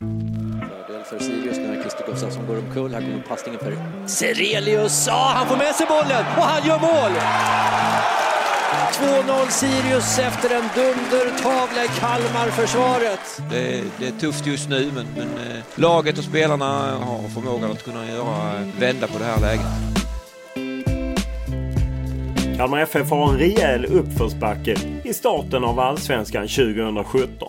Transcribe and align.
Fördel 0.00 1.04
för 1.04 1.18
Sirius 1.18 1.56
nu 1.56 1.76
är 1.76 1.80
Christer 1.80 2.04
Gustafsson 2.06 2.46
går 2.46 2.58
omkull. 2.58 2.94
Här 2.94 3.00
kommer 3.00 3.22
passningen 3.28 3.60
för 3.60 3.76
Serelius. 4.08 5.04
Ja, 5.08 5.32
han 5.34 5.46
får 5.48 5.56
med 5.56 5.74
sig 5.74 5.86
bollen 5.86 6.24
och 6.36 6.42
han 6.42 6.66
gör 6.68 6.78
mål! 6.80 7.12
2-0 8.92 9.48
Sirius 9.48 10.18
efter 10.18 10.54
en 10.56 10.62
dundertavla 10.74 11.84
i 11.84 11.88
Kalmar-försvaret. 12.00 13.40
Det, 13.50 13.78
är- 13.78 13.84
det 13.98 14.06
är 14.06 14.12
tufft 14.20 14.46
just 14.46 14.68
nu, 14.68 14.90
men, 14.94 15.06
men 15.16 15.28
eh, 15.50 15.62
laget 15.74 16.18
och 16.18 16.24
spelarna 16.24 16.96
har 16.98 17.28
förmågan 17.28 17.70
att 17.70 17.84
kunna 17.84 18.06
göra, 18.08 18.54
eh, 18.54 18.66
vända 18.80 19.06
på 19.06 19.18
det 19.18 19.24
här 19.24 19.40
läget. 19.40 19.66
Kalmar 22.56 22.78
FF 22.80 23.10
har 23.10 23.28
en 23.32 23.38
rejäl 23.38 23.84
uppförsbacke 23.84 24.76
i 25.04 25.14
starten 25.14 25.64
av 25.64 25.80
Allsvenskan 25.80 26.48
2017. 26.48 27.48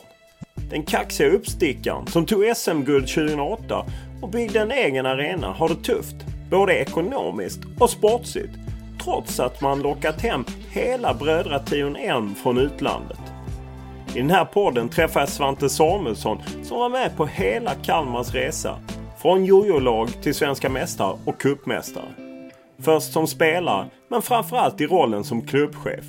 Den 0.70 0.84
kaxiga 0.84 1.30
uppstickaren 1.30 2.08
som 2.08 2.26
tog 2.26 2.56
SM-guld 2.56 3.08
2008 3.08 3.86
och 4.22 4.30
byggde 4.30 4.60
en 4.60 4.72
egen 4.72 5.06
arena 5.06 5.48
har 5.48 5.70
det 5.70 5.76
tufft. 5.76 6.16
Både 6.50 6.74
ekonomiskt 6.74 7.60
och 7.80 7.90
sportsligt. 7.90 8.54
Trots 9.04 9.40
att 9.40 9.62
man 9.62 9.82
lockat 9.82 10.22
hem 10.22 10.46
hela 10.72 11.14
brödration 11.14 11.96
Elm 11.96 12.36
från 12.36 12.58
utlandet. 12.58 13.20
I 14.16 14.18
den 14.18 14.30
här 14.30 14.46
podden 14.46 14.90
träffar 14.90 15.20
jag 15.20 15.30
Svante 15.30 15.70
Samuelsson 15.70 16.42
som 16.64 16.80
var 16.80 16.90
med 16.90 17.18
på 17.18 17.26
hela 17.26 17.76
Kalmars 17.76 18.34
resa. 18.34 18.80
Från 19.22 19.46
jojo-lag 19.46 20.10
till 20.22 20.36
svenska 20.36 20.70
mästare 20.70 21.18
och 21.26 21.42
cupmästare. 21.42 22.06
Först 22.80 23.14
som 23.14 23.28
spelare, 23.28 23.86
men 24.10 24.22
framförallt 24.22 24.82
i 24.82 24.88
rollen 24.88 25.24
som 25.24 25.42
klubbchef. 25.42 26.06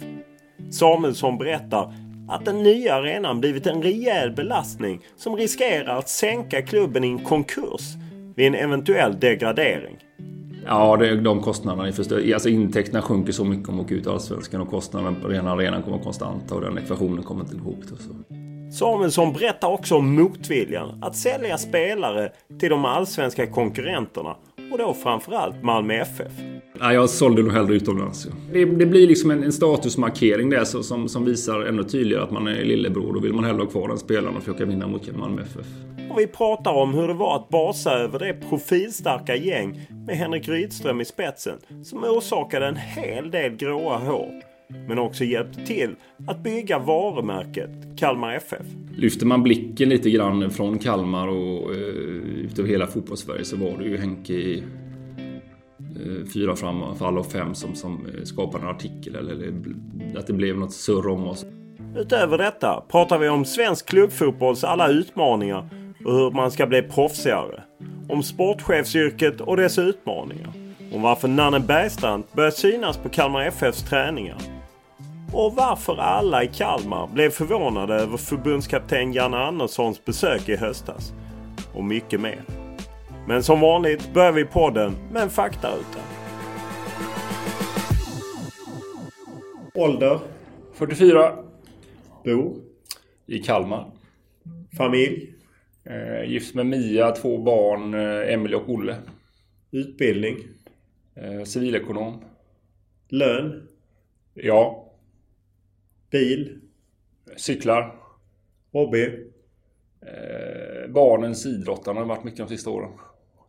Samuelsson 0.70 1.38
berättar 1.38 1.94
att 2.28 2.44
den 2.44 2.62
nya 2.62 2.94
arenan 2.94 3.40
blivit 3.40 3.66
en 3.66 3.82
rejäl 3.82 4.30
belastning 4.32 5.00
som 5.16 5.36
riskerar 5.36 5.98
att 5.98 6.08
sänka 6.08 6.62
klubben 6.62 7.04
i 7.04 7.08
en 7.08 7.24
konkurs 7.24 7.94
vid 8.36 8.46
en 8.46 8.54
eventuell 8.54 9.20
degradering. 9.20 9.96
Ja, 10.66 10.96
det 10.96 11.08
är 11.08 11.16
de 11.16 11.42
kostnaderna. 11.42 11.88
är 11.88 11.92
för 11.92 12.02
stö- 12.02 12.34
Alltså 12.34 12.48
intäkterna 12.48 13.02
sjunker 13.02 13.32
så 13.32 13.44
mycket 13.44 13.68
om 13.68 13.76
man 13.76 13.84
åker 13.84 13.94
ut 13.94 14.06
Allsvenskan 14.06 14.60
och 14.60 14.70
kostnaderna 14.70 15.16
på 15.22 15.28
rena 15.28 15.50
arenan 15.52 15.82
kommer 15.82 15.98
konstanta 15.98 16.54
och 16.54 16.60
den 16.60 16.78
ekvationen 16.78 17.22
kommer 17.22 17.40
inte 17.40 17.56
ihop. 17.56 17.84
Så. 17.84 18.14
Samuelsson 18.72 19.32
berättar 19.32 19.68
också 19.68 19.96
om 19.96 20.14
motviljan 20.14 21.02
att 21.02 21.16
sälja 21.16 21.58
spelare 21.58 22.32
till 22.58 22.70
de 22.70 22.84
allsvenska 22.84 23.46
konkurrenterna 23.46 24.36
och 24.70 24.78
då 24.78 24.94
framförallt 24.94 25.62
Malmö 25.62 25.94
FF. 25.94 26.32
Ja, 26.80 26.92
jag 26.92 27.10
sålde 27.10 27.42
nog 27.42 27.52
hellre 27.52 27.74
utomlands. 27.74 28.26
Ja. 28.26 28.32
Det, 28.52 28.64
det 28.64 28.86
blir 28.86 29.06
liksom 29.06 29.30
en, 29.30 29.42
en 29.42 29.52
statusmarkering 29.52 30.50
där 30.50 30.64
så, 30.64 30.82
som, 30.82 31.08
som 31.08 31.24
visar 31.24 31.60
ännu 31.60 31.84
tydligare 31.84 32.24
att 32.24 32.30
man 32.30 32.46
är 32.46 32.64
lillebror. 32.64 33.14
Då 33.14 33.20
vill 33.20 33.32
man 33.32 33.44
hellre 33.44 33.62
ha 33.62 33.70
kvar 33.70 33.88
den 33.88 33.98
spelaren 33.98 34.36
och 34.36 34.42
försöka 34.42 34.64
vinna 34.64 34.86
mot 34.86 35.16
Malmö 35.16 35.42
FF. 35.42 35.66
Och 36.10 36.18
vi 36.18 36.26
pratar 36.26 36.72
om 36.72 36.94
hur 36.94 37.08
det 37.08 37.14
var 37.14 37.36
att 37.36 37.48
basa 37.48 37.92
över 37.92 38.18
det 38.18 38.34
profilstarka 38.48 39.36
gäng 39.36 39.88
med 40.06 40.16
Henrik 40.16 40.48
Rydström 40.48 41.00
i 41.00 41.04
spetsen 41.04 41.58
som 41.84 42.04
orsakade 42.04 42.66
en 42.66 42.76
hel 42.76 43.30
del 43.30 43.56
gråa 43.56 43.98
hår. 43.98 44.55
Men 44.88 44.98
också 44.98 45.24
hjälpte 45.24 45.66
till 45.66 45.94
att 46.26 46.42
bygga 46.42 46.78
varumärket 46.78 47.70
Kalmar 47.96 48.34
FF. 48.34 48.66
Lyfter 48.96 49.26
man 49.26 49.42
blicken 49.42 49.88
lite 49.88 50.10
grann 50.10 50.50
från 50.50 50.78
Kalmar 50.78 51.28
och 51.28 51.74
eh, 51.74 51.78
ut 51.78 52.58
över 52.58 52.68
hela 52.68 52.86
fotbollssverige 52.86 53.44
så 53.44 53.56
var 53.56 53.78
det 53.78 53.84
ju 53.84 53.96
Henke 53.96 54.32
i 54.32 54.62
eh, 55.78 56.28
fyra 56.34 56.56
framfall 56.56 57.18
och 57.18 57.26
fem 57.26 57.54
som, 57.54 57.74
som 57.74 58.06
eh, 58.06 58.22
skapade 58.24 58.64
en 58.64 58.70
artikel 58.70 59.14
eller, 59.14 59.32
eller 59.32 59.52
att 60.18 60.26
det 60.26 60.32
blev 60.32 60.58
något 60.58 60.72
surr 60.72 61.08
om 61.08 61.26
oss. 61.26 61.46
Utöver 61.96 62.38
detta 62.38 62.84
pratar 62.88 63.18
vi 63.18 63.28
om 63.28 63.44
svensk 63.44 63.88
klubbfotbolls 63.88 64.64
alla 64.64 64.88
utmaningar 64.88 65.68
och 66.04 66.12
hur 66.12 66.30
man 66.30 66.50
ska 66.50 66.66
bli 66.66 66.82
proffsigare. 66.82 67.62
Om 68.08 68.22
sportchefsyrket 68.22 69.40
och 69.40 69.56
dess 69.56 69.78
utmaningar. 69.78 70.52
Om 70.92 71.02
varför 71.02 71.28
Nanne 71.28 71.60
Bergstrand 71.60 72.24
börjat 72.32 72.56
synas 72.56 72.96
på 72.96 73.08
Kalmar 73.08 73.46
FFs 73.46 73.82
träningar. 73.82 74.55
Och 75.32 75.54
varför 75.54 75.96
alla 75.96 76.44
i 76.44 76.46
Kalmar 76.46 77.06
blev 77.06 77.30
förvånade 77.30 77.94
över 77.94 78.16
förbundskapten 78.16 79.12
Janne 79.12 79.36
Anderssons 79.36 80.04
besök 80.04 80.48
i 80.48 80.56
höstas. 80.56 81.12
Och 81.74 81.84
mycket 81.84 82.20
mer. 82.20 82.42
Men 83.28 83.42
som 83.42 83.60
vanligt 83.60 84.14
börjar 84.14 84.32
vi 84.32 84.44
podden 84.44 84.92
med 85.12 85.22
en 85.22 85.30
faktaruta. 85.30 85.98
Ålder? 89.74 90.18
44. 90.74 91.32
Bor? 92.24 92.56
I 93.26 93.38
Kalmar. 93.38 93.90
Familj? 94.76 95.32
Eh, 95.84 96.30
gift 96.30 96.54
med 96.54 96.66
Mia, 96.66 97.10
två 97.10 97.38
barn, 97.38 97.94
eh, 97.94 98.32
Emelie 98.34 98.56
och 98.56 98.68
Olle. 98.70 98.96
Utbildning? 99.70 100.36
Eh, 101.14 101.44
civilekonom. 101.44 102.24
Lön? 103.08 103.68
Ja. 104.34 104.85
Bil? 106.16 106.60
Cyklar. 107.36 107.96
Hobby? 108.72 109.04
Eh, 110.02 110.90
barnens 110.90 111.46
idrottande 111.46 112.00
har 112.00 112.08
varit 112.08 112.24
mycket 112.24 112.38
de 112.38 112.48
sista 112.48 112.70
åren. 112.70 112.90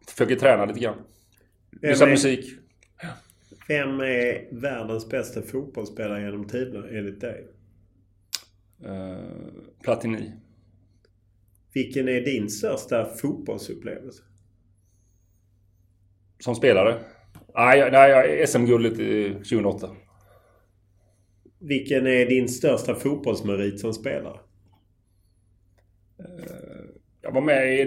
Försöker 0.07 0.35
träna 0.35 0.65
lite 0.65 0.79
grann. 0.79 0.97
Lyssna 1.81 2.05
musik. 2.05 2.45
Vem 3.67 3.99
är 3.99 4.61
världens 4.61 5.09
bästa 5.09 5.41
fotbollsspelare 5.41 6.21
genom 6.21 6.47
tiderna 6.47 6.87
enligt 6.89 7.21
dig? 7.21 7.47
Eh, 8.85 9.17
Platini. 9.83 10.31
Vilken 11.73 12.07
är 12.07 12.21
din 12.21 12.49
största 12.49 13.05
fotbollsupplevelse? 13.05 14.23
Som 16.39 16.55
spelare? 16.55 16.99
Nej, 17.55 17.91
nej 17.91 18.47
SM-guldet 18.47 18.99
eh, 18.99 19.33
2008. 19.33 19.95
Vilken 21.59 22.07
är 22.07 22.25
din 22.25 22.49
största 22.49 22.95
fotbollsmerit 22.95 23.79
som 23.79 23.93
spelare? 23.93 24.39
Jag 27.21 27.31
var 27.31 27.41
med 27.41 27.79
i, 27.79 27.85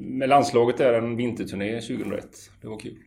med 0.00 0.28
landslaget 0.28 0.78
där 0.78 0.92
en 0.92 1.16
vinterturné 1.16 1.80
2001. 1.80 2.50
Det 2.60 2.68
var 2.68 2.78
kul. 2.78 2.98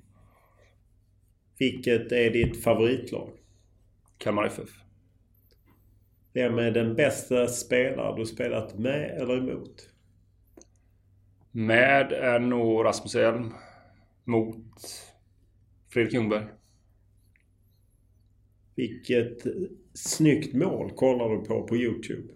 Vilket 1.58 2.12
är 2.12 2.30
ditt 2.30 2.64
favoritlag? 2.64 3.30
Kalmar 4.18 4.46
FF. 4.46 4.70
Vem 6.34 6.60
är 6.60 6.72
den 6.72 6.96
bästa 6.96 7.48
spelare 7.48 8.18
du 8.18 8.26
spelat 8.26 8.80
med 8.80 9.22
eller 9.22 9.38
emot? 9.38 9.90
Med 11.52 12.12
är 12.12 12.40
nog 12.40 12.86
Rasmus 12.86 13.16
Elm. 13.16 13.54
Mot 14.24 14.82
Fredrik 15.90 16.14
Ljungberg. 16.14 16.46
Vilket 18.75 19.38
snyggt 19.94 20.54
mål 20.54 20.92
kollar 20.95 21.30
du 21.30 21.45
på 21.45 21.68
på 21.68 21.75
Youtube? 21.75 22.33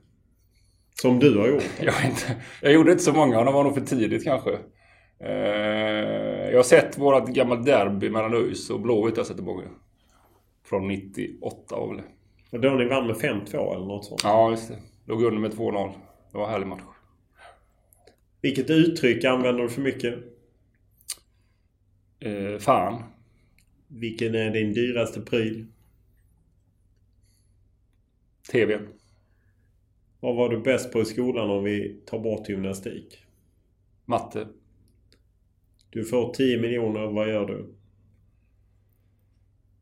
Som 1.02 1.20
du 1.20 1.38
har 1.38 1.48
gjort? 1.48 1.64
Jag, 1.80 2.06
inte, 2.06 2.36
jag 2.62 2.74
gjorde 2.74 2.92
inte 2.92 3.04
så 3.04 3.14
många, 3.14 3.44
de 3.44 3.54
var 3.54 3.64
nog 3.64 3.74
för 3.74 3.82
tidigt 3.82 4.24
kanske. 4.24 4.60
Eh, 5.20 6.50
jag 6.50 6.56
har 6.56 6.64
sett 6.64 6.98
vårat 6.98 7.28
gamla 7.28 7.56
derby 7.56 8.10
mellan 8.10 8.34
ÖIS 8.34 8.70
och 8.70 8.80
Blåvitt. 8.80 9.18
Jag 9.18 9.24
har 9.24 9.28
sett 9.28 9.44
många. 9.44 9.64
Från 10.64 10.88
98 10.88 11.76
var 11.76 11.96
väl 11.96 12.04
Och 12.52 12.60
då 12.60 12.70
ni 12.70 12.86
vann 12.86 13.08
med 13.08 13.16
5-2 13.16 13.76
eller 13.76 13.86
något 13.86 14.06
sånt? 14.06 14.22
Ja, 14.24 14.52
just 14.52 14.68
det. 14.68 14.78
Låg 15.06 15.24
under 15.24 15.40
med 15.40 15.52
2-0. 15.52 15.92
Det 16.32 16.38
var 16.38 16.46
en 16.46 16.52
härlig 16.52 16.68
match. 16.68 16.82
Vilket 18.42 18.70
uttryck 18.70 19.24
använder 19.24 19.64
du 19.64 19.70
för 19.70 19.82
mycket? 19.82 20.16
Eh, 22.20 22.60
fan. 22.60 23.04
Vilken 23.88 24.36
är 24.36 24.52
din 24.52 24.74
dyraste 24.74 25.22
pryl? 25.22 25.66
TV. 28.52 28.80
Vad 30.20 30.36
var 30.36 30.50
du 30.50 30.62
bäst 30.62 30.94
på 30.94 31.02
i 31.02 31.06
skolan 31.06 31.50
om 31.50 31.64
vi 31.64 32.02
tar 32.06 32.20
bort 32.20 32.50
gymnastik? 32.50 33.26
Matte. 34.06 34.48
Du 35.90 36.06
får 36.06 36.34
10 36.34 36.62
miljoner, 36.62 37.08
vad 37.08 37.30
gör 37.30 37.46
du? 37.46 37.76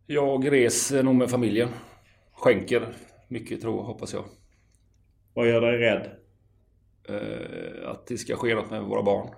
Jag 0.05 0.51
reser 0.51 1.03
nog 1.03 1.15
med 1.15 1.29
familjen. 1.29 1.69
Skänker 2.31 2.93
mycket 3.27 3.61
tror 3.61 3.77
jag, 3.77 3.83
hoppas 3.83 4.13
jag. 4.13 4.25
Vad 5.33 5.47
gör 5.47 5.61
dig 5.61 5.77
rädd? 5.77 6.11
Eh, 7.09 7.89
att 7.89 8.07
det 8.07 8.17
ska 8.17 8.35
ske 8.35 8.55
något 8.55 8.71
med 8.71 8.83
våra 8.83 9.03
barn. 9.03 9.29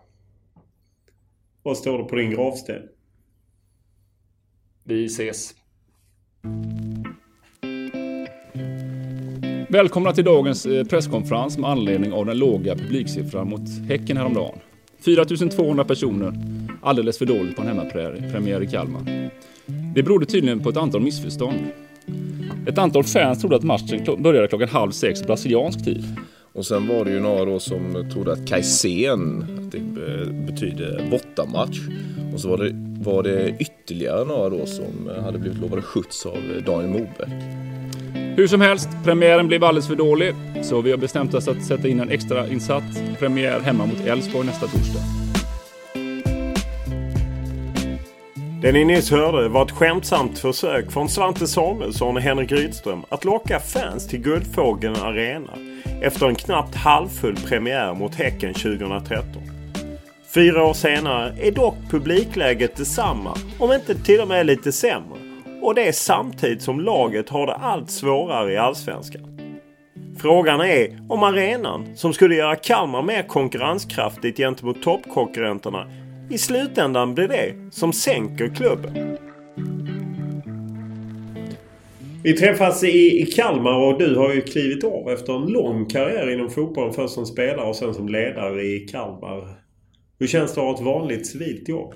Vad 1.63 1.77
står 1.77 1.97
det 1.97 2.03
på 2.03 2.15
din 2.15 2.31
gravsten? 2.31 2.89
Vi 4.83 5.05
ses. 5.05 5.55
Välkomna 9.71 10.13
till 10.13 10.23
dagens 10.23 10.65
eh, 10.65 10.83
presskonferens 10.83 11.57
med 11.57 11.69
anledning 11.69 12.13
av 12.13 12.25
den 12.25 12.37
låga 12.37 12.75
publiksiffran 12.75 13.49
mot 13.49 13.61
Häcken 13.87 14.17
häromdagen. 14.17 14.59
4200 14.99 15.83
personer, 15.83 16.33
alldeles 16.81 17.17
för 17.17 17.25
dåligt 17.25 17.55
på 17.55 17.61
en 17.61 17.67
hemmapremiär 17.67 18.63
i 18.63 18.67
Kalmar. 18.67 19.29
Det 19.95 20.03
berodde 20.03 20.25
tydligen 20.25 20.59
på 20.59 20.69
ett 20.69 20.77
antal 20.77 21.01
missförstånd. 21.01 21.57
Ett 22.67 22.77
antal 22.77 23.03
fans 23.03 23.39
trodde 23.39 23.55
att 23.55 23.63
matchen 23.63 24.23
började 24.23 24.47
klockan 24.47 24.69
halv 24.69 24.91
sex 24.91 25.23
brasiliansk 25.23 25.85
tid. 25.85 26.03
Och 26.53 26.65
sen 26.65 26.87
var 26.87 27.05
det 27.05 27.11
ju 27.11 27.19
några 27.19 27.45
då 27.45 27.59
som 27.59 28.09
trodde 28.13 28.33
att 28.33 28.47
Kajsen, 28.47 29.45
att 29.59 29.71
det 29.71 29.77
eh, 29.77 30.45
betyder 30.45 31.07
bortamatch. 31.11 31.79
Och 32.33 32.39
så 32.39 32.49
var 32.49 32.57
det, 32.57 32.71
var 33.03 33.23
det 33.23 33.55
ytterligare 33.59 34.25
några 34.25 34.49
då 34.49 34.65
som 34.65 35.09
eh, 35.09 35.23
hade 35.23 35.39
blivit 35.39 35.59
lovade 35.59 35.81
skjuts 35.81 36.25
av 36.25 36.37
Daniel 36.65 36.89
Moberg. 36.89 37.69
Hur 38.39 38.47
som 38.47 38.61
helst, 38.61 38.89
premiären 39.03 39.47
blev 39.47 39.63
alldeles 39.63 39.87
för 39.87 39.95
dålig, 39.95 40.35
så 40.61 40.81
vi 40.81 40.91
har 40.91 40.97
bestämt 40.97 41.33
oss 41.33 41.47
att 41.47 41.63
sätta 41.63 41.87
in 41.87 41.99
en 41.99 42.09
extra 42.09 42.47
insatt 42.47 42.83
premiär 43.19 43.59
hemma 43.59 43.85
mot 43.85 43.99
Elfsborg 43.99 44.45
nästa 44.45 44.67
torsdag. 44.67 44.99
Det 48.61 48.71
ni 48.71 48.85
nyss 48.85 49.11
hörde 49.11 49.49
var 49.49 49.65
ett 49.65 49.71
skämtsamt 49.71 50.39
försök 50.39 50.91
från 50.91 51.09
Svante 51.09 51.47
Samuelsson 51.47 52.15
och 52.15 52.21
Henrik 52.21 52.51
Rydström 52.51 53.03
att 53.09 53.25
locka 53.25 53.59
fans 53.59 54.07
till 54.07 54.19
Guldfågeln 54.19 54.95
Arena 54.95 55.53
efter 56.01 56.27
en 56.27 56.35
knappt 56.35 56.75
halvfull 56.75 57.35
premiär 57.35 57.93
mot 57.93 58.15
Häcken 58.15 58.53
2013. 58.53 59.27
Fyra 60.33 60.63
år 60.63 60.73
senare 60.73 61.35
är 61.41 61.51
dock 61.51 61.75
publikläget 61.89 62.75
detsamma, 62.75 63.37
om 63.59 63.71
inte 63.71 63.95
till 63.95 64.21
och 64.21 64.27
med 64.27 64.45
lite 64.45 64.71
sämre. 64.71 65.18
Och 65.61 65.75
det 65.75 65.87
är 65.87 65.91
samtidigt 65.91 66.61
som 66.61 66.79
laget 66.79 67.29
har 67.29 67.47
det 67.47 67.53
allt 67.53 67.91
svårare 67.91 68.53
i 68.53 68.57
Allsvenskan. 68.57 69.39
Frågan 70.17 70.61
är 70.61 70.99
om 71.09 71.23
arenan, 71.23 71.95
som 71.95 72.13
skulle 72.13 72.35
göra 72.35 72.55
Kalmar 72.55 73.01
mer 73.01 73.23
konkurrenskraftigt 73.23 74.37
gentemot 74.37 74.83
toppkonkurrenterna, 74.83 75.91
i 76.29 76.37
slutändan 76.37 77.15
blir 77.15 77.27
det 77.27 77.53
som 77.71 77.93
sänker 77.93 78.55
klubben. 78.55 79.17
Vi 82.23 82.33
träffas 82.33 82.83
i, 82.83 83.21
i 83.21 83.25
Kalmar 83.25 83.77
och 83.77 83.99
du 83.99 84.15
har 84.15 84.33
ju 84.33 84.41
klivit 84.41 84.83
av 84.83 85.09
efter 85.09 85.33
en 85.33 85.47
lång 85.47 85.85
karriär 85.85 86.33
inom 86.33 86.49
fotbollen. 86.49 86.93
Först 86.93 87.13
som 87.13 87.25
spelare 87.25 87.67
och 87.67 87.75
sen 87.75 87.93
som 87.93 88.09
ledare 88.09 88.63
i 88.63 88.79
Kalmar. 88.79 89.55
Hur 90.19 90.27
känns 90.27 90.53
det 90.53 90.61
att 90.61 90.67
ha 90.67 90.75
ett 90.75 90.85
vanligt 90.85 91.27
civilt 91.27 91.69
jobb? 91.69 91.93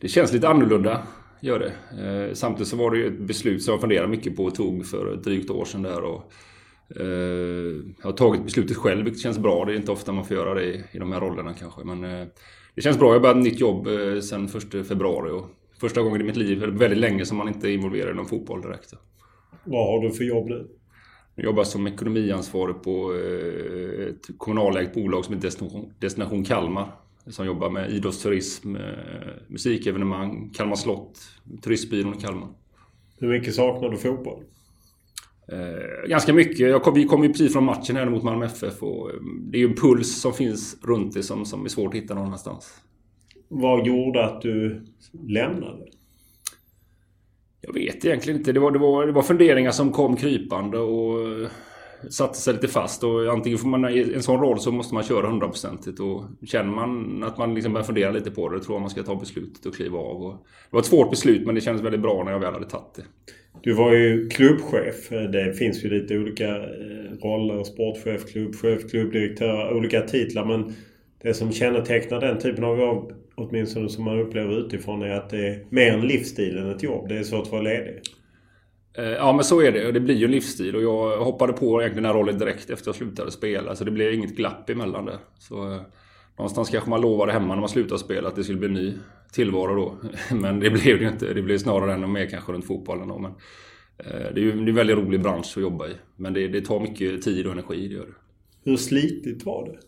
Det 0.00 0.08
känns 0.08 0.32
lite 0.32 0.48
annorlunda, 0.48 1.02
gör 1.44 1.58
det. 1.58 2.02
Eh, 2.02 2.34
samtidigt 2.34 2.68
så 2.68 2.76
var 2.76 2.90
det 2.90 2.98
ju 2.98 3.06
ett 3.06 3.20
beslut 3.20 3.62
som 3.62 3.72
jag 3.72 3.80
funderade 3.80 4.08
mycket 4.08 4.36
på 4.36 4.44
och 4.44 4.54
tog 4.54 4.86
för 4.86 5.14
ett 5.14 5.24
drygt 5.24 5.50
år 5.50 5.64
sedan 5.64 5.82
där. 5.82 6.00
Och, 6.02 6.32
eh, 7.00 7.06
jag 8.02 8.04
har 8.04 8.12
tagit 8.12 8.44
beslutet 8.44 8.76
själv, 8.76 9.04
vilket 9.04 9.22
känns 9.22 9.38
bra. 9.38 9.64
Det 9.64 9.72
är 9.72 9.76
inte 9.76 9.92
ofta 9.92 10.12
man 10.12 10.24
får 10.24 10.36
göra 10.36 10.54
det 10.54 10.64
i, 10.64 10.84
i 10.92 10.98
de 10.98 11.12
här 11.12 11.20
rollerna 11.20 11.54
kanske. 11.54 11.84
Men 11.84 12.04
eh, 12.04 12.26
det 12.74 12.82
känns 12.82 12.98
bra. 12.98 13.12
Jag 13.12 13.22
började 13.22 13.40
ett 13.40 13.44
nytt 13.44 13.60
jobb 13.60 13.86
eh, 13.86 14.20
sen 14.20 14.44
1 14.44 14.86
februari. 14.88 15.30
Och 15.30 15.46
första 15.80 16.02
gången 16.02 16.20
i 16.20 16.24
mitt 16.24 16.36
liv, 16.36 16.58
väldigt 16.58 16.98
länge, 16.98 17.24
som 17.26 17.36
man 17.36 17.48
inte 17.48 17.68
är 17.68 17.72
involverad 17.72 18.10
i 18.10 18.14
någon 18.14 18.26
fotboll 18.26 18.62
direkt. 18.62 18.94
Vad 19.64 19.86
har 19.86 20.08
du 20.08 20.14
för 20.14 20.24
jobb 20.24 20.48
nu? 20.48 20.66
Jag 21.34 21.44
jobbar 21.44 21.64
som 21.64 21.86
ekonomiansvarig 21.86 22.82
på 22.82 23.12
ett 24.08 24.38
kommunalägt 24.38 24.94
bolag 24.94 25.24
som 25.24 25.34
heter 25.34 25.50
Destination 26.00 26.44
Kalmar. 26.44 27.03
Som 27.26 27.46
jobbar 27.46 27.70
med 27.70 27.90
idrottsturism, 27.90 28.76
eh, 28.76 28.82
musikevenemang, 29.48 30.50
Kalmar 30.54 30.76
slott, 30.76 31.18
turistbyrån 31.62 32.14
i 32.18 32.20
Kalmar. 32.20 32.48
Hur 33.18 33.28
mycket 33.28 33.54
saknar 33.54 33.88
du 33.88 33.96
fotboll? 33.96 34.42
Eh, 35.48 36.08
ganska 36.08 36.32
mycket. 36.32 36.82
Kom, 36.82 36.94
vi 36.94 37.04
kom 37.04 37.22
ju 37.22 37.28
precis 37.28 37.52
från 37.52 37.64
matchen 37.64 37.96
här 37.96 38.10
mot 38.10 38.22
Malmö 38.22 38.46
FF 38.46 38.82
och 38.82 39.10
eh, 39.10 39.16
det 39.50 39.58
är 39.58 39.60
ju 39.60 39.68
en 39.68 39.74
puls 39.74 40.20
som 40.20 40.32
finns 40.32 40.76
runt 40.82 41.14
det 41.14 41.22
som, 41.22 41.44
som 41.44 41.64
är 41.64 41.68
svårt 41.68 41.94
att 41.94 42.00
hitta 42.00 42.14
någon 42.14 42.26
annanstans. 42.26 42.80
Vad 43.48 43.86
gjorde 43.86 44.24
att 44.24 44.42
du 44.42 44.84
lämnade? 45.28 45.86
Jag 47.60 47.72
vet 47.74 48.04
egentligen 48.04 48.38
inte. 48.38 48.52
Det 48.52 48.60
var, 48.60 48.70
det 48.70 48.78
var, 48.78 49.06
det 49.06 49.12
var 49.12 49.22
funderingar 49.22 49.70
som 49.70 49.92
kom 49.92 50.16
krypande 50.16 50.78
och 50.78 51.48
satte 52.10 52.38
sig 52.38 52.54
lite 52.54 52.68
fast. 52.68 53.04
Och 53.04 53.32
antingen 53.32 53.58
får 53.58 53.68
man 53.68 53.88
i 53.88 54.12
en 54.14 54.22
sån 54.22 54.40
roll 54.40 54.60
så 54.60 54.72
måste 54.72 54.94
man 54.94 55.02
köra 55.02 55.26
hundraprocentigt. 55.26 56.00
Och 56.00 56.24
känner 56.46 56.70
man 56.70 57.22
att 57.22 57.38
man 57.38 57.54
liksom 57.54 57.72
börjar 57.72 57.84
fundera 57.84 58.10
lite 58.10 58.30
på 58.30 58.48
det, 58.48 58.56
då 58.56 58.62
tror 58.62 58.74
jag 58.74 58.80
man 58.80 58.90
ska 58.90 59.02
ta 59.02 59.14
beslutet 59.14 59.66
och 59.66 59.74
kliva 59.74 59.98
av. 59.98 60.22
Och 60.22 60.32
det 60.32 60.70
var 60.70 60.80
ett 60.80 60.86
svårt 60.86 61.10
beslut 61.10 61.46
men 61.46 61.54
det 61.54 61.60
kändes 61.60 61.84
väldigt 61.84 62.02
bra 62.02 62.24
när 62.24 62.32
jag 62.32 62.40
väl 62.40 62.52
hade 62.52 62.68
tagit 62.68 62.94
det. 62.94 63.02
Du 63.62 63.72
var 63.72 63.92
ju 63.92 64.28
klubbchef. 64.28 65.08
Det 65.10 65.58
finns 65.58 65.84
ju 65.84 65.90
lite 65.90 66.18
olika 66.18 66.48
eh, 66.56 67.18
roller. 67.22 67.64
Sportchef, 67.64 68.32
klubbchef, 68.32 68.90
klubbdirektör. 68.90 69.76
Olika 69.76 70.00
titlar. 70.00 70.44
Men 70.44 70.74
det 71.22 71.34
som 71.34 71.52
kännetecknar 71.52 72.20
den 72.20 72.38
typen 72.38 72.64
av 72.64 72.78
jobb, 72.78 73.12
åtminstone 73.34 73.88
som 73.88 74.04
man 74.04 74.20
upplever 74.20 74.66
utifrån, 74.66 75.02
är 75.02 75.10
att 75.10 75.30
det 75.30 75.48
är 75.48 75.64
mer 75.68 75.92
en 75.92 76.06
livsstil 76.06 76.58
än 76.58 76.70
ett 76.70 76.82
jobb. 76.82 77.08
Det 77.08 77.18
är 77.18 77.22
svårt 77.22 77.42
att 77.42 77.52
vara 77.52 77.62
ledig. 77.62 78.00
Eh, 78.94 79.04
ja 79.04 79.32
men 79.32 79.44
så 79.44 79.60
är 79.60 79.72
det. 79.72 79.92
Det 79.92 80.00
blir 80.00 80.14
ju 80.14 80.24
en 80.24 80.30
livsstil 80.30 80.76
och 80.76 80.82
jag 80.82 81.18
hoppade 81.24 81.52
på 81.52 81.80
egentligen 81.80 82.02
den 82.02 82.12
här 82.12 82.20
rollen 82.20 82.38
direkt 82.38 82.70
efter 82.70 82.88
jag 82.88 82.94
slutade 82.94 83.30
spela. 83.30 83.76
Så 83.76 83.84
det 83.84 83.90
blev 83.90 84.14
inget 84.14 84.36
glapp 84.36 84.70
emellan 84.70 85.04
det. 85.04 85.18
Så 85.38 85.72
eh, 85.72 85.80
någonstans 86.38 86.70
kanske 86.70 86.90
man 86.90 87.00
lovade 87.00 87.32
hemma 87.32 87.54
när 87.54 87.60
man 87.60 87.68
slutade 87.68 87.98
spela 87.98 88.28
att 88.28 88.36
det 88.36 88.44
skulle 88.44 88.58
bli 88.58 88.68
en 88.68 88.74
ny 88.74 88.94
tillvaro 89.32 89.74
då. 89.74 89.96
Men 90.36 90.60
det 90.60 90.70
blev 90.70 90.98
det 90.98 91.04
ju 91.04 91.08
inte. 91.08 91.34
Det 91.34 91.42
blev 91.42 91.58
snarare 91.58 91.94
ännu 91.94 92.06
mer 92.06 92.26
kanske 92.26 92.52
runt 92.52 92.66
fotbollen 92.66 93.08
då. 93.08 93.18
Men 93.18 93.32
eh, 93.98 94.34
det 94.34 94.40
är 94.40 94.44
ju 94.44 94.52
en 94.52 94.74
väldigt 94.74 94.96
rolig 94.96 95.22
bransch 95.22 95.52
att 95.56 95.62
jobba 95.62 95.88
i. 95.88 95.92
Men 96.16 96.32
det, 96.32 96.48
det 96.48 96.60
tar 96.60 96.80
mycket 96.80 97.22
tid 97.22 97.46
och 97.46 97.52
energi, 97.52 97.88
det 97.88 97.94
gör 97.94 98.06
det. 98.06 98.14
Hur 98.70 98.76
slitigt 98.76 99.46
var 99.46 99.64
det? 99.66 99.78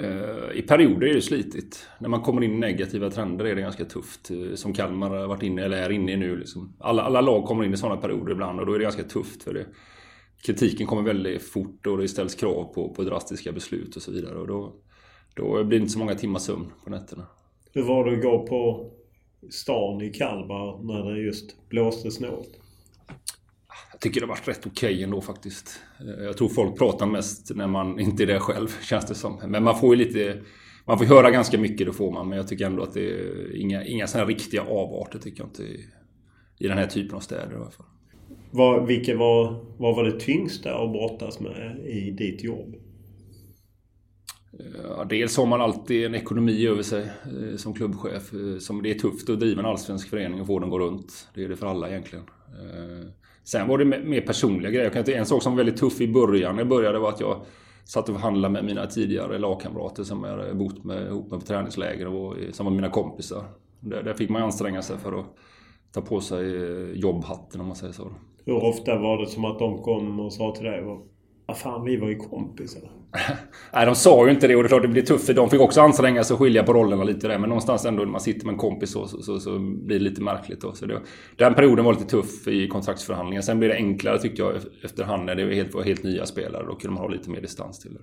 Eh, 0.00 0.58
I 0.58 0.62
perioder 0.62 1.06
är 1.06 1.14
det 1.14 1.22
slitigt. 1.22 1.88
När 1.98 2.08
man 2.08 2.20
kommer 2.20 2.42
in 2.44 2.52
i 2.52 2.58
negativa 2.58 3.10
trender 3.10 3.44
är 3.44 3.54
det 3.54 3.60
ganska 3.60 3.84
tufft. 3.84 4.30
Eh, 4.30 4.54
som 4.54 4.72
Kalmar 4.72 5.10
har 5.10 5.26
varit 5.26 5.42
inne, 5.42 5.64
eller 5.64 5.76
är 5.76 5.90
inne 5.90 6.12
i 6.12 6.16
nu. 6.16 6.36
Liksom. 6.36 6.76
Alla, 6.78 7.02
alla 7.02 7.20
lag 7.20 7.44
kommer 7.44 7.64
in 7.64 7.74
i 7.74 7.76
sådana 7.76 8.00
perioder 8.00 8.32
ibland 8.32 8.60
och 8.60 8.66
då 8.66 8.72
är 8.72 8.78
det 8.78 8.84
ganska 8.84 9.02
tufft. 9.04 9.42
för 9.42 9.54
det. 9.54 9.66
Kritiken 10.42 10.86
kommer 10.86 11.02
väldigt 11.02 11.42
fort 11.42 11.86
och 11.86 11.98
det 11.98 12.08
ställs 12.08 12.34
krav 12.34 12.74
på, 12.74 12.94
på 12.94 13.02
drastiska 13.02 13.52
beslut 13.52 13.96
och 13.96 14.02
så 14.02 14.12
vidare. 14.12 14.38
Och 14.38 14.46
då, 14.46 14.72
då 15.34 15.64
blir 15.64 15.78
det 15.78 15.82
inte 15.82 15.92
så 15.92 15.98
många 15.98 16.14
timmar 16.14 16.38
sömn 16.38 16.72
på 16.84 16.90
nätterna. 16.90 17.26
Hur 17.72 17.82
var 17.82 18.04
det 18.04 18.16
att 18.16 18.22
gå 18.22 18.46
på 18.46 18.90
stan 19.50 20.02
i 20.02 20.12
Kalmar 20.12 20.82
när 20.82 21.12
det 21.12 21.20
just 21.20 21.68
blåste 21.68 22.10
snålt? 22.10 22.60
Jag 23.96 24.00
tycker 24.00 24.20
det 24.20 24.26
har 24.26 24.34
varit 24.34 24.48
rätt 24.48 24.66
okej 24.66 24.92
okay 24.92 25.02
ändå 25.02 25.20
faktiskt. 25.20 25.80
Jag 26.18 26.36
tror 26.36 26.48
folk 26.48 26.78
pratar 26.78 27.06
mest 27.06 27.54
när 27.54 27.66
man 27.66 28.00
inte 28.00 28.22
är 28.22 28.26
där 28.26 28.38
själv, 28.38 28.68
känns 28.82 29.06
det 29.06 29.14
som. 29.14 29.40
Men 29.46 29.64
man 29.64 29.80
får 29.80 29.96
ju 29.96 30.04
lite... 30.04 30.42
Man 30.84 30.98
får 30.98 31.04
höra 31.04 31.30
ganska 31.30 31.58
mycket, 31.58 31.86
det 31.86 31.92
får 31.92 32.12
man. 32.12 32.28
Men 32.28 32.38
jag 32.38 32.48
tycker 32.48 32.66
ändå 32.66 32.82
att 32.82 32.94
det 32.94 33.10
är 33.10 33.56
inga, 33.56 33.84
inga 33.84 34.06
sådana 34.06 34.28
riktiga 34.28 34.62
avarter, 34.62 35.18
tycker 35.18 35.40
jag 35.40 35.48
inte. 35.48 35.62
I, 36.58 36.68
den 36.68 36.78
här 36.78 36.86
typen 36.86 37.16
av 37.16 37.20
städer 37.20 37.52
i 37.52 37.56
alla 37.56 37.70
fall. 37.70 37.86
Vad, 38.50 38.86
vilket 38.86 39.18
var, 39.18 39.64
vad 39.78 39.96
var 39.96 40.04
det 40.04 40.20
tyngsta 40.20 40.74
att 40.74 40.92
brottas 40.92 41.40
med 41.40 41.86
i 41.86 42.10
ditt 42.10 42.44
jobb? 42.44 42.74
Ja, 44.88 45.04
dels 45.04 45.36
har 45.36 45.46
man 45.46 45.60
alltid 45.60 46.04
en 46.04 46.14
ekonomi 46.14 46.66
över 46.66 46.82
sig 46.82 47.02
eh, 47.02 47.56
som 47.56 47.74
klubbchef. 47.74 48.32
Eh, 48.32 48.58
som 48.58 48.82
det 48.82 48.90
är 48.90 48.98
tufft 48.98 49.30
att 49.30 49.40
driva 49.40 49.60
en 49.60 49.66
allsvensk 49.66 50.08
förening 50.08 50.40
och 50.40 50.46
få 50.46 50.58
den 50.58 50.64
att 50.64 50.70
gå 50.70 50.78
runt. 50.78 51.28
Det 51.34 51.44
är 51.44 51.48
det 51.48 51.56
för 51.56 51.66
alla 51.66 51.88
egentligen. 51.90 52.24
Sen 53.46 53.68
var 53.68 53.78
det 53.78 53.84
mer 53.84 54.20
personliga 54.20 54.70
grejer. 54.70 55.10
En 55.10 55.26
sak 55.26 55.42
som 55.42 55.52
var 55.52 55.56
väldigt 55.56 55.76
tuff 55.76 56.00
i 56.00 56.12
början 56.12 56.54
när 56.54 56.60
jag 56.60 56.68
började 56.68 56.98
var 56.98 57.08
att 57.08 57.20
jag 57.20 57.40
satt 57.84 58.08
och 58.08 58.14
förhandlade 58.14 58.52
med 58.52 58.64
mina 58.64 58.86
tidigare 58.86 59.38
lagkamrater 59.38 60.04
som 60.04 60.24
jag 60.24 60.30
hade 60.30 60.54
bott 60.54 60.84
med, 60.84 61.06
ihop 61.06 61.30
med 61.30 61.40
på 61.40 61.46
träningsläger 61.46 62.06
och 62.06 62.38
eh, 62.38 62.50
som 62.50 62.66
var 62.66 62.72
mina 62.72 62.90
kompisar. 62.90 63.44
Där, 63.80 64.02
där 64.02 64.14
fick 64.14 64.30
man 64.30 64.42
anstränga 64.42 64.82
sig 64.82 64.98
för 64.98 65.20
att 65.20 65.26
ta 65.92 66.00
på 66.00 66.20
sig 66.20 66.56
eh, 66.56 66.90
jobbhatten 66.90 67.60
om 67.60 67.66
man 67.66 67.76
säger 67.76 67.92
så. 67.92 68.10
Hur 68.44 68.64
ofta 68.64 68.98
var 68.98 69.18
det 69.18 69.26
som 69.26 69.44
att 69.44 69.58
de 69.58 69.82
kom 69.82 70.20
och 70.20 70.32
sa 70.32 70.54
till 70.54 70.64
dig 70.64 70.84
vad 71.46 71.56
fan, 71.56 71.84
vi 71.84 71.96
var 71.96 72.08
ju 72.08 72.16
kompisar. 72.16 72.82
Nej, 73.72 73.86
de 73.86 73.94
sa 73.94 74.26
ju 74.26 74.32
inte 74.32 74.46
det 74.46 74.56
och 74.56 74.62
det 74.62 74.66
är 74.66 74.68
klart 74.68 74.82
det 74.82 74.88
blir 74.88 75.02
tufft 75.02 75.26
för 75.26 75.34
de 75.34 75.50
fick 75.50 75.60
också 75.60 75.80
anstränga 75.80 76.24
sig 76.24 76.34
och 76.34 76.40
skilja 76.40 76.62
på 76.62 76.72
rollerna 76.72 77.04
lite 77.04 77.28
där. 77.28 77.38
Men 77.38 77.48
någonstans 77.48 77.84
ändå 77.84 78.04
när 78.04 78.10
man 78.10 78.20
sitter 78.20 78.46
med 78.46 78.52
en 78.52 78.58
kompis 78.58 78.90
så, 78.90 79.06
så, 79.06 79.22
så, 79.22 79.40
så 79.40 79.58
blir 79.58 79.98
det 79.98 80.04
lite 80.04 80.22
märkligt. 80.22 80.60
Då. 80.60 80.72
Så 80.72 80.86
det, 80.86 81.00
den 81.36 81.54
perioden 81.54 81.84
var 81.84 81.92
lite 81.92 82.06
tuff 82.06 82.48
i 82.48 82.68
kontraktsförhandlingen. 82.68 83.42
Sen 83.42 83.58
blev 83.58 83.70
det 83.70 83.76
enklare 83.76 84.18
tyckte 84.18 84.42
jag 84.42 84.54
efterhand 84.84 85.24
när 85.24 85.34
det 85.34 85.44
var 85.44 85.52
helt, 85.52 85.74
var 85.74 85.82
helt 85.82 86.02
nya 86.02 86.26
spelare. 86.26 86.64
Då 86.66 86.74
kunde 86.74 86.94
man 86.94 87.02
ha 87.02 87.08
lite 87.08 87.30
mer 87.30 87.40
distans 87.40 87.80
till 87.80 87.94
det. 87.94 88.00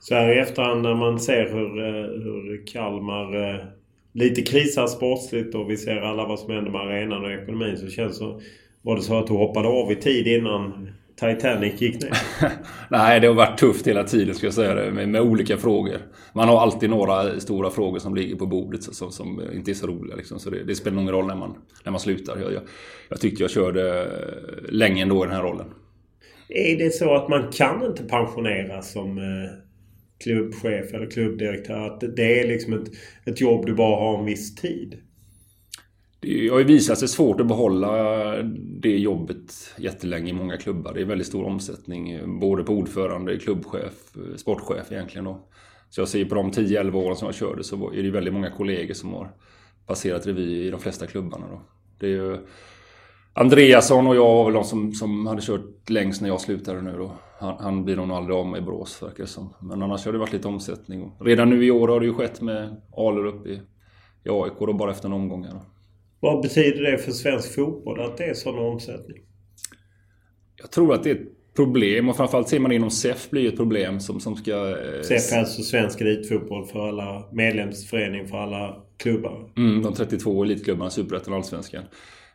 Så 0.00 0.14
här 0.14 0.36
i 0.36 0.38
efterhand 0.38 0.82
när 0.82 0.94
man 0.94 1.20
ser 1.20 1.48
hur, 1.52 1.78
eh, 1.78 2.22
hur 2.22 2.66
Kalmar 2.66 3.50
eh, 3.50 3.60
lite 4.12 4.42
krisar 4.42 4.86
sportsligt 4.86 5.54
och 5.54 5.70
vi 5.70 5.76
ser 5.76 5.96
alla 5.96 6.26
vad 6.26 6.38
som 6.38 6.52
händer 6.52 6.70
med 6.70 6.80
arenan 6.80 7.24
och 7.24 7.32
ekonomin 7.32 7.76
så 7.76 7.88
känns 7.88 8.18
det 8.18 8.40
Var 8.82 8.96
det 8.96 9.02
så 9.02 9.18
att 9.18 9.26
du 9.26 9.32
hoppade 9.32 9.68
av 9.68 9.92
i 9.92 9.96
tid 9.96 10.26
innan 10.26 10.88
Titanic 11.20 11.80
gick 11.80 12.02
ner? 12.02 12.12
Nej, 12.90 13.20
det 13.20 13.26
har 13.26 13.34
varit 13.34 13.58
tufft 13.58 13.86
hela 13.86 14.04
tiden 14.04 14.34
ska 14.34 14.46
jag 14.46 14.54
säga 14.54 14.74
det. 14.74 14.90
Med, 14.90 15.08
med, 15.08 15.20
olika 15.20 15.56
frågor. 15.56 15.98
Man 16.32 16.48
har 16.48 16.60
alltid 16.60 16.90
några 16.90 17.40
stora 17.40 17.70
frågor 17.70 17.98
som 17.98 18.14
ligger 18.14 18.36
på 18.36 18.46
bordet 18.46 18.82
som, 18.82 19.12
som 19.12 19.42
inte 19.54 19.70
är 19.70 19.74
så 19.74 19.86
roliga. 19.86 20.16
Liksom. 20.16 20.38
Så 20.38 20.50
det, 20.50 20.64
det, 20.64 20.74
spelar 20.74 21.00
ingen 21.00 21.12
roll 21.12 21.26
när 21.26 21.36
man, 21.36 21.54
när 21.84 21.92
man 21.92 22.00
slutar. 22.00 22.38
Jag, 22.40 22.52
jag, 22.52 22.62
jag 23.08 23.20
tyckte 23.20 23.42
jag 23.42 23.50
körde 23.50 24.06
länge 24.68 25.02
ändå 25.02 25.24
i 25.24 25.26
den 25.26 25.36
här 25.36 25.42
rollen. 25.42 25.66
Är 26.48 26.76
det 26.76 26.90
så 26.90 27.14
att 27.14 27.28
man 27.28 27.52
kan 27.52 27.86
inte 27.86 28.02
pensioneras 28.04 28.92
som 28.92 29.18
eh, 29.18 29.50
klubbchef 30.24 30.94
eller 30.94 31.10
klubbdirektör? 31.10 31.86
Att 31.86 32.16
det 32.16 32.40
är 32.40 32.48
liksom 32.48 32.72
ett, 32.72 32.88
ett 33.24 33.40
jobb 33.40 33.66
du 33.66 33.74
bara 33.74 33.96
har 33.96 34.18
en 34.18 34.24
viss 34.24 34.54
tid? 34.54 34.98
Det 36.20 36.48
har 36.48 36.58
ju 36.58 36.64
visat 36.64 36.98
sig 36.98 37.08
svårt 37.08 37.40
att 37.40 37.46
behålla 37.46 37.92
det 38.80 38.98
jobbet 38.98 39.74
jättelänge 39.78 40.30
i 40.30 40.32
många 40.32 40.56
klubbar. 40.56 40.94
Det 40.94 41.00
är 41.00 41.04
väldigt 41.04 41.26
stor 41.26 41.44
omsättning 41.44 42.20
både 42.40 42.64
på 42.64 42.72
ordförande, 42.72 43.38
klubbchef, 43.38 44.16
sportchef 44.36 44.92
egentligen 44.92 45.24
då. 45.24 45.48
Så 45.90 46.00
jag 46.00 46.08
ser 46.08 46.24
på 46.24 46.34
de 46.34 46.50
10-11 46.50 46.94
åren 46.94 47.16
som 47.16 47.26
jag 47.26 47.34
körde 47.34 47.64
så 47.64 47.92
är 47.92 48.02
det 48.02 48.10
väldigt 48.10 48.34
många 48.34 48.50
kollegor 48.50 48.94
som 48.94 49.12
har 49.12 49.30
passerat 49.86 50.26
revy 50.26 50.66
i 50.66 50.70
de 50.70 50.80
flesta 50.80 51.06
klubbarna 51.06 51.46
då. 51.50 51.60
Det 51.98 52.06
är 52.06 52.10
ju 52.10 52.38
Andreasson 53.32 54.06
och 54.06 54.16
jag 54.16 54.34
var 54.34 54.44
väl 54.44 54.54
de 54.54 54.64
som, 54.64 54.92
som 54.92 55.26
hade 55.26 55.42
kört 55.42 55.90
längst 55.90 56.20
när 56.20 56.28
jag 56.28 56.40
slutade 56.40 56.82
nu 56.82 56.96
då. 56.96 57.12
Han, 57.40 57.56
han 57.60 57.84
blir 57.84 57.96
nog 57.96 58.10
aldrig 58.10 58.36
av 58.36 58.46
med 58.46 58.58
i 58.58 58.64
Borås 58.64 59.02
verkar 59.02 59.24
det 59.24 59.26
som. 59.26 59.54
Men 59.60 59.82
annars 59.82 60.04
har 60.04 60.12
det 60.12 60.18
varit 60.18 60.32
lite 60.32 60.48
omsättning. 60.48 61.12
Redan 61.20 61.50
nu 61.50 61.64
i 61.64 61.70
år 61.70 61.88
har 61.88 62.00
det 62.00 62.06
ju 62.06 62.14
skett 62.14 62.40
med 62.40 62.82
Aler 62.96 63.26
upp 63.26 63.46
i, 63.46 63.60
i 64.24 64.30
AIK 64.30 64.52
då 64.58 64.72
bara 64.72 64.90
efter 64.90 65.08
en 65.08 65.12
omgång. 65.12 65.42
Då. 65.42 65.60
Vad 66.20 66.42
betyder 66.42 66.82
det 66.82 66.98
för 66.98 67.12
svensk 67.12 67.54
fotboll 67.54 68.00
att 68.00 68.16
det 68.16 68.24
är 68.24 68.34
sån 68.34 68.58
omsättning? 68.58 69.16
Jag 70.56 70.70
tror 70.70 70.94
att 70.94 71.02
det 71.02 71.10
är 71.10 71.14
ett 71.14 71.54
problem 71.56 72.08
och 72.08 72.16
framförallt 72.16 72.48
ser 72.48 72.58
man 72.58 72.72
inom 72.72 72.90
SEF 72.90 73.30
blir 73.30 73.48
ett 73.48 73.56
problem 73.56 74.00
som, 74.00 74.20
som 74.20 74.36
ska... 74.36 74.70
Eh, 74.70 75.02
SEF 75.02 75.32
är 75.32 75.38
alltså 75.38 75.62
Svensk 75.62 76.00
Elitfotboll 76.00 76.66
för 76.66 76.88
alla 76.88 77.24
medlemsförening 77.32 78.28
för 78.28 78.38
alla 78.38 78.76
klubbar? 78.96 79.50
Mm, 79.56 79.82
de 79.82 79.94
32 79.94 80.44
elitklubbarna, 80.44 80.90
Superettan 80.90 81.32
och 81.32 81.36
Allsvenskan. 81.36 81.84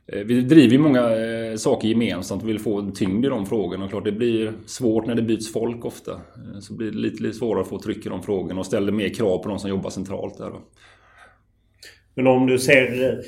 Eh, 0.08 0.20
vi 0.20 0.42
driver 0.42 0.74
ju 0.74 0.80
många 0.80 1.16
eh, 1.16 1.56
saker 1.56 1.88
gemensamt 1.88 2.44
och 2.44 2.50
vill 2.50 2.60
få 2.60 2.80
en 2.80 2.94
tyngd 2.94 3.26
i 3.26 3.30
de 3.30 3.46
frågorna. 3.46 3.86
Och 3.86 3.90
klart 3.90 4.06
det 4.06 4.12
blir 4.12 4.54
svårt 4.66 5.06
när 5.06 5.16
det 5.16 5.22
byts 5.22 5.54
folk 5.54 5.86
ofta. 5.86 6.22
Så 6.62 6.74
blir 6.74 6.92
det 6.92 6.98
lite, 6.98 7.24
lite 7.24 7.38
svårare 7.38 7.62
att 7.62 7.70
få 7.70 7.80
tryck 7.80 8.06
i 8.06 8.10
de 8.10 8.24
frågorna 8.24 8.60
och 8.60 8.66
ställer 8.66 8.92
mer 8.92 9.10
krav 9.10 9.38
på 9.38 9.50
de 9.50 9.60
som 9.60 9.70
jobbar 9.70 9.90
centralt 9.90 10.38
där. 10.38 10.52
Men 12.16 12.28
om 12.28 12.48
du 12.48 12.60
ser 12.60 13.22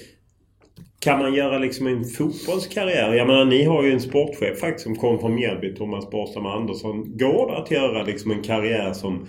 kan 1.06 1.20
man 1.20 1.34
göra 1.34 1.58
liksom 1.58 1.88
en 1.88 2.06
fotbollskarriär? 2.06 3.14
Jag 3.14 3.28
menar 3.28 3.46
ni 3.46 3.64
har 3.64 3.84
ju 3.84 3.92
en 3.92 4.00
sportchef 4.00 4.60
faktiskt 4.60 4.84
som 4.84 4.96
kom 4.96 5.20
från 5.20 5.36
Mjällby, 5.36 5.76
Thomas 5.76 6.10
Borstam 6.10 6.46
Andersson. 6.46 7.18
Går 7.18 7.52
det 7.52 7.58
att 7.58 7.72
göra 7.72 8.04
liksom 8.04 8.32
en 8.32 8.44
karriär 8.44 8.94
som 8.94 9.28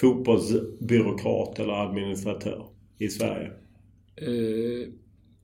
fotbollsbyråkrat 0.00 1.58
eller 1.58 1.72
administratör 1.72 2.64
i 2.98 3.08
Sverige? 3.08 3.50
Eh, 4.16 4.88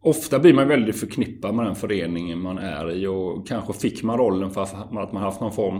ofta 0.00 0.38
blir 0.38 0.54
man 0.54 0.68
väldigt 0.68 1.00
förknippad 1.00 1.54
med 1.54 1.66
den 1.66 1.76
föreningen 1.76 2.40
man 2.40 2.58
är 2.58 2.92
i 2.92 3.06
och 3.06 3.48
kanske 3.48 3.72
fick 3.72 4.02
man 4.02 4.18
rollen 4.18 4.50
för 4.50 4.62
att 4.62 5.12
man 5.12 5.22
haft 5.22 5.40
någon 5.40 5.52
form 5.52 5.76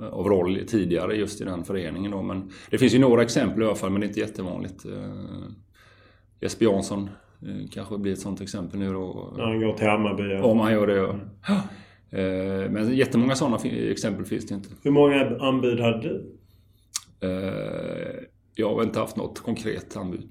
eh, 0.00 0.06
av 0.06 0.28
roll 0.28 0.60
tidigare 0.66 1.16
just 1.16 1.40
i 1.40 1.44
den 1.44 1.64
föreningen. 1.64 2.10
Då. 2.10 2.22
Men 2.22 2.50
det 2.70 2.78
finns 2.78 2.94
ju 2.94 2.98
några 2.98 3.22
exempel 3.22 3.62
i 3.62 3.66
alla 3.66 3.74
fall, 3.74 3.90
men 3.90 4.00
det 4.00 4.06
är 4.06 4.08
inte 4.08 4.20
jättevanligt. 4.20 4.84
Eh, 4.84 4.92
Jesper 6.40 6.64
Jansson 6.64 7.08
kanske 7.70 7.98
blir 7.98 8.12
ett 8.12 8.18
sånt 8.18 8.40
exempel 8.40 8.78
nu 8.78 8.92
då. 8.92 9.34
När 9.36 9.44
han 9.44 9.60
går 9.60 9.72
till 9.72 9.86
Hammarby. 9.86 10.34
Om 10.34 10.58
han 10.58 10.72
gör 10.72 10.86
det 10.86 10.94
ja. 10.94 11.10
Mm. 11.10 12.72
Men 12.72 12.96
jättemånga 12.96 13.34
sådana 13.34 13.58
exempel 13.90 14.24
finns 14.24 14.46
det 14.46 14.54
inte. 14.54 14.68
Hur 14.82 14.90
många 14.90 15.36
anbud 15.40 15.80
hade 15.80 16.02
du? 16.02 16.36
Eh, 17.22 18.14
jag 18.54 18.74
har 18.74 18.82
inte 18.82 18.98
haft 18.98 19.16
något 19.16 19.40
konkret 19.40 19.96
anbud. 19.96 20.30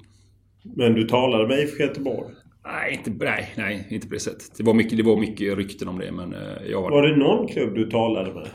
Men 0.63 0.93
du 0.93 1.03
talade 1.03 1.47
med 1.47 1.59
IFK 1.59 1.83
Göteborg? 1.83 2.33
Nej, 2.65 2.93
inte, 2.93 3.25
nej, 3.25 3.53
nej, 3.57 3.87
inte 3.89 4.07
på 4.07 4.13
det 4.13 4.19
sättet. 4.19 4.57
Det 4.57 4.63
var, 4.63 4.73
mycket, 4.73 4.97
det 4.97 5.03
var 5.03 5.17
mycket 5.17 5.57
rykten 5.57 5.87
om 5.87 5.99
det 5.99 6.11
men 6.11 6.35
jag 6.69 6.81
var... 6.81 6.91
Var 6.91 7.07
det 7.07 7.15
någon 7.15 7.47
klubb 7.47 7.75
du 7.75 7.89
talade 7.89 8.33
med? 8.33 8.47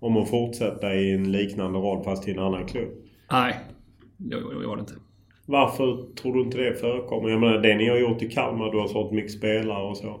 Om 0.00 0.16
att 0.16 0.30
fortsätta 0.30 0.94
i 0.94 1.12
en 1.12 1.32
liknande 1.32 1.78
roll 1.78 2.04
fast 2.04 2.28
i 2.28 2.30
en 2.30 2.38
annan 2.38 2.66
klubb? 2.66 2.88
Nej, 3.32 3.56
det 4.16 4.36
var 4.66 4.76
det 4.76 4.80
inte. 4.80 4.94
Varför 5.50 6.14
tror 6.14 6.34
du 6.34 6.40
inte 6.40 6.58
det 6.58 6.74
förekommer? 6.74 7.28
Jag 7.28 7.40
menar 7.40 7.58
det 7.58 7.76
ni 7.76 7.88
har 7.88 7.96
gjort 7.96 8.22
i 8.22 8.28
Kalmar, 8.28 8.72
du 8.72 8.78
har 8.78 8.88
sålt 8.88 9.12
mycket 9.12 9.32
spelare 9.32 9.82
och 9.82 9.96
så. 9.96 10.20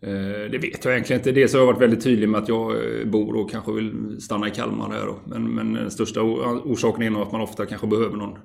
Eh, 0.00 0.50
det 0.50 0.58
vet 0.58 0.84
jag 0.84 0.94
egentligen 0.94 1.20
inte. 1.20 1.32
Dels 1.32 1.52
har 1.52 1.60
jag 1.60 1.66
varit 1.66 1.80
väldigt 1.80 2.04
tydlig 2.04 2.28
med 2.28 2.40
att 2.42 2.48
jag 2.48 2.70
eh, 2.70 3.06
bor 3.06 3.36
och 3.36 3.50
kanske 3.50 3.72
vill 3.72 4.20
stanna 4.20 4.48
i 4.48 4.50
Kalmar 4.50 4.90
där 4.90 5.06
då. 5.06 5.18
Men, 5.26 5.54
men 5.54 5.72
den 5.72 5.90
största 5.90 6.22
orsaken 6.22 7.02
är 7.02 7.10
nog 7.10 7.22
att 7.22 7.32
man 7.32 7.40
ofta 7.40 7.66
kanske 7.66 7.86
behöver 7.86 8.16
någon 8.16 8.38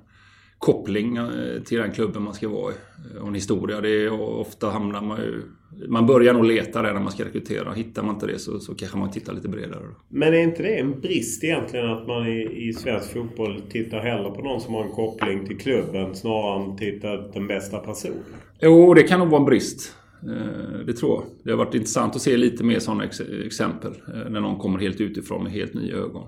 koppling 0.58 1.16
eh, 1.16 1.62
till 1.64 1.78
den 1.78 1.92
klubben 1.92 2.22
man 2.22 2.34
ska 2.34 2.48
vara 2.48 2.72
i. 2.72 2.76
Och 3.20 3.28
en 3.28 3.34
historia. 3.34 3.80
Det 3.80 4.04
är 4.04 4.20
ofta 4.20 4.70
hamnar 4.70 5.02
man 5.02 5.18
ju... 5.18 5.42
Man 5.88 6.06
börjar 6.06 6.34
nog 6.34 6.44
leta 6.44 6.82
där 6.82 6.92
när 6.92 7.00
man 7.00 7.12
ska 7.12 7.24
rekrytera. 7.24 7.72
Hittar 7.72 8.02
man 8.02 8.14
inte 8.14 8.26
det 8.26 8.38
så, 8.38 8.60
så 8.60 8.74
kanske 8.74 8.98
man 8.98 9.10
tittar 9.10 9.32
lite 9.32 9.48
bredare. 9.48 9.82
Men 10.08 10.34
är 10.34 10.38
inte 10.38 10.62
det 10.62 10.78
en 10.78 11.00
brist 11.00 11.44
egentligen 11.44 11.90
att 11.90 12.06
man 12.06 12.26
i, 12.26 12.68
i 12.68 12.72
svensk 12.72 13.12
fotboll 13.12 13.62
tittar 13.70 14.00
hellre 14.00 14.30
på 14.30 14.42
någon 14.42 14.60
som 14.60 14.74
har 14.74 14.84
en 14.84 14.92
koppling 14.92 15.46
till 15.46 15.58
klubben 15.58 16.14
snarare 16.14 16.64
än 16.64 16.76
tittar 16.76 17.30
den 17.32 17.46
bästa 17.46 17.78
personen? 17.78 18.24
Jo, 18.60 18.94
det 18.94 19.02
kan 19.02 19.18
nog 19.20 19.28
vara 19.28 19.40
en 19.40 19.46
brist. 19.46 19.92
Eh, 20.22 20.86
det 20.86 20.92
tror 20.92 21.14
jag. 21.14 21.24
Det 21.42 21.50
har 21.50 21.58
varit 21.58 21.74
intressant 21.74 22.16
att 22.16 22.22
se 22.22 22.36
lite 22.36 22.64
mer 22.64 22.78
sådana 22.78 23.04
ex 23.04 23.20
exempel. 23.46 23.92
Eh, 24.08 24.30
när 24.30 24.40
någon 24.40 24.58
kommer 24.58 24.78
helt 24.78 25.00
utifrån 25.00 25.42
med 25.42 25.52
helt 25.52 25.74
nya 25.74 25.96
ögon. 25.96 26.26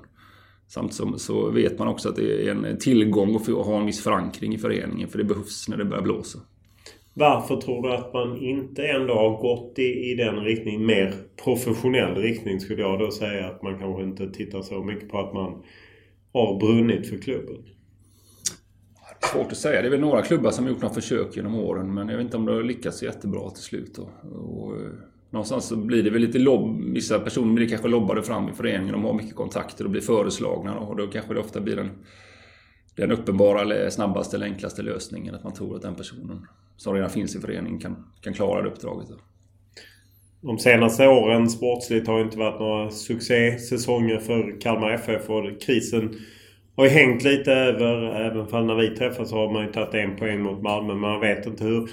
Samt 0.69 0.95
som, 0.95 1.19
så 1.19 1.51
vet 1.51 1.79
man 1.79 1.89
också 1.89 2.09
att 2.09 2.17
det 2.17 2.49
är 2.49 2.51
en 2.51 2.79
tillgång 2.79 3.37
att 3.37 3.47
ha 3.47 3.81
en 3.81 3.87
viss 3.87 4.03
förankring 4.03 4.55
i 4.55 4.59
föreningen. 4.59 5.09
För 5.09 5.19
det 5.19 5.25
behövs 5.25 5.69
när 5.69 5.77
det 5.77 5.85
börjar 5.85 6.03
blåsa. 6.03 6.39
Varför 7.15 7.57
tror 7.57 7.83
du 7.83 7.95
att 7.95 8.13
man 8.13 8.37
inte 8.37 8.87
ändå 8.87 9.15
har 9.15 9.41
gått 9.41 9.79
i, 9.79 10.11
i 10.11 10.15
den 10.15 10.45
riktning, 10.45 10.87
mer 10.87 11.15
professionell 11.45 12.15
riktning 12.15 12.61
skulle 12.61 12.83
jag 12.83 12.99
då 12.99 13.11
säga. 13.11 13.47
Att 13.47 13.63
man 13.63 13.79
kanske 13.79 14.03
inte 14.03 14.31
tittar 14.31 14.63
så 14.63 14.83
mycket 14.83 15.09
på 15.09 15.19
att 15.19 15.35
man 15.35 15.63
har 16.33 16.61
brunnit 16.61 17.09
för 17.09 17.17
klubben. 17.17 17.57
Svårt 19.33 19.53
att 19.53 19.59
säga. 19.59 19.83
Det 19.83 19.89
är 19.89 19.91
väl 19.91 20.01
några 20.01 20.23
klubbar 20.23 20.51
som 20.51 20.65
har 20.65 20.71
gjort 20.73 20.83
några 20.83 20.95
försök 20.95 21.37
genom 21.37 21.55
åren. 21.55 21.95
Men 21.95 22.09
jag 22.09 22.17
vet 22.17 22.25
inte 22.25 22.37
om 22.37 22.47
det 22.47 22.53
har 22.53 22.63
lyckats 22.63 23.03
jättebra 23.03 23.51
till 23.51 23.63
slut. 23.63 23.95
Då. 23.95 24.31
Och, 24.31 24.77
eh, 24.77 24.91
någonstans 25.37 25.69
så 25.69 25.77
blir 25.77 26.03
det 26.03 26.11
väl 26.11 26.23
lite 26.23 26.39
lobb... 26.39 26.83
Vissa 26.95 27.21
personer 27.21 27.55
blir 27.55 27.69
kanske 27.69 27.89
lobbade 27.89 28.23
fram 28.23 28.49
i 28.49 28.53
föreningen. 28.53 28.93
De 28.93 29.05
har 29.05 29.15
mycket 29.15 29.35
kontakter 29.35 29.85
och 29.85 29.91
blir 29.91 30.01
föreslagna. 30.01 30.79
Och 30.79 30.97
då 30.97 31.07
kanske 31.07 31.35
det 31.35 31.41
ofta 31.41 31.61
blir 31.61 31.77
den, 31.77 31.91
den 32.97 33.13
uppenbara, 33.13 33.61
eller 33.61 33.91
snabbaste 33.91 34.37
eller 34.37 34.47
enklaste 34.47 34.83
lösningen. 34.83 35.35
Att 35.35 35.45
man 35.45 35.55
tror 35.55 35.77
att 35.77 35.83
den 35.83 35.95
personen 35.95 36.47
som 36.77 36.95
redan 36.95 37.11
finns 37.11 37.37
i 37.37 37.41
föreningen 37.41 37.81
kan, 37.81 38.05
kan 38.21 38.35
klara 38.35 38.63
det 38.63 38.69
uppdraget. 38.69 39.09
De 40.41 40.59
senaste 40.59 41.09
åren 41.09 41.51
sportsligt 41.51 42.07
har 42.07 42.21
inte 42.21 42.39
varit 42.39 42.61
några 42.61 42.91
succésäsonger 42.91 44.19
för 44.19 44.61
Kalmar 44.61 44.91
FF 44.91 45.31
och 45.31 45.61
krisen 45.61 46.15
har 46.77 46.85
ju 46.85 46.91
hängt 46.91 47.25
lite 47.25 47.53
över. 47.53 48.21
Även 48.27 48.47
fall 48.47 48.67
när 48.67 48.75
vi 48.75 48.97
träffas 48.97 49.33
har 49.33 49.53
man 49.53 49.67
ju 49.67 49.73
tagit 49.73 49.95
en 49.95 50.17
poäng 50.17 50.43
mot 50.43 50.63
Malmö. 50.63 50.93
Men 50.93 51.01
man 51.01 51.21
vet 51.21 51.47
inte 51.47 51.65
hur 51.65 51.89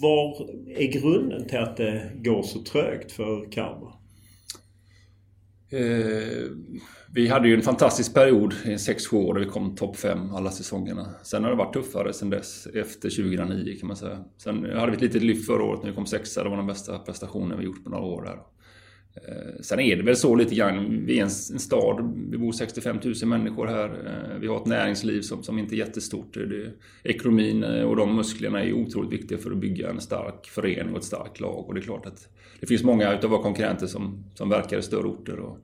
var 0.00 0.50
är 0.78 0.92
grunden 0.92 1.48
till 1.48 1.58
att 1.58 1.76
det 1.76 2.10
går 2.14 2.42
så 2.42 2.62
trögt 2.62 3.12
för 3.12 3.52
Kalmar? 3.52 3.92
Eh, 5.70 6.50
vi 7.14 7.28
hade 7.28 7.48
ju 7.48 7.54
en 7.54 7.62
fantastisk 7.62 8.14
period 8.14 8.54
i 8.64 8.68
6-7 8.68 9.14
år 9.14 9.34
där 9.34 9.40
vi 9.40 9.46
kom 9.46 9.76
topp 9.76 9.96
5 9.96 10.34
alla 10.34 10.50
säsongerna. 10.50 11.14
Sen 11.22 11.44
har 11.44 11.50
det 11.50 11.56
varit 11.56 11.74
tuffare 11.74 12.12
sen 12.12 12.30
dess, 12.30 12.66
efter 12.66 13.10
2009 13.10 13.76
kan 13.80 13.86
man 13.86 13.96
säga. 13.96 14.24
Sen 14.36 14.64
hade 14.64 14.90
vi 14.90 14.96
ett 14.96 15.02
litet 15.02 15.22
lyft 15.22 15.46
förra 15.46 15.64
året 15.64 15.82
när 15.82 15.90
vi 15.90 15.96
kom 15.96 16.06
sexa. 16.06 16.42
Det 16.42 16.50
var 16.50 16.56
den 16.56 16.66
bästa 16.66 16.98
prestationen 16.98 17.58
vi 17.58 17.64
gjort 17.64 17.84
på 17.84 17.90
några 17.90 18.04
år 18.04 18.22
där. 18.22 18.38
Eh, 19.16 19.60
sen 19.60 19.80
är 19.80 19.96
det 19.96 20.02
väl 20.02 20.16
så 20.16 20.34
lite 20.34 20.54
grann, 20.54 21.06
vi 21.06 21.18
är 21.18 21.22
en, 21.22 21.30
stad, 21.30 22.14
vi 22.30 22.38
bor 22.38 22.52
65 22.52 23.00
000 23.04 23.14
människor 23.24 23.66
här. 23.66 23.88
Eh, 23.88 24.40
vi 24.40 24.46
har 24.46 24.56
ett 24.56 24.66
näringsliv 24.66 25.20
som, 25.20 25.42
som 25.42 25.58
inte 25.58 25.74
är 25.74 25.78
jättestort. 25.78 26.34
Det, 26.34 26.70
ekonomin 27.04 27.64
eh, 27.64 27.82
och 27.82 27.96
de 27.96 28.16
musklerna 28.16 28.62
är 28.62 28.72
otroligt 28.72 29.12
viktiga 29.12 29.38
för 29.38 29.50
att 29.50 29.56
bygga 29.56 29.90
en 29.90 30.00
stark 30.00 30.46
förening 30.46 30.92
och 30.92 30.98
ett 30.98 31.04
starkt 31.04 31.40
lag. 31.40 31.64
Och 31.68 31.74
det 31.74 31.80
är 31.80 31.82
klart 31.82 32.06
att 32.06 32.28
det 32.60 32.66
finns 32.66 32.82
många 32.82 33.14
utav 33.14 33.30
våra 33.30 33.42
konkurrenter 33.42 33.86
som, 33.86 34.24
som 34.34 34.48
verkar 34.48 34.78
i 34.78 34.82
större 34.82 35.06
orter. 35.06 35.38
Och, 35.38 35.58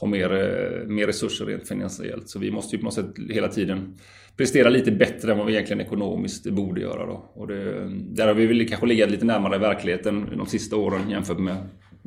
har 0.00 0.08
mer, 0.08 0.86
mer 0.86 1.06
resurser 1.06 1.46
rent 1.46 1.68
finansiellt. 1.68 2.28
Så 2.28 2.38
vi 2.38 2.50
måste 2.50 2.76
ju 2.76 2.80
på 2.80 2.84
något 2.84 2.94
sätt 2.94 3.14
hela 3.30 3.48
tiden 3.48 3.98
prestera 4.36 4.68
lite 4.68 4.92
bättre 4.92 5.32
än 5.32 5.38
vad 5.38 5.46
vi 5.46 5.52
egentligen 5.52 5.80
ekonomiskt 5.80 6.50
borde 6.50 6.80
göra. 6.80 7.06
Då. 7.06 7.30
Och 7.34 7.46
det, 7.46 7.88
där 7.90 8.26
har 8.26 8.34
vi 8.34 8.46
väl 8.46 8.68
kanske 8.68 8.86
legat 8.86 9.10
lite 9.10 9.24
närmare 9.24 9.58
verkligheten 9.58 10.26
de 10.36 10.46
sista 10.46 10.76
åren 10.76 11.10
jämfört 11.10 11.38
med 11.38 11.56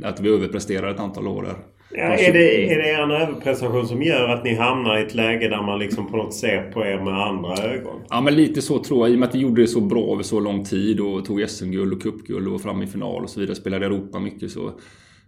att 0.04 0.20
vi 0.20 0.30
överpresterar 0.30 0.92
ett 0.92 1.00
antal 1.00 1.28
år 1.28 1.44
där. 1.44 1.56
Ja, 1.96 2.04
är, 2.04 2.34
det, 2.34 2.74
är 2.74 2.78
det 2.78 2.90
er 2.90 3.22
överprestation 3.22 3.88
som 3.88 4.02
gör 4.02 4.30
att 4.30 4.44
ni 4.44 4.56
hamnar 4.56 4.98
i 4.98 5.04
ett 5.04 5.16
läge 5.16 5.50
där 5.50 5.62
man 5.62 5.80
liksom 5.80 6.12
på 6.12 6.18
något 6.18 6.34
ser 6.34 6.72
på 6.72 6.86
er 6.86 7.00
med 7.00 7.14
andra 7.14 7.54
ögon? 7.64 8.02
Ja, 8.10 8.22
men 8.22 8.36
lite 8.36 8.62
så 8.62 8.84
tror 8.84 9.00
jag. 9.00 9.12
I 9.12 9.16
och 9.16 9.20
med 9.20 9.30
att 9.30 9.36
vi 9.36 9.40
gjorde 9.40 9.62
det 9.62 9.68
så 9.68 9.82
bra 9.82 10.14
över 10.14 10.24
så 10.24 10.40
lång 10.40 10.64
tid 10.64 11.00
och 11.00 11.26
tog 11.26 11.50
SM-guld 11.50 11.94
och 11.94 12.02
cupguld 12.02 12.48
och 12.48 12.52
var 12.52 12.60
framme 12.60 12.84
i 12.84 12.88
final 12.88 13.24
och 13.24 13.30
så 13.30 13.40
vidare. 13.40 13.56
Spelade 13.56 13.86
Europa 13.86 14.20
mycket 14.20 14.52
så 14.52 14.72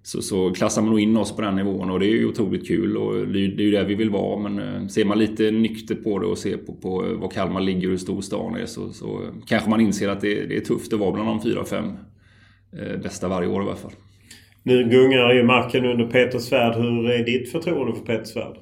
så, 0.05 0.21
så 0.21 0.53
klassar 0.53 0.81
man 0.81 0.91
nog 0.91 0.99
in 0.99 1.17
oss 1.17 1.35
på 1.35 1.41
den 1.41 1.55
nivån 1.55 1.89
och 1.89 1.99
det 1.99 2.05
är 2.05 2.09
ju 2.09 2.27
otroligt 2.27 2.67
kul 2.67 2.97
och 2.97 3.27
det 3.27 3.39
är 3.39 3.61
ju 3.61 3.71
där 3.71 3.85
vi 3.85 3.95
vill 3.95 4.09
vara. 4.09 4.49
Men 4.49 4.59
eh, 4.59 4.87
ser 4.87 5.05
man 5.05 5.19
lite 5.19 5.51
nyktert 5.51 6.03
på 6.03 6.19
det 6.19 6.27
och 6.27 6.37
ser 6.37 6.57
på, 6.57 6.73
på 6.73 7.15
var 7.19 7.29
Kalmar 7.29 7.61
ligger 7.61 7.87
och 7.87 7.91
hur 7.91 7.97
stor 7.97 8.21
stan 8.21 8.55
är 8.55 8.65
så, 8.65 8.93
så 8.93 9.21
kanske 9.45 9.69
man 9.69 9.81
inser 9.81 10.09
att 10.09 10.21
det, 10.21 10.45
det 10.45 10.57
är 10.57 10.61
tufft 10.61 10.93
att 10.93 10.99
vara 10.99 11.11
bland 11.11 11.29
de 11.29 11.41
fyra, 11.41 11.65
fem 11.65 11.85
eh, 12.79 12.97
bästa 12.97 13.27
varje 13.27 13.49
år 13.49 13.63
i 13.63 13.65
alla 13.65 13.75
fall. 13.75 13.91
Nu 14.65 14.83
gungar 14.89 15.33
ju 15.33 15.43
marken 15.43 15.85
under 15.85 16.05
Peter 16.05 16.39
Svärd. 16.39 16.75
Hur 16.75 17.09
är 17.09 17.25
ditt 17.25 17.51
förtroende 17.51 17.95
för 17.95 18.05
Peter 18.05 18.23
Svärd? 18.23 18.57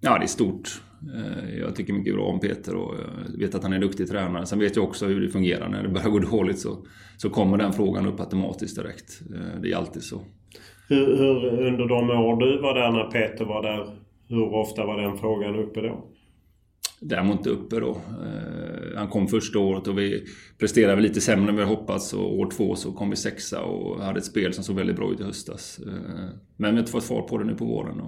Ja, 0.00 0.18
det 0.18 0.24
är 0.24 0.26
stort. 0.26 0.68
Eh, 1.14 1.58
jag 1.58 1.76
tycker 1.76 1.92
mycket 1.92 2.14
bra 2.14 2.24
om 2.24 2.40
Peter 2.40 2.74
och 2.74 2.94
vet 3.38 3.54
att 3.54 3.62
han 3.62 3.72
är 3.72 3.76
en 3.76 3.82
duktig 3.82 4.08
tränare. 4.08 4.46
Sen 4.46 4.58
vet 4.58 4.76
jag 4.76 4.84
också 4.84 5.06
hur 5.06 5.20
det 5.20 5.28
fungerar. 5.28 5.68
När 5.68 5.82
det 5.82 5.88
börjar 5.88 6.08
gå 6.08 6.18
dåligt 6.36 6.58
så, 6.58 6.86
så 7.16 7.30
kommer 7.30 7.58
den 7.58 7.72
frågan 7.72 8.06
upp 8.06 8.20
automatiskt 8.20 8.76
direkt. 8.76 9.20
Det 9.62 9.72
är 9.72 9.76
alltid 9.76 10.02
så. 10.02 10.20
Hur, 10.88 11.06
hur, 11.06 11.66
under 11.66 11.88
de 11.88 12.10
år 12.10 12.40
du 12.40 12.60
var 12.62 12.74
där 12.74 12.92
när 12.92 13.04
Peter 13.04 13.44
var 13.44 13.62
där, 13.62 13.86
hur 14.28 14.54
ofta 14.54 14.86
var 14.86 15.02
den 15.02 15.16
frågan 15.18 15.56
uppe 15.56 15.80
då? 15.80 16.04
Var 17.10 17.32
inte 17.32 17.50
uppe 17.50 17.80
då. 17.80 17.90
Eh, 17.90 18.96
han 18.96 19.08
kom 19.08 19.28
första 19.28 19.58
året 19.58 19.88
och 19.88 19.98
vi 19.98 20.24
presterade 20.58 21.02
lite 21.02 21.20
sämre 21.20 21.50
än 21.50 21.56
vi 21.56 21.62
hoppats. 21.62 22.12
Och 22.12 22.38
år 22.38 22.50
två 22.50 22.76
så 22.76 22.92
kom 22.92 23.10
vi 23.10 23.16
sexa 23.16 23.62
och 23.62 24.02
hade 24.02 24.18
ett 24.18 24.24
spel 24.24 24.52
som 24.52 24.64
såg 24.64 24.76
väldigt 24.76 24.96
bra 24.96 25.12
ut 25.12 25.20
i 25.20 25.22
höstas. 25.22 25.80
Eh, 25.86 25.92
men 26.56 26.70
vi 26.70 26.76
har 26.76 26.78
inte 26.78 26.92
fått 26.92 27.04
fart 27.04 27.26
på 27.26 27.38
det 27.38 27.44
nu 27.44 27.54
på 27.54 27.64
våren. 27.64 28.02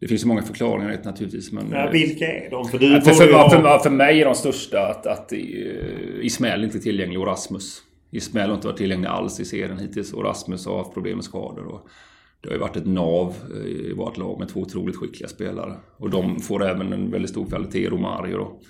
Det 0.00 0.08
finns 0.08 0.24
ju 0.24 0.26
många 0.26 0.42
förklaringar 0.42 0.90
rätt 0.90 1.04
naturligtvis. 1.04 1.52
Men, 1.52 1.70
ja, 1.70 1.90
vilka 1.92 2.26
är 2.26 2.50
de? 2.50 2.64
För, 2.68 2.78
du 2.78 3.00
för, 3.00 3.12
för, 3.12 3.48
för, 3.48 3.78
för, 3.78 3.90
mig 3.90 4.20
är 4.20 4.24
de 4.24 4.34
största 4.34 4.86
att, 4.86 5.06
att 5.06 5.32
Ismail 6.22 6.64
inte 6.64 6.78
är 6.78 6.80
tillgänglig 6.80 7.20
och 7.20 7.26
Rasmus. 7.26 7.82
Ismail 8.10 8.48
har 8.48 8.54
inte 8.54 8.66
varit 8.66 8.78
tillgänglig 8.78 9.08
alls 9.08 9.40
i 9.40 9.44
serien 9.44 9.78
hittills 9.78 10.12
och 10.12 10.24
Rasmus 10.24 10.66
har 10.66 10.78
haft 10.78 10.94
problem 10.94 11.16
med 11.16 11.24
skador. 11.24 11.66
Och 11.66 11.88
det 12.40 12.48
har 12.48 12.54
ju 12.54 12.60
varit 12.60 12.76
ett 12.76 12.86
nav 12.86 13.34
eh, 13.54 13.66
i 13.66 13.92
vårt 13.92 14.16
lag 14.16 14.38
med 14.38 14.48
två 14.48 14.60
otroligt 14.60 14.96
skickliga 14.96 15.28
spelare. 15.28 15.72
Och 15.96 16.10
de 16.10 16.40
får 16.40 16.64
även 16.64 16.92
en 16.92 17.10
väldigt 17.10 17.30
stor 17.30 17.46
kvalitet, 17.46 17.78
i 17.78 17.88
Romario 17.88 18.36
då. 18.36 18.60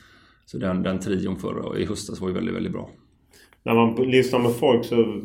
Så 0.46 0.58
den, 0.58 0.82
den 0.82 0.98
trion 0.98 1.36
förra, 1.36 1.78
i 1.78 1.84
höstas 1.84 2.20
var 2.20 2.28
ju 2.28 2.34
väldigt, 2.34 2.54
väldigt 2.54 2.72
bra. 2.72 2.90
När 3.62 3.74
man 3.74 4.10
lyssnar 4.10 4.38
med 4.38 4.52
folk 4.52 4.84
så... 4.84 5.22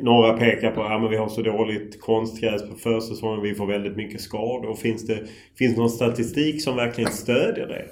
Några 0.00 0.32
pekar 0.32 0.70
på 0.70 0.82
att 0.82 0.90
ja, 0.90 1.08
vi 1.08 1.16
har 1.16 1.28
så 1.28 1.42
dåligt 1.42 2.00
konstgräs 2.00 2.70
på 2.70 2.76
försäsongen. 2.76 3.42
Vi 3.42 3.54
får 3.54 3.66
väldigt 3.66 3.96
mycket 3.96 4.20
skador. 4.20 4.74
Finns 4.74 5.06
det, 5.06 5.26
finns 5.58 5.74
det 5.74 5.80
någon 5.80 5.90
statistik 5.90 6.62
som 6.62 6.76
verkligen 6.76 7.10
stödjer 7.10 7.66
det? 7.66 7.84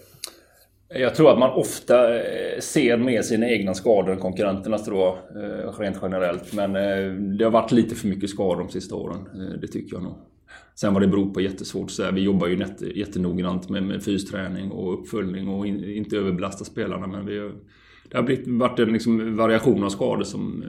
Jag 0.94 1.14
tror 1.14 1.32
att 1.32 1.38
man 1.38 1.50
ofta 1.50 2.14
eh, 2.14 2.60
ser 2.60 2.96
mer 2.96 3.22
sina 3.22 3.48
egna 3.48 3.74
skador 3.74 4.12
än 4.12 4.18
konkurrenternas 4.18 4.86
då, 4.86 5.18
eh, 5.34 5.80
rent 5.80 5.98
generellt. 6.02 6.52
Men 6.52 6.76
eh, 6.76 7.14
det 7.38 7.44
har 7.44 7.50
varit 7.50 7.72
lite 7.72 7.94
för 7.94 8.08
mycket 8.08 8.30
skador 8.30 8.62
de 8.62 8.68
sista 8.68 8.94
åren. 8.94 9.28
Det 9.60 9.66
tycker 9.66 9.96
jag 9.96 10.02
nog. 10.02 10.14
Sen 10.74 10.94
vad 10.94 11.02
det 11.02 11.08
beror 11.08 11.34
på 11.34 11.40
är 11.40 11.44
jättesvårt 11.44 11.84
att 11.84 11.90
säga. 11.90 12.10
Vi 12.10 12.20
jobbar 12.20 12.46
ju 12.46 12.64
jättenoggrant 12.94 13.68
med, 13.68 13.82
med 13.82 14.02
fysträning 14.02 14.70
och 14.70 15.00
uppföljning 15.00 15.48
och 15.48 15.66
in, 15.66 15.84
inte 15.84 16.16
överbelasta 16.16 16.64
spelarna. 16.64 17.06
Men 17.06 17.26
vi, 17.26 17.50
det 18.10 18.16
har 18.16 18.22
blivit, 18.22 18.48
varit 18.48 18.78
en 18.78 18.92
liksom 18.92 19.36
variation 19.36 19.84
av 19.84 19.88
skador 19.88 20.24
som, 20.24 20.64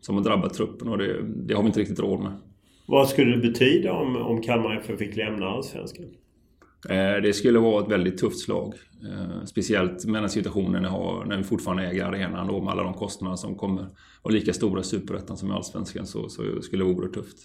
som 0.00 0.16
har 0.16 0.24
drabbat 0.24 0.54
truppen 0.54 0.88
och 0.88 0.98
det, 0.98 1.22
det 1.22 1.54
har 1.54 1.62
vi 1.62 1.66
inte 1.66 1.80
riktigt 1.80 2.00
råd 2.00 2.20
med. 2.20 2.32
Vad 2.86 3.08
skulle 3.08 3.36
det 3.36 3.48
betyda 3.48 3.92
om, 3.92 4.16
om 4.16 4.42
Kalmar 4.42 4.76
FF 4.76 4.98
fick 4.98 5.16
lämna 5.16 5.46
Allsvenskan? 5.46 6.06
Eh, 6.88 7.22
det 7.22 7.32
skulle 7.32 7.58
vara 7.58 7.84
ett 7.84 7.90
väldigt 7.90 8.18
tufft 8.18 8.38
slag. 8.38 8.74
Eh, 9.08 9.44
speciellt 9.44 10.04
med 10.04 10.22
den 10.22 10.30
situationen 10.30 10.84
har, 10.84 11.24
när 11.24 11.36
vi 11.36 11.42
fortfarande 11.42 11.86
äger 11.86 12.04
arenan 12.04 12.46
då 12.46 12.62
med 12.62 12.72
alla 12.72 12.82
de 12.82 12.94
kostnader 12.94 13.36
som 13.36 13.54
kommer 13.54 13.86
vara 14.22 14.34
lika 14.34 14.52
stora 14.52 14.80
i 14.80 14.84
Superettan 14.84 15.36
som 15.36 15.50
i 15.50 15.52
Allsvenskan 15.52 16.06
så, 16.06 16.28
så 16.28 16.62
skulle 16.62 16.84
det 16.84 16.88
vara 16.88 16.96
oerhört 16.96 17.14
tufft. 17.14 17.38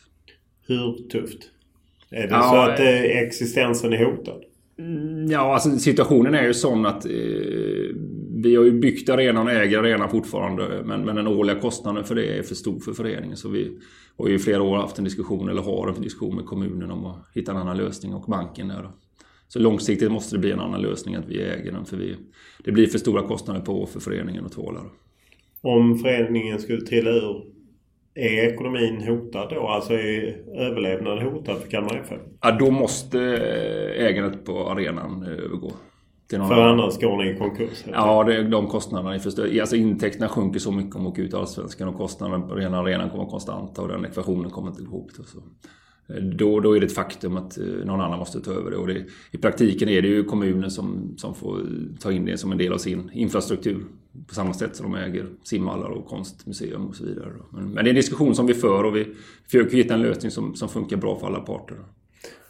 Hur 0.68 1.10
tufft? 1.10 1.40
Är 2.12 2.28
det 2.28 2.34
ja, 2.34 2.42
så 2.42 2.72
att 2.72 2.80
eh, 2.80 3.24
existensen 3.24 3.94
är 3.94 4.06
hotad? 4.06 4.42
Mm, 4.80 5.32
ja, 5.32 5.54
alltså 5.54 5.78
situationen 5.78 6.34
är 6.34 6.44
ju 6.44 6.54
sån 6.54 6.86
att 6.86 7.06
eh, 7.06 7.12
vi 8.36 8.56
har 8.56 8.64
ju 8.64 8.72
byggt 8.72 9.10
arenan 9.10 9.48
och 9.48 9.54
äger 9.54 9.80
arenan 9.80 10.10
fortfarande. 10.10 10.84
Men, 10.86 11.02
men 11.02 11.16
den 11.16 11.28
årliga 11.28 11.60
kostnaden 11.60 12.04
för 12.04 12.16
det 12.16 12.38
är 12.38 12.44
för 12.44 12.56
stor 12.56 12.80
för 12.80 12.94
föreningen. 12.94 13.38
Så 13.38 13.50
vi 13.50 13.78
har 14.18 14.28
ju 14.28 14.36
i 14.36 14.40
flera 14.40 14.64
år 14.64 14.78
haft 14.78 14.98
en 14.98 15.04
diskussion, 15.04 15.50
eller 15.50 15.62
har 15.62 15.88
en 15.88 16.02
diskussion 16.02 16.36
med 16.36 16.46
kommunen 16.46 16.92
om 16.92 17.06
att 17.06 17.28
hitta 17.34 17.52
en 17.52 17.58
annan 17.58 17.78
lösning 17.78 18.14
och 18.14 18.30
banken 18.30 18.68
där. 18.68 18.90
Så 19.48 19.60
långsiktigt 19.60 20.12
måste 20.12 20.36
det 20.36 20.40
bli 20.40 20.52
en 20.52 20.60
annan 20.60 20.82
lösning 20.82 21.16
att 21.16 21.28
vi 21.28 21.42
äger 21.42 21.72
den. 21.72 21.86
För 21.86 21.98
vi, 21.98 22.16
det 22.64 22.72
blir 22.72 22.88
för 22.88 22.98
stora 22.98 23.22
kostnader 23.22 23.62
på 23.62 23.86
för 23.86 24.00
föreningen 24.00 24.46
att 24.46 24.52
tåla. 24.52 24.80
Om 25.62 25.98
föreningen 25.98 26.60
skulle 26.60 26.82
trilla 26.82 27.10
ur, 27.10 27.44
är 28.16 28.54
ekonomin 28.54 29.04
hotad 29.08 29.50
då? 29.50 29.68
Alltså 29.68 29.94
är 29.94 30.38
överlevnaden 30.56 31.28
hotad 31.28 31.58
för 31.58 31.70
Kalmar 31.70 32.02
FF? 32.04 32.22
Ja, 32.42 32.52
då 32.52 32.72
måste 32.72 33.20
ägandet 33.98 34.46
på 34.46 34.70
arenan 34.70 35.24
övergå. 35.24 35.72
Till 36.30 36.38
någon 36.40 36.48
för 36.48 36.56
annan. 36.56 36.80
annars 36.80 37.00
går 37.00 37.18
ni 37.18 37.32
i 37.32 37.38
konkurs? 37.38 37.84
Ja, 37.92 38.24
det, 38.24 38.44
de 38.44 38.68
kostnaderna 38.68 39.16
är 39.16 39.20
för 39.20 39.60
Alltså 39.60 39.76
intäkterna 39.76 40.28
sjunker 40.28 40.60
så 40.60 40.72
mycket 40.72 40.96
om 40.96 41.04
man 41.04 41.12
åker 41.12 41.24
ut 41.24 41.34
i 41.34 41.36
Allsvenskan 41.36 41.88
och 41.88 41.98
kostnaderna 41.98 42.48
på 42.48 42.56
rena 42.56 42.80
arenan 42.80 43.10
kommer 43.10 43.26
konstanta 43.26 43.82
och 43.82 43.88
den 43.88 44.06
ekvationen 44.06 44.52
kommer 44.52 44.70
inte 44.70 44.82
gå 44.82 44.88
ihop. 44.88 45.12
Så. 45.12 45.40
Då, 46.08 46.60
då 46.60 46.76
är 46.76 46.80
det 46.80 46.86
ett 46.86 46.94
faktum 46.94 47.38
att 47.38 47.58
eh, 47.58 47.66
någon 47.66 48.02
annan 48.02 48.20
måste 48.20 48.42
ta 48.42 48.52
över 48.52 48.72
det. 48.72 48.78
Och 48.78 48.88
det, 48.88 49.06
I 49.32 49.38
praktiken 49.38 49.90
är 49.90 50.02
det 50.02 50.08
ju 50.08 50.24
kommunen 50.24 50.72
som, 50.72 51.14
som 51.18 51.36
får 51.36 51.62
ta 52.00 52.12
in 52.12 52.26
det 52.26 52.38
som 52.38 52.52
en 52.52 52.58
del 52.58 52.74
av 52.74 52.78
sin 52.78 53.12
infrastruktur. 53.14 53.86
På 54.28 54.34
samma 54.34 54.54
sätt 54.54 54.76
som 54.76 54.92
de 54.92 55.00
äger 55.00 55.26
simhallar 55.44 55.90
och 55.90 56.06
konstmuseum 56.06 56.88
och 56.88 56.96
så 56.96 57.06
vidare. 57.06 57.32
Men, 57.50 57.64
men, 57.64 57.84
det 57.84 57.90
är 57.90 57.92
en 57.92 57.96
diskussion 57.96 58.36
som 58.36 58.48
vi 58.48 58.54
för 58.54 58.84
och 58.84 58.96
vi 58.96 59.08
försöker 59.46 59.78
hitta 59.78 59.94
en 59.94 60.02
lösning 60.02 60.32
som, 60.32 60.56
som 60.56 60.70
funkar 60.70 60.98
bra 60.98 61.20
för 61.20 61.28
alla 61.28 61.40
parter. 61.40 61.78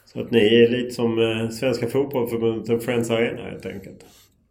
Så 0.05 0.21
att 0.21 0.31
ni 0.31 0.39
är 0.39 0.69
lite 0.69 0.91
som 0.91 1.19
eh, 1.19 1.49
Svenska 1.49 1.87
Fotbollförbundet 1.87 2.69
och 2.69 2.83
Friends 2.83 3.11
Arena 3.11 3.41
helt 3.41 3.65
enkelt? 3.65 4.05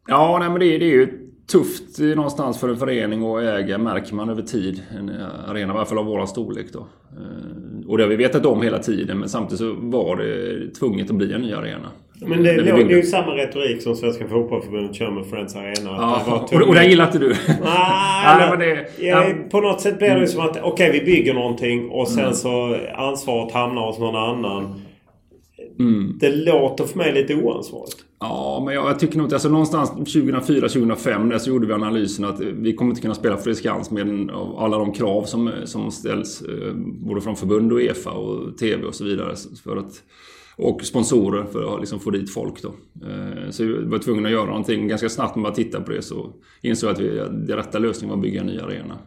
Ja, 0.09 0.39
nej, 0.41 0.51
men 0.51 0.61
det, 0.61 0.79
det 0.79 0.85
är 0.85 0.97
ju 0.97 1.31
tufft 1.47 1.99
någonstans 1.99 2.61
för 2.61 2.69
en 2.69 2.77
förening 2.77 3.25
att 3.25 3.43
äga 3.43 3.79
märker 3.79 4.15
man 4.15 4.31
över 4.31 4.43
tid. 4.43 4.83
En 4.99 5.11
arena, 5.47 5.75
i 5.75 5.77
alla 5.77 5.87
fall 5.87 5.99
av 5.99 6.07
våran 6.07 6.29
storlek 6.29 6.73
då. 6.73 6.87
Och 7.89 7.99
det 7.99 8.05
har 8.05 8.09
vi 8.09 8.17
vetat 8.17 8.47
om 8.47 8.63
hela 8.63 8.79
tiden 8.79 9.19
men 9.19 9.29
samtidigt 9.29 9.59
så 9.59 9.75
var 9.79 10.17
det 10.17 10.71
tvunget 10.75 11.11
att 11.11 11.17
bli 11.17 11.33
en 11.33 11.43
ny 11.43 11.53
arena. 11.53 11.91
Men 12.21 12.43
det, 12.43 12.63
det, 12.63 12.71
är 12.71 12.89
ju 12.89 13.03
samma 13.03 13.37
retorik 13.37 13.83
som 13.83 13.97
Svenska 13.97 14.29
Fotbollförbundet 14.29 14.97
kör 14.97 15.11
med 15.11 15.27
Friends 15.27 15.57
Arena. 15.57 15.91
Ja, 15.91 16.43
och, 16.53 16.69
och 16.69 16.75
det 16.75 16.85
gillar 16.85 17.07
inte 17.07 17.19
du? 17.19 17.35
Ah, 17.63 18.41
ja, 18.51 18.57
det, 18.57 18.87
ja, 19.01 19.25
på 19.51 19.61
något 19.61 19.81
sätt 19.81 19.99
blir 19.99 20.09
det 20.09 20.15
mm. 20.15 20.27
som 20.27 20.41
att 20.41 20.51
okej 20.51 20.71
okay, 20.73 20.93
vi 20.93 21.05
bygger 21.05 21.35
någonting 21.35 21.91
och 21.91 22.09
sen 22.09 22.21
mm. 22.21 22.35
så 22.35 22.77
ansvaret 22.95 23.53
hamnar 23.53 23.87
hos 23.87 23.99
någon 23.99 24.17
annan. 24.17 24.81
Mm. 25.79 26.19
Det 26.21 26.31
låter 26.31 26.85
för 26.85 26.99
mig 26.99 27.13
lite 27.13 27.35
oansvarigt. 27.35 27.97
Ja, 28.29 28.63
men 28.65 28.75
jag, 28.75 28.99
tycker 28.99 29.19
nog 29.19 29.27
att 29.27 29.33
alltså, 29.33 29.49
någonstans 29.49 29.91
2004-2005 29.91 31.39
så 31.39 31.51
gjorde 31.51 31.67
vi 31.67 31.73
analysen 31.73 32.25
att 32.25 32.41
eh, 32.41 32.47
vi 32.47 32.73
kommer 32.73 32.91
inte 32.91 33.03
kunna 33.03 33.15
spela 33.15 33.37
Friskans 33.37 33.91
med 33.91 34.31
alla 34.57 34.79
de 34.79 34.93
krav 34.93 35.25
som, 35.25 35.49
eh, 35.49 35.65
som 35.65 35.91
ställs 35.91 36.43
eh, 36.43 36.73
både 36.77 37.21
från 37.21 37.37
förbund 37.37 37.73
och 37.73 37.83
EFA 37.83 38.11
och 38.11 38.59
TV 38.59 38.85
och 38.85 38.95
så 38.95 39.05
vidare. 39.05 39.35
För 39.65 39.77
att, 39.77 40.03
och 40.57 40.85
sponsorer 40.85 41.45
för 41.45 41.75
att 41.75 41.81
liksom 41.81 42.01
få 42.01 42.11
dit 42.11 42.35
folk 42.35 42.63
då. 42.63 42.73
Så 43.51 43.65
vi 43.65 43.85
var 43.85 43.99
tvungna 43.99 44.29
att 44.29 44.33
göra 44.33 44.47
någonting 44.47 44.89
ganska 44.89 45.09
snabbt 45.09 45.37
med 45.37 45.47
att 45.51 45.55
titta 45.55 45.81
på 45.81 45.93
det 45.93 46.03
så 46.03 46.33
insåg 46.63 46.91
jag 46.91 46.95
att 46.95 47.01
vi, 47.01 47.37
det 47.47 47.57
rätta 47.57 47.79
lösningen 47.79 48.11
var 48.11 48.17
att 48.17 48.23
bygga 48.23 48.41
en 48.41 48.47
ny 48.47 48.59
arena. 48.59 48.99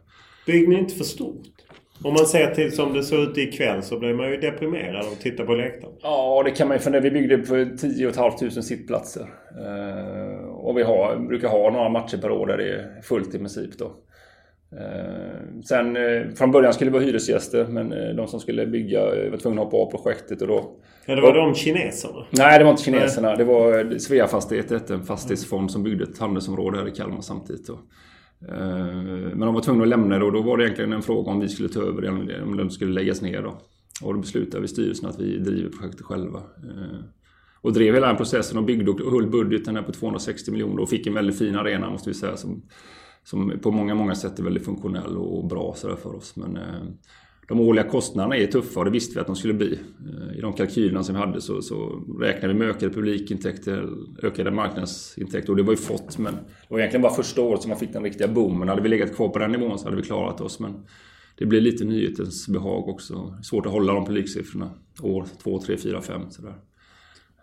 Bygg 0.46 0.70
ni 0.70 0.80
inte 0.80 0.96
för 0.96 1.04
stort? 1.04 1.57
Om 2.04 2.14
man 2.14 2.26
ser 2.26 2.56
till 2.56 2.76
som 2.76 2.94
det 2.94 3.04
såg 3.04 3.20
ut 3.20 3.38
ikväll 3.38 3.84
så 3.84 4.00
blir 4.00 4.14
man 4.14 4.30
ju 4.30 4.38
deprimerad 4.38 5.06
av 5.06 5.12
att 5.12 5.22
titta 5.22 5.44
på 5.44 5.56
läktaren. 5.56 5.94
Ja, 6.02 6.42
det 6.46 6.52
kan 6.52 6.68
man 6.68 6.78
ju 6.78 6.82
fundera. 6.82 7.02
Vi 7.02 7.12
byggde 7.12 7.44
för 7.44 7.66
10 7.78 8.12
500 8.12 8.62
sittplatser. 8.62 9.28
Eh, 9.66 10.50
och 10.50 10.78
vi 10.78 10.84
har, 10.84 11.16
brukar 11.16 11.48
ha 11.48 11.72
några 11.72 11.90
matcher 11.90 12.18
per 12.18 12.32
år 12.32 12.48
där 12.48 12.58
det 12.58 12.70
är 12.70 13.02
fullt 13.02 13.36
i 13.36 13.38
princip 13.38 13.78
då. 13.78 13.86
Eh, 14.78 15.62
sen 15.66 15.98
eh, 15.98 16.28
från 16.36 16.52
början 16.52 16.74
skulle 16.74 16.92
vi 16.92 16.98
vara 16.98 17.04
hyresgäster 17.04 17.66
men 17.66 18.16
de 18.16 18.28
som 18.28 18.40
skulle 18.40 18.68
bygga 18.68 19.02
var 19.32 19.38
tvungna 19.38 19.62
att 19.62 19.72
hoppa 19.72 19.78
av 19.78 19.92
projektet 19.92 20.42
och 20.42 20.48
då... 20.48 20.72
Ja, 21.06 21.16
det 21.16 21.22
var 21.22 21.34
de 21.34 21.56
kineserna? 21.56 22.26
Nej, 22.30 22.60
det 22.60 22.64
var 22.64 22.72
inte 22.72 22.84
kineserna. 22.84 23.36
Det 23.36 23.44
var 23.44 23.98
Sveafastigheter, 24.00 24.94
en 24.94 25.04
fastighetsfond 25.04 25.72
som 25.72 25.84
byggde 25.84 26.04
ett 26.04 26.20
handelsområde 26.20 26.78
här 26.78 26.88
i 26.88 26.92
Kalmar 26.92 27.22
samtidigt. 27.22 27.68
Då. 27.68 27.80
Eh, 28.42 29.36
men 29.36 29.40
de 29.40 29.54
var 29.54 29.62
tvungna 29.62 29.84
att 29.84 29.90
lämna 29.90 30.20
det 30.20 30.26
och 30.26 30.32
då 30.32 30.42
var 30.42 30.58
det 30.58 30.64
egentligen 30.64 30.94
en 30.94 31.02
fråga 31.02 31.32
om 31.32 31.40
vi 31.40 31.50
skulle 31.50 31.70
ta 31.70 31.82
över 31.82 32.02
det, 32.02 32.42
om 32.42 32.58
det 32.58 32.70
skulle 32.70 32.94
läggas 32.94 33.22
ner. 33.22 33.42
Då. 33.42 33.62
Och 34.02 34.14
då 34.14 34.20
beslutade 34.20 34.62
vi 34.62 34.68
styrelsen 34.68 35.10
att 35.10 35.20
vi 35.20 35.38
driver 35.38 35.70
projektet 35.70 36.02
själva. 36.02 36.40
Eh, 36.40 37.00
och 37.62 37.74
drev 37.74 37.94
hela 37.94 38.08
den 38.08 38.18
processen 38.18 38.58
och 38.58 38.64
byggde 38.64 38.92
och 38.92 39.12
höll 39.12 39.28
budgeten 39.28 39.76
här 39.76 39.84
på 39.84 39.92
260 39.92 40.52
miljoner 40.52 40.82
och 40.82 40.90
fick 40.90 41.08
en 41.08 41.14
väldigt 41.14 41.38
fin 41.38 41.56
arena 41.56 41.90
måste 41.90 42.10
vi 42.10 42.14
säga. 42.14 42.38
Som 42.38 42.62
som 43.30 43.60
på 43.62 43.72
många, 43.72 43.96
många 43.96 44.16
sätt 44.16 44.40
är 44.40 44.44
väldigt 44.44 44.66
funktionell 44.66 45.18
och 45.18 45.48
bra 45.48 45.74
så 45.78 45.96
för 45.96 46.16
oss. 46.16 46.36
Men 46.36 46.58
eh, 46.58 46.82
de 47.48 47.60
årliga 47.60 47.84
kostnaderna 47.84 48.38
är 48.38 48.48
tuffa 48.48 48.80
och 48.80 48.86
det 48.86 48.92
visste 48.92 49.14
vi 49.16 49.20
att 49.20 49.28
de 49.28 49.36
skulle 49.36 49.54
bli. 49.54 49.74
Eh, 49.74 50.38
I 50.38 50.42
de 50.42 50.54
kalkylerna 50.54 51.04
som 51.04 51.16
vi 51.16 51.22
hade 51.22 51.42
så, 51.42 51.62
så 51.62 52.06
räknade 52.22 52.54
vi 52.54 52.60
med 52.60 52.70
ökade 52.70 52.94
publikintäkter, 52.94 53.90
ökade 54.24 54.52
marknadsintäkter 54.52 55.50
och 55.50 55.58
det 55.58 55.64
var 55.64 55.74
ju 55.74 55.78
fått. 55.78 56.18
Men 56.18 56.34
det 56.34 56.42
var 56.70 56.80
egentligen 56.80 57.02
bara 57.02 57.14
första 57.14 57.42
året 57.42 57.62
som 57.62 57.70
man 57.70 57.80
fick 57.80 57.94
den 57.94 58.04
riktiga 58.04 58.28
boomen. 58.28 58.70
Hade 58.70 58.82
vi 58.82 58.90
legat 58.90 59.16
kvar 59.16 59.30
på 59.30 59.40
den 59.40 59.52
nivån 59.52 59.80
så 59.80 59.86
hade 59.86 59.98
vi 59.98 60.04
klarat 60.04 60.42
oss. 60.42 60.60
Men 60.60 60.74
det 61.38 61.46
blir 61.46 61.62
lite 61.62 61.86
nyhetens 61.86 62.48
behag 62.48 62.90
också. 62.90 63.38
Svårt 63.44 63.66
att 63.66 63.72
hålla 63.72 63.94
de 63.94 64.06
publiksiffrorna 64.06 64.70
år 65.02 65.26
två, 65.44 65.60
tre, 65.60 65.78
fyra, 65.78 66.02
fem 66.02 66.22
sådär. 66.30 66.56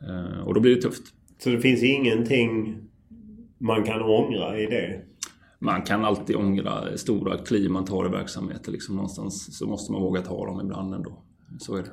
Eh, 0.00 0.46
och 0.46 0.54
då 0.54 0.60
blir 0.60 0.74
det 0.74 0.82
tufft. 0.82 1.02
Så 1.38 1.50
det 1.50 1.60
finns 1.60 1.82
ingenting 1.82 2.76
man 3.58 3.84
kan 3.84 4.02
ångra 4.02 4.60
i 4.60 4.66
det? 4.66 5.00
Man 5.58 5.82
kan 5.82 6.04
alltid 6.04 6.36
ångra 6.36 6.96
stora 6.96 7.38
kliv 7.38 7.70
man 7.70 7.84
tar 7.84 8.06
i 8.06 8.08
verksamheten. 8.08 8.72
Liksom 8.72 8.94
någonstans 8.94 9.58
så 9.58 9.66
måste 9.66 9.92
man 9.92 10.02
våga 10.02 10.22
ta 10.22 10.46
dem 10.46 10.60
ibland 10.60 10.94
ändå. 10.94 11.22
Så 11.58 11.76
är 11.76 11.82
det. 11.82 11.90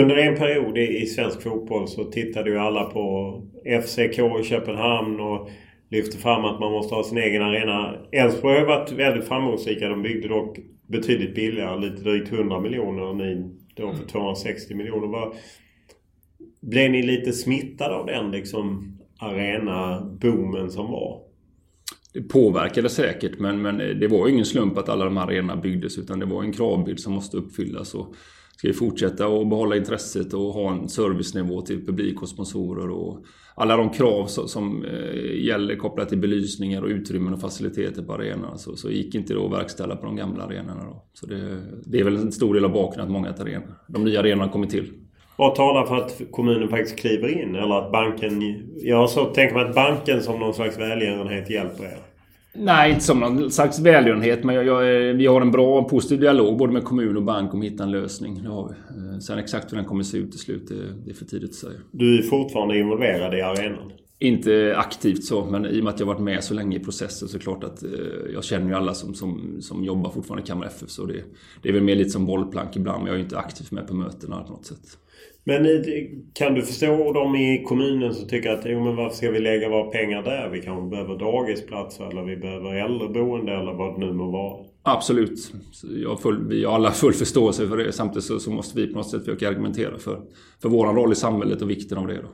Under 0.00 0.16
en 0.16 0.36
period 0.36 0.78
i 0.78 1.06
svensk 1.06 1.42
fotboll 1.42 1.88
så 1.88 2.04
tittade 2.04 2.50
ju 2.50 2.58
alla 2.58 2.84
på 2.84 3.34
FCK 3.82 4.18
i 4.40 4.44
Köpenhamn 4.44 5.20
och 5.20 5.48
lyfte 5.88 6.18
fram 6.18 6.44
att 6.44 6.60
man 6.60 6.72
måste 6.72 6.94
ha 6.94 7.04
sin 7.04 7.18
egen 7.18 7.42
arena. 7.42 7.96
Elfsborg 8.12 8.58
har 8.58 8.66
varit 8.66 8.92
väldigt 8.92 9.28
framgångsrika. 9.28 9.88
De 9.88 10.02
byggde 10.02 10.28
dock 10.28 10.58
betydligt 10.86 11.34
billigare, 11.34 11.80
lite 11.80 12.02
drygt 12.02 12.32
100 12.32 12.60
miljoner. 12.60 13.02
och 13.02 13.16
Ni 13.16 13.50
då 13.76 13.92
för 13.92 14.04
260 14.04 14.74
miljoner. 14.74 15.06
Var, 15.06 15.34
blev 16.60 16.90
ni 16.90 17.02
lite 17.02 17.32
smittade 17.32 17.94
av 17.94 18.06
den 18.06 18.30
liksom 18.30 18.98
arena-boomen 19.18 20.70
som 20.70 20.90
var? 20.90 21.25
Det 22.16 22.22
påverkade 22.22 22.88
säkert 22.88 23.38
men, 23.38 23.62
men 23.62 23.76
det 23.76 24.08
var 24.08 24.28
ingen 24.28 24.44
slump 24.44 24.78
att 24.78 24.88
alla 24.88 25.04
de 25.04 25.16
här 25.16 25.26
arenorna 25.26 25.56
byggdes 25.56 25.98
utan 25.98 26.18
det 26.18 26.26
var 26.26 26.42
en 26.42 26.52
kravbild 26.52 27.00
som 27.00 27.12
måste 27.12 27.36
uppfyllas. 27.36 27.94
Och 27.94 28.14
ska 28.56 28.68
vi 28.68 28.74
fortsätta 28.74 29.26
att 29.26 29.48
behålla 29.48 29.76
intresset 29.76 30.34
och 30.34 30.40
ha 30.40 30.72
en 30.72 30.88
servicenivå 30.88 31.62
till 31.62 31.86
publik 31.86 32.22
och 32.22 32.28
sponsorer 32.28 32.90
och 32.90 33.24
alla 33.54 33.76
de 33.76 33.90
krav 33.90 34.26
som 34.26 34.84
eh, 34.84 35.44
gäller 35.44 35.76
kopplat 35.76 36.08
till 36.08 36.18
belysningar 36.18 36.82
och 36.82 36.88
utrymmen 36.88 37.34
och 37.34 37.40
faciliteter 37.40 38.02
på 38.02 38.12
arenorna 38.12 38.58
så, 38.58 38.76
så 38.76 38.90
gick 38.90 39.14
inte 39.14 39.34
det 39.34 39.44
att 39.44 39.52
verkställa 39.52 39.96
på 39.96 40.06
de 40.06 40.16
gamla 40.16 40.44
arenorna. 40.44 40.84
Då. 40.84 41.04
Så 41.12 41.26
det, 41.26 41.62
det 41.84 42.00
är 42.00 42.04
väl 42.04 42.16
en 42.16 42.32
stor 42.32 42.54
del 42.54 42.64
av 42.64 42.72
bakgrunden 42.72 43.06
att 43.06 43.12
många 43.12 43.30
arenor, 43.30 43.74
de 43.88 44.04
nya 44.04 44.20
arenorna 44.20 44.52
kommit 44.52 44.70
till. 44.70 44.92
Vad 45.36 45.54
talar 45.54 45.86
för 45.86 45.96
att 45.96 46.20
kommunen 46.30 46.68
faktiskt 46.68 46.98
kliver 46.98 47.42
in? 47.42 47.54
Eller 47.54 47.74
att 47.74 47.92
banken... 47.92 48.42
Jag 48.76 49.10
så 49.10 49.24
tänker 49.24 49.54
mig 49.54 49.64
att 49.64 49.74
banken 49.74 50.22
som 50.22 50.40
någon 50.40 50.54
slags 50.54 50.78
välgörenhet 50.78 51.50
hjälper 51.50 51.84
er. 51.84 51.98
Nej, 52.58 52.92
inte 52.92 53.04
som 53.04 53.20
någon 53.20 53.50
slags 53.50 53.78
välgörenhet. 53.78 54.44
Men 54.44 54.54
jag, 54.54 54.66
jag, 54.66 55.14
vi 55.14 55.26
har 55.26 55.40
en 55.40 55.50
bra 55.50 55.78
och 55.78 55.90
positiv 55.90 56.20
dialog 56.20 56.58
både 56.58 56.72
med 56.72 56.84
kommun 56.84 57.16
och 57.16 57.22
bank 57.22 57.54
om 57.54 57.60
att 57.60 57.66
hitta 57.66 57.84
en 57.84 57.90
lösning. 57.90 58.42
Det 58.42 58.48
har 58.48 58.68
vi. 58.68 58.74
Eh, 59.14 59.18
sen 59.18 59.38
exakt 59.38 59.72
hur 59.72 59.76
den 59.76 59.86
kommer 59.86 60.00
att 60.00 60.06
se 60.06 60.18
ut 60.18 60.30
till 60.30 60.40
slut, 60.40 60.68
det, 60.68 60.74
det 61.04 61.10
är 61.10 61.14
för 61.14 61.24
tidigt 61.24 61.50
att 61.50 61.56
säga. 61.56 61.78
Du 61.90 62.18
är 62.18 62.22
fortfarande 62.22 62.78
involverad 62.78 63.34
i 63.34 63.40
arenan? 63.40 63.92
Inte 64.18 64.74
aktivt 64.76 65.24
så, 65.24 65.44
men 65.44 65.66
i 65.66 65.80
och 65.80 65.84
med 65.84 65.94
att 65.94 66.00
jag 66.00 66.06
varit 66.06 66.20
med 66.20 66.44
så 66.44 66.54
länge 66.54 66.76
i 66.76 66.80
processen 66.80 67.28
så 67.28 67.36
är 67.36 67.38
det 67.38 67.44
klart 67.44 67.64
att 67.64 67.82
eh, 67.82 67.90
jag 68.34 68.44
känner 68.44 68.68
ju 68.68 68.74
alla 68.74 68.94
som, 68.94 69.14
som, 69.14 69.56
som 69.60 69.84
jobbar 69.84 70.10
fortfarande 70.10 70.44
i 70.44 70.46
Kalmar 70.46 70.66
FF. 70.66 70.90
Så 70.90 71.06
det, 71.06 71.22
det 71.62 71.68
är 71.68 71.72
väl 71.72 71.82
mer 71.82 71.96
lite 71.96 72.10
som 72.10 72.26
bollplank 72.26 72.76
ibland, 72.76 72.98
men 72.98 73.06
jag 73.06 73.14
är 73.14 73.18
ju 73.18 73.24
inte 73.24 73.38
aktivt 73.38 73.70
med 73.70 73.88
på 73.88 73.94
mötena 73.94 74.42
på 74.42 74.52
något 74.52 74.66
sätt. 74.66 74.98
Men 75.48 75.66
eh, 75.66 75.80
kan 76.32 76.54
du 76.54 76.62
förstå 76.62 77.12
dem 77.12 77.36
i 77.36 77.62
kommunen 77.66 78.14
som 78.14 78.28
tycker 78.28 78.50
att 78.50 78.62
jo, 78.64 78.84
men 78.84 78.96
varför 78.96 79.16
ska 79.16 79.30
vi 79.30 79.40
lägga 79.40 79.68
våra 79.68 79.90
pengar 79.90 80.22
där? 80.22 80.48
Vi 80.48 80.60
kanske 80.60 80.90
behöver 80.90 81.18
dagisplatser 81.18 82.10
eller 82.10 82.22
vi 82.22 82.36
behöver 82.36 82.74
äldreboende 82.74 83.52
eller 83.52 83.72
vad 83.72 83.94
det 83.94 84.06
nu 84.06 84.12
må 84.12 84.30
vara. 84.30 84.64
Absolut. 84.82 85.52
Jag 86.02 86.20
full, 86.20 86.48
vi 86.48 86.64
har 86.64 86.74
alla 86.74 86.90
full 86.90 87.12
förståelse 87.12 87.68
för 87.68 87.76
det. 87.76 87.92
Samtidigt 87.92 88.24
så, 88.24 88.38
så, 88.38 88.50
måste 88.50 88.80
vi 88.80 88.86
på 88.86 88.98
något 88.98 89.10
sätt 89.10 89.24
försöka 89.24 89.48
argumentera 89.48 89.98
för, 89.98 90.20
för 90.62 90.68
vår 90.68 90.86
roll 90.86 91.12
i 91.12 91.14
samhället 91.14 91.62
och 91.62 91.70
vikten 91.70 91.98
av 91.98 92.06
det. 92.06 92.22
Då. 92.22 92.28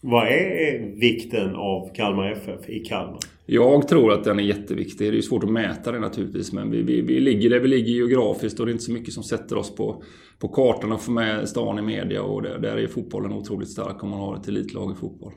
Vad 0.00 0.26
är 0.26 1.00
vikten 1.00 1.54
av 1.54 1.94
Kalmar 1.94 2.32
FF 2.32 2.68
i 2.68 2.78
Kalmar? 2.78 3.18
Jag 3.46 3.88
tror 3.88 4.12
att 4.12 4.24
den 4.24 4.38
är 4.38 4.42
jätteviktig. 4.42 5.12
Det 5.12 5.18
är 5.18 5.22
svårt 5.22 5.44
att 5.44 5.50
mäta 5.50 5.92
det 5.92 5.98
naturligtvis. 5.98 6.52
Men 6.52 6.70
vi, 6.70 6.82
vi, 6.82 7.00
vi 7.00 7.20
ligger 7.20 7.50
där 7.50 7.60
vi 7.60 7.68
ligger 7.68 7.92
geografiskt 7.92 8.60
och 8.60 8.66
det 8.66 8.70
är 8.70 8.72
inte 8.72 8.84
så 8.84 8.92
mycket 8.92 9.14
som 9.14 9.22
sätter 9.22 9.56
oss 9.56 9.74
på, 9.74 10.02
på 10.38 10.48
kartan 10.48 10.92
och 10.92 11.00
får 11.00 11.12
med 11.12 11.48
stan 11.48 11.78
i 11.78 11.82
media. 11.82 12.22
Och 12.22 12.42
där, 12.42 12.58
där 12.58 12.76
är 12.76 12.86
fotbollen 12.86 13.32
otroligt 13.32 13.70
stark 13.70 14.02
om 14.02 14.10
man 14.10 14.20
har 14.20 14.36
ett 14.36 14.48
elitlag 14.48 14.92
i 14.92 14.94
fotboll. 14.94 15.32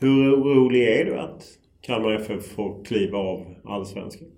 Hur 0.00 0.34
orolig 0.34 0.82
är 0.82 1.04
du 1.04 1.18
att 1.18 1.42
Kalmar 1.80 2.12
FF 2.12 2.46
får 2.46 2.84
kliva 2.84 3.18
av 3.18 3.46
Allsvenskan? 3.64 4.28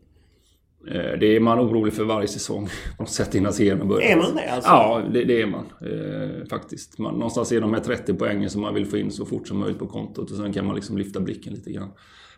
Eh, 0.88 1.18
det 1.21 1.37
är 1.37 1.40
man 1.40 1.61
orolig 1.61 1.95
för 1.95 2.05
varje 2.05 2.29
säsong 2.29 2.68
på 2.97 3.03
något 3.03 3.11
sätt 3.11 3.35
innan 3.35 3.53
serien 3.53 3.88
börjar. 3.88 4.11
Är 4.11 4.16
man 4.16 4.37
det 4.37 4.53
alltså? 4.53 4.71
Ja, 4.71 5.03
det, 5.12 5.25
det 5.25 5.42
är 5.42 5.47
man. 5.47 5.64
Eh, 5.81 6.47
faktiskt. 6.49 6.99
Man, 6.99 7.14
någonstans 7.14 7.53
är 7.53 7.61
de 7.61 7.75
här 7.75 7.81
30 7.81 8.14
poängen 8.14 8.51
som 8.51 8.61
man 8.61 8.75
vill 8.75 8.87
få 8.87 8.97
in 8.97 9.11
så 9.11 9.27
fort 9.27 9.49
som 9.49 9.59
möjligt 9.59 9.79
på 9.79 9.87
kontot 9.87 10.31
och 10.31 10.37
sen 10.37 10.53
kan 10.53 10.66
man 10.66 10.75
liksom 10.75 10.99
lyfta 10.99 11.21
blicken 11.21 11.53
lite 11.53 11.73
grann 11.73 11.90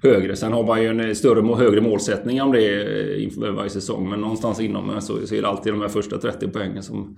högre. 0.02 0.36
Sen 0.36 0.52
har 0.52 0.64
man 0.64 0.82
ju 0.82 0.88
en 0.88 1.16
större 1.16 1.40
och 1.40 1.58
högre 1.58 1.80
målsättning 1.80 2.42
om 2.42 2.52
det 2.52 3.22
inför 3.22 3.50
varje 3.50 3.70
säsong. 3.70 4.08
Men 4.08 4.20
någonstans 4.20 4.60
inom 4.60 5.00
så, 5.00 5.26
så 5.26 5.34
är 5.34 5.42
det 5.42 5.48
alltid 5.48 5.72
de 5.72 5.80
här 5.80 5.88
första 5.88 6.18
30 6.18 6.48
poängen 6.48 6.82
som, 6.82 7.16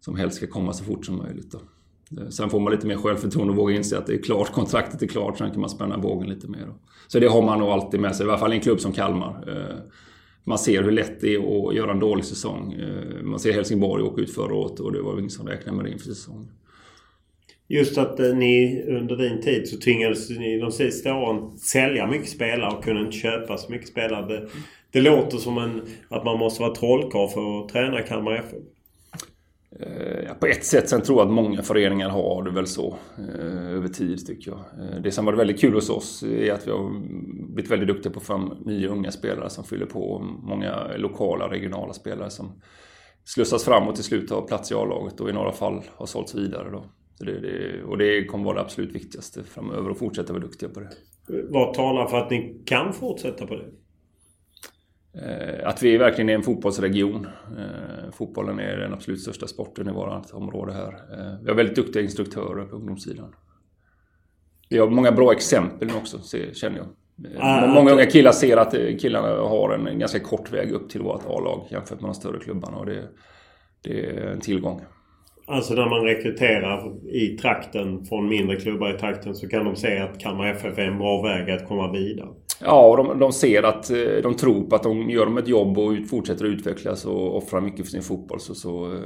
som 0.00 0.16
helst 0.16 0.36
ska 0.36 0.46
komma 0.46 0.72
så 0.72 0.84
fort 0.84 1.06
som 1.06 1.16
möjligt. 1.16 1.52
Då. 1.52 1.58
Eh, 2.20 2.28
sen 2.28 2.50
får 2.50 2.60
man 2.60 2.72
lite 2.72 2.86
mer 2.86 2.96
självförtroende 2.96 3.50
och 3.50 3.56
våga 3.56 3.76
inse 3.76 3.98
att 3.98 4.06
det 4.06 4.14
är 4.14 4.22
klart, 4.22 4.52
kontraktet 4.52 5.02
är 5.02 5.06
klart, 5.06 5.38
sen 5.38 5.50
kan 5.50 5.60
man 5.60 5.70
spänna 5.70 5.98
bågen 5.98 6.28
lite 6.28 6.48
mer. 6.48 6.66
Då. 6.66 6.74
Så 7.08 7.18
det 7.18 7.26
har 7.26 7.42
man 7.42 7.58
nog 7.58 7.68
alltid 7.68 8.00
med 8.00 8.16
sig, 8.16 8.26
i 8.26 8.28
alla 8.28 8.38
fall 8.38 8.52
i 8.52 8.56
en 8.56 8.62
klubb 8.62 8.80
som 8.80 8.92
Kalmar. 8.92 9.44
Eh, 9.48 9.76
man 10.44 10.58
ser 10.58 10.82
hur 10.82 10.90
lätt 10.90 11.20
det 11.20 11.34
är 11.34 11.68
att 11.68 11.74
göra 11.74 11.90
en 11.90 11.98
dålig 12.00 12.24
säsong. 12.24 12.72
Eh, 12.72 13.22
man 13.22 13.40
ser 13.40 13.52
Helsingborg 13.52 14.02
åka 14.02 14.22
ut 14.22 14.34
förra 14.34 14.54
året 14.54 14.80
och 14.80 14.92
det 14.92 15.02
var 15.02 15.18
ingen 15.18 15.30
som 15.30 15.48
räknade 15.48 15.76
med 15.76 15.84
det 15.84 15.92
inför 15.92 16.06
säsongen. 16.06 16.48
Just 17.68 17.98
att 17.98 18.20
eh, 18.20 18.34
ni 18.34 18.82
under 18.88 19.16
din 19.16 19.40
tid 19.42 19.68
så 19.68 19.78
tvingades 19.78 20.30
ni 20.30 20.58
de 20.58 20.72
sista 20.72 21.14
åren 21.14 21.58
sälja 21.58 22.06
mycket 22.06 22.28
spelare 22.28 22.76
och 22.76 22.84
kunde 22.84 23.00
inte 23.00 23.16
köpa 23.16 23.56
så 23.56 23.72
mycket 23.72 23.88
spelare. 23.88 24.26
Det, 24.26 24.48
det 24.90 25.00
låter 25.00 25.38
som 25.38 25.58
en, 25.58 25.82
att 26.08 26.24
man 26.24 26.38
måste 26.38 26.62
vara 26.62 26.74
trollkarl 26.74 27.28
för 27.28 27.60
att 27.60 27.68
träna 27.68 28.02
Kalmar 28.02 28.32
FF. 28.32 28.62
Eh, 29.82 30.24
ja, 30.26 30.34
på 30.34 30.46
ett 30.46 30.64
sätt. 30.64 30.88
Sen 30.88 31.02
tror 31.02 31.18
jag 31.18 31.26
att 31.26 31.34
många 31.34 31.62
föreningar 31.62 32.08
har 32.08 32.42
det 32.42 32.50
väl 32.50 32.66
så 32.66 32.96
eh, 33.18 33.70
över 33.76 33.88
tid 33.88 34.26
tycker 34.26 34.50
jag. 34.50 34.58
Eh, 34.58 35.00
det 35.02 35.12
som 35.12 35.24
varit 35.24 35.38
väldigt 35.38 35.60
kul 35.60 35.74
hos 35.74 35.90
oss 35.90 36.22
är 36.22 36.52
att 36.52 36.66
vi 36.66 36.70
har 36.70 36.90
blivit 37.54 37.70
väldigt 37.70 37.88
duktiga 37.88 38.12
på 38.12 38.18
att 38.18 38.26
få 38.26 38.32
fram 38.32 38.62
nya 38.64 38.88
unga 38.88 39.10
spelare 39.10 39.50
som 39.50 39.64
fyller 39.64 39.86
på. 39.86 40.18
Många 40.42 40.96
lokala, 40.96 41.50
regionala 41.50 41.92
spelare 41.92 42.30
som 42.30 42.62
slussas 43.24 43.64
fram 43.64 43.88
och 43.88 43.94
till 43.94 44.04
slut 44.04 44.30
har 44.30 44.42
plats 44.42 44.72
i 44.72 44.74
A-laget 44.74 45.20
och 45.20 45.30
i 45.30 45.32
några 45.32 45.52
fall 45.52 45.82
har 45.94 46.06
sålts 46.06 46.34
vidare. 46.34 46.70
Då. 46.70 46.84
Det, 47.18 47.40
det, 47.40 47.82
och 47.82 47.98
det 47.98 48.24
kommer 48.24 48.44
vara 48.44 48.54
det 48.54 48.60
absolut 48.60 48.94
viktigaste 48.94 49.44
framöver 49.44 49.90
att 49.90 49.98
fortsätta 49.98 50.32
vara 50.32 50.42
duktiga 50.42 50.68
på 50.68 50.80
det. 50.80 50.90
Vad 51.50 51.74
talar 51.74 52.06
för 52.06 52.16
att 52.16 52.30
ni 52.30 52.62
kan 52.66 52.92
fortsätta 52.92 53.46
på 53.46 53.56
det? 53.56 53.64
Eh, 55.14 55.68
att 55.68 55.82
vi 55.82 55.96
verkligen 55.96 56.28
är 56.28 56.34
en 56.34 56.42
fotbollsregion. 56.42 57.26
Eh, 57.58 58.10
fotbollen 58.12 58.58
är 58.58 58.76
den 58.76 58.92
absolut 58.92 59.20
största 59.20 59.46
sporten 59.46 59.88
i 59.88 59.92
vårt 59.92 60.32
område 60.32 60.72
här. 60.72 60.92
Eh, 60.92 61.42
vi 61.42 61.48
har 61.48 61.56
väldigt 61.56 61.76
duktiga 61.76 62.02
instruktörer 62.02 62.64
på 62.64 62.76
ungdomssidan. 62.76 63.34
Vi 64.68 64.78
har 64.78 64.90
många 64.90 65.12
bra 65.12 65.32
exempel 65.32 65.90
också, 65.96 66.18
känner 66.52 66.78
jag. 66.78 66.86
Ah, 67.38 67.66
många 67.66 67.90
unga 67.90 68.06
killar 68.06 68.32
ser 68.32 68.56
att 68.56 68.74
killarna 69.00 69.28
har 69.28 69.74
en 69.74 69.98
ganska 69.98 70.20
kort 70.20 70.52
väg 70.52 70.72
upp 70.72 70.90
till 70.90 71.02
vårt 71.02 71.26
A-lag 71.26 71.66
jämfört 71.70 72.00
med 72.00 72.08
de 72.08 72.14
större 72.14 72.38
klubbarna 72.38 72.76
och 72.76 72.86
det, 72.86 73.08
det 73.82 74.06
är 74.06 74.26
en 74.26 74.40
tillgång. 74.40 74.80
Alltså 75.46 75.74
när 75.74 75.88
man 75.88 76.04
rekryterar 76.04 77.06
i 77.08 77.36
trakten 77.36 78.04
från 78.04 78.28
mindre 78.28 78.56
klubbar 78.56 78.94
i 78.94 78.98
trakten 78.98 79.34
så 79.34 79.48
kan 79.48 79.64
de 79.64 79.76
se 79.76 79.98
att 79.98 80.18
Kalmar 80.18 80.46
FF 80.46 80.78
är 80.78 80.82
en 80.82 80.98
bra 80.98 81.22
väg 81.22 81.50
att 81.50 81.68
komma 81.68 81.92
vidare. 81.92 82.28
Ja, 82.60 82.88
och 82.88 82.96
de, 82.96 83.18
de, 83.18 83.32
ser 83.32 83.62
att 83.62 83.88
de 84.22 84.36
tror 84.36 84.64
på 84.64 84.76
att 84.76 84.82
de 84.82 85.10
gör 85.10 85.24
de 85.24 85.38
ett 85.38 85.48
jobb 85.48 85.78
och 85.78 85.92
fortsätter 86.10 86.44
att 86.44 86.50
utvecklas 86.50 87.04
och 87.04 87.36
offrar 87.36 87.60
mycket 87.60 87.84
för 87.84 87.90
sin 87.90 88.02
fotboll 88.02 88.40
så, 88.40 88.54
så 88.54 89.00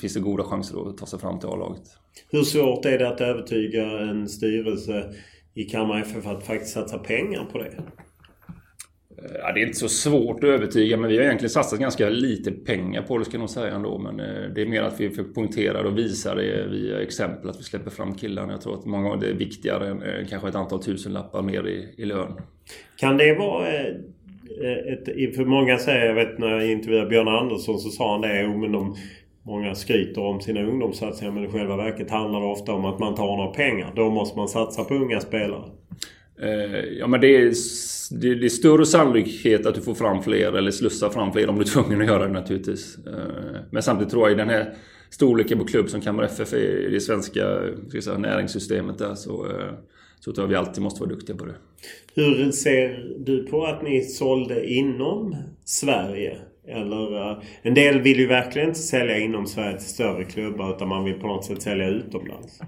finns 0.00 0.14
det 0.14 0.20
goda 0.20 0.44
chanser 0.44 0.88
att 0.88 0.98
ta 0.98 1.06
sig 1.06 1.18
fram 1.18 1.38
till 1.38 1.48
A-laget. 1.48 1.82
Hur 2.30 2.42
svårt 2.42 2.84
är 2.84 2.98
det 2.98 3.08
att 3.08 3.20
övertyga 3.20 4.00
en 4.00 4.28
styrelse 4.28 5.14
i 5.54 5.64
Kalmar 5.64 6.00
FF 6.00 6.26
att 6.26 6.46
faktiskt 6.46 6.72
satsa 6.72 6.98
pengar 6.98 7.44
på 7.52 7.58
det? 7.58 7.82
Ja, 9.40 9.52
det 9.52 9.60
är 9.60 9.66
inte 9.66 9.78
så 9.78 9.88
svårt 9.88 10.44
att 10.44 10.50
övertyga 10.50 10.96
men 10.96 11.10
vi 11.10 11.16
har 11.16 11.24
egentligen 11.24 11.50
satsat 11.50 11.78
ganska 11.78 12.08
lite 12.08 12.50
pengar 12.52 13.02
på 13.02 13.18
det 13.18 13.24
ska 13.24 13.34
jag 13.34 13.40
nog 13.40 13.50
säga 13.50 13.74
ändå. 13.74 13.98
Men 13.98 14.20
eh, 14.20 14.50
det 14.54 14.62
är 14.62 14.66
mer 14.66 14.82
att 14.82 15.00
vi 15.00 15.10
poängterar 15.10 15.84
och 15.84 15.98
visar 15.98 16.36
det 16.36 16.66
via 16.70 17.00
exempel 17.00 17.50
att 17.50 17.58
vi 17.58 17.62
släpper 17.62 17.90
fram 17.90 18.14
killarna. 18.14 18.52
Jag 18.52 18.60
tror 18.60 18.74
att 18.74 18.84
många 18.84 19.02
gånger 19.02 19.20
det 19.20 19.30
är 19.30 19.34
viktigare 19.34 19.88
än 19.88 20.02
eh, 20.02 20.26
kanske 20.28 20.48
ett 20.48 20.54
antal 20.54 20.82
tusenlappar 20.82 21.42
mer 21.42 21.66
i, 21.66 21.94
i 21.96 22.04
lön. 22.04 22.32
Kan 22.96 23.16
det 23.16 23.34
vara 23.34 23.68
eh, 23.68 23.86
eh, 24.62 24.92
ett, 24.92 25.36
för 25.36 25.44
många 25.44 25.78
säger, 25.78 26.06
jag 26.06 26.14
vet 26.14 26.38
när 26.38 26.48
jag 26.48 26.70
intervjuade 26.70 27.08
Björn 27.08 27.28
Andersson 27.28 27.78
så 27.78 27.88
sa 27.88 28.12
han 28.12 28.20
det, 28.20 28.42
jo 28.42 28.58
men 28.58 28.72
de 28.72 28.96
Många 29.48 29.74
skryter 29.74 30.20
om 30.20 30.40
sina 30.40 30.62
ungdomssatsningar 30.62 31.34
men 31.34 31.44
i 31.44 31.48
själva 31.48 31.76
verket 31.76 32.10
handlar 32.10 32.40
det 32.40 32.46
ofta 32.46 32.72
om 32.72 32.84
att 32.84 32.98
man 32.98 33.14
tar 33.14 33.36
några 33.36 33.50
pengar. 33.50 33.92
Då 33.96 34.10
måste 34.10 34.38
man 34.38 34.48
satsa 34.48 34.84
på 34.84 34.94
unga 34.94 35.20
spelare. 35.20 35.64
Eh, 36.42 36.80
ja 36.98 37.06
men 37.06 37.20
det 37.20 37.36
är, 37.36 37.52
det, 38.20 38.44
är 38.44 38.48
större 38.48 38.86
sannolikhet 38.86 39.66
att 39.66 39.74
du 39.74 39.80
får 39.80 39.94
fram 39.94 40.22
fler 40.22 40.52
eller 40.52 40.70
slussar 40.70 41.08
fram 41.10 41.32
fler 41.32 41.48
om 41.48 41.54
du 41.54 41.60
är 41.60 41.66
tvungen 41.66 42.00
att 42.00 42.06
göra 42.06 42.26
det 42.26 42.32
naturligtvis. 42.32 42.98
Men 43.70 43.82
samtidigt 43.82 44.10
tror 44.10 44.22
jag 44.22 44.32
i 44.32 44.38
den 44.38 44.48
här 44.48 44.74
storleken 45.10 45.58
på 45.58 45.64
klubb 45.64 45.88
som 45.88 46.00
Kalmar 46.00 46.22
FF 46.22 46.52
är 46.52 46.88
i 46.88 46.90
det 46.90 47.00
svenska 47.00 47.60
säga, 48.02 48.18
näringssystemet 48.18 48.98
där 48.98 49.14
så, 49.14 49.46
så 50.20 50.32
tror 50.32 50.44
jag 50.44 50.48
vi 50.48 50.54
alltid 50.54 50.82
måste 50.82 51.00
vara 51.00 51.10
duktiga 51.10 51.36
på 51.36 51.44
det. 51.44 51.54
Hur 52.14 52.52
ser 52.52 53.14
du 53.18 53.46
på 53.46 53.64
att 53.64 53.82
ni 53.82 54.02
sålde 54.02 54.70
inom 54.70 55.36
Sverige? 55.64 56.36
Eller, 56.68 57.42
en 57.62 57.74
del 57.74 58.00
vill 58.00 58.18
ju 58.18 58.26
verkligen 58.26 58.68
inte 58.68 58.80
sälja 58.80 59.18
inom 59.18 59.46
Sverige 59.46 59.78
till 59.78 59.88
större 59.88 60.24
klubbar 60.24 60.76
utan 60.76 60.88
man 60.88 61.04
vill 61.04 61.14
på 61.14 61.26
något 61.26 61.44
sätt 61.44 61.62
sälja 61.62 61.88
utomlands. 61.88 62.60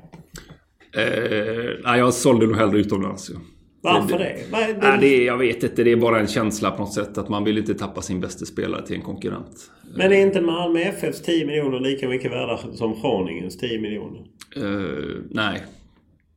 Eh, 0.97 1.81
nej, 1.85 1.99
jag 1.99 2.15
sålde 2.15 2.47
nog 2.47 2.57
hellre 2.57 2.79
utomlands. 2.79 3.31
Ja. 3.31 3.41
Varför 3.83 4.19
det? 4.19 4.25
det? 4.25 4.73
det? 4.73 4.79
Nej, 4.83 4.99
det 5.01 5.07
är, 5.07 5.27
jag 5.27 5.39
vet 5.39 5.63
inte. 5.63 5.85
Det 5.85 5.93
är 5.93 5.97
bara 5.97 6.21
en 6.21 6.27
känsla 6.27 6.71
på 6.71 6.83
något 6.83 6.95
sätt 6.95 7.19
att 7.19 7.29
man 7.29 7.45
vill 7.45 7.59
inte 7.59 7.75
tappa 7.75 8.03
sin 8.03 8.21
bästa 8.21 8.45
spelare 8.45 8.87
till 8.87 8.97
en 8.97 9.03
konkurrent. 9.03 9.71
Men 9.97 10.13
är 10.13 10.17
inte 10.17 10.41
Malmö 10.41 10.81
FFs 10.81 11.23
10 11.23 11.47
miljoner 11.47 11.81
lika 11.81 12.09
mycket 12.09 12.33
värda 12.33 12.59
som 12.75 13.01
Groningens 13.01 13.59
10 13.59 13.81
miljoner? 13.81 14.23
Uh, 14.57 15.23
nej. 15.31 15.63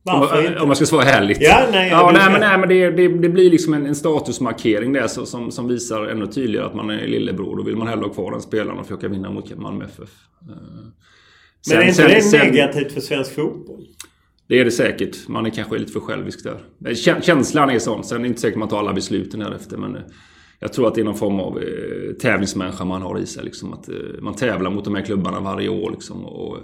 Varför 0.06 0.62
om, 0.62 0.68
man 0.68 0.76
ska 0.76 0.86
svara 0.86 1.04
ärligt. 1.04 1.38
Ja, 1.42 1.68
nej, 1.72 1.90
ja, 1.90 2.12
nej, 2.14 2.32
men, 2.32 2.40
nej, 2.40 2.58
men 2.58 2.70
det, 2.70 2.92
det, 2.92 3.08
det, 3.08 3.30
blir 3.30 3.52
liksom 3.52 3.74
en, 3.74 3.86
en 3.86 3.96
statusmarkering 3.96 4.94
där 4.94 5.08
så, 5.08 5.26
som, 5.26 5.52
som 5.52 5.68
visar 5.68 6.06
ännu 6.06 6.28
tydligare 6.28 6.66
att 6.66 6.76
man 6.76 6.90
är 6.90 7.08
lillebror. 7.08 7.58
Då 7.58 7.64
vill 7.64 7.76
man 7.76 7.88
hellre 7.88 8.06
ha 8.06 8.14
kvar 8.14 8.32
den 8.32 8.42
spelaren 8.42 8.80
och 8.80 8.86
försöka 8.86 9.08
vinna 9.08 9.32
mot 9.32 9.58
Malmö 9.58 9.86
FF. 9.86 10.10
Sen, 11.68 11.78
men 11.78 11.78
är 11.78 11.82
inte 11.82 11.96
sen, 11.96 12.10
det 12.10 12.22
sen, 12.22 12.48
negativt 12.48 12.92
för 12.92 13.02
svensk 13.02 13.36
fotboll? 13.36 13.86
Det 14.48 14.60
är 14.60 14.66
det 14.66 14.72
säkert. 14.72 15.28
Man 15.28 15.46
är 15.46 15.50
kanske 15.50 15.78
lite 15.78 15.92
för 15.92 16.00
självisk 16.00 16.44
där. 16.44 17.22
Känslan 17.22 17.70
är 17.70 17.80
sån. 17.80 18.04
Sen 18.04 18.18
är 18.18 18.22
det 18.22 18.28
inte 18.28 18.42
säkert 18.42 18.60
man 18.60 18.68
tar 18.68 18.80
alla 18.80 18.94
besluten 18.94 19.40
därefter. 19.40 19.78
Men 19.78 19.96
eh, 19.96 20.02
jag 20.60 20.74
tror 20.74 20.88
att 20.88 20.96
det 20.96 21.02
är 21.02 21.06
någon 21.06 21.16
form 21.16 21.40
av 21.40 21.58
eh, 21.58 22.14
tävlingsmänniska 22.22 22.86
man 22.86 23.02
har 23.02 23.20
i 23.20 23.26
sig. 23.26 23.44
Liksom, 23.44 23.74
att, 23.74 23.90
eh, 23.90 23.96
man 24.22 24.34
tävlar 24.36 24.72
mot 24.72 24.86
de 24.86 24.96
här 24.96 25.02
klubbarna 25.02 25.40
varje 25.40 25.70
år. 25.70 25.92
Liksom, 25.92 26.26
och, 26.26 26.58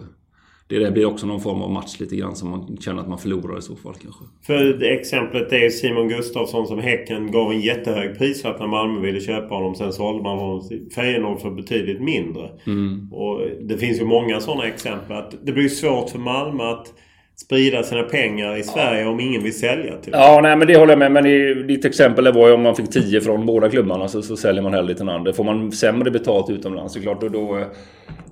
det 0.69 0.79
där 0.79 0.91
blir 0.91 1.05
också 1.05 1.25
någon 1.25 1.41
form 1.41 1.61
av 1.61 1.71
match 1.71 1.99
lite 1.99 2.15
grann 2.15 2.35
som 2.35 2.49
man 2.49 2.77
känner 2.79 3.01
att 3.01 3.07
man 3.07 3.17
förlorar 3.17 3.59
i 3.59 3.61
så 3.61 3.75
fall 3.75 3.93
kanske. 4.01 4.23
För 4.41 4.83
exemplet 4.83 5.53
är 5.53 5.69
Simon 5.69 6.07
Gustafsson 6.07 6.67
som 6.67 6.79
Häcken 6.79 7.31
gav 7.31 7.51
en 7.51 7.61
jättehög 7.61 8.17
prislapp 8.17 8.59
när 8.59 8.67
Malmö 8.67 8.99
ville 9.01 9.19
köpa 9.19 9.55
honom. 9.55 9.75
Sen 9.75 9.93
sålde 9.93 10.23
man 10.23 10.37
honom 10.37 10.67
till 10.67 10.87
Feyenoord 10.95 11.39
för 11.39 11.51
betydligt 11.51 12.01
mindre. 12.01 12.49
Mm. 12.67 13.13
Och 13.13 13.41
det 13.61 13.77
finns 13.77 13.99
ju 13.99 14.05
många 14.05 14.39
sådana 14.39 14.67
exempel. 14.67 15.17
Att 15.17 15.35
det 15.45 15.51
blir 15.51 15.69
svårt 15.69 16.09
för 16.09 16.19
Malmö 16.19 16.63
att 16.63 16.93
sprida 17.35 17.83
sina 17.83 18.03
pengar 18.03 18.57
i 18.57 18.63
Sverige 18.63 19.01
ja. 19.01 19.09
om 19.09 19.19
ingen 19.19 19.43
vill 19.43 19.59
sälja 19.59 19.97
till 19.97 20.13
Ja, 20.13 20.39
nej 20.43 20.55
men 20.55 20.67
det 20.67 20.77
håller 20.77 20.91
jag 20.91 20.99
med. 20.99 21.11
Men 21.11 21.25
i 21.25 21.53
ditt 21.53 21.85
exempel 21.85 22.33
var 22.33 22.47
ju 22.47 22.53
om 22.53 22.61
man 22.61 22.75
fick 22.75 22.89
10 22.89 23.21
från 23.21 23.45
båda 23.45 23.69
klubbarna 23.69 24.07
så, 24.07 24.21
så 24.21 24.37
säljer 24.37 24.63
man 24.63 24.73
hellre 24.73 24.95
till 24.95 25.05
den 25.05 25.15
andra. 25.15 25.33
Får 25.33 25.43
man 25.43 25.71
sämre 25.71 26.11
betalt 26.11 26.49
utomlands 26.49 26.93
så 26.93 27.01
klart 27.01 27.21
då, 27.21 27.29
då, 27.29 27.65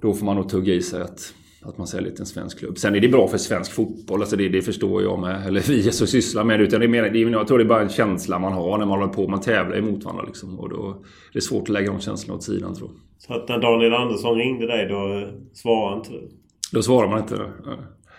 då 0.02 0.14
får 0.14 0.26
man 0.26 0.36
nog 0.36 0.50
tugga 0.50 0.74
i 0.74 0.82
sig 0.82 1.02
att, 1.02 1.34
att 1.68 1.78
man 1.78 1.88
säljer 1.88 2.12
till 2.12 2.20
en 2.20 2.26
svensk 2.26 2.60
klubb. 2.60 2.78
Sen 2.78 2.96
är 2.96 3.00
det 3.00 3.08
bra 3.08 3.28
för 3.28 3.38
svensk 3.38 3.72
fotboll. 3.72 4.22
Alltså 4.22 4.36
det, 4.36 4.50
det 4.50 4.62
förstår 4.62 5.04
jag 5.04 5.20
med. 5.20 5.48
Eller 5.48 5.62
vi 5.62 5.84
som 5.84 6.08
sysslar 6.08 6.44
med 6.44 6.60
det. 6.60 6.64
Utan 6.64 6.80
det 6.80 6.86
är 6.86 6.88
mer, 6.88 7.10
det 7.10 7.20
jag 7.20 7.48
tror 7.48 7.58
det 7.58 7.64
är 7.64 7.66
bara 7.66 7.82
en 7.82 7.90
känsla 7.90 8.40
man 8.40 8.54
har 8.54 8.78
när 8.78 8.86
man 8.86 9.00
håller 9.00 9.14
på. 9.14 9.28
Man 9.28 9.42
tävlar 9.42 9.78
emot 9.78 10.04
varandra 10.04 10.24
liksom. 10.24 10.60
Och 10.60 10.70
då 10.70 11.04
det 11.34 11.40
är 11.40 11.42
svårt 11.42 11.64
att 11.64 11.70
lägga 11.70 11.92
de 11.92 12.00
känslorna 12.00 12.38
åt 12.38 12.44
sidan 12.44 12.76
tror 12.76 12.90
jag. 12.90 13.00
Så 13.18 13.34
att 13.34 13.50
när 13.50 13.60
Daniel 13.60 13.94
Andersson 13.94 14.38
ringde 14.38 14.68
dig 14.68 14.88
då 14.88 15.30
svarade 15.54 15.98
inte 15.98 16.12
du? 16.12 16.30
Då 16.74 16.82
svarar 16.82 17.08
man 17.08 17.20
inte. 17.20 17.52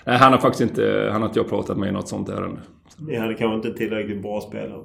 Nej, 0.04 0.16
han 0.16 0.32
har 0.32 0.38
faktiskt 0.38 0.70
inte, 0.70 1.08
han 1.12 1.22
har 1.22 1.28
inte 1.28 1.38
jag 1.38 1.48
pratat 1.48 1.78
med 1.78 1.88
i 1.88 1.92
något 1.92 2.08
sånt 2.08 2.28
ärende. 2.28 2.61
Ni 2.98 3.16
hade 3.16 3.34
kanske 3.34 3.68
inte 3.68 3.78
tillräckligt 3.78 4.22
bra 4.22 4.40
spelare? 4.40 4.84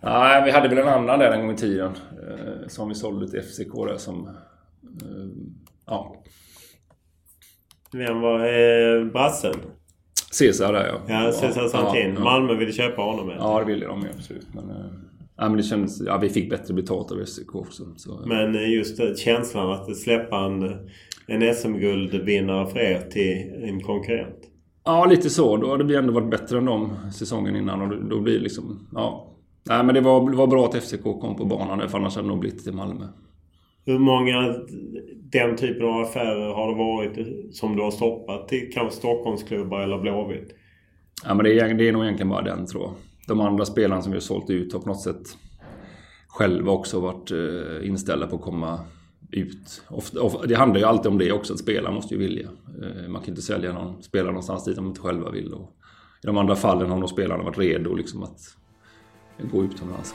Nej, 0.00 0.44
vi 0.44 0.50
hade 0.50 0.68
väl 0.68 0.78
en 0.78 0.88
annan 0.88 1.18
där 1.18 1.32
en 1.32 1.40
gång 1.40 1.54
i 1.54 1.56
tiden. 1.56 1.92
Eh, 2.12 2.68
som 2.68 2.88
vi 2.88 2.94
sålde 2.94 3.28
till 3.28 3.42
FCK 3.42 3.72
där 3.88 3.96
som... 3.96 4.26
Eh, 4.26 5.28
ja. 5.86 6.22
Vem 7.92 8.20
var 8.20 8.38
eh, 8.38 9.04
brassen? 9.04 9.54
Cesar 10.32 10.72
där 10.72 10.86
ja. 10.86 11.24
Ja, 11.24 11.32
Cesar 11.32 11.68
Santin. 11.68 12.08
Ja, 12.08 12.14
ja. 12.14 12.24
Malmö 12.24 12.54
ville 12.54 12.72
köpa 12.72 13.02
honom 13.02 13.26
med. 13.26 13.36
Ja, 13.38 13.58
det 13.58 13.64
ville 13.64 13.86
de 13.86 14.00
ju 14.00 14.08
absolut. 14.16 14.46
Men, 14.54 14.70
eh, 14.70 14.76
ja, 15.36 15.48
men 15.48 15.56
det 15.56 15.62
kändes, 15.62 16.00
ja, 16.00 16.18
vi 16.18 16.28
fick 16.28 16.50
bättre 16.50 16.74
betalt 16.74 17.12
av 17.12 17.24
FCK 17.24 17.54
också. 17.54 17.82
Så, 17.96 18.20
men 18.26 18.54
eh, 18.54 18.70
just 18.70 19.18
känslan 19.18 19.70
att 19.70 19.96
släppa 19.96 20.44
en, 20.44 20.62
en 21.26 21.54
SM-guldvinnare 21.54 22.66
för 22.66 22.78
er 22.78 23.00
till 23.00 23.64
en 23.68 23.80
konkurrent? 23.80 24.48
Ja, 24.84 25.06
lite 25.06 25.30
så. 25.30 25.56
Då 25.56 25.70
hade 25.70 25.84
vi 25.84 25.96
ändå 25.96 26.12
varit 26.12 26.30
bättre 26.30 26.58
än 26.58 26.64
dem 26.64 26.90
säsongen 27.14 27.56
innan. 27.56 27.82
Och 27.82 28.04
då 28.04 28.20
blir 28.20 28.34
det 28.34 28.40
liksom... 28.40 28.88
Ja. 28.92 29.28
Nej, 29.68 29.84
men 29.84 29.94
det 29.94 30.00
var, 30.00 30.30
det 30.30 30.36
var 30.36 30.46
bra 30.46 30.64
att 30.64 30.84
FCK 30.84 31.02
kom 31.02 31.36
på 31.36 31.44
banan. 31.44 31.88
För 31.88 31.98
annars 31.98 32.16
hade 32.16 32.28
det 32.28 32.30
nog 32.30 32.40
blivit 32.40 32.64
till 32.64 32.72
Malmö. 32.72 33.04
Hur 33.84 33.98
många 33.98 34.54
den 35.32 35.56
typen 35.56 35.86
av 35.86 36.00
affärer 36.00 36.54
har 36.54 36.70
det 36.70 36.78
varit 36.78 37.54
som 37.54 37.76
du 37.76 37.82
har 37.82 37.90
stoppat 37.90 38.48
till 38.48 38.70
kanske 38.72 38.98
Stockholmsklubbar 38.98 39.80
eller 39.80 39.98
Blåvitt? 39.98 40.54
Ja, 41.24 41.34
men 41.34 41.44
det 41.44 41.60
är, 41.60 41.74
det 41.74 41.88
är 41.88 41.92
nog 41.92 42.04
egentligen 42.04 42.28
bara 42.28 42.42
den 42.42 42.66
tror 42.66 42.82
jag. 42.82 42.94
De 43.28 43.40
andra 43.40 43.64
spelarna 43.64 44.02
som 44.02 44.12
vi 44.12 44.16
har 44.16 44.20
sålt 44.20 44.50
ut 44.50 44.72
har 44.72 44.80
på 44.80 44.88
något 44.88 45.00
sätt 45.00 45.38
själva 46.28 46.72
också 46.72 47.00
varit 47.00 47.30
eh, 47.30 47.88
inställda 47.88 48.26
på 48.26 48.36
att 48.36 48.42
komma 48.42 48.80
ut. 49.30 49.82
det 50.48 50.54
handlar 50.54 50.80
ju 50.80 50.86
alltid 50.86 51.12
om 51.12 51.18
det 51.18 51.32
också, 51.32 51.52
att 51.52 51.58
spelaren 51.58 51.94
måste 51.94 52.14
ju 52.14 52.20
vilja. 52.20 52.48
Eh, 52.82 53.08
man 53.08 53.22
kan 53.22 53.30
inte 53.30 53.42
sälja 53.42 53.72
någon 53.72 54.02
spelare 54.02 54.30
någonstans 54.30 54.64
dit 54.64 54.76
de 54.76 54.86
inte 54.86 55.00
själva 55.00 55.30
vill. 55.30 55.52
Och 55.52 55.76
I 56.22 56.26
de 56.26 56.38
andra 56.38 56.56
fallen 56.56 56.90
har 56.90 56.98
nog 56.98 57.08
spelarna 57.08 57.42
varit 57.42 57.58
redo 57.58 57.94
liksom 57.94 58.22
att 58.22 58.56
gå 59.52 59.64
utomlands. 59.64 60.14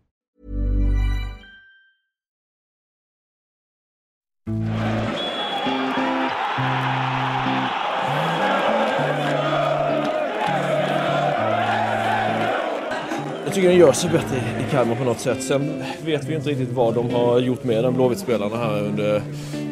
Jag 13.51 13.55
tycker 13.55 13.69
den 13.69 13.77
gör 13.77 13.91
sig 13.91 14.09
bättre 14.09 14.37
i 14.37 14.71
Kalmar 14.71 14.95
på 14.95 15.03
något 15.03 15.19
sätt. 15.19 15.43
Sen 15.43 15.83
vet 16.05 16.23
vi 16.23 16.35
inte 16.35 16.49
riktigt 16.49 16.71
vad 16.71 16.93
de 16.93 17.09
har 17.09 17.39
gjort 17.39 17.63
med 17.63 17.83
den 17.83 17.93
Blåvitt-spelarna 17.93 18.57
här 18.57 18.83
under, 18.83 19.21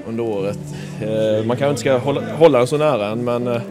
under 0.08 0.24
året. 0.24 0.60
Eh, 1.02 1.46
man 1.46 1.58
kanske 1.58 1.70
inte 1.70 1.82
ska 1.82 1.98
hålla, 1.98 2.36
hålla 2.36 2.58
den 2.58 2.68
så 2.68 2.78
nära 2.78 3.08
än, 3.08 3.24
men 3.24 3.48
eh, 3.48 3.62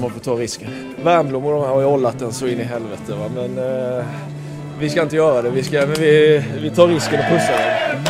man 0.00 0.10
får 0.10 0.20
ta 0.20 0.34
risken. 0.34 0.68
Värmblom 1.04 1.44
och 1.44 1.52
de 1.52 1.60
här 1.60 1.68
har 1.68 1.80
ju 1.80 1.86
hållat 1.86 2.18
den 2.18 2.32
så 2.32 2.46
in 2.46 2.60
i 2.60 2.62
helvete. 2.62 3.14
Va? 3.14 3.30
Men 3.34 3.58
eh, 3.58 4.04
vi 4.80 4.90
ska 4.90 5.02
inte 5.02 5.16
göra 5.16 5.42
det. 5.42 5.50
Vi, 5.50 5.62
ska, 5.62 5.78
men 5.80 5.96
vi, 6.00 6.44
vi 6.60 6.70
tar 6.70 6.88
risken 6.88 7.20
och 7.20 7.26
pussar 7.30 7.58
den. 7.58 8.04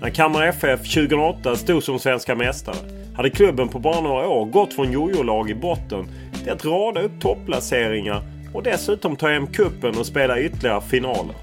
När 0.00 0.10
Kalmar 0.10 0.46
FF 0.46 0.80
2008 0.80 1.56
stod 1.56 1.82
som 1.82 1.98
svenska 1.98 2.34
mästare 2.34 3.03
hade 3.16 3.30
klubben 3.30 3.68
på 3.68 3.78
bara 3.78 4.00
några 4.00 4.28
år 4.28 4.44
gått 4.44 4.74
från 4.74 4.92
jojo-lag 4.92 5.50
i 5.50 5.54
botten 5.54 6.06
till 6.42 6.52
att 6.52 6.64
rada 6.64 7.02
upp 7.02 7.20
topplaceringar 7.20 8.22
och 8.54 8.62
dessutom 8.62 9.16
ta 9.16 9.28
hem 9.28 9.46
kuppen 9.46 9.98
och 9.98 10.06
spela 10.06 10.40
ytterligare 10.40 10.80
finaler. 10.80 11.34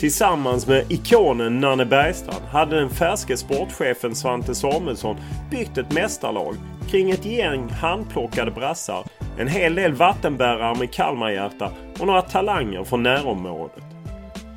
Tillsammans 0.00 0.66
med 0.66 0.92
ikonen 0.92 1.60
Nanne 1.60 1.84
Bergstrand 1.84 2.44
hade 2.50 2.76
den 2.80 2.90
färske 2.90 3.36
sportchefen 3.36 4.14
Svante 4.14 4.54
Samuelsson 4.54 5.16
byggt 5.50 5.78
ett 5.78 5.92
mästarlag 5.92 6.54
kring 6.90 7.10
ett 7.10 7.26
gäng 7.26 7.68
handplockade 7.68 8.50
brassar, 8.50 9.04
en 9.38 9.48
hel 9.48 9.74
del 9.74 9.92
vattenbärare 9.92 10.78
med 10.78 10.92
Kalmarhjärta 10.92 11.72
och 12.00 12.06
några 12.06 12.22
talanger 12.22 12.84
från 12.84 13.02
närområdet. 13.02 13.84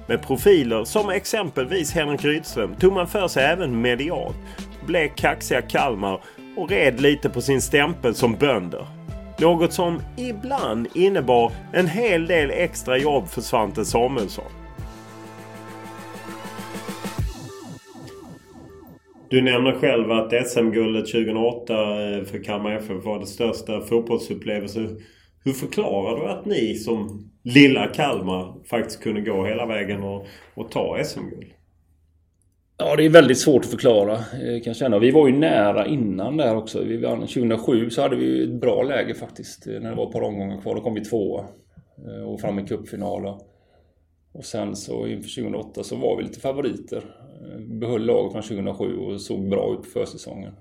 Med 0.08 0.22
profiler 0.22 0.84
som 0.84 1.10
exempelvis 1.10 1.94
Henrik 1.94 2.24
Rydström 2.24 2.76
tog 2.76 2.94
man 2.94 3.08
för 3.08 3.28
sig 3.28 3.44
även 3.46 3.82
medialt, 3.82 4.36
blev 4.86 5.08
kaxiga 5.08 5.62
Kalmar 5.62 6.22
och 6.58 6.70
red 6.70 7.02
lite 7.02 7.30
på 7.30 7.42
sin 7.42 7.62
stämpel 7.62 8.16
som 8.16 8.36
bönder. 8.36 8.88
Något 9.40 9.74
som 9.74 10.02
ibland 10.18 10.88
innebar 10.94 11.52
en 11.74 11.88
hel 11.88 12.28
del 12.28 12.52
extra 12.52 12.98
jobb 12.98 13.28
för 13.28 13.42
Svante 13.42 13.86
Samuelsson. 13.86 14.52
Du 19.30 19.42
nämner 19.42 19.72
själv 19.72 20.12
att 20.12 20.48
SM-guldet 20.48 21.06
2008 21.12 21.74
eh, 21.74 22.24
för 22.24 22.44
Kalmar 22.44 22.72
FF 22.72 23.06
var 23.06 23.20
det 23.20 23.26
största 23.26 23.82
fotbollsupplevelsen. 23.82 25.00
Hur 25.44 25.54
förklarar 25.54 26.20
du 26.20 26.28
att 26.28 26.46
ni 26.46 26.76
som 26.76 27.30
lilla 27.44 27.88
Kalmar 27.88 28.64
faktiskt 28.70 29.04
kunde 29.04 29.22
gå 29.22 29.46
hela 29.46 29.66
vägen 29.66 30.04
och, 30.04 30.28
och 30.54 30.72
ta 30.72 31.04
SM-guld? 31.04 31.55
Ja, 32.78 32.96
det 32.96 33.06
är 33.06 33.10
väldigt 33.10 33.40
svårt 33.40 33.66
att 33.66 33.72
förklara 33.72 34.14
eh, 34.14 34.62
kan 34.62 34.64
jag 34.64 34.76
känna. 34.76 35.00
Vi 35.00 35.12
var 35.12 35.28
ju 35.28 35.38
nära 35.38 35.88
innan 35.88 36.38
där 36.38 36.56
också. 36.56 36.84
Vi 36.84 36.98
vann 36.98 37.20
2007 37.20 37.90
så 37.90 38.02
hade 38.02 38.16
vi 38.16 38.44
ett 38.44 38.62
bra 38.62 38.84
läge 38.84 39.14
faktiskt. 39.14 39.68
Eh, 39.68 39.74
när 39.74 39.90
det 39.90 39.96
var 39.96 40.08
ett 40.08 40.14
par 40.14 40.22
omgångar 40.22 40.62
kvar. 40.62 40.76
Då 40.76 40.82
kom 40.82 40.94
vi 40.94 41.06
tvåa. 41.06 41.46
Eh, 42.08 42.24
och 42.24 42.42
fram 42.42 42.60
i 42.60 42.68
cupfinalen. 42.68 43.34
Och 44.32 44.46
sen 44.46 44.76
så 44.76 45.08
inför 45.08 45.30
2008 45.30 45.84
så 45.84 45.96
var 45.96 46.18
vi 46.18 46.24
lite 46.24 46.40
favoriter. 46.40 47.04
Behöll 47.60 48.06
laget 48.06 48.32
från 48.32 48.42
2007 48.42 48.98
och 48.98 49.22
såg 49.22 49.50
bra 49.50 49.74
ut 49.74 49.84
på 49.84 50.00
försäsongen. 50.00 50.54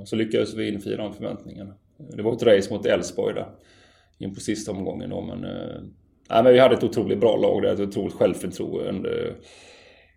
Och 0.00 0.08
så 0.08 0.16
lyckades 0.16 0.54
vi 0.54 0.68
infria 0.68 0.96
de 0.96 1.12
förväntningarna. 1.12 1.74
Det 2.16 2.22
var 2.22 2.32
ett 2.32 2.42
race 2.42 2.74
mot 2.74 2.86
Elfsborg 2.86 3.34
där. 3.34 3.46
In 4.18 4.34
på 4.34 4.40
sista 4.40 4.72
omgången 4.72 5.10
då 5.10 5.20
men... 5.20 5.40
Nej 6.30 6.42
men 6.42 6.52
vi 6.52 6.58
hade 6.58 6.74
ett 6.74 6.84
otroligt 6.84 7.20
bra 7.20 7.36
lag 7.36 7.62
där. 7.62 7.72
Ett 7.72 7.80
otroligt 7.80 8.14
självförtroende. 8.14 9.34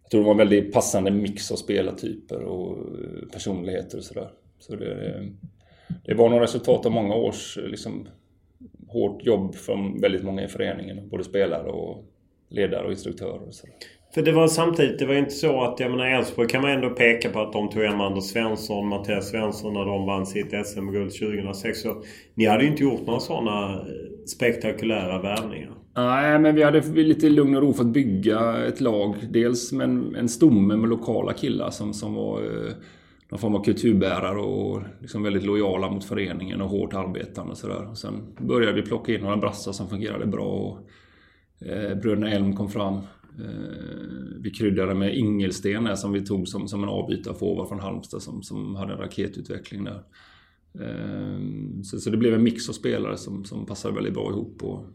Jag 0.08 0.12
tror 0.12 0.22
det 0.22 0.26
var 0.26 0.32
en 0.32 0.38
väldigt 0.38 0.74
passande 0.74 1.12
mix 1.12 1.52
av 1.52 1.56
spelartyper 1.56 2.44
och 2.44 2.78
eh, 2.78 3.30
personligheter 3.32 3.98
och 3.98 4.04
sådär. 4.04 4.30
Så 4.60 4.76
det, 4.76 5.26
det 6.06 6.14
var 6.14 6.30
nog 6.30 6.42
resultat 6.42 6.86
av 6.86 6.92
många 6.92 7.16
års 7.16 7.58
eh, 7.58 7.68
liksom, 7.68 8.08
hårt 8.88 9.26
jobb 9.26 9.56
från 9.56 10.02
väldigt 10.02 10.24
många 10.24 10.44
i 10.44 10.48
föreningen. 10.48 11.10
Både 11.10 11.24
spelare 11.24 11.70
och 11.72 12.06
ledare 12.50 12.86
och 12.86 12.92
instruktörer 12.92 13.48
och 13.48 13.54
sådär. 13.54 13.76
För 14.14 14.22
det 14.22 14.32
var 14.32 14.48
samtidigt, 14.48 15.00
det 15.00 15.06
var 15.06 15.14
inte 15.14 15.32
så 15.32 15.62
att, 15.62 15.80
jag 15.80 15.92
menar 15.92 16.06
Elfsborg 16.06 16.48
kan 16.48 16.62
man 16.62 16.72
ändå 16.72 16.90
peka 16.90 17.30
på 17.30 17.40
att 17.40 17.54
de 17.54 17.70
tog 17.70 17.84
hem 17.84 18.02
Anders 18.02 18.24
Svensson, 18.24 18.88
Mattias 18.88 19.30
Svensson 19.30 19.74
när 19.74 19.86
de 19.86 20.06
vann 20.06 20.26
sitt 20.26 20.68
SM-guld 20.68 21.12
2006. 21.12 21.82
Så 21.82 22.04
ni 22.34 22.46
hade 22.46 22.64
ju 22.64 22.70
inte 22.70 22.84
gjort 22.84 23.08
några 23.08 23.20
sådana 23.20 23.74
eh, 23.74 23.86
spektakulära 24.26 25.22
värvningar. 25.22 25.77
Nej, 25.98 26.40
men 26.40 26.56
vi 26.56 26.64
hade 26.64 26.78
i 26.78 27.04
lite 27.04 27.30
lugn 27.30 27.56
och 27.56 27.62
ro 27.62 27.74
fått 27.74 27.88
bygga 27.88 28.66
ett 28.66 28.82
lag. 28.82 29.16
Dels 29.30 29.72
med 29.72 29.84
en, 29.84 30.16
en 30.16 30.30
stomme 30.30 30.76
med 30.76 30.90
lokala 30.90 31.34
killar 31.34 31.70
som, 31.70 31.94
som 31.94 32.14
var 32.14 32.42
eh, 32.42 32.74
någon 33.30 33.40
form 33.40 33.56
av 33.56 33.64
kulturbärare 33.64 34.40
och 34.40 34.82
liksom 35.00 35.24
väldigt 35.24 35.44
lojala 35.44 35.92
mot 35.92 36.06
föreningen 36.06 36.62
och 36.62 36.70
hårt 36.70 36.94
arbetande 36.94 37.52
och 37.52 37.58
sådär. 37.58 37.94
Sen 37.96 38.14
började 38.40 38.82
vi 38.82 38.82
plocka 38.82 39.14
in 39.14 39.22
några 39.22 39.38
brassar 39.38 39.72
som 39.72 39.90
fungerade 39.90 40.26
bra. 40.26 40.46
Och, 40.46 40.80
eh, 41.68 41.98
Bröderna 41.98 42.32
Elm 42.32 42.56
kom 42.56 42.70
fram. 42.70 42.96
Eh, 42.96 43.04
vi 44.40 44.52
kryddade 44.52 44.96
med 44.96 45.18
Ingelsten 45.18 45.84
där, 45.84 45.96
som 45.96 46.12
vi 46.12 46.26
tog 46.26 46.48
som, 46.48 46.68
som 46.68 46.84
en 46.84 46.90
avbytarforward 46.90 47.68
från 47.68 47.80
Halmstad 47.80 48.22
som, 48.22 48.44
som 48.44 48.76
hade 48.76 48.94
en 48.94 49.00
raketutveckling 49.00 49.84
där. 49.84 50.04
Eh, 50.80 51.40
så, 51.84 52.00
så 52.00 52.10
det 52.10 52.18
blev 52.18 52.34
en 52.34 52.44
mix 52.44 52.70
av 52.70 52.74
spelare 52.74 53.18
som, 53.18 53.46
som 53.46 53.66
passade 53.66 53.96
väldigt 53.96 54.14
bra 54.14 54.30
ihop. 54.30 54.64
Och, 54.64 54.86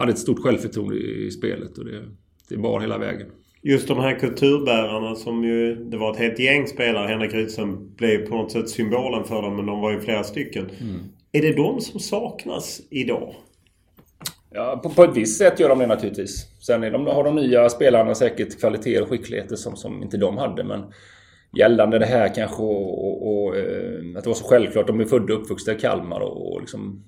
hade 0.00 0.12
ett 0.12 0.18
stort 0.18 0.38
självförtroende 0.38 0.96
i 0.96 1.30
spelet 1.30 1.78
och 1.78 1.84
det, 1.84 2.02
det 2.48 2.56
bar 2.56 2.80
hela 2.80 2.98
vägen. 2.98 3.26
Just 3.62 3.88
de 3.88 3.98
här 3.98 4.18
kulturbärarna 4.18 5.14
som 5.14 5.44
ju... 5.44 5.74
Det 5.74 5.96
var 5.96 6.12
ett 6.12 6.18
helt 6.18 6.38
gäng 6.38 6.66
spelare. 6.66 7.08
Henrik 7.08 7.34
Rydström 7.34 7.94
blev 7.96 8.26
på 8.26 8.36
något 8.36 8.52
sätt 8.52 8.68
symbolen 8.68 9.24
för 9.24 9.42
dem 9.42 9.56
men 9.56 9.66
de 9.66 9.80
var 9.80 9.92
ju 9.92 10.00
flera 10.00 10.24
stycken. 10.24 10.70
Är 11.32 11.42
det 11.42 11.52
de 11.52 11.80
som 11.80 12.00
saknas 12.00 12.80
idag? 12.90 13.34
Ja, 14.50 14.80
på, 14.82 14.90
på 14.90 15.04
ett 15.04 15.16
visst 15.16 15.38
sätt 15.38 15.60
gör 15.60 15.68
de 15.68 15.78
det 15.78 15.86
naturligtvis. 15.86 16.46
Sen 16.66 16.82
är 16.82 16.90
de, 16.90 17.06
har 17.06 17.24
de 17.24 17.34
nya 17.34 17.68
spelarna 17.68 18.14
säkert 18.14 18.60
kvaliteter 18.60 19.02
och 19.02 19.08
skickligheter 19.08 19.56
som, 19.56 19.76
som 19.76 20.02
inte 20.02 20.16
de 20.16 20.38
hade. 20.38 20.64
Men 20.64 20.92
gällande 21.58 21.98
det 21.98 22.06
här 22.06 22.34
kanske 22.34 22.62
och, 22.62 23.06
och, 23.06 23.46
och 23.46 23.56
eh, 23.56 24.16
att 24.16 24.24
det 24.24 24.30
var 24.30 24.34
så 24.34 24.44
självklart. 24.44 24.86
De 24.86 25.00
är 25.00 25.04
födda 25.04 25.34
och 25.34 25.40
uppvuxna 25.40 25.72
i 25.72 25.76
Kalmar 25.76 26.20
och, 26.20 26.52
och 26.52 26.60
liksom 26.60 27.04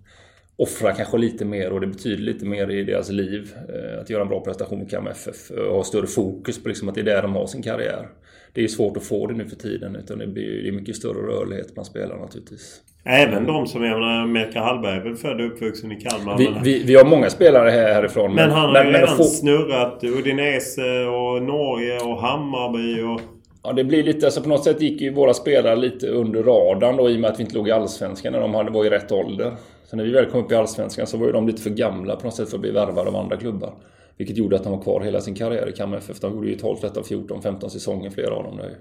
offrar 0.62 0.92
kanske 0.92 1.18
lite 1.18 1.44
mer 1.44 1.72
och 1.72 1.80
det 1.80 1.86
betyder 1.86 2.22
lite 2.22 2.44
mer 2.44 2.70
i 2.70 2.84
deras 2.84 3.10
liv. 3.10 3.52
eh, 3.68 4.00
Att 4.00 4.10
göra 4.10 4.22
en 4.22 4.28
bra 4.28 4.40
prestation 4.40 4.78
med 4.78 4.90
Kalmar 4.90 5.10
FF 5.10 5.50
och 5.50 5.74
ha 5.74 5.84
större 5.84 6.06
fokus 6.06 6.62
på 6.62 6.68
liksom 6.68 6.88
att 6.88 6.94
det 6.94 7.00
är 7.00 7.04
där 7.04 7.22
de 7.22 7.34
har 7.34 7.46
sin 7.46 7.62
karriär. 7.62 8.08
Det 8.54 8.64
är 8.64 8.68
svårt 8.68 8.96
att 8.96 9.02
få 9.04 9.26
det 9.26 9.34
nu 9.34 9.44
för 9.48 9.56
tiden 9.56 9.96
utan 9.96 10.18
det 10.18 10.26
blir 10.26 10.62
det 10.62 10.68
är 10.68 10.72
mycket 10.72 10.96
större 10.96 11.18
rörlighet 11.32 11.74
bland 11.74 11.86
spelarna 11.86 12.20
naturligtvis. 12.22 12.80
Även 13.04 13.46
de 13.46 13.66
som, 13.66 13.84
jag 13.84 14.00
menar, 14.00 14.26
Melker 14.26 14.60
Hallberg 14.60 14.96
är 14.96 15.00
väl 15.04 15.16
född 15.16 15.40
och 15.40 15.46
uppvuxen 15.46 15.92
i 15.92 16.00
Kalmar. 16.00 16.38
Vi, 16.38 16.50
men, 16.50 16.62
vi, 16.62 16.82
vi 16.82 16.94
har 16.94 17.04
många 17.04 17.30
spelare 17.30 17.70
här, 17.70 17.94
härifrån. 17.94 18.34
men 18.34 18.50
han 18.50 18.60
har 18.66 18.72
men, 18.72 18.86
ju 18.86 18.92
men 18.92 19.00
redan 19.00 19.16
få- 19.16 19.22
snurrat 19.24 20.04
Udinese 20.04 21.04
och 21.06 21.42
Norge 21.42 21.98
och 22.00 22.20
Hammarby 22.22 23.02
och... 23.02 23.20
Ja, 23.64 23.72
det 23.72 23.84
blir 23.84 24.02
lite, 24.02 24.26
alltså 24.26 24.42
på 24.42 24.48
något 24.48 24.64
sätt 24.64 24.82
gick 24.82 25.00
ju 25.00 25.12
våra 25.14 25.34
spelare 25.34 25.76
lite 25.76 26.06
under 26.08 26.42
radarn 26.42 26.96
då 26.96 27.10
i 27.10 27.16
och 27.16 27.20
med 27.20 27.30
att 27.30 27.38
vi 27.38 27.42
inte 27.42 27.54
låg 27.54 27.68
i 27.68 27.70
Allsvenskan 27.70 28.32
när 28.32 28.40
de 28.40 28.54
hade, 28.54 28.70
var 28.70 28.84
i 28.84 28.90
rätt 28.90 29.12
ålder. 29.12 29.52
Så 29.92 29.96
när 29.96 30.04
vi 30.04 30.10
väl 30.10 30.26
kom 30.26 30.44
upp 30.44 30.52
i 30.52 30.54
Allsvenskan 30.54 31.06
så 31.06 31.16
var 31.16 31.26
ju 31.26 31.32
de 31.32 31.46
lite 31.46 31.62
för 31.62 31.70
gamla 31.70 32.16
på 32.16 32.26
något 32.26 32.34
sätt 32.34 32.48
för 32.48 32.56
att 32.56 32.60
bli 32.60 32.70
värvade 32.70 33.08
av 33.08 33.16
andra 33.16 33.36
klubbar. 33.36 33.74
Vilket 34.16 34.36
gjorde 34.36 34.56
att 34.56 34.64
de 34.64 34.72
var 34.72 34.82
kvar 34.82 35.00
hela 35.00 35.20
sin 35.20 35.34
karriär 35.34 35.68
i 35.68 35.72
Kalmar 35.72 35.96
FF. 35.96 36.20
De 36.20 36.34
gjorde 36.34 36.48
ju 36.48 36.54
12, 36.54 36.76
13, 36.76 37.04
14, 37.04 37.42
15 37.42 37.70
säsonger 37.70 38.10
flera 38.10 38.34
av 38.34 38.44
dem. 38.44 38.56
Där. 38.56 38.76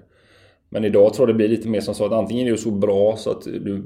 Men 0.68 0.84
idag 0.84 1.14
tror 1.14 1.28
jag 1.28 1.34
det 1.34 1.38
blir 1.38 1.48
lite 1.48 1.68
mer 1.68 1.80
som 1.80 1.94
så 1.94 2.04
att 2.04 2.12
antingen 2.12 2.46
är 2.46 2.50
du 2.50 2.56
så 2.56 2.70
bra 2.70 3.16
så 3.16 3.30
att 3.30 3.42
du 3.44 3.84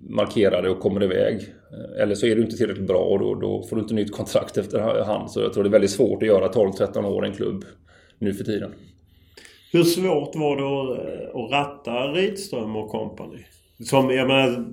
markerar 0.00 0.62
det 0.62 0.70
och 0.70 0.80
kommer 0.80 1.04
iväg. 1.04 1.54
Eh, 1.72 2.02
eller 2.02 2.14
så 2.14 2.26
är 2.26 2.36
du 2.36 2.42
inte 2.42 2.56
tillräckligt 2.56 2.86
bra 2.86 3.00
och 3.00 3.18
då, 3.18 3.34
då 3.34 3.62
får 3.62 3.76
du 3.76 3.82
inte 3.82 3.94
nytt 3.94 4.12
kontrakt 4.12 4.56
efter 4.56 5.04
hand. 5.04 5.30
Så 5.30 5.40
jag 5.40 5.52
tror 5.52 5.64
det 5.64 5.68
är 5.68 5.72
väldigt 5.72 5.90
svårt 5.90 6.22
att 6.22 6.28
göra 6.28 6.48
12-13 6.48 7.04
år 7.04 7.24
i 7.26 7.28
en 7.28 7.34
klubb 7.34 7.64
nu 8.18 8.34
för 8.34 8.44
tiden. 8.44 8.70
Hur 9.72 9.82
svårt 9.82 10.36
var 10.36 10.56
det 10.56 10.92
att, 10.92 10.98
eh, 10.98 11.40
att 11.40 11.50
ratta 11.50 11.92
Rydström 11.92 12.76
och 12.76 12.90
company? 12.90 13.38
Som, 13.84 14.10
jag 14.10 14.28
menar 14.28 14.66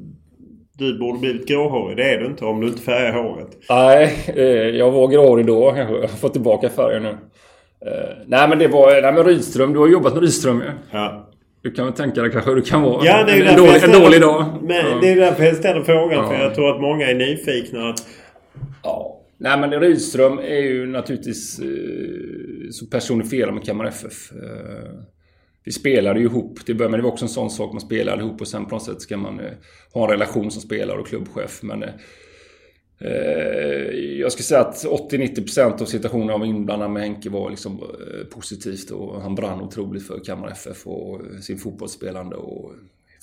du 0.78 1.00
borde 1.00 1.20
blivit 1.20 1.48
gråhårig. 1.48 1.98
Det 1.98 2.04
är 2.14 2.20
du 2.20 2.26
inte 2.26 2.46
om 2.46 2.62
du 2.62 2.68
inte 2.68 2.82
färgar 2.82 3.14
håret. 3.24 3.48
Nej, 3.70 4.16
eh, 4.36 4.44
jag 4.78 4.92
var 4.92 5.08
gråhårig 5.08 5.46
då 5.46 5.72
kanske. 5.72 5.94
Jag 5.94 6.02
har 6.02 6.08
fått 6.08 6.34
tillbaka 6.34 6.70
färgen 6.70 7.04
nu. 7.04 7.10
Eh, 7.10 8.10
nej 8.28 8.50
men 8.50 8.60
det 8.60 8.68
var... 8.68 9.02
Nej 9.02 9.14
men 9.14 9.24
Rydström. 9.24 9.74
Du 9.74 9.80
har 9.80 9.88
jobbat 9.88 10.14
med 10.14 10.24
Rydström 10.24 10.58
ju. 10.60 10.66
Ja. 10.92 11.30
Du 11.62 11.72
kan 11.72 11.86
väl 11.86 11.94
tänka 11.94 12.22
dig 12.22 12.32
kanske 12.32 12.50
hur 12.50 12.56
det 12.56 12.70
kan 12.70 12.82
vara 12.82 13.06
Ja, 13.06 13.24
det 13.24 13.32
är 13.32 13.46
en, 13.46 13.58
dålig, 13.58 13.72
ställer- 13.76 13.96
en 13.96 14.02
dålig 14.04 14.22
dag. 14.22 14.46
Men 14.62 14.76
Ja. 14.76 14.98
det 15.02 15.12
är 15.12 15.16
därför 15.16 15.44
jag 15.44 15.56
ställer 15.56 15.82
frågan. 15.84 16.12
Ja. 16.24 16.28
För 16.30 16.36
jag 16.44 16.56
tror 16.56 16.76
att 16.76 16.82
många 16.82 17.08
är 17.10 17.16
nyfikna. 17.16 17.90
Att, 17.90 18.06
Ja. 18.84 19.22
Nej 19.38 19.60
men 19.60 19.72
Rydström 19.80 20.40
är 20.40 20.62
ju 20.62 20.86
naturligtvis 20.88 21.60
eh, 21.60 21.68
så 22.72 22.86
personifierad 22.86 23.54
med 23.54 23.64
Kalmar 23.64 23.86
FF. 23.86 24.14
Vi 25.66 25.72
spelade 25.72 26.20
ju 26.20 26.26
ihop. 26.26 26.66
till 26.66 26.76
början, 26.76 26.92
men 26.92 27.00
det 27.00 27.04
var 27.04 27.12
också 27.12 27.26
en 27.26 27.30
sån 27.30 27.50
sak. 27.50 27.74
Man 27.74 27.82
spelade 27.82 28.22
ihop 28.22 28.42
och 28.42 28.48
sen 28.48 28.66
på 28.66 28.76
något 28.76 28.84
sätt 28.84 29.02
ska 29.02 29.18
man 29.18 29.40
eh, 29.40 29.52
ha 29.94 30.04
en 30.04 30.12
relation 30.12 30.52
som 30.52 30.62
spelare 30.62 31.00
och 31.00 31.08
klubbchef. 31.08 31.64
Men 31.64 31.84
eh, 31.84 31.90
eh 33.00 33.96
jag 34.20 34.32
skulle 34.32 34.44
säga 34.44 34.62
att 34.62 34.86
80-90% 34.86 35.82
av 35.82 35.86
situationen 35.86 36.28
jag 36.28 36.40
var 36.40 36.46
inblandad 36.46 36.92
med 36.92 37.04
Henke 37.04 37.30
var 37.30 37.50
liksom 37.50 37.74
eh, 37.74 38.26
positivt. 38.26 38.92
Och 38.92 39.22
han 39.22 39.36
brann 39.36 39.62
otroligt 39.62 40.08
för 40.08 40.24
Kalmar 40.24 40.52
FF 40.52 40.88
och 40.88 41.20
eh, 41.20 41.40
sin 41.40 41.58
fotbollsspelande. 41.58 42.36
Och 42.36 42.74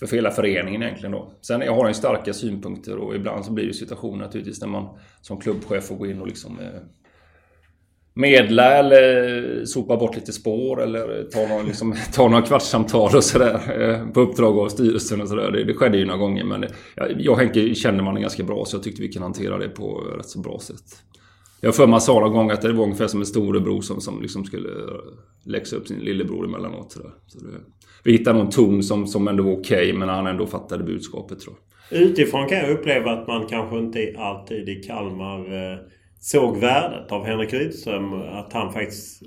för 0.08 0.16
hela 0.16 0.30
föreningen 0.30 0.82
egentligen 0.82 1.12
då. 1.12 1.32
Sen 1.40 1.60
jag 1.60 1.74
har 1.74 1.82
han 1.82 1.90
ju 1.90 1.94
starka 1.94 2.32
synpunkter 2.32 2.96
och 2.96 3.14
ibland 3.14 3.44
så 3.44 3.52
blir 3.52 3.66
det 3.66 3.74
situationer 3.74 4.24
naturligtvis 4.24 4.60
när 4.60 4.68
man 4.68 4.98
som 5.20 5.40
klubbchef 5.40 5.84
får 5.84 5.96
gå 5.96 6.06
in 6.06 6.20
och 6.20 6.26
liksom 6.26 6.60
eh, 6.60 6.80
medla 8.14 8.74
eller 8.78 9.64
sopa 9.64 9.96
bort 9.96 10.14
lite 10.14 10.32
spår 10.32 10.82
eller 10.82 11.30
ta 11.30 11.48
några, 11.48 11.62
liksom, 11.62 11.94
ta 12.14 12.28
några 12.28 12.42
kvartssamtal 12.42 13.16
och 13.16 13.24
sådär 13.24 13.80
eh, 13.80 14.12
på 14.12 14.20
uppdrag 14.20 14.58
av 14.58 14.68
styrelsen 14.68 15.20
och 15.20 15.28
sådär. 15.28 15.50
Det, 15.50 15.64
det 15.64 15.74
skedde 15.74 15.98
ju 15.98 16.04
några 16.04 16.18
gånger 16.18 16.44
men 16.44 16.64
jag, 16.94 17.20
jag 17.20 17.32
och 17.32 17.38
Henke 17.38 17.74
kände 17.74 18.02
man 18.02 18.20
ganska 18.20 18.42
bra 18.42 18.64
så 18.64 18.76
jag 18.76 18.84
tyckte 18.84 19.02
vi 19.02 19.12
kunde 19.12 19.26
hantera 19.26 19.58
det 19.58 19.68
på 19.68 19.98
rätt 19.98 20.28
så 20.28 20.38
bra 20.38 20.58
sätt. 20.58 20.84
Jag 21.60 21.68
har 21.68 21.72
för 21.72 21.86
mig 21.86 22.00
sa 22.00 22.20
någon 22.20 22.32
gång 22.32 22.50
att 22.50 22.62
det 22.62 22.72
var 22.72 22.84
ungefär 22.84 23.06
som 23.06 23.20
en 23.20 23.26
storebror 23.26 23.80
som, 23.80 24.00
som 24.00 24.22
liksom 24.22 24.44
skulle 24.44 24.68
eh, 24.68 25.00
läxa 25.46 25.76
upp 25.76 25.88
sin 25.88 25.98
lillebror 25.98 26.44
emellanåt. 26.44 26.92
Sådär. 26.92 27.10
Så 27.26 27.38
det, 27.38 27.50
vi 28.04 28.12
hittade 28.12 28.38
någon 28.38 28.50
ton 28.50 28.82
som, 28.82 29.06
som 29.06 29.28
ändå 29.28 29.42
var 29.42 29.52
okej 29.52 29.92
men 29.92 30.08
han 30.08 30.26
ändå 30.26 30.46
fattade 30.46 30.84
budskapet 30.84 31.40
tror 31.40 31.54
jag. 31.90 32.00
utifrån 32.00 32.48
kan 32.48 32.58
jag 32.58 32.70
uppleva 32.70 33.10
att 33.10 33.26
man 33.26 33.46
kanske 33.46 33.78
inte 33.78 34.14
alltid 34.18 34.68
i 34.68 34.74
Kalmar 34.74 35.38
eh, 35.38 35.78
såg 36.22 36.56
värdet 36.56 37.12
av 37.12 37.26
Henrik 37.26 37.52
Rydström. 37.52 38.12
Att 38.12 38.52
han 38.52 38.72
faktiskt 38.72 39.22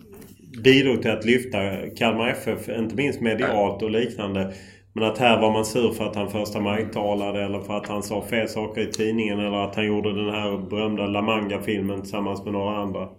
bidrog 0.63 1.01
till 1.01 1.11
att 1.11 1.25
lyfta 1.25 1.57
Kalmar 1.97 2.29
FF, 2.29 2.69
inte 2.69 2.95
minst 2.95 3.21
medialt 3.21 3.83
och 3.83 3.91
liknande. 3.91 4.53
Men 4.93 5.03
att 5.03 5.17
här 5.17 5.41
var 5.41 5.51
man 5.53 5.65
sur 5.65 5.91
för 5.91 6.05
att 6.05 6.15
han 6.15 6.29
första 6.29 6.61
maj-talade 6.61 7.43
eller 7.43 7.59
för 7.59 7.77
att 7.77 7.87
han 7.87 8.03
sa 8.03 8.21
fel 8.21 8.49
saker 8.49 8.81
i 8.81 8.91
tidningen 8.91 9.39
eller 9.39 9.57
att 9.57 9.75
han 9.75 9.85
gjorde 9.85 10.15
den 10.15 10.29
här 10.29 10.69
berömda 10.69 11.07
La 11.07 11.21
Manga-filmen 11.21 12.01
tillsammans 12.01 12.43
med 12.43 12.53
några 12.53 12.77
andra. 12.77 13.09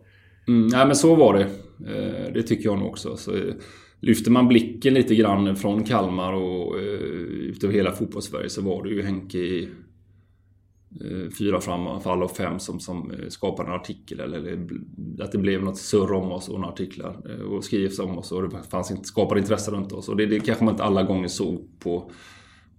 Mm, 0.49 0.66
nej 0.66 0.87
men 0.87 0.97
så 0.97 1.14
var 1.14 1.35
det. 1.35 1.43
Eh, 1.91 2.33
det 2.35 2.43
tycker 2.43 2.64
jag 2.64 2.79
nog 2.79 2.89
också. 2.89 3.16
Så, 3.16 3.35
eh, 3.35 3.55
lyfter 4.01 4.31
man 4.31 4.49
blicken 4.49 4.95
lite 4.95 5.14
grann 5.14 5.57
från 5.57 5.85
Kalmar 5.85 6.33
och 6.33 6.79
eh, 6.79 6.83
utav 6.83 7.51
ut 7.51 7.64
över 7.64 7.74
hela 7.74 7.93
fotbollssverige 7.93 8.49
så 8.49 8.62
var 8.62 8.85
det 8.85 8.91
ju 8.91 9.03
Henke 9.03 9.39
i 9.39 9.68
fyra 11.38 11.61
framfall 11.61 12.22
och 12.22 12.36
fem 12.36 12.59
som, 12.59 12.80
som 12.80 13.11
eh, 13.11 13.28
skapade 13.28 13.68
en 13.68 13.74
artikel. 13.74 14.20
Eller, 14.20 14.38
eller 14.38 14.66
att 15.20 15.32
det 15.32 15.38
blev 15.38 15.62
något 15.62 15.78
surr 15.78 16.12
om 16.12 16.32
oss 16.32 16.49
och 16.49 16.61
några 16.61 16.72
artiklar. 16.72 17.16
eh, 17.30 17.40
Och 17.47 17.64
skrivs 17.64 17.99
om 17.99 18.18
oss 18.18 18.32
och 18.32 18.42
det 18.42 18.62
fanns 18.70 18.90
inte, 18.90 19.05
skapade 19.05 19.40
intresse 19.40 19.70
runt 19.70 19.92
oss. 19.92 20.09
Och 20.09 20.16
det, 20.16 20.26
det 20.26 20.40
kanske 20.40 20.64
man 20.64 20.74
inte 20.74 20.84
alla 20.84 21.03
gånger 21.03 21.28
såg 21.28 21.68
på, 21.78 22.11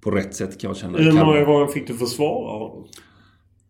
på 0.02 0.12
rätt 0.12 0.36
sätt 0.36 0.60
kan 0.62 0.70
jag 0.70 0.78
känna. 0.78 0.98
Hur 0.98 1.12
många 1.12 1.44
gånger 1.44 1.68
fick 1.68 1.88
du 1.88 1.94
försvara 1.94 2.60
honom? 2.60 2.88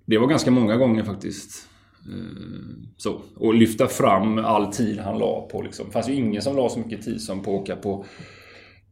Det 0.05 0.17
var 0.17 0.27
ganska 0.27 0.51
många 0.51 0.77
gånger 0.77 1.03
faktiskt. 1.03 1.67
Eh, 2.05 2.13
Så. 2.97 3.21
Och 3.35 3.53
lyfta 3.53 3.87
fram 3.87 4.37
all 4.37 4.73
tid 4.73 4.99
han 4.99 5.19
la 5.19 5.47
på 5.51 5.61
liksom. 5.61 5.85
Det 5.85 5.91
fanns 5.91 6.09
ju 6.09 6.13
ingen 6.13 6.41
som 6.41 6.55
la 6.55 6.69
så 6.69 6.79
mycket 6.79 7.01
tid 7.05 7.21
som 7.21 7.43
på 7.43 7.55
att 7.55 7.61
åka 7.61 7.75
på, 7.75 8.05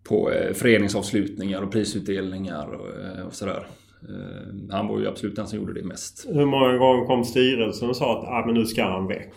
på 0.03 0.31
eh, 0.31 0.53
föreningsavslutningar 0.53 1.61
och 1.61 1.71
prisutdelningar 1.71 2.67
och, 2.67 3.03
eh, 3.17 3.25
och 3.27 3.33
sådär. 3.33 3.67
Eh, 4.09 4.75
Han 4.75 4.87
var 4.87 4.99
ju 4.99 5.07
absolut 5.07 5.35
den 5.35 5.47
som 5.47 5.59
gjorde 5.59 5.73
det 5.73 5.83
mest. 5.83 6.25
Hur 6.29 6.45
många 6.45 6.77
gånger 6.77 7.05
kom 7.05 7.23
styrelsen 7.23 7.89
och 7.89 7.95
sa 7.95 8.19
att 8.19 8.27
ah, 8.27 8.43
men 8.45 8.55
nu 8.55 8.65
ska 8.65 8.83
han 8.83 9.07
väck? 9.07 9.33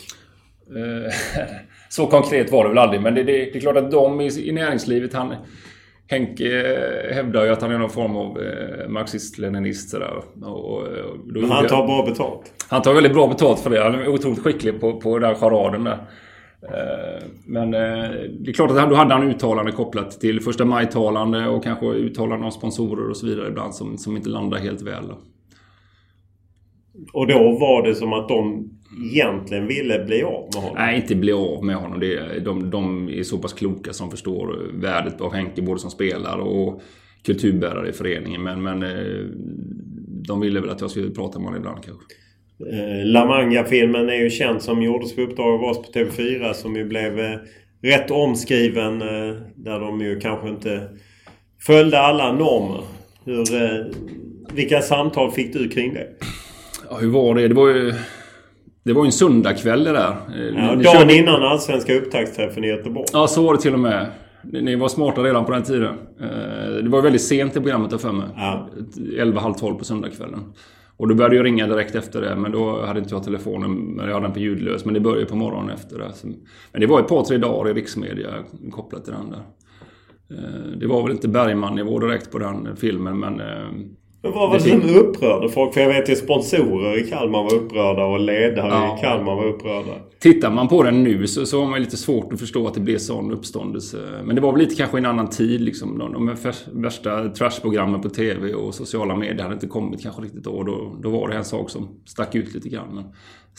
Eh, 0.69 1.13
Så 1.89 2.07
konkret 2.07 2.53
var 2.53 2.65
det 2.65 2.69
väl 2.69 2.79
aldrig, 2.79 3.03
men 3.03 3.15
det, 3.15 3.23
det, 3.23 3.33
det 3.33 3.57
är 3.57 3.61
klart 3.61 3.77
att 3.77 3.91
de 3.91 4.21
i, 4.21 4.49
i 4.49 4.53
näringslivet, 4.53 5.15
han... 5.15 5.35
Henke 6.11 6.73
eh, 6.75 7.15
hävdar 7.15 7.45
ju 7.45 7.51
att 7.51 7.63
han 7.63 7.71
är 7.71 7.79
någon 7.79 7.91
form 7.91 8.17
av 8.17 8.39
marxist-leninist 8.89 9.95
Men 11.25 11.51
han 11.51 11.67
tar 11.67 11.87
bra 11.87 12.07
betalt. 12.07 12.53
Han 12.69 12.83
tar 12.83 12.95
väldigt 12.95 13.13
bra 13.13 13.29
betalt 13.29 13.61
för 13.61 13.71
det. 13.71 13.83
Han 13.83 13.95
är 13.95 14.09
otroligt 14.09 14.39
skicklig 14.39 14.81
på, 14.81 15.01
på 15.01 15.19
den 15.19 15.35
charaden 15.35 15.85
där. 15.85 15.99
Eh, 16.63 17.25
Men 17.47 17.75
eh, 17.75 18.11
det 18.41 18.51
är 18.51 18.53
klart 18.53 18.71
att 18.71 18.91
då 18.91 18.95
hade 18.97 19.15
han 19.15 19.31
uttalande 19.31 19.73
kopplat 19.73 20.21
till 20.21 20.41
första 20.41 20.65
maj-talande 20.65 21.47
och 21.49 21.65
kanske 21.65 21.87
uttalande 21.87 22.47
av 22.47 22.51
sponsorer 22.51 23.11
och 23.11 23.17
så 23.17 23.27
vidare 23.27 23.49
ibland 23.49 23.75
som, 23.75 23.99
som 23.99 24.17
inte 24.17 24.29
landar 24.29 24.59
helt 24.59 24.83
väl. 24.83 25.05
Och 27.13 27.27
då 27.27 27.39
var 27.39 27.87
det 27.87 27.95
som 27.95 28.13
att 28.13 28.29
de 28.29 28.71
egentligen 29.13 29.67
ville 29.67 30.05
bli 30.05 30.23
av 30.23 30.49
med 30.55 30.63
honom. 30.63 30.77
Nej, 30.79 30.97
inte 30.97 31.15
bli 31.17 31.33
av 31.33 31.65
med 31.65 31.77
honom. 31.77 32.01
Det, 32.01 32.15
är- 32.19 32.41
de, 32.41 32.71
de 32.71 33.09
är 33.09 33.23
så 33.23 33.39
pass 33.39 33.53
kloka 33.53 33.93
som 33.93 34.11
förstår 34.11 34.71
värdet 34.75 35.21
av 35.21 35.33
Henke 35.35 35.63
både 35.63 35.79
som 35.81 35.91
spelare 35.91 36.41
och 36.43 36.83
kulturbärare 37.23 37.89
i 37.89 37.93
föreningen. 37.93 38.43
Men, 38.43 38.63
men 38.63 38.83
eh, 38.83 39.25
de 40.29 40.41
ville 40.41 40.61
väl 40.61 40.71
att 40.71 40.81
jag 40.81 40.91
skulle 40.91 41.11
prata 41.11 41.39
med 41.39 41.47
honom 41.47 41.61
ibland 41.61 41.85
kanske. 41.85 42.05
Eh, 42.73 43.05
La 43.07 43.27
Manga-filmen 43.27 44.09
är 44.09 44.15
ju 44.15 44.31
känd 44.31 44.63
som 44.63 44.83
gjordes 44.83 45.17
på 45.17 45.21
uppdrag 45.23 45.55
av 45.55 45.65
oss 45.65 45.79
på 45.87 45.93
TV4 45.99 46.53
som 46.53 46.77
ju 46.77 46.85
blev 46.85 47.19
eh, 47.21 47.37
rätt 47.83 48.11
omskriven 48.11 49.03
eh, 49.03 49.35
där 49.55 49.81
de 49.81 50.01
ju 50.01 50.21
kanske 50.21 50.49
inte 50.49 50.89
följde 51.61 52.01
alla 52.01 52.33
normer. 52.33 52.81
Hur, 53.25 53.63
eh, 53.63 53.87
vilka 54.53 54.81
samtal 54.81 55.31
fick 55.31 55.53
du 55.53 55.69
kring 55.69 55.95
det? 55.95 56.07
Ja, 56.91 56.97
hur 56.97 57.09
var 57.11 57.35
det? 57.35 57.49
Det 57.49 57.55
var 57.55 57.69
ju... 57.69 57.95
Det 58.85 58.93
var 58.93 59.03
ju 59.03 59.07
en 59.07 59.13
söndagkväll 59.13 59.85
det 59.85 59.93
där. 59.93 60.17
Ja, 60.57 60.75
ni 60.77 60.83
dagen 60.85 60.99
körde- 60.99 61.15
innan 61.17 61.43
allsvenska 61.43 61.95
upptaktsträffen 61.95 62.65
i 62.65 62.69
Göteborg. 62.69 63.07
Ja, 63.13 63.27
så 63.27 63.43
var 63.43 63.55
det 63.55 63.61
till 63.61 63.73
och 63.73 63.81
med. 63.81 64.07
Ni 64.45 64.63
ni 64.63 64.77
var 64.77 64.89
smarta 64.89 65.23
redan 65.23 65.45
på 65.45 65.53
den 65.53 65.63
tiden. 65.63 65.95
Det 66.83 66.89
var 66.89 67.03
väldigt 67.03 67.23
sent 67.23 67.53
i 67.57 67.61
programmet 67.61 68.01
för 68.01 68.13
mig. 68.13 68.27
Ja. 68.37 68.69
11, 69.19 69.41
halv 69.41 69.55
12 69.55 69.75
på 69.79 69.85
söndagskvällen. 69.85 70.41
Och 70.99 71.09
då 71.09 71.15
började 71.15 71.37
jag 71.37 71.45
ringa 71.45 71.67
direkt 71.67 71.95
efter 71.95 72.21
det, 72.21 72.37
men 72.37 72.53
då 72.53 72.87
hade 72.87 73.01
inte 73.01 73.15
jag 73.15 73.25
telefonen. 73.25 73.73
men 73.73 74.07
Jag 74.07 74.15
hade 74.15 74.27
den 74.27 74.33
på 74.33 74.39
ljudlös, 74.39 74.85
men 74.85 74.95
det 74.95 75.01
började 75.01 75.27
på 75.27 75.37
morgonen 75.37 75.71
efter 75.71 75.99
det. 75.99 76.13
Men 76.73 76.81
det 76.81 76.87
var 76.87 77.01
ett 77.01 77.09
par, 77.09 77.25
tre 77.25 77.39
dagar 77.39 77.71
i 77.71 77.75
riksmedia 77.75 78.45
kopplat 78.71 79.05
till 79.05 79.13
den 79.13 79.31
där. 79.31 79.43
Eh, 80.31 80.79
det 80.79 80.87
var 80.87 81.03
väl 81.03 81.13
inte 81.13 81.29
Bergman-nivå 81.29 81.99
direkt 81.99 82.33
på 82.33 82.39
den 82.39 82.77
filmen, 82.77 83.19
men... 83.19 83.41
Eh, 83.41 83.69
men 84.23 84.33
vad 84.33 84.51
var 84.51 84.57
det 84.59 84.63
som 84.63 84.97
upprörde 84.97 85.49
folk? 85.49 85.75
För 85.75 85.81
jag 85.81 85.89
vet 85.89 86.09
ju 86.11 86.17
sponsorer 86.17 86.99
i 86.99 87.11
Kalmar 87.11 87.43
var 87.43 87.55
upprörda 87.55 88.05
och 88.05 88.21
ledare 88.21 88.69
Ja. 88.69 88.99
i 88.99 89.01
Kalmar 89.01 89.35
var 89.37 89.45
upprörda. 89.45 89.93
Tittar 90.19 90.51
man 90.51 90.69
på 90.69 90.83
den 90.83 91.03
nu 91.05 91.27
så, 91.27 91.47
så 91.47 91.61
har 91.61 91.67
man 91.71 91.81
lite 91.81 91.97
svårt 91.97 92.33
att 92.33 92.41
förstå 92.41 92.67
att 92.67 92.75
det 92.75 92.81
blev 92.81 92.99
sån 92.99 93.33
uppståndelse. 93.33 93.99
Men 94.25 94.35
det 94.37 94.41
var 94.43 94.53
väl 94.53 94.61
lite 94.61 94.75
kanske 94.75 94.99
en 94.99 95.07
annan 95.07 95.31
tid. 95.31 95.61
Liksom. 95.61 95.99
De, 95.99 96.13
de 96.13 96.37
värsta 96.83 97.29
trashprogrammen 97.29 98.01
på 98.01 98.09
TV 98.09 98.55
och 98.55 98.75
sociala 98.75 99.17
medier 99.17 99.43
hade 99.43 99.55
inte 99.55 99.67
kommit 99.67 100.03
kanske 100.03 100.23
riktigt 100.23 100.45
då. 100.45 100.63
Då, 100.63 100.97
då 101.03 101.11
var 101.11 101.29
det 101.29 101.35
en 101.37 101.45
sak 101.45 101.71
som 101.71 101.89
stack 102.05 102.35
ut 102.35 102.55
lite 102.55 102.69
grann. 102.69 102.89
Men 102.95 103.05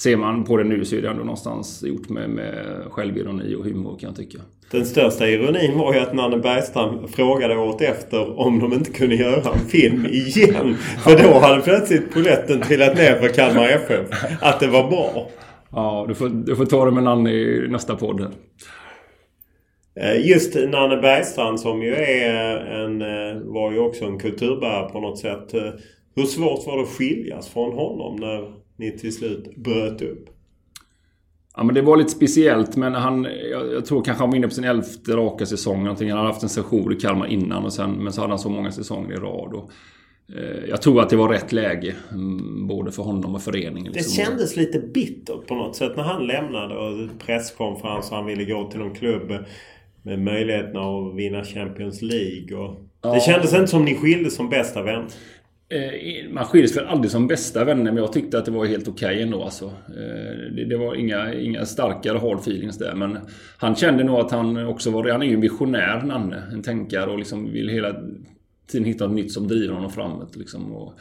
ser 0.04 0.18
man 0.18 0.43
på 0.43 0.58
det 0.58 0.64
nu 0.64 0.86
så 0.86 0.95
är 0.95 1.02
det 1.02 1.10
ändå 1.10 1.24
någonstans 1.24 1.84
gjort 1.84 2.10
med, 2.10 2.30
med 2.30 2.66
självironi 2.91 3.56
och 3.56 3.66
humor 3.66 3.97
kan 4.00 4.10
jag 4.10 4.18
tycka. 4.18 4.38
Den 4.72 4.86
största 4.86 5.28
ironin 5.28 5.78
var 5.78 5.93
ju 5.93 6.00
att 6.00 6.14
Nanne 6.14 6.38
Bergström 6.38 7.08
frågade 7.08 7.58
året 7.58 7.82
efter 7.82 8.39
om 8.39 8.60
de 8.60 8.74
inte 8.74 8.91
kunde 8.91 9.16
göra 9.16 9.52
en 9.54 9.60
film 9.60 10.06
igen. 10.06 10.76
För 11.04 11.24
då 11.24 11.39
hade 11.39 11.62
plötsligt 11.62 12.14
polletten 12.14 12.62
trillat 12.62 12.97
ner 12.97 13.16
för 13.16 13.28
Kalmar 13.28 13.68
FF. 13.70 14.08
Att 14.41 14.60
det 14.60 14.68
var 14.68 14.89
bra. 14.89 15.30
Ja, 15.72 16.06
du 16.08 16.16
får, 16.16 16.30
du 16.30 16.56
får 16.56 16.66
ta 16.66 16.86
det 16.86 16.91
med 16.91 17.04
Nanne 17.04 17.32
i 17.32 17.68
nästa 17.70 17.95
podd. 17.95 18.22
här. 18.22 18.32
Eh, 20.00 20.28
Just 20.30 20.56
Nanne 20.56 20.97
Bergstrand 20.97 21.60
som 21.60 21.84
ju 21.84 21.95
är 21.95 22.56
en, 22.58 23.02
eh, 23.02 23.41
var 23.43 23.72
ju 23.72 23.80
också 23.80 24.06
en 24.06 24.20
kulturbärare 24.20 24.89
på 24.89 25.00
något 25.00 25.20
sätt. 25.20 25.54
Hur 26.16 26.26
svårt 26.26 26.68
var 26.68 26.78
det 26.78 26.84
att 26.84 26.89
skiljas 26.89 27.49
från 27.49 27.74
honom 27.74 28.16
när 28.16 28.53
ni 28.78 28.97
till 28.97 29.16
slut 29.16 29.55
bröt 29.55 30.01
upp? 30.01 30.30
Ja, 31.55 31.64
men 31.64 31.76
det 31.76 31.82
var 31.82 31.97
lite 31.97 32.10
speciellt, 32.10 32.76
men 32.76 32.93
han, 32.93 33.28
jag, 33.51 33.74
jag 33.74 33.86
tror 33.86 34.03
kanske 34.03 34.24
han 34.24 34.30
var 34.30 34.38
inne 34.38 34.47
på 34.47 34.53
sin 34.53 34.64
elfte 34.64 35.12
raka 35.12 35.45
säsong. 35.45 35.84
Någonting. 35.84 36.10
Han 36.10 36.18
hade 36.18 36.30
haft 36.30 36.43
en 36.43 36.49
session 36.49 36.93
i 36.93 36.95
Kalmar 36.95 37.28
innan, 37.28 37.66
och 37.66 37.74
sen, 37.74 37.91
men 37.91 38.14
så 38.14 38.22
hade 38.22 38.32
han 38.32 38.39
så 38.39 38.49
många 38.49 38.72
säsonger 38.72 39.14
i 39.14 39.16
rad. 39.16 39.53
Och, 39.53 39.72
eh, 40.38 40.70
jag 40.70 40.82
tror 40.82 41.01
att 41.01 41.10
det 41.10 41.16
var 41.16 41.30
rätt 41.30 41.51
läge, 41.51 41.95
mm, 42.12 42.68
både 42.68 42.91
för 42.91 43.03
honom 43.03 43.36
och 43.36 43.41
föreningen. 43.41 43.93
Det 43.93 43.99
liksom. 43.99 44.26
kändes 44.26 44.55
lite 44.55 44.80
bittert 44.80 45.47
på 45.47 45.55
något 45.55 45.76
sätt 45.76 45.95
när 45.95 46.03
han 46.03 46.28
lämnade 46.28 46.78
och 46.78 47.20
presskonferens 47.20 48.10
och 48.10 48.18
han 48.18 48.26
ville 48.26 48.45
gå 48.45 48.72
till 48.72 48.80
någon 48.80 48.95
klubb 48.95 49.34
med 50.01 50.20
möjligheten 50.20 50.78
att 50.78 51.16
vinna 51.16 51.43
Champions 51.43 52.01
League. 52.01 52.57
Och 52.57 52.89
Ja. 53.01 53.14
Det 53.14 53.20
kändes 53.20 53.53
inte 53.53 53.68
som 53.68 53.86
ni 53.86 53.95
skildes 53.95 54.36
som 54.36 54.49
bästa 54.49 54.84
vänner. 54.84 55.07
Eh, 55.72 56.30
man 56.30 56.45
skiljs 56.45 56.78
väl 56.78 56.86
aldrig 56.86 57.11
som 57.11 57.28
bästa 57.28 57.63
vänner 57.63 57.91
men 57.91 57.97
jag 57.97 58.13
tyckte 58.13 58.38
att 58.38 58.45
det 58.45 58.51
var 58.51 58.65
helt 58.65 58.88
okej 58.88 59.07
okay 59.07 59.22
ändå 59.22 59.43
alltså. 59.43 59.65
Eh, 59.65 60.53
det, 60.55 60.65
det, 60.70 60.78
var 60.78 60.95
inga, 60.95 61.34
inga 61.34 61.65
starkare 61.65 62.17
hard 62.17 62.39
feelings 62.39 62.78
där 62.78 62.95
men 62.95 63.17
han 63.57 63.76
kände 63.76 64.03
nog 64.03 64.20
att 64.20 64.32
han 64.32 64.65
också 64.65 64.91
var, 64.91 65.09
han 65.09 65.22
är 65.22 65.28
ju 65.28 65.34
en 65.34 65.41
visionär 65.41 66.01
Nanne. 66.01 66.43
En 66.51 66.61
tänkare 66.61 67.11
och 67.11 67.20
liksom 67.20 67.51
vill 67.51 67.70
hela 67.70 67.95
tiden 68.67 68.88
hitta 68.88 69.07
något 69.07 69.15
nytt 69.15 69.32
som 69.32 69.47
driver 69.47 69.74
honom 69.74 69.91
framåt 69.91 70.36
liksom. 70.36 70.74
Och, 70.74 70.93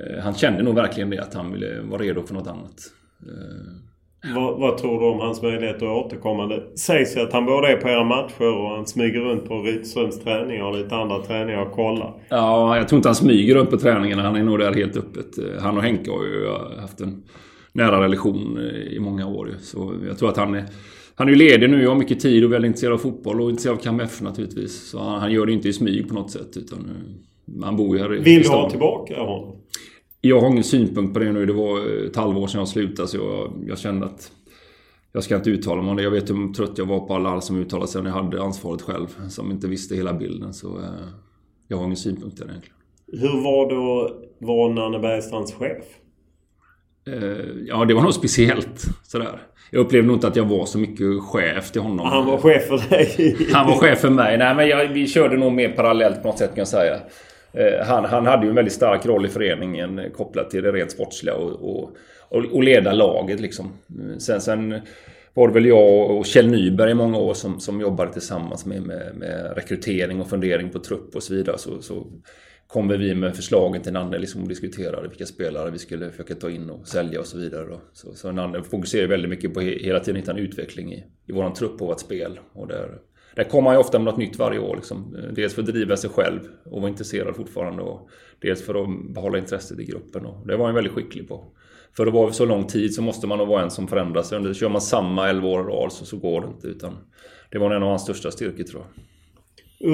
eh, 0.00 0.22
han 0.22 0.34
kände 0.34 0.62
nog 0.62 0.74
verkligen 0.74 1.10
det 1.10 1.18
att 1.18 1.34
han 1.34 1.52
ville 1.52 1.80
vara 1.80 2.02
redo 2.02 2.22
för 2.22 2.34
något 2.34 2.46
annat. 2.46 2.92
Eh, 3.22 3.91
vad, 4.34 4.60
vad, 4.60 4.78
tror 4.78 5.00
du 5.00 5.06
om 5.06 5.20
hans 5.20 5.42
möjligheter 5.42 5.86
att 5.86 6.06
återkomma? 6.06 6.46
Det 6.46 6.78
sägs 6.78 7.16
ju 7.16 7.20
att 7.20 7.32
han 7.32 7.46
både 7.46 7.68
är 7.68 7.76
på 7.76 7.88
era 7.88 8.04
matcher 8.04 8.58
och 8.58 8.70
han 8.70 8.86
smyger 8.86 9.20
runt 9.20 9.48
på 9.48 9.62
Rydströms 9.62 10.20
träningar 10.20 10.64
och 10.64 10.78
lite 10.78 10.96
andra 10.96 11.22
träningar 11.22 11.62
och 11.62 11.72
kollar. 11.72 12.14
Ja, 12.28 12.76
jag 12.76 12.88
tror 12.88 12.96
inte 12.96 13.08
han 13.08 13.16
smyger 13.16 13.54
runt 13.54 13.70
på 13.70 13.76
träningarna. 13.76 14.22
Han 14.22 14.36
är 14.36 14.42
nog 14.42 14.58
där 14.58 14.74
helt 14.74 14.96
öppet. 14.96 15.60
Han 15.60 15.76
och 15.76 15.82
Henke 15.82 16.10
har 16.10 16.24
ju 16.24 16.48
haft 16.80 17.00
en 17.00 17.22
nära 17.72 18.02
relation 18.02 18.58
i 18.90 18.98
många 19.00 19.26
år. 19.26 19.50
Så 19.60 19.94
jag 20.08 20.18
tror 20.18 20.28
att 20.28 20.36
han 20.36 20.54
är... 20.54 20.64
Han 21.14 21.28
är 21.28 21.32
ju 21.32 21.38
ledig 21.38 21.70
nu 21.70 21.86
och 21.86 21.92
har 21.92 21.98
mycket 21.98 22.20
tid 22.20 22.44
och 22.44 22.52
väldigt 22.52 22.68
intresserad 22.68 22.92
av 22.92 22.98
fotboll 22.98 23.40
och 23.40 23.50
intresserad 23.50 23.76
av 23.76 23.80
KMF 23.80 24.20
naturligtvis. 24.20 24.90
Så 24.90 24.98
han, 24.98 25.20
han, 25.20 25.32
gör 25.32 25.46
det 25.46 25.52
inte 25.52 25.68
i 25.68 25.72
smyg 25.72 26.08
på 26.08 26.14
något 26.14 26.30
sätt 26.30 26.56
utan... 26.56 26.78
Eh, 26.78 27.64
han 27.64 27.76
bor 27.76 27.96
ju 27.96 28.02
här 28.02 28.14
i 28.14 28.18
Vill 28.18 28.42
du 28.42 28.48
ha 28.48 28.70
tillbaka 28.70 29.20
honom? 29.20 29.56
Jag 30.24 30.40
har 30.40 30.50
ingen 30.50 30.64
synpunkt 30.64 31.14
på 31.14 31.20
det 31.20 31.32
nu. 31.32 31.46
Det 31.46 31.52
var 31.52 32.06
ett 32.06 32.16
halvår 32.16 32.46
sedan 32.46 32.58
jag 32.58 32.68
slutade 32.68 33.08
så 33.08 33.16
jag, 33.16 33.64
jag 33.68 33.78
kände 33.78 34.06
att 34.06 34.32
jag 35.12 35.24
ska 35.24 35.36
inte 35.36 35.50
uttala 35.50 35.82
mig 35.82 35.90
om 35.90 35.96
det. 35.96 36.02
Jag 36.02 36.10
vet 36.10 36.30
hur 36.30 36.52
trött 36.52 36.78
jag 36.78 36.86
var 36.86 37.00
på 37.00 37.14
alla 37.14 37.40
som 37.40 37.56
uttalade 37.56 37.88
sig 37.88 38.02
när 38.02 38.10
jag 38.10 38.16
hade 38.16 38.42
ansvaret 38.42 38.82
själv. 38.82 39.06
Som 39.28 39.50
inte 39.50 39.68
visste 39.68 39.94
hela 39.94 40.12
bilden. 40.12 40.54
Så 40.54 40.78
eh, 40.78 40.84
jag 41.68 41.76
har 41.76 41.84
ingen 41.84 41.96
synpunkt 41.96 42.38
det 42.38 42.44
egentligen. 42.44 42.76
Hur 43.12 43.42
var 43.42 44.12
vara 44.38 44.72
Nanne 44.72 44.98
Bergstrands 44.98 45.52
chef? 45.52 45.84
Eh, 47.06 47.46
ja, 47.66 47.84
det 47.84 47.94
var 47.94 48.02
nog 48.02 48.14
speciellt. 48.14 48.84
Sådär. 49.02 49.42
Jag 49.70 49.80
upplevde 49.80 50.06
nog 50.06 50.16
inte 50.16 50.28
att 50.28 50.36
jag 50.36 50.44
var 50.44 50.66
så 50.66 50.78
mycket 50.78 51.22
chef 51.22 51.70
till 51.70 51.80
honom. 51.80 52.06
Han 52.06 52.26
var 52.26 52.38
chef 52.38 52.66
för 52.66 52.90
dig? 52.90 53.36
Han 53.52 53.66
var 53.66 53.74
chef 53.74 53.98
för 53.98 54.10
mig. 54.10 54.38
Nej, 54.38 54.54
men 54.54 54.68
jag, 54.68 54.88
vi 54.88 55.06
körde 55.06 55.36
nog 55.36 55.52
mer 55.52 55.68
parallellt 55.68 56.22
på 56.22 56.28
något 56.28 56.38
sätt 56.38 56.50
kan 56.50 56.58
jag 56.58 56.68
säga. 56.68 56.96
Eh, 57.52 57.86
han, 57.86 58.04
han 58.04 58.26
hade 58.26 58.42
ju 58.42 58.48
en 58.48 58.54
väldigt 58.54 58.74
stark 58.74 59.06
roll 59.06 59.26
i 59.26 59.28
föreningen 59.28 59.98
eh, 59.98 60.10
kopplat 60.10 60.50
till 60.50 60.62
det 60.62 60.72
rent 60.72 60.90
sportsliga 60.90 61.34
och, 61.34 61.86
och, 62.30 62.44
och 62.52 62.62
leda 62.62 62.92
laget 62.92 63.40
liksom. 63.40 63.72
Mm, 63.98 64.20
sen, 64.20 64.40
sen 64.40 64.80
var 65.34 65.48
det 65.48 65.54
väl 65.54 65.66
jag 65.66 66.10
och 66.10 66.26
Kjell 66.26 66.48
Nyberg 66.48 66.90
i 66.90 66.94
många 66.94 67.18
år 67.18 67.34
som, 67.34 67.60
som 67.60 67.80
jobbade 67.80 68.12
tillsammans 68.12 68.66
med, 68.66 68.82
med, 68.82 69.14
med 69.16 69.52
rekrytering 69.56 70.20
och 70.20 70.30
fundering 70.30 70.70
på 70.70 70.78
trupp 70.78 71.16
och 71.16 71.22
så 71.22 71.34
vidare. 71.34 71.58
Så, 71.58 71.82
så 71.82 72.06
kom 72.66 72.88
vi 72.88 73.14
med 73.14 73.36
förslagen 73.36 73.82
till 73.82 73.92
Nanne 73.92 74.18
liksom 74.18 74.42
och 74.42 74.48
diskuterade 74.48 75.08
vilka 75.08 75.26
spelare 75.26 75.70
vi 75.70 75.78
skulle 75.78 76.10
försöka 76.10 76.34
ta 76.34 76.50
in 76.50 76.70
och 76.70 76.88
sälja 76.88 77.20
och 77.20 77.26
så 77.26 77.38
vidare. 77.38 77.66
Då. 77.66 77.80
Så, 77.92 78.14
så 78.14 78.32
Nanne 78.32 78.62
fokuserade 78.62 79.08
väldigt 79.08 79.30
mycket 79.30 79.54
på 79.54 79.60
hela 79.60 80.00
tiden 80.00 80.16
hitta 80.16 80.32
en 80.32 80.38
utveckling 80.38 80.92
i, 80.92 81.04
i 81.26 81.32
våran 81.32 81.54
trupp 81.54 81.82
och 81.82 81.88
vårt 81.88 82.00
spel. 82.00 82.40
Och 82.52 82.66
där, 82.66 82.98
där 83.36 83.44
kommer 83.44 83.70
han 83.70 83.76
ju 83.76 83.80
ofta 83.80 83.98
med 83.98 84.04
något 84.04 84.16
nytt 84.16 84.38
varje 84.38 84.58
år. 84.58 84.76
Liksom. 84.76 85.16
Dels 85.34 85.54
för 85.54 85.62
att 85.62 85.68
driva 85.68 85.96
sig 85.96 86.10
själv 86.10 86.40
och 86.64 86.80
vara 86.80 86.90
intresserad 86.90 87.36
fortfarande. 87.36 87.82
Och 87.82 88.08
dels 88.40 88.66
för 88.66 88.82
att 88.82 89.14
behålla 89.14 89.38
intresset 89.38 89.80
i 89.80 89.84
gruppen. 89.84 90.26
Och 90.26 90.46
det 90.46 90.56
var 90.56 90.66
han 90.66 90.74
väldigt 90.74 90.92
skicklig 90.92 91.28
på. 91.28 91.44
För 91.96 92.06
att 92.06 92.12
vara 92.12 92.32
så 92.32 92.44
lång 92.44 92.66
tid 92.66 92.94
så 92.94 93.02
måste 93.02 93.26
man 93.26 93.38
nog 93.38 93.48
vara 93.48 93.62
en 93.62 93.70
som 93.70 93.88
förändrar 93.88 94.22
sig. 94.22 94.54
Kör 94.54 94.68
man 94.68 94.80
samma 94.80 95.28
11 95.28 95.48
år 95.48 95.60
i 95.60 95.72
rad 95.72 95.92
så, 95.92 96.04
så 96.04 96.16
går 96.16 96.40
det 96.40 96.46
inte. 96.46 96.66
Utan 96.66 96.96
det 97.50 97.58
var 97.58 97.70
en 97.70 97.82
av 97.82 97.88
hans 97.88 98.02
största 98.02 98.30
styrkor 98.30 98.64
tror 98.64 98.82
jag. 98.82 99.04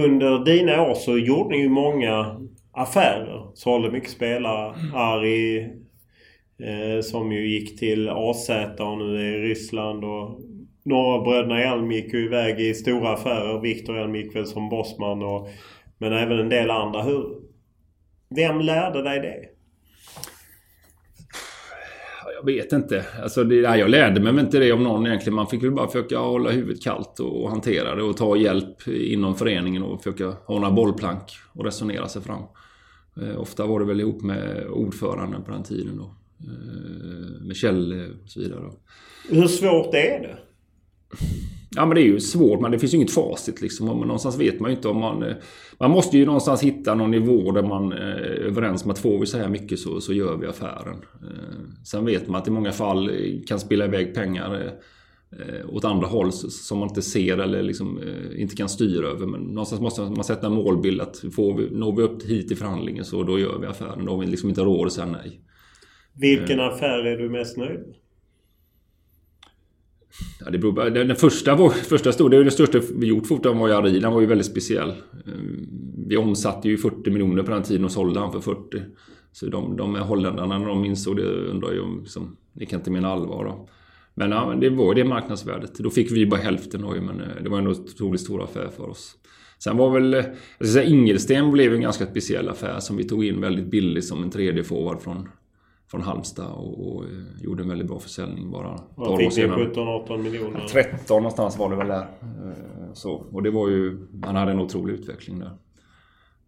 Under 0.04 0.44
dina 0.44 0.82
år 0.82 0.94
så 0.94 1.18
gjorde 1.18 1.56
ni 1.56 1.62
ju 1.62 1.68
många 1.68 2.40
affärer. 2.72 3.50
Sålde 3.54 3.90
mycket 3.90 4.10
spelare. 4.10 4.74
Ari 4.94 5.58
eh, 6.62 7.02
som 7.02 7.32
ju 7.32 7.48
gick 7.48 7.78
till 7.78 8.08
AZ 8.08 8.50
och 8.78 8.98
nu 8.98 9.16
är 9.16 9.38
i 9.38 9.48
Ryssland. 9.48 10.04
Och 10.04 10.40
några 10.88 11.24
bröderna 11.24 11.62
Elm 11.62 11.92
gick 11.92 12.14
ju 12.14 12.24
iväg 12.24 12.60
i 12.60 12.74
stora 12.74 13.12
affärer. 13.12 13.60
Viktor 13.60 13.98
Elm 13.98 14.14
gick 14.14 14.36
väl 14.36 14.46
som 14.46 14.68
bossman. 14.68 15.22
Och, 15.22 15.48
men 15.98 16.12
även 16.12 16.38
en 16.38 16.48
del 16.48 16.70
andra. 16.70 17.02
Hur, 17.02 17.24
vem 18.36 18.60
lärde 18.60 19.02
dig 19.02 19.20
det? 19.20 19.48
Jag 22.38 22.46
vet 22.46 22.72
inte. 22.72 23.04
Alltså 23.22 23.44
det, 23.44 23.62
nej, 23.62 23.80
jag 23.80 23.90
lärde 23.90 24.20
mig 24.20 24.44
inte 24.44 24.58
det 24.58 24.72
av 24.72 24.80
någon 24.80 25.06
egentligen. 25.06 25.34
Man 25.34 25.46
fick 25.46 25.62
väl 25.62 25.70
bara 25.70 25.86
försöka 25.86 26.18
hålla 26.18 26.50
huvudet 26.50 26.82
kallt 26.82 27.20
och 27.20 27.50
hantera 27.50 27.94
det 27.94 28.02
och 28.02 28.16
ta 28.16 28.36
hjälp 28.36 28.88
inom 28.88 29.34
föreningen 29.34 29.82
och 29.82 30.02
försöka 30.02 30.26
ha 30.26 30.54
några 30.54 30.70
bollplank 30.70 31.22
och 31.52 31.64
resonera 31.64 32.08
sig 32.08 32.22
fram. 32.22 32.42
Eh, 33.22 33.40
ofta 33.40 33.66
var 33.66 33.80
det 33.80 33.86
väl 33.86 34.00
ihop 34.00 34.22
med 34.22 34.66
ordföranden 34.66 35.42
på 35.42 35.50
den 35.50 35.62
tiden 35.62 35.96
då. 35.96 36.14
Eh, 36.40 37.46
med 37.46 37.56
Kjell 37.56 37.92
och 38.24 38.30
så 38.30 38.40
vidare. 38.40 38.60
Hur 39.30 39.46
svårt 39.46 39.94
är 39.94 40.20
det? 40.20 40.38
Ja 41.76 41.86
men 41.86 41.94
det 41.94 42.00
är 42.00 42.06
ju 42.06 42.20
svårt 42.20 42.60
men 42.60 42.70
det 42.70 42.78
finns 42.78 42.94
ju 42.94 42.96
inget 42.96 43.14
facit 43.14 43.60
liksom. 43.60 43.86
Men 43.86 43.96
någonstans 43.98 44.38
vet 44.38 44.60
man 44.60 44.70
ju 44.70 44.76
inte 44.76 44.88
om 44.88 45.00
man... 45.00 45.22
Eh, 45.22 45.36
man 45.80 45.90
måste 45.90 46.18
ju 46.18 46.26
någonstans 46.26 46.62
hitta 46.62 46.94
någon 46.94 47.10
nivå 47.10 47.52
där 47.52 47.62
man 47.62 47.92
är 47.92 48.20
överens 48.20 48.84
om 48.84 48.90
att 48.90 48.98
får 48.98 49.18
vi 49.18 49.26
så 49.26 49.38
här 49.38 49.48
mycket 49.48 49.78
så, 49.78 50.00
så 50.00 50.12
gör 50.12 50.36
vi 50.36 50.46
affären. 50.46 50.96
Sen 51.84 52.04
vet 52.04 52.28
man 52.28 52.40
att 52.40 52.48
i 52.48 52.50
många 52.50 52.72
fall 52.72 53.10
kan 53.46 53.60
spela 53.60 53.84
iväg 53.84 54.14
pengar 54.14 54.72
eh, 55.32 55.74
åt 55.74 55.84
andra 55.84 56.06
håll 56.06 56.32
som 56.32 56.78
man 56.78 56.88
inte 56.88 57.02
ser 57.02 57.38
eller 57.38 57.62
liksom, 57.62 57.98
eh, 57.98 58.40
inte 58.40 58.56
kan 58.56 58.68
styra 58.68 59.08
över. 59.08 59.26
Men 59.26 59.40
någonstans 59.40 59.80
måste 59.80 60.00
man 60.00 60.24
sätta 60.24 60.46
en 60.46 60.52
målbild 60.52 61.00
att 61.00 61.24
får 61.34 61.58
vi, 61.58 61.70
når 61.70 61.96
vi 61.96 62.02
upp 62.02 62.22
hit 62.22 62.52
i 62.52 62.56
förhandlingen 62.56 63.04
så 63.04 63.22
då 63.22 63.38
gör 63.38 63.58
vi 63.58 63.66
affären. 63.66 64.04
Då 64.04 64.12
har 64.12 64.20
vi 64.20 64.26
liksom 64.26 64.48
inte 64.48 64.60
råd 64.60 64.86
att 64.86 64.92
säga 64.92 65.06
nej. 65.06 65.40
Vilken 66.14 66.60
eh. 66.60 66.66
affär 66.66 67.06
är 67.06 67.16
du 67.16 67.28
mest 67.28 67.56
nöjd 67.56 67.80
med? 67.80 67.94
Ja, 70.44 70.50
det 70.50 70.58
beror, 70.58 70.90
den, 70.90 71.08
den 71.08 71.16
första, 71.16 71.54
var, 71.54 71.70
första 71.70 72.12
stora, 72.12 72.28
det 72.28 72.36
är 72.36 72.42
den 72.42 72.50
största 72.50 72.80
vi 72.94 73.06
gjort 73.06 73.26
fortfarande 73.26 73.60
var 73.60 73.68
ju 73.68 73.74
Ari. 73.74 74.00
Den 74.00 74.12
var 74.12 74.20
ju 74.20 74.26
väldigt 74.26 74.46
speciell. 74.46 74.88
Eh, 74.88 75.32
vi 76.06 76.16
omsatte 76.16 76.68
ju 76.68 76.78
40 76.78 77.10
miljoner 77.10 77.42
på 77.42 77.50
den 77.50 77.62
tiden 77.62 77.84
och 77.84 77.92
sålde 77.92 78.20
han 78.20 78.32
för 78.32 78.40
40. 78.40 78.82
Så 79.32 79.46
de, 79.46 79.76
de 79.76 79.94
holländarna 79.94 80.58
när 80.58 80.66
de 80.66 80.84
insåg 80.84 81.16
det 81.16 81.22
undrar 81.22 81.72
ju 81.72 81.80
om 81.80 82.00
liksom, 82.00 82.36
det 82.52 82.66
kan 82.66 82.80
inte 82.80 82.90
mena 82.90 83.08
allvar 83.08 83.44
då. 83.44 83.68
Men 84.14 84.30
ja, 84.30 84.54
det 84.60 84.70
var 84.70 84.94
det 84.94 85.04
marknadsvärdet. 85.04 85.74
Då 85.74 85.90
fick 85.90 86.12
vi 86.12 86.26
bara 86.26 86.40
hälften 86.40 86.82
då 86.82 86.88
men 86.90 87.20
eh, 87.20 87.42
det 87.42 87.48
var 87.48 87.58
en 87.58 87.68
otroligt 87.68 88.20
stor 88.20 88.44
affär 88.44 88.68
för 88.76 88.90
oss. 88.90 89.16
Sen 89.58 89.76
var 89.76 89.90
väl, 89.90 90.14
eh, 90.14 90.24
jag 90.58 90.68
ska 90.68 90.72
säga 90.72 90.84
Ingelsten 90.84 91.50
blev 91.50 91.74
en 91.74 91.80
ganska 91.80 92.06
speciell 92.06 92.48
affär 92.48 92.80
som 92.80 92.96
vi 92.96 93.04
tog 93.04 93.24
in 93.24 93.40
väldigt 93.40 93.70
billigt 93.70 94.04
som 94.04 94.22
en 94.22 94.30
tredje 94.30 94.64
forward 94.64 95.00
från, 95.00 95.28
från 95.90 96.02
Halmstad 96.02 96.52
och, 96.52 96.96
och 96.96 97.04
eh, 97.04 97.10
gjorde 97.42 97.62
en 97.62 97.68
väldigt 97.68 97.88
bra 97.88 97.98
försäljning 97.98 98.50
bara. 98.50 98.80
Vad 98.94 99.18
fick 99.18 99.36
ni? 99.36 99.42
17-18 99.42 100.18
miljoner? 100.18 100.66
13 100.68 101.16
någonstans 101.22 101.58
var 101.58 101.70
det 101.70 101.76
väl 101.76 101.88
där. 101.88 102.08
Eh, 102.22 102.92
så, 102.94 103.12
och 103.32 103.42
det 103.42 103.50
var 103.50 103.68
ju, 103.68 104.06
han 104.22 104.36
hade 104.36 104.52
en 104.52 104.60
otrolig 104.60 104.94
utveckling 104.94 105.38
där. 105.38 105.50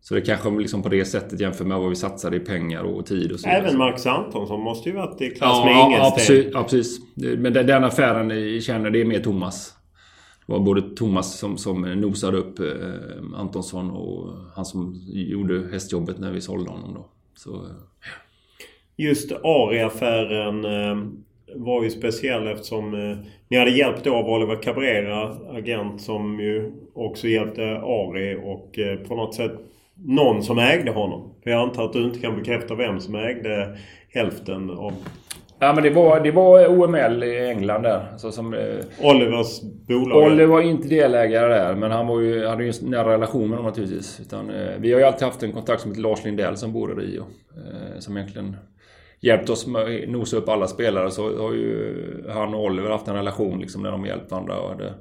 Så 0.03 0.14
det 0.14 0.20
kanske 0.20 0.51
liksom 0.51 0.82
på 0.82 0.88
det 0.88 1.05
sättet 1.05 1.41
jämfört 1.41 1.66
med 1.66 1.78
vad 1.78 1.88
vi 1.88 1.97
satsade 1.97 2.36
i 2.36 2.41
pengar 2.41 2.82
och 2.82 3.07
tid 3.07 3.32
och 3.32 3.41
så 3.41 3.49
Även 3.49 3.78
Max 3.78 4.07
Antonsson 4.07 4.61
måste 4.61 4.88
ju 4.88 4.95
varit 4.95 5.20
i 5.20 5.30
klass 5.30 5.59
ja, 5.59 5.64
med 5.64 5.74
Ingelsten. 5.74 6.05
Ja 6.05 6.12
precis, 6.16 6.53
ja, 6.55 6.62
precis. 6.62 7.01
Men 7.38 7.53
den 7.53 7.84
affären 7.84 8.61
känner 8.61 8.91
det 8.91 9.01
är 9.01 9.05
mer 9.05 9.20
Thomas. 9.20 9.74
Det 10.47 10.53
var 10.53 10.61
både 10.61 10.97
Thomas 10.97 11.38
som, 11.38 11.59
som 11.59 11.82
nosade 11.82 12.36
upp 12.36 12.59
eh, 12.61 13.41
Antonsson 13.41 13.91
och 13.91 14.34
han 14.55 14.64
som 14.64 14.95
gjorde 15.07 15.68
hästjobbet 15.72 16.18
när 16.18 16.32
vi 16.32 16.41
sålde 16.41 16.70
honom 16.70 16.95
då. 16.95 17.07
Så, 17.34 17.51
ja. 17.51 18.30
Just 19.01 19.32
Ari-affären 19.32 20.64
eh, 20.64 20.96
var 21.55 21.84
ju 21.84 21.90
speciell 21.90 22.46
eftersom 22.46 22.94
eh, 22.94 23.16
ni 23.48 23.59
hade 23.59 23.70
hjälpt 23.70 24.05
då 24.05 24.14
av 24.14 24.30
Oliver 24.30 24.62
Cabrera, 24.62 25.36
agent 25.59 26.01
som 26.01 26.40
ju 26.40 26.72
också 26.94 27.28
hjälpte 27.28 27.62
Ari 27.84 28.40
och 28.44 28.78
eh, 28.78 28.98
på 28.98 29.14
något 29.14 29.34
sätt 29.34 29.53
någon 29.94 30.42
som 30.42 30.59
ägde 30.59 30.90
honom. 30.90 31.34
För 31.42 31.51
jag 31.51 31.61
antar 31.61 31.84
att 31.84 31.92
du 31.92 32.05
inte 32.05 32.20
kan 32.20 32.36
bekräfta 32.36 32.74
vem 32.74 33.01
som 33.01 33.14
ägde 33.14 33.76
hälften 34.09 34.70
av... 34.70 34.92
Ja 35.59 35.72
men 35.74 35.82
det 35.84 35.90
var, 35.90 36.20
det 36.20 36.30
var 36.30 36.68
OML 36.68 37.22
i 37.22 37.48
England 37.48 37.82
där. 37.82 38.07
Alltså 38.12 38.32
som, 38.32 38.55
eh, 38.55 38.61
Olivers 39.03 39.61
bolag? 39.62 40.26
Oliver 40.26 40.46
var 40.46 40.61
inte 40.61 40.88
delägare 40.88 41.48
där 41.48 41.74
men 41.74 41.90
han 41.90 42.07
var 42.07 42.20
ju, 42.20 42.46
hade 42.46 42.64
ju 42.64 42.72
en 42.82 42.90
nära 42.90 43.12
relation 43.12 43.48
med 43.48 43.59
dem 43.59 43.66
naturligtvis. 43.66 44.20
Utan, 44.20 44.51
eh, 44.51 44.70
vi 44.78 44.92
har 44.92 45.01
ju 45.01 45.07
alltid 45.07 45.22
haft 45.22 45.42
en 45.42 45.53
kontakt 45.53 45.82
som 45.82 45.90
heter 45.90 46.03
Lars 46.03 46.24
Lindell 46.24 46.57
som 46.57 46.72
bor 46.72 47.03
i 47.03 47.07
Rio. 47.07 47.24
Som 47.98 48.16
egentligen 48.16 48.57
hjälpt 49.20 49.50
oss 49.50 49.66
nosa 50.06 50.36
upp 50.36 50.48
alla 50.48 50.66
spelare. 50.66 51.10
Så 51.10 51.38
har 51.38 51.52
ju 51.52 51.94
han 52.28 52.54
och 52.54 52.64
Oliver 52.64 52.90
haft 52.90 53.08
en 53.08 53.14
relation 53.14 53.60
liksom 53.60 53.82
när 53.82 53.90
de 53.90 54.06
hjälpt 54.06 54.30
varandra. 54.30 54.60
Och 54.60 54.68
hade, 54.68 54.94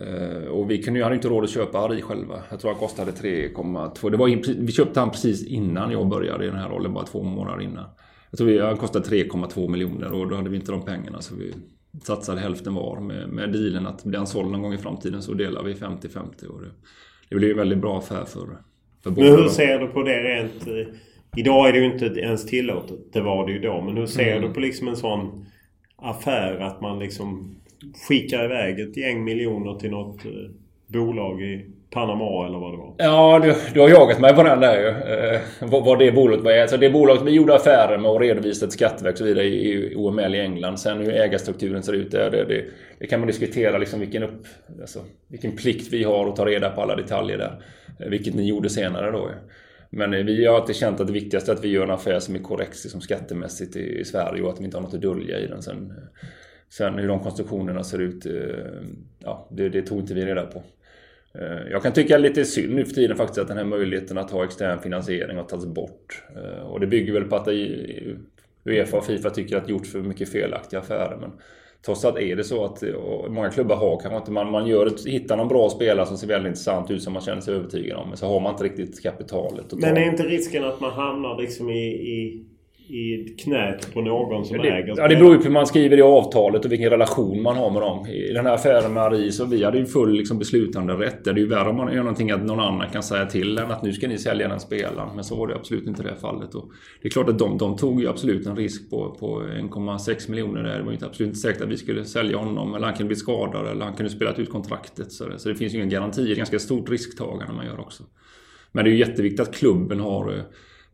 Eh, 0.00 0.48
och 0.48 0.70
vi 0.70 0.82
kunde 0.82 0.98
ju, 0.98 1.04
hade 1.04 1.16
inte 1.16 1.28
råd 1.28 1.44
att 1.44 1.50
köpa 1.50 1.78
Ari 1.78 2.02
själva. 2.02 2.42
Jag 2.50 2.60
tror 2.60 2.70
han 2.70 2.80
kostade 2.80 3.10
3,2. 3.10 4.10
Det 4.10 4.16
var, 4.16 4.62
vi 4.66 4.72
köpte 4.72 5.00
han 5.00 5.10
precis 5.10 5.46
innan 5.46 5.92
jag 5.92 6.08
började 6.08 6.44
i 6.44 6.48
den 6.48 6.56
här 6.56 6.68
rollen, 6.68 6.94
bara 6.94 7.04
två 7.04 7.22
månader 7.22 7.62
innan. 7.62 7.84
Jag 8.30 8.38
tror 8.38 8.62
han 8.62 8.76
kostade 8.76 9.04
3,2 9.04 9.68
miljoner 9.68 10.12
och 10.12 10.28
då 10.28 10.36
hade 10.36 10.50
vi 10.50 10.56
inte 10.56 10.72
de 10.72 10.84
pengarna. 10.84 11.20
Så 11.20 11.34
vi 11.34 11.54
satsade 12.02 12.40
hälften 12.40 12.74
var 12.74 13.00
med, 13.00 13.28
med 13.28 13.52
dealen 13.52 13.86
att 13.86 14.04
blir 14.04 14.18
han 14.18 14.26
såld 14.26 14.50
någon 14.50 14.62
gång 14.62 14.74
i 14.74 14.78
framtiden 14.78 15.22
så 15.22 15.34
delar 15.34 15.62
vi 15.62 15.74
50-50. 15.74 16.46
Och 16.46 16.60
det, 16.60 16.70
det 17.28 17.36
blev 17.36 17.50
en 17.50 17.56
väldigt 17.56 17.78
bra 17.78 17.98
affär 17.98 18.24
för, 18.24 18.46
för 19.02 19.10
båda. 19.10 19.30
Men 19.30 19.38
hur 19.38 19.48
ser 19.48 19.78
du 19.78 19.86
på 19.86 20.02
det 20.02 20.22
rent 20.22 20.66
Idag 21.36 21.68
är 21.68 21.72
det 21.72 21.78
ju 21.78 21.84
inte 21.84 22.06
ens 22.20 22.46
tillåtet. 22.46 22.98
Det 23.12 23.20
var 23.20 23.46
det 23.46 23.52
ju 23.52 23.58
då. 23.58 23.80
Men 23.80 23.96
hur 23.96 24.06
ser 24.06 24.36
Mm. 24.36 24.48
du 24.48 24.54
på 24.54 24.60
liksom 24.60 24.88
en 24.88 24.96
sån 24.96 25.46
affär 25.96 26.58
att 26.60 26.80
man 26.80 26.98
liksom 26.98 27.56
skickar 28.08 28.44
iväg 28.44 28.80
ett 28.80 28.96
gäng 28.96 29.24
miljoner 29.24 29.74
till 29.74 29.90
något 29.90 30.24
eh, 30.24 30.30
bolag 30.86 31.42
i 31.42 31.66
Panama 31.90 32.46
eller 32.46 32.58
vad 32.58 32.72
det 32.72 32.76
var? 32.76 32.94
Ja, 32.98 33.38
du, 33.38 33.54
du 33.74 33.80
har 33.80 33.88
jagat 33.88 34.20
mig 34.20 34.34
på 34.34 34.42
den 34.42 34.60
där 34.60 34.80
ju. 34.80 34.88
Eh, 34.88 35.40
vad, 35.60 35.84
vad 35.84 35.98
det 35.98 36.12
bolaget 36.12 36.44
var. 36.44 36.52
Alltså 36.52 36.76
det 36.76 36.90
bolaget 36.90 37.22
vi 37.22 37.30
gjorde 37.30 37.54
affärer 37.54 37.98
med 37.98 38.10
och 38.10 38.20
redovisade 38.20 38.70
till 38.70 38.78
Skatteverket 38.78 39.12
och 39.14 39.18
så 39.18 39.24
vidare 39.24 39.44
i, 39.44 39.72
i 39.72 39.94
OML 39.96 40.34
i 40.34 40.40
England. 40.40 40.78
Sen 40.80 40.98
hur 40.98 41.12
ägarstrukturen 41.12 41.82
ser 41.82 41.92
ut 41.92 42.10
där, 42.10 42.30
det, 42.30 42.44
det, 42.44 42.64
det 42.98 43.06
kan 43.06 43.20
man 43.20 43.26
diskutera 43.26 43.78
liksom 43.78 44.00
vilken, 44.00 44.22
upp, 44.22 44.46
alltså, 44.80 44.98
vilken 45.28 45.56
plikt 45.56 45.92
vi 45.92 46.04
har 46.04 46.28
att 46.28 46.36
ta 46.36 46.46
reda 46.46 46.70
på 46.70 46.80
alla 46.82 46.96
detaljer 46.96 47.38
där. 47.38 47.62
Eh, 48.00 48.08
vilket 48.10 48.34
ni 48.34 48.48
gjorde 48.48 48.70
senare 48.70 49.10
då 49.10 49.18
ju. 49.18 49.34
Men 49.90 50.10
vi 50.10 50.46
har 50.46 50.56
alltid 50.56 50.76
känt 50.76 51.00
att 51.00 51.06
det 51.06 51.12
viktigaste 51.12 51.52
är 51.52 51.56
att 51.56 51.64
vi 51.64 51.68
gör 51.68 51.84
en 51.84 51.90
affär 51.90 52.20
som 52.20 52.34
är 52.34 52.38
korrekt 52.38 52.84
liksom 52.84 53.00
skattemässigt 53.00 53.76
i, 53.76 53.98
i 53.98 54.04
Sverige 54.04 54.42
och 54.42 54.50
att 54.50 54.60
vi 54.60 54.64
inte 54.64 54.76
har 54.76 54.82
något 54.82 54.94
att 54.94 55.00
dölja 55.00 55.38
i 55.38 55.46
den. 55.46 55.62
Sen, 55.62 55.92
sen 56.68 56.94
hur 56.94 57.08
de 57.08 57.20
konstruktionerna 57.20 57.84
ser 57.84 57.98
ut, 57.98 58.26
eh, 58.26 58.32
ja, 59.18 59.48
det, 59.50 59.68
det 59.68 59.82
tog 59.82 60.00
inte 60.00 60.14
vi 60.14 60.26
reda 60.26 60.46
på. 60.46 60.62
Eh, 61.34 61.70
jag 61.70 61.82
kan 61.82 61.92
tycka 61.92 62.18
lite 62.18 62.44
synd 62.44 62.74
nu 62.74 62.84
för 62.84 62.94
tiden 62.94 63.16
faktiskt 63.16 63.38
att 63.38 63.48
den 63.48 63.56
här 63.56 63.64
möjligheten 63.64 64.18
att 64.18 64.30
ha 64.30 64.44
extern 64.44 64.78
finansiering 64.78 65.36
har 65.36 65.44
tagits 65.44 65.66
bort. 65.66 66.22
Eh, 66.36 66.62
och 66.62 66.80
det 66.80 66.86
bygger 66.86 67.12
väl 67.12 67.24
på 67.24 67.36
att 67.36 67.48
Uefa 68.64 68.96
och 68.96 69.06
Fifa 69.06 69.30
tycker 69.30 69.56
att 69.56 69.68
gjort 69.68 69.86
för 69.86 69.98
mycket 69.98 70.28
felaktiga 70.28 70.80
affärer. 70.80 71.16
Men 71.20 71.32
trots 71.86 72.04
allt 72.04 72.18
är 72.18 72.36
det 72.36 72.44
så 72.44 72.64
att 72.64 72.82
många 73.28 73.50
klubbar 73.50 73.76
har 73.76 74.00
kanske 74.00 74.16
inte... 74.16 74.30
Man, 74.30 74.50
man 74.50 74.66
gör 74.66 74.86
ett, 74.86 75.06
hittar 75.06 75.36
någon 75.36 75.48
bra 75.48 75.70
spelare 75.70 76.06
som 76.06 76.18
ser 76.18 76.26
väldigt 76.26 76.50
intressant 76.50 76.90
ut 76.90 77.02
som 77.02 77.12
man 77.12 77.22
känner 77.22 77.40
sig 77.40 77.54
övertygad 77.54 77.98
om. 77.98 78.08
Men 78.08 78.16
så 78.16 78.26
har 78.26 78.40
man 78.40 78.52
inte 78.52 78.64
riktigt 78.64 79.02
kapitalet. 79.02 79.64
att 79.64 79.70
ta. 79.70 79.76
Men 79.76 79.96
är 79.96 80.10
inte 80.10 80.22
risken 80.22 80.64
att 80.64 80.80
man 80.80 80.92
hamnar 80.92 81.38
liksom 81.38 81.70
i, 81.70 81.86
i, 81.88 82.44
i 82.88 83.34
knät 83.38 83.94
på 83.94 84.00
någon 84.00 84.44
som 84.44 84.58
det, 84.58 84.68
äger 84.68 84.94
ja, 84.96 85.08
det 85.08 85.16
beror 85.16 85.32
ju 85.32 85.38
på 85.38 85.44
hur 85.44 85.50
man 85.50 85.66
skriver 85.66 85.96
i 85.98 86.02
avtalet 86.02 86.64
och 86.64 86.72
vilken 86.72 86.90
relation 86.90 87.42
man 87.42 87.56
har 87.56 87.70
med 87.70 87.82
dem. 87.82 88.06
I 88.06 88.32
den 88.32 88.46
här 88.46 88.54
affären 88.54 88.92
med 88.92 89.02
Aris 89.02 89.40
och 89.40 89.52
vi 89.52 89.64
hade 89.64 89.78
ju 89.78 89.86
full 89.86 90.12
liksom, 90.12 90.38
beslutande 90.38 90.94
rätt. 90.94 91.24
Det 91.24 91.30
är 91.30 91.34
ju 91.34 91.46
värre 91.46 91.68
om 91.68 91.76
man 91.76 91.92
gör 91.92 92.02
någonting 92.02 92.30
att 92.30 92.44
någon 92.44 92.60
annan 92.60 92.90
kan 92.90 93.02
säga 93.02 93.26
till 93.26 93.58
en 93.58 93.70
att 93.70 93.82
nu 93.82 93.92
ska 93.92 94.08
ni 94.08 94.18
sälja 94.18 94.48
den 94.48 94.60
spelaren. 94.60 95.08
Men 95.14 95.24
så 95.24 95.36
var 95.36 95.46
det 95.46 95.54
absolut 95.54 95.86
inte 95.86 96.02
i 96.02 96.04
det 96.04 96.10
här 96.10 96.18
fallet. 96.18 96.54
Och 96.54 96.70
det 97.02 97.08
är 97.08 97.10
klart 97.10 97.28
att 97.28 97.38
de, 97.38 97.58
de 97.58 97.76
tog 97.76 98.00
ju 98.00 98.08
absolut 98.08 98.46
en 98.46 98.56
risk 98.56 98.90
på, 98.90 99.16
på 99.20 99.42
1,6 99.42 100.30
miljoner 100.30 100.62
där. 100.62 100.76
Det 100.76 100.82
var 100.82 100.90
ju 100.90 100.94
inte 100.94 101.06
absolut 101.06 101.28
inte 101.28 101.38
säkert 101.40 101.62
att 101.62 101.68
vi 101.68 101.76
skulle 101.76 102.04
sälja 102.04 102.36
honom. 102.36 102.74
Eller 102.74 102.86
han 102.86 102.96
kunde 102.96 103.08
bli 103.08 103.16
skadad 103.16 103.66
eller 103.66 103.84
han 103.84 103.94
kunde 103.94 104.10
spelat 104.10 104.38
ut 104.38 104.50
kontraktet. 104.50 105.12
Så 105.12 105.28
det, 105.28 105.38
så 105.38 105.48
det 105.48 105.54
finns 105.54 105.72
ju 105.72 105.76
ingen 105.76 105.90
garanti. 105.90 106.24
Det 106.24 106.32
är 106.32 106.36
ganska 106.36 106.58
stort 106.58 106.90
risktagande 106.90 107.54
man 107.54 107.66
gör 107.66 107.80
också. 107.80 108.02
Men 108.72 108.84
det 108.84 108.90
är 108.90 108.92
ju 108.92 108.98
jätteviktigt 108.98 109.40
att 109.40 109.54
klubben 109.54 110.00
har 110.00 110.32
eh, 110.32 110.42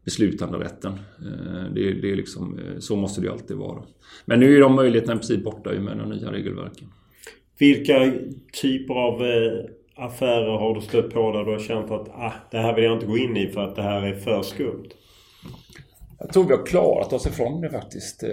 beslutanderätten. 0.05 0.93
Eh, 0.93 1.73
Det, 1.75 1.93
det 1.93 2.13
är 2.13 2.17
liksom, 2.17 2.59
eh, 2.59 2.79
så 2.79 2.97
måste 2.97 3.21
det 3.21 3.27
ju 3.27 3.33
alltid 3.33 3.57
vara. 3.57 3.83
Men 4.25 4.41
nu 4.41 4.57
är 4.57 4.61
de 4.61 4.75
möjligheterna 4.75 5.15
i 5.15 5.17
princip 5.17 5.45
borta 5.45 5.71
med 5.71 5.99
de 5.99 6.11
nya 6.11 6.33
regelverken. 6.33 6.89
Vilka 7.59 8.13
typer 8.63 8.95
av 8.95 9.23
eh, 9.23 9.65
affärer 9.97 10.59
har 10.59 10.75
du 10.75 10.81
stött 10.81 11.11
på 11.11 11.33
där 11.33 11.45
du 11.45 11.51
har 11.51 11.59
känt 11.59 11.91
att 11.91 12.09
ah, 12.09 12.33
det 12.51 12.59
här 12.59 12.75
vill 12.75 12.85
jag 12.85 12.93
inte 12.93 13.07
gå 13.07 13.19
in 13.19 13.37
i 13.37 13.47
för 13.49 13.61
att 13.61 13.77
det 13.77 13.83
här 13.83 14.03
är 14.03 14.15
för 14.15 14.43
skumt? 14.43 14.89
Jag 16.19 16.33
tror 16.33 16.45
vi 16.45 16.53
har 16.53 16.67
klarat 16.67 17.13
oss 17.13 17.27
ifrån 17.27 17.61
det 17.61 17.71
faktiskt. 17.71 18.25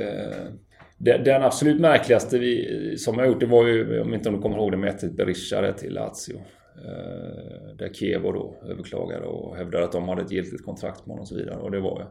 Den 0.98 1.44
absolut 1.44 1.82
märkligaste 1.82 2.40
vi, 2.40 2.96
som 2.98 3.16
jag 3.16 3.22
har 3.22 3.28
gjort, 3.28 3.40
det 3.40 3.46
var 3.46 3.68
ju, 3.68 4.02
om 4.02 4.14
inte 4.14 4.30
om 4.30 4.36
du 4.36 4.42
kommer 4.42 4.58
ihåg 4.58 4.72
det, 4.72 4.78
med 4.78 4.90
ett 4.90 5.18
Berisha 5.18 5.62
där 5.62 5.74
till 5.74 5.94
Lazio. 5.94 6.42
Eh, 6.86 7.76
Där 7.76 7.94
Kevo 7.94 8.32
då 8.32 8.56
överklagade 8.70 9.26
och 9.26 9.56
hävdade 9.58 9.86
att 9.86 9.92
de 9.92 10.10
hade 10.10 10.22
ett 10.22 10.32
giltigt 10.32 10.66
kontrakt 10.66 11.06
med 11.06 11.14
honom 11.14 11.22
och 11.22 11.28
så 11.28 11.36
vidare. 11.36 11.58
Och 11.58 11.72
det 11.72 11.80
var, 11.80 12.08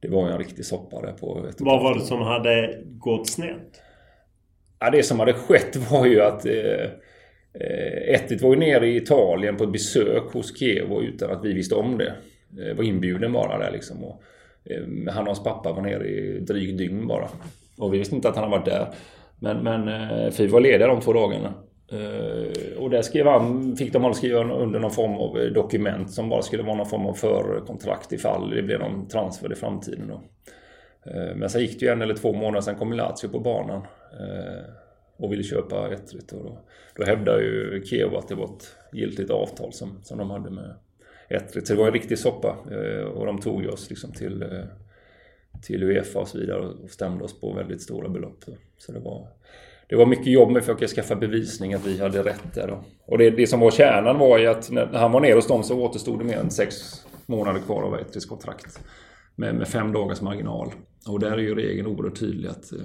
det 0.00 0.08
var 0.08 0.26
ju 0.26 0.32
en 0.32 0.38
riktig 0.38 0.64
soppa 0.64 1.00
där 1.02 1.12
på 1.12 1.46
ett 1.48 1.56
Vad 1.58 1.82
var 1.82 1.94
det 1.94 2.00
som 2.00 2.20
hade 2.22 2.82
gått 2.84 3.28
snett? 3.28 3.82
Ja, 4.78 4.90
det 4.90 5.02
som 5.02 5.18
hade 5.20 5.32
skett 5.32 5.76
var 5.76 6.06
ju 6.06 6.20
att 6.20 6.46
eh, 6.46 6.84
eh, 7.54 8.14
Ettit 8.14 8.42
var 8.42 8.50
ju 8.50 8.60
nere 8.60 8.86
i 8.86 8.96
Italien 8.96 9.56
på 9.56 9.64
ett 9.64 9.72
besök 9.72 10.32
hos 10.32 10.58
Kevo 10.58 11.02
utan 11.02 11.30
att 11.30 11.44
vi 11.44 11.52
visste 11.52 11.74
om 11.74 11.98
det. 11.98 12.14
Eh, 12.62 12.76
var 12.76 12.84
inbjuden 12.84 13.32
bara 13.32 13.58
där 13.58 13.70
liksom. 13.70 14.04
Och, 14.04 14.22
eh, 14.64 14.82
han 15.08 15.22
och 15.22 15.26
hans 15.26 15.44
pappa 15.44 15.72
var 15.72 15.82
nere 15.82 16.08
i 16.08 16.40
drygt 16.40 16.78
dygn 16.78 17.06
bara. 17.06 17.28
Och 17.78 17.94
vi 17.94 17.98
visste 17.98 18.14
inte 18.14 18.28
att 18.28 18.36
han 18.36 18.44
hade 18.44 18.56
varit 18.56 18.70
där. 18.70 18.88
Men, 19.38 19.58
men 19.64 19.88
eh, 19.88 20.30
för 20.30 20.42
vi 20.42 20.48
var 20.48 20.60
lediga 20.60 20.86
de 20.86 21.00
två 21.00 21.12
dagarna. 21.12 21.54
Eh, 21.92 22.78
och 22.78 22.90
där 22.90 23.02
skrev 23.02 23.26
han, 23.26 23.76
fick 23.76 23.92
de 23.92 24.14
skriva 24.14 24.54
under 24.54 24.80
någon 24.80 24.90
form 24.90 25.14
av 25.14 25.38
eh, 25.38 25.52
dokument 25.52 26.10
som 26.10 26.28
bara 26.28 26.42
skulle 26.42 26.62
vara 26.62 26.76
någon 26.76 26.86
form 26.86 27.06
av 27.06 27.14
förkontrakt 27.14 28.12
ifall 28.12 28.50
det 28.50 28.62
blev 28.62 28.80
någon 28.80 29.08
transfer 29.08 29.52
i 29.52 29.54
framtiden. 29.54 30.08
Då. 30.08 30.22
Eh, 31.10 31.34
men 31.36 31.50
sen 31.50 31.60
gick 31.60 31.80
det 31.80 31.86
ju 31.86 31.92
en 31.92 32.02
eller 32.02 32.14
två 32.14 32.32
månader, 32.32 32.60
sen 32.60 32.74
kom 32.74 32.92
Lazio 32.92 33.28
på 33.28 33.40
banan 33.40 33.82
och 35.16 35.32
ville 35.32 35.42
köpa 35.42 35.92
Ettrit. 35.92 36.32
Och 36.32 36.44
då, 36.44 36.58
då 36.96 37.04
hävdade 37.04 37.42
ju 37.42 37.82
Kiev 37.84 38.14
att 38.14 38.28
det 38.28 38.34
var 38.34 38.44
ett 38.44 38.76
giltigt 38.92 39.30
avtal 39.30 39.72
som, 39.72 40.00
som 40.02 40.18
de 40.18 40.30
hade 40.30 40.50
med 40.50 40.74
Ettrit. 41.28 41.66
Så 41.66 41.72
det 41.72 41.78
var 41.78 41.86
en 41.86 41.92
riktig 41.92 42.18
soppa 42.18 42.56
och 43.14 43.26
de 43.26 43.40
tog 43.40 43.62
ju 43.62 43.68
oss 43.68 43.90
liksom 43.90 44.12
till, 44.12 44.64
till 45.62 45.82
Uefa 45.82 46.18
och 46.18 46.28
så 46.28 46.38
vidare 46.38 46.60
och 46.60 46.90
stämde 46.90 47.24
oss 47.24 47.40
på 47.40 47.52
väldigt 47.52 47.82
stora 47.82 48.08
belopp. 48.08 48.44
Så 48.78 48.92
det 48.92 49.00
var, 49.00 49.28
det 49.90 49.96
var 49.96 50.06
mycket 50.06 50.26
jobb 50.26 50.50
med 50.50 50.58
att 50.58 50.64
försöka 50.64 50.86
skaffa 50.86 51.16
bevisning 51.16 51.74
att 51.74 51.86
vi 51.86 52.00
hade 52.00 52.22
rätt 52.22 52.54
där. 52.54 52.68
Då. 52.68 52.84
Och 53.06 53.18
det, 53.18 53.30
det 53.30 53.46
som 53.46 53.60
var 53.60 53.70
kärnan 53.70 54.18
var 54.18 54.38
ju 54.38 54.46
att 54.46 54.70
när 54.70 54.86
han 54.86 55.12
var 55.12 55.20
nere 55.20 55.34
hos 55.34 55.46
dem 55.46 55.62
så 55.62 55.80
återstod 55.80 56.18
det 56.18 56.24
mer 56.24 56.36
än 56.36 56.50
sex 56.50 56.74
månader 57.26 57.60
kvar 57.60 57.82
av 57.82 57.94
ett 57.94 58.28
kontrakt. 58.28 58.80
Med, 59.36 59.54
med 59.54 59.68
fem 59.68 59.92
dagars 59.92 60.20
marginal. 60.20 60.72
Och 61.08 61.20
där 61.20 61.30
är 61.30 61.38
ju 61.38 61.54
regeln 61.54 61.86
oerhört 61.86 62.18
tydlig 62.18 62.48
att 62.48 62.72
eh, 62.72 62.78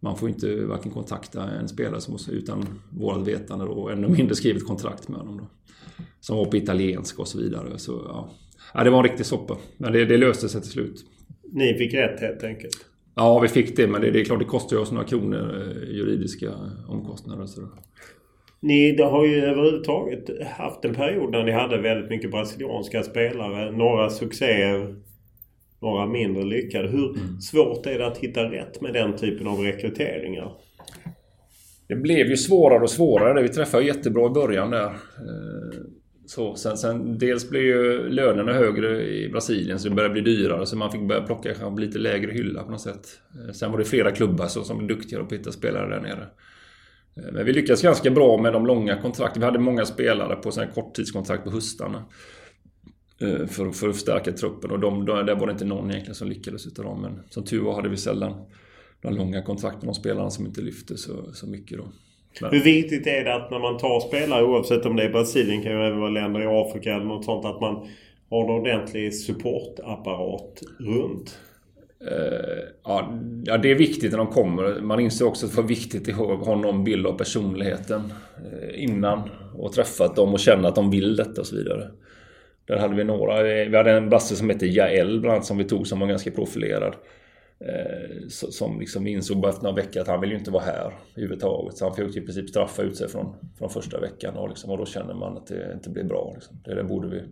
man 0.00 0.16
får 0.16 0.28
inte 0.28 0.64
varken 0.64 0.92
kontakta 0.92 1.50
en 1.50 1.68
spelare 1.68 2.00
som 2.00 2.18
utan 2.30 2.80
vårt 2.90 3.28
vetande 3.28 3.64
då, 3.64 3.72
och 3.72 3.92
ännu 3.92 4.08
mindre 4.08 4.34
skrivit 4.34 4.66
kontrakt 4.66 5.08
med 5.08 5.18
honom. 5.18 5.38
Då. 5.38 5.44
Som 6.20 6.36
var 6.36 6.44
på 6.44 6.56
italienska 6.56 7.22
och 7.22 7.28
så 7.28 7.38
vidare. 7.38 7.78
Så, 7.78 8.02
ja. 8.08 8.30
Ja, 8.74 8.84
det 8.84 8.90
var 8.90 8.98
en 8.98 9.04
riktig 9.04 9.26
soppa. 9.26 9.56
Men 9.76 9.92
det, 9.92 10.04
det 10.04 10.16
löste 10.16 10.48
sig 10.48 10.60
till 10.60 10.70
slut. 10.70 11.04
Ni 11.52 11.74
fick 11.74 11.94
rätt 11.94 12.20
helt 12.20 12.44
enkelt. 12.44 12.89
Ja, 13.20 13.38
vi 13.38 13.48
fick 13.48 13.76
det. 13.76 13.86
Men 13.86 14.00
det, 14.00 14.10
det 14.10 14.20
är 14.20 14.24
klart, 14.24 14.38
det 14.38 14.44
kostar 14.44 14.76
oss 14.76 14.92
några 14.92 15.06
kronor 15.06 15.38
eh, 15.38 15.94
juridiska 15.94 16.50
omkostnader. 16.88 17.46
Så. 17.46 17.60
Ni 18.60 18.92
det 18.92 19.04
har 19.04 19.26
ju 19.26 19.44
överhuvudtaget 19.44 20.30
haft 20.46 20.84
en 20.84 20.94
period 20.94 21.30
när 21.30 21.44
ni 21.44 21.52
hade 21.52 21.80
väldigt 21.80 22.10
mycket 22.10 22.30
brasilianska 22.30 23.02
spelare. 23.02 23.70
Några 23.70 24.10
succéer, 24.10 24.96
några 25.80 26.06
mindre 26.06 26.44
lyckade. 26.44 26.88
Hur 26.88 27.16
svårt 27.40 27.86
är 27.86 27.98
det 27.98 28.06
att 28.06 28.18
hitta 28.18 28.44
rätt 28.50 28.80
med 28.80 28.92
den 28.92 29.16
typen 29.16 29.46
av 29.46 29.58
rekryteringar? 29.58 30.52
Det 31.88 31.96
blev 31.96 32.26
ju 32.26 32.36
svårare 32.36 32.82
och 32.82 32.90
svårare. 32.90 33.42
Vi 33.42 33.48
träffade 33.48 33.84
jättebra 33.84 34.26
i 34.26 34.30
början 34.30 34.70
där. 34.70 34.92
Så, 36.30 36.56
sen, 36.56 36.76
sen, 36.76 37.18
dels 37.18 37.50
blev 37.50 37.62
ju 37.62 38.08
lönerna 38.08 38.52
högre 38.52 39.08
i 39.08 39.28
Brasilien 39.28 39.78
så 39.78 39.88
det 39.88 39.94
började 39.94 40.12
bli 40.12 40.22
dyrare 40.22 40.66
så 40.66 40.76
man 40.76 40.92
fick 40.92 41.08
börja 41.08 41.22
plocka 41.22 41.54
kanske 41.54 41.80
lite 41.80 41.98
lägre 41.98 42.32
hylla 42.32 42.62
på 42.62 42.70
något 42.70 42.80
sätt. 42.80 43.08
Eh, 43.34 43.52
sen 43.52 43.70
var 43.70 43.78
det 43.78 43.84
flera 43.84 44.10
klubbar 44.10 44.46
så, 44.46 44.64
som 44.64 44.78
var 44.78 44.88
duktigare 44.88 45.22
på 45.22 45.34
att 45.34 45.40
hitta 45.40 45.52
spelare 45.52 45.88
där 45.88 46.00
nere. 46.00 46.28
Eh, 47.16 47.32
men 47.32 47.46
vi 47.46 47.52
lyckades 47.52 47.82
ganska 47.82 48.10
bra 48.10 48.38
med 48.42 48.52
de 48.52 48.66
långa 48.66 49.02
kontrakten. 49.02 49.40
Vi 49.40 49.46
hade 49.46 49.58
många 49.58 49.86
spelare 49.86 50.36
på 50.36 50.50
sådana 50.50 50.66
här 50.66 50.82
korttidskontrakt 50.82 51.44
på 51.44 51.50
höstarna. 51.50 52.04
Eh, 53.20 53.46
för, 53.46 53.70
för 53.70 53.88
att 53.88 53.94
förstärka 53.94 54.32
truppen 54.32 54.70
och 54.70 54.80
de, 54.80 55.04
där 55.04 55.34
var 55.34 55.46
det 55.46 55.52
inte 55.52 55.64
någon 55.64 55.90
egentligen 55.90 56.14
som 56.14 56.28
lyckades 56.28 56.66
utav 56.66 56.84
dem. 56.84 57.02
Men 57.02 57.22
som 57.30 57.44
tur 57.44 57.60
var 57.60 57.74
hade 57.74 57.88
vi 57.88 57.96
sällan 57.96 58.46
de 59.02 59.14
långa 59.14 59.42
kontrakten 59.42 59.86
med 59.86 59.94
de 59.94 60.00
spelarna 60.00 60.30
som 60.30 60.46
inte 60.46 60.60
lyfte 60.60 60.96
så, 60.96 61.32
så 61.32 61.46
mycket 61.46 61.78
då. 61.78 61.84
Men- 62.40 62.50
Hur 62.50 62.60
viktigt 62.60 63.06
är 63.06 63.24
det 63.24 63.34
att 63.34 63.50
när 63.50 63.58
man 63.58 63.78
tar 63.78 64.00
spelare, 64.00 64.44
oavsett 64.44 64.86
om 64.86 64.96
det 64.96 65.02
är 65.04 65.10
Brasilien, 65.10 65.62
kan 65.62 65.72
ju 65.72 65.86
även 65.86 66.00
vara 66.00 66.10
länder 66.10 66.42
i 66.42 66.46
Afrika 66.46 66.94
eller 66.94 67.04
något 67.04 67.24
sånt, 67.24 67.44
att 67.44 67.60
man 67.60 67.88
har 68.30 68.44
en 68.44 68.50
ordentlig 68.50 69.14
supportapparat 69.14 70.62
runt? 70.78 71.38
Eh, 72.10 72.64
ja, 72.84 73.12
det 73.62 73.70
är 73.70 73.74
viktigt 73.74 74.10
när 74.10 74.18
de 74.18 74.26
kommer. 74.26 74.80
Man 74.80 75.00
inser 75.00 75.26
också 75.26 75.46
att 75.46 75.52
det 75.52 75.60
var 75.60 75.68
viktigt 75.68 76.08
att 76.08 76.16
ha 76.46 76.56
någon 76.56 76.84
bild 76.84 77.06
av 77.06 77.12
personligheten 77.18 78.12
eh, 78.52 78.82
innan 78.84 79.20
och 79.58 79.72
träffat 79.72 80.16
dem 80.16 80.32
och 80.32 80.40
känna 80.40 80.68
att 80.68 80.74
de 80.74 80.90
vill 80.90 81.16
detta 81.16 81.40
och 81.40 81.46
så 81.46 81.56
vidare. 81.56 81.90
Där 82.64 82.78
hade 82.78 82.94
vi 82.94 83.04
några. 83.04 83.42
Vi 83.42 83.76
hade 83.76 83.90
en 83.92 84.10
basse 84.10 84.36
som 84.36 84.50
hette 84.50 84.66
Jael 84.66 85.20
bland 85.20 85.34
annat 85.34 85.46
som 85.46 85.58
vi 85.58 85.64
tog 85.64 85.86
som 85.86 86.00
var 86.00 86.06
ganska 86.06 86.30
profilerad. 86.30 86.94
Eh, 87.68 88.28
Som 88.28 88.80
liksom 88.80 89.06
insåg 89.06 89.46
efter 89.46 89.62
några 89.62 89.76
veckor 89.76 90.00
att 90.00 90.08
han 90.08 90.20
vill 90.20 90.30
ju 90.30 90.38
inte 90.38 90.50
vara 90.50 90.62
här 90.62 90.92
överhuvudtaget. 91.14 91.76
Så 91.76 91.84
han 91.84 91.94
fick 91.94 92.16
i 92.16 92.20
princip 92.20 92.48
straffa 92.48 92.82
ut 92.82 92.96
sig 92.96 93.08
från, 93.08 93.34
från 93.58 93.70
första 93.70 94.00
veckan. 94.00 94.36
Och, 94.36 94.48
liksom, 94.48 94.70
och 94.70 94.78
då 94.78 94.86
känner 94.86 95.14
man 95.14 95.36
att 95.36 95.46
det 95.46 95.72
inte 95.74 95.90
blir 95.90 96.04
bra. 96.04 96.30
Liksom. 96.34 96.56
Det, 96.64 96.74
det 96.74 96.84
borde 96.84 97.08
vi 97.08 97.22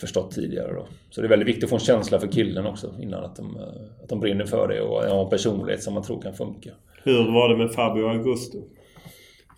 förstått 0.00 0.30
tidigare 0.30 0.72
då. 0.72 0.86
Så 1.10 1.20
det 1.20 1.26
är 1.26 1.28
väldigt 1.28 1.48
viktigt 1.48 1.64
att 1.64 1.70
få 1.70 1.76
en 1.76 1.80
känsla 1.80 2.18
för 2.20 2.26
killen 2.26 2.66
också 2.66 2.94
innan 3.00 3.24
att 3.24 3.36
de, 3.36 3.56
eh, 3.56 4.02
att 4.02 4.08
de 4.08 4.20
brinner 4.20 4.44
för 4.46 4.68
det 4.68 4.80
och 4.80 5.02
har 5.02 5.24
en 5.24 5.30
personlighet 5.30 5.82
som 5.82 5.94
man 5.94 6.02
tror 6.02 6.22
kan 6.22 6.34
funka. 6.34 6.70
Hur 7.04 7.32
var 7.32 7.48
det 7.48 7.56
med 7.56 7.72
Fabio 7.72 8.08
Augusto? 8.08 8.58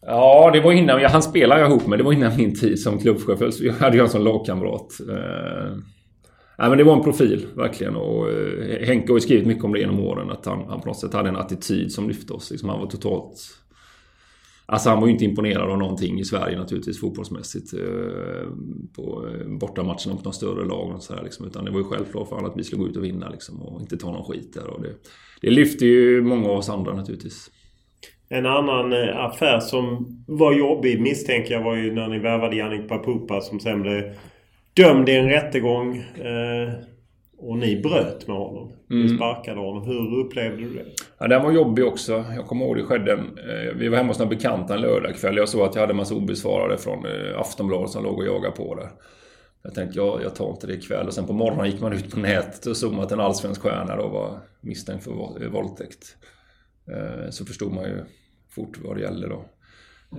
Ja, 0.07 0.51
det 0.53 0.61
var 0.61 0.73
innan, 0.73 1.01
han 1.05 1.23
spelade 1.23 1.61
jag 1.61 1.71
ihop 1.71 1.87
med. 1.87 1.99
Det 1.99 2.03
var 2.03 2.13
innan 2.13 2.37
min 2.37 2.55
tid 2.55 2.81
som 2.81 2.99
klubbchef. 2.99 3.61
Jag 3.61 3.73
hade 3.73 3.97
ju 3.97 4.03
en 4.03 4.09
som 4.09 4.25
lagkamrat. 4.25 4.89
Ja, 6.57 6.65
Nej, 6.65 6.69
men 6.69 6.79
det 6.79 6.85
var 6.85 6.97
en 6.97 7.03
profil, 7.03 7.47
verkligen. 7.55 7.97
Och 7.97 8.31
eh, 8.31 8.87
Henke 8.87 9.13
har 9.13 9.17
ju 9.17 9.21
skrivit 9.21 9.47
mycket 9.47 9.65
om 9.65 9.73
det 9.73 9.81
genom 9.81 10.01
åren. 10.01 10.31
Att 10.31 10.47
han, 10.47 10.65
han 10.69 10.81
på 10.81 10.89
något 10.89 10.99
sätt 10.99 11.13
hade 11.13 11.29
en 11.29 11.37
attityd 11.37 11.93
som 11.93 12.09
lyfte 12.09 12.33
oss. 12.33 12.51
Liksom, 12.51 12.69
han 12.69 12.81
var 12.81 12.87
totalt... 12.87 13.59
Alltså 14.67 14.91
han 14.91 15.01
var 15.01 15.07
ju 15.07 15.13
inte 15.13 15.25
imponerad 15.25 15.71
av 15.71 15.79
någonting 15.79 16.21
i 16.21 16.25
Sverige 16.25 16.59
naturligtvis 16.59 17.01
fotbollsmässigt. 17.01 17.75
Eh, 17.75 18.49
på 18.97 19.29
eh, 19.29 19.47
bortamatcherna 19.49 20.15
mot 20.15 20.25
de 20.25 20.33
större 20.33 20.65
lagen 20.65 20.95
och 20.95 21.03
sådär 21.03 21.23
liksom. 21.23 21.47
Utan 21.47 21.65
det 21.65 21.71
var 21.71 21.79
ju 21.79 21.85
självklart 21.85 22.29
för 22.29 22.37
honom 22.37 22.51
att 22.51 22.59
vi 22.59 22.65
skulle 22.65 22.83
gå 22.83 22.89
ut 22.89 22.97
och 22.97 23.05
vinna 23.05 23.29
liksom. 23.29 23.63
Och 23.63 23.81
inte 23.81 23.97
ta 23.97 24.13
någon 24.13 24.25
skit 24.25 24.55
där. 24.55 24.67
Och 24.67 24.83
det, 24.83 24.91
det 25.41 25.51
lyfte 25.51 25.87
ju 25.87 26.23
många 26.23 26.49
av 26.49 26.59
oss 26.59 26.69
andra 26.69 26.95
naturligtvis. 26.95 27.51
En 28.29 28.47
annan 28.47 28.93
eh, 28.93 29.17
affär 29.17 29.61
som 29.61 30.07
var 30.27 30.53
jobbig 30.53 31.01
misstänker 31.01 31.55
jag 31.55 31.63
var 31.63 31.77
ju 31.77 31.93
när 31.93 32.09
ni 32.09 32.19
värvade 32.19 32.57
Jannik 32.57 32.89
Papupa 32.89 33.41
som 33.41 33.61
sen 33.61 33.83
blev 33.83 34.05
dömd 34.75 35.09
i 35.09 35.17
en 35.17 35.29
rättegång. 35.29 35.97
Eh, 35.99 36.73
och 37.39 37.59
ni 37.59 37.81
bröt 37.83 38.27
med 38.29 38.37
honom. 38.37 38.73
Ni 38.89 39.01
Mm. 39.05 39.17
sparkade 39.17 39.61
honom. 39.61 39.83
Hur 39.87 40.19
upplevde 40.27 40.57
du 40.63 40.75
det? 40.75 40.85
Ja, 41.19 41.29
den 41.29 41.43
var 41.43 41.53
jobbig 41.53 41.85
också. 41.87 42.25
Jag 42.37 42.47
kommer 42.47 42.65
ihåg 42.65 42.77
det 42.77 42.85
skedde. 42.85 43.13
eh, 43.13 43.75
Vi 43.77 43.89
var 43.89 43.97
hemma 43.97 44.09
hos 44.11 44.19
några 44.19 44.31
bekanta 44.31 44.75
en 44.75 44.81
lördagkväll. 44.81 45.37
Jag 45.37 45.49
såg 45.49 45.61
att 45.63 45.75
jag 45.75 45.81
hade 45.83 45.93
en 45.93 45.97
massa 45.97 46.15
obesvarade 46.15 46.79
från 46.79 47.07
eh, 47.07 47.41
Aftonbladet 47.41 47.91
som 47.91 48.05
låg 48.05 48.19
och 48.19 48.27
jagade 48.27 48.57
på 48.57 48.75
där. 48.75 48.89
Jag 49.63 49.75
tänkte, 49.75 49.99
jag, 49.99 50.23
jag 50.23 50.35
tar 50.35 50.51
inte 50.51 50.67
det 50.67 50.75
ikväll. 50.75 51.07
Och 51.07 51.13
sen 51.15 51.27
på 51.27 51.33
morgonen 51.33 51.71
gick 51.71 51.81
man 51.81 51.93
ut 51.93 52.11
på 52.15 52.21
nätet 52.21 52.67
och 52.67 52.77
såg 52.77 52.95
att 52.95 53.13
en 53.13 53.21
allsvensk 53.21 53.61
stjärna 53.63 53.97
då 53.97 54.09
var 54.09 54.39
misstänkt 54.61 55.05
för 55.05 55.11
vå- 55.11 55.49
våldtäkt. 55.49 56.17
Eh, 56.93 57.31
Så 57.31 57.45
förstod 57.45 57.73
man 57.73 57.85
ju 57.85 57.99
fort 58.51 58.79
vad 58.85 58.97
det 58.97 59.03
gällde 59.03 59.29
då. 59.29 59.45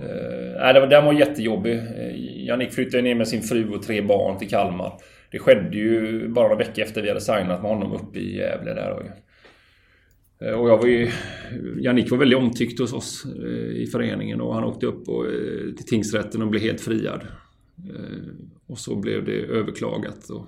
Eh, 0.02 0.60
nej, 0.60 0.80
var- 0.80 0.86
den 0.86 1.04
var 1.04 1.12
jättejobbig. 1.12 1.72
Eh, 1.74 2.44
Jannik 2.46 2.72
flyttade 2.72 3.02
ner 3.02 3.14
med 3.14 3.28
sin 3.28 3.42
fru 3.42 3.68
och 3.68 3.82
tre 3.82 4.02
barn 4.02 4.38
till 4.38 4.48
Kalmar. 4.48 4.92
Det 5.30 5.38
skedde 5.38 5.76
ju 5.78 6.28
bara 6.28 6.48
några 6.48 6.64
veckor 6.64 6.84
efter 6.84 7.02
vi 7.02 7.08
hade 7.08 7.20
signat 7.20 7.62
med 7.62 7.70
honom 7.70 7.92
uppe 7.92 8.18
i 8.18 8.36
Gävle 8.36 8.74
där. 8.74 8.90
Och, 8.90 9.02
eh, 10.46 10.54
och 10.60 10.68
jag 10.68 10.78
var 10.78 10.86
ju... 10.86 11.10
Jannik 11.80 12.10
var 12.10 12.18
väldigt 12.18 12.38
omtyckt 12.38 12.80
hos 12.80 12.92
oss 12.92 13.24
eh, 13.44 13.82
i 13.82 13.86
föreningen 13.92 14.40
och 14.40 14.54
han 14.54 14.64
åkte 14.64 14.86
upp 14.86 15.08
och, 15.08 15.26
eh, 15.26 15.74
till 15.76 15.86
tingsrätten 15.86 16.42
och 16.42 16.48
blev 16.48 16.62
helt 16.62 16.80
friad. 16.80 17.20
Eh, 17.94 18.34
Och 18.66 18.78
så 18.78 18.96
blev 18.96 19.24
det 19.24 19.32
överklagat. 19.40 20.30
Och 20.30 20.46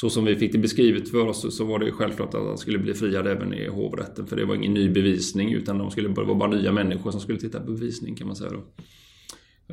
så 0.00 0.10
som 0.10 0.24
vi 0.24 0.36
fick 0.36 0.52
det 0.52 0.58
beskrivet 0.58 1.08
för 1.10 1.26
oss 1.26 1.56
så- 1.56 1.64
var 1.64 1.78
det 1.78 1.92
självklart 1.92 2.34
att 2.34 2.46
han 2.46 2.58
skulle 2.58 2.78
bli 2.78 2.94
friad 2.94 3.26
även 3.26 3.54
i 3.54 3.68
hovrätten. 3.68 4.26
För 4.26 4.36
det 4.36 4.44
var 4.44 4.54
ingen 4.54 4.74
ny 4.74 4.88
bevisning 4.90 5.52
utan 5.52 5.78
de 5.78 5.90
skulle, 5.90 6.08
det 6.08 6.24
var 6.24 6.34
bara 6.34 6.50
nya 6.50 6.72
människor 6.72 7.10
som 7.10 7.20
skulle 7.20 7.38
titta 7.38 7.60
på 7.60 7.72
bevisning 7.72 8.14
kan 8.14 8.26
man 8.26 8.36
säga 8.36 8.50
då. 8.50 8.62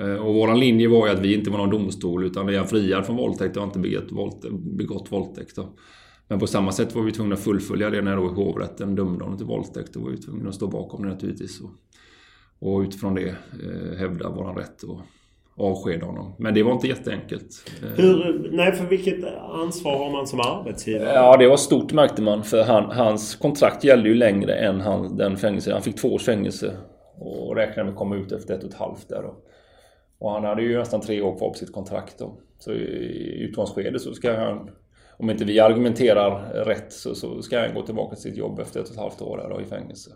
Eh, 0.03 0.15
och 0.15 0.34
våran 0.36 0.59
linje 0.59 0.88
var 0.88 1.07
ju 1.07 1.13
att 1.13 1.19
vi 1.19 1.34
inte 1.34 1.49
var 1.49 1.57
någon 1.57 1.69
domstol 1.69 2.23
utan 2.26 2.49
är 2.49 2.57
han 2.57 2.67
friad 2.67 3.05
från 3.05 3.15
våldtäkt 3.15 3.55
har 3.55 3.63
inte 3.63 3.80
begått, 3.80 4.11
våld, 4.11 4.34
begått 4.78 5.11
våldtäkt. 5.11 5.55
Då. 5.55 5.73
Men 6.28 6.39
på 6.39 6.47
samma 6.47 6.71
sätt 6.71 6.95
var 6.95 7.03
vi 7.03 7.11
tvungna 7.11 7.36
att 7.36 7.43
fullfölja 7.43 7.89
det 7.89 8.01
när 8.01 8.15
då 8.15 8.28
hovrätten 8.28 8.95
dömde 8.95 9.23
honom 9.23 9.38
till 9.38 9.47
våldtäkt. 9.47 9.93
Då 9.93 9.99
var 9.99 10.09
vi 10.09 10.17
tvungna 10.17 10.49
att 10.49 10.55
stå 10.55 10.67
bakom 10.67 11.03
det 11.03 11.09
naturligtvis. 11.09 11.61
Och, 11.61 11.71
och 12.59 12.82
utifrån 12.82 13.15
det 13.15 13.28
eh, 13.63 13.97
hävda 13.97 14.30
våran 14.30 14.55
rätt 14.55 14.84
och 14.84 14.99
avskeda 15.58 16.06
honom. 16.06 16.36
Men 16.39 16.53
det 16.53 16.64
var 16.64 16.72
inte 16.72 16.88
jätteenkelt. 16.88 17.72
Eh, 17.84 17.89
Hur, 17.89 18.49
nej, 18.51 18.72
för 18.72 18.86
vilket 18.86 19.26
ansvar 19.41 19.97
har 19.97 20.12
man 20.12 20.28
som 20.28 20.39
arbetsgivare? 20.39 21.14
Ja, 21.14 21.38
det 21.38 21.47
var 21.47 21.58
stort 21.58 21.93
märkte 21.93 22.22
man. 22.22 22.43
För 22.43 22.64
han, 22.64 22.91
hans 22.91 23.36
kontrakt 23.36 23.84
gällde 23.84 24.10
ju 24.10 24.16
längre 24.16 24.53
än 24.56 24.82
han, 24.82 25.18
den 25.18 25.38
fängelse. 25.38 25.74
Han 25.74 25.82
fick 25.82 25.95
två 26.01 26.08
års 26.14 26.24
fängelse. 26.24 26.78
Och 27.20 27.56
räknade 27.56 27.84
med 27.84 27.91
att 27.91 27.97
komma 27.97 28.16
ut 28.16 28.32
efter 28.32 28.53
ett 28.53 28.64
och 28.64 28.70
ett 28.70 28.76
halvt 28.76 29.10
där 29.10 29.22
då. 29.22 29.36
Och 30.20 30.32
han 30.32 30.43
hade 30.43 30.62
ju 30.62 30.78
nästan 30.78 31.01
tre 31.01 31.22
år 31.22 31.38
kvar 31.38 31.49
på 31.49 31.56
sitt 31.56 31.74
kontrakt 31.74 32.20
då. 32.20 32.38
Så 32.60 32.72
i 32.74 33.41
utgångsskedet 33.41 34.01
så 34.01 34.14
ska 34.14 34.34
han... 34.39 34.70
Om 35.18 35.30
inte 35.30 35.45
vi 35.45 35.60
argumenterar 35.60 36.53
rätt 36.66 36.93
så, 36.93 37.16
så 37.16 37.41
ska 37.41 37.60
han 37.60 37.74
gå 37.74 37.82
tillbaka 37.82 38.16
till 38.16 38.24
sitt 38.24 38.38
jobb 38.38 38.60
efter 38.60 38.80
ett 38.80 38.86
och 38.86 38.91
ett 38.91 38.99
halvt 38.99 39.22
år 39.22 39.38
där 39.38 39.49
då, 39.49 39.62
i 39.62 39.66
fängelse. 39.66 40.12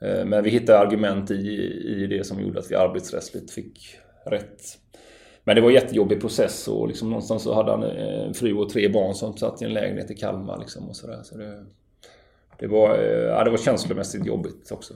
Eh, 0.00 0.24
Men 0.24 0.44
vi 0.44 0.50
hittade 0.50 0.78
argument 0.78 1.30
i, 1.30 1.34
i 1.86 2.06
det 2.06 2.26
som 2.26 2.40
gjorde 2.40 2.58
att 2.58 2.70
vi 2.70 2.74
arbetsrättsligt 2.74 3.50
fick 3.50 3.78
rätt. 4.26 4.62
Men 5.44 5.56
det 5.56 5.62
var 5.62 5.68
en 5.68 5.74
jättejobbig 5.74 6.20
process 6.20 6.68
och 6.68 6.88
liksom 6.88 7.10
någonstans 7.10 7.42
så 7.42 7.54
hade 7.54 7.70
han 7.70 7.82
en 7.82 8.34
fru 8.34 8.54
och 8.54 8.68
tre 8.68 8.88
barn 8.88 9.14
som 9.14 9.36
satt 9.36 9.62
i 9.62 9.64
en 9.64 9.72
lägenhet 9.72 10.10
i 10.10 10.14
Kalmar 10.14 10.58
liksom 10.58 10.88
och 10.88 10.96
sådär. 10.96 11.20
Så 11.22 11.38
det, 11.38 11.64
det, 12.58 12.66
var, 12.66 12.98
eh, 12.98 13.04
ja, 13.08 13.44
det 13.44 13.50
var 13.50 13.58
känslomässigt 13.58 14.26
jobbigt 14.26 14.70
också. 14.72 14.94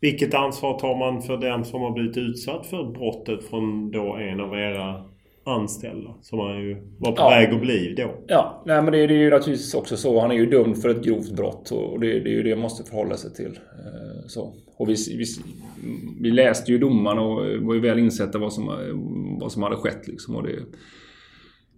Vilket 0.00 0.34
ansvar 0.34 0.78
tar 0.78 0.96
man 0.96 1.22
för 1.22 1.36
den 1.36 1.64
som 1.64 1.82
har 1.82 1.90
blivit 1.90 2.16
utsatt 2.16 2.66
för 2.66 2.84
brottet 2.84 3.44
från 3.44 3.90
då 3.90 4.16
en 4.16 4.40
av 4.40 4.54
era 4.54 5.04
anställda? 5.48 6.14
Som 6.22 6.38
han 6.38 6.60
ju 6.60 6.74
var 6.98 7.12
på 7.12 7.22
Ja. 7.22 7.28
väg 7.30 7.54
att 7.54 7.60
bli 7.60 7.94
då. 7.96 8.14
Ja, 8.26 8.62
nej, 8.66 8.82
men 8.82 8.92
det, 8.92 9.06
det 9.06 9.14
är 9.14 9.18
ju 9.18 9.30
naturligtvis 9.30 9.74
också 9.74 9.96
så. 9.96 10.20
Han 10.20 10.30
är 10.30 10.34
ju 10.34 10.46
dömd 10.46 10.82
för 10.82 10.88
ett 10.88 11.04
grovt 11.04 11.32
brott 11.36 11.70
och 11.70 12.00
det, 12.00 12.06
det 12.06 12.30
är 12.30 12.34
ju 12.34 12.42
det 12.42 12.54
man 12.56 12.62
måste 12.62 12.90
förhålla 12.90 13.16
sig 13.16 13.34
till. 13.34 13.46
Eh, 13.56 14.26
Så. 14.26 14.54
Och 14.76 14.88
vi, 14.88 14.94
vi, 15.18 15.24
vi 16.20 16.30
läste 16.30 16.72
ju 16.72 16.78
domarna 16.78 17.20
och 17.20 17.62
var 17.62 17.74
ju 17.74 17.80
väl 17.80 17.98
insatta 17.98 18.38
vad 18.38 18.52
som, 18.52 18.66
vad 19.40 19.52
som 19.52 19.62
hade 19.62 19.76
skett. 19.76 20.08
Liksom. 20.08 20.36
Och 20.36 20.42
det, 20.42 20.58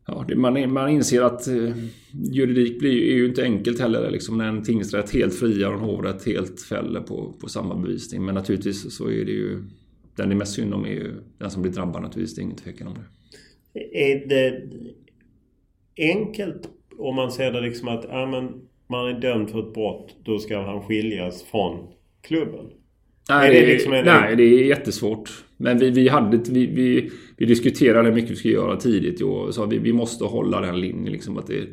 ja, 0.07 0.25
det, 0.29 0.37
man, 0.37 0.73
man 0.73 0.89
inser 0.89 1.23
att 1.23 1.49
eh, 1.49 1.73
juridik 2.13 2.79
blir, 2.79 3.03
är 3.13 3.15
ju 3.17 3.27
inte 3.27 3.43
enkelt 3.43 3.81
heller. 3.81 4.11
Liksom, 4.11 4.39
när 4.39 4.49
en 4.49 4.63
tingsrätt 4.63 5.11
helt 5.15 5.35
friar 5.35 5.69
och 5.69 5.75
en 5.79 5.85
hovrätt 5.85 6.27
helt 6.27 6.61
fäller 6.63 7.01
på, 7.01 7.35
på 7.41 7.49
samma 7.49 7.75
bevisning. 7.75 8.25
Men 8.25 8.35
naturligtvis 8.35 8.97
så 8.97 9.05
är 9.11 9.25
det 9.25 9.33
ju... 9.33 9.63
Den 10.17 10.29
det 10.29 10.35
är 10.35 10.37
mest 10.37 10.53
synd 10.55 10.75
om 10.75 10.85
är 10.85 10.89
ju 10.91 11.13
den 11.39 11.51
som 11.51 11.63
blir 11.63 11.73
drabbad 11.73 12.03
naturligtvis. 12.03 12.37
Det 12.37 12.41
är 12.41 12.45
ingen 12.45 12.57
tvekan 12.57 12.87
om 12.89 12.95
det. 12.95 13.05
Är 13.93 14.29
det 14.29 14.63
enkelt 15.99 16.69
om 16.99 17.15
man 17.17 17.33
ser 17.33 17.53
det 17.53 17.61
liksom 17.61 17.89
att 17.89 18.05
ja, 18.09 18.27
men 18.27 18.61
man 18.89 19.09
är 19.09 19.21
dömd 19.21 19.51
för 19.51 19.59
ett 19.69 19.75
brott. 19.75 20.17
Då 20.25 20.39
ska 20.39 20.61
han 20.61 20.83
skiljas 20.83 21.43
från 21.43 21.87
klubben. 22.23 22.67
Nej, 23.29 23.49
Är 23.49 23.53
det, 23.61 23.67
det 23.67 23.73
liksom 23.73 23.93
en- 23.93 24.05
nej, 24.05 24.37
det 24.37 24.43
är 24.43 24.65
jättesvårt. 24.65 25.31
Men 25.57 25.79
vi, 25.79 25.91
vi, 25.91 26.09
hade, 26.09 26.37
vi, 26.51 26.67
vi, 26.67 27.11
vi 27.37 27.47
diskuterade 27.47 28.09
hur 28.09 28.15
mycket 28.15 28.31
vi 28.31 28.37
skulle 28.37 28.55
göra 28.55 28.77
tidigt 28.77 29.23
och 29.23 29.55
sa 29.55 29.65
vi, 29.67 29.79
vi 29.79 29.93
måste 29.93 30.25
hålla 30.25 30.61
den 30.61 30.81
linjen. 30.81 31.13
Liksom, 31.13 31.39
att 31.39 31.47
det, 31.47 31.67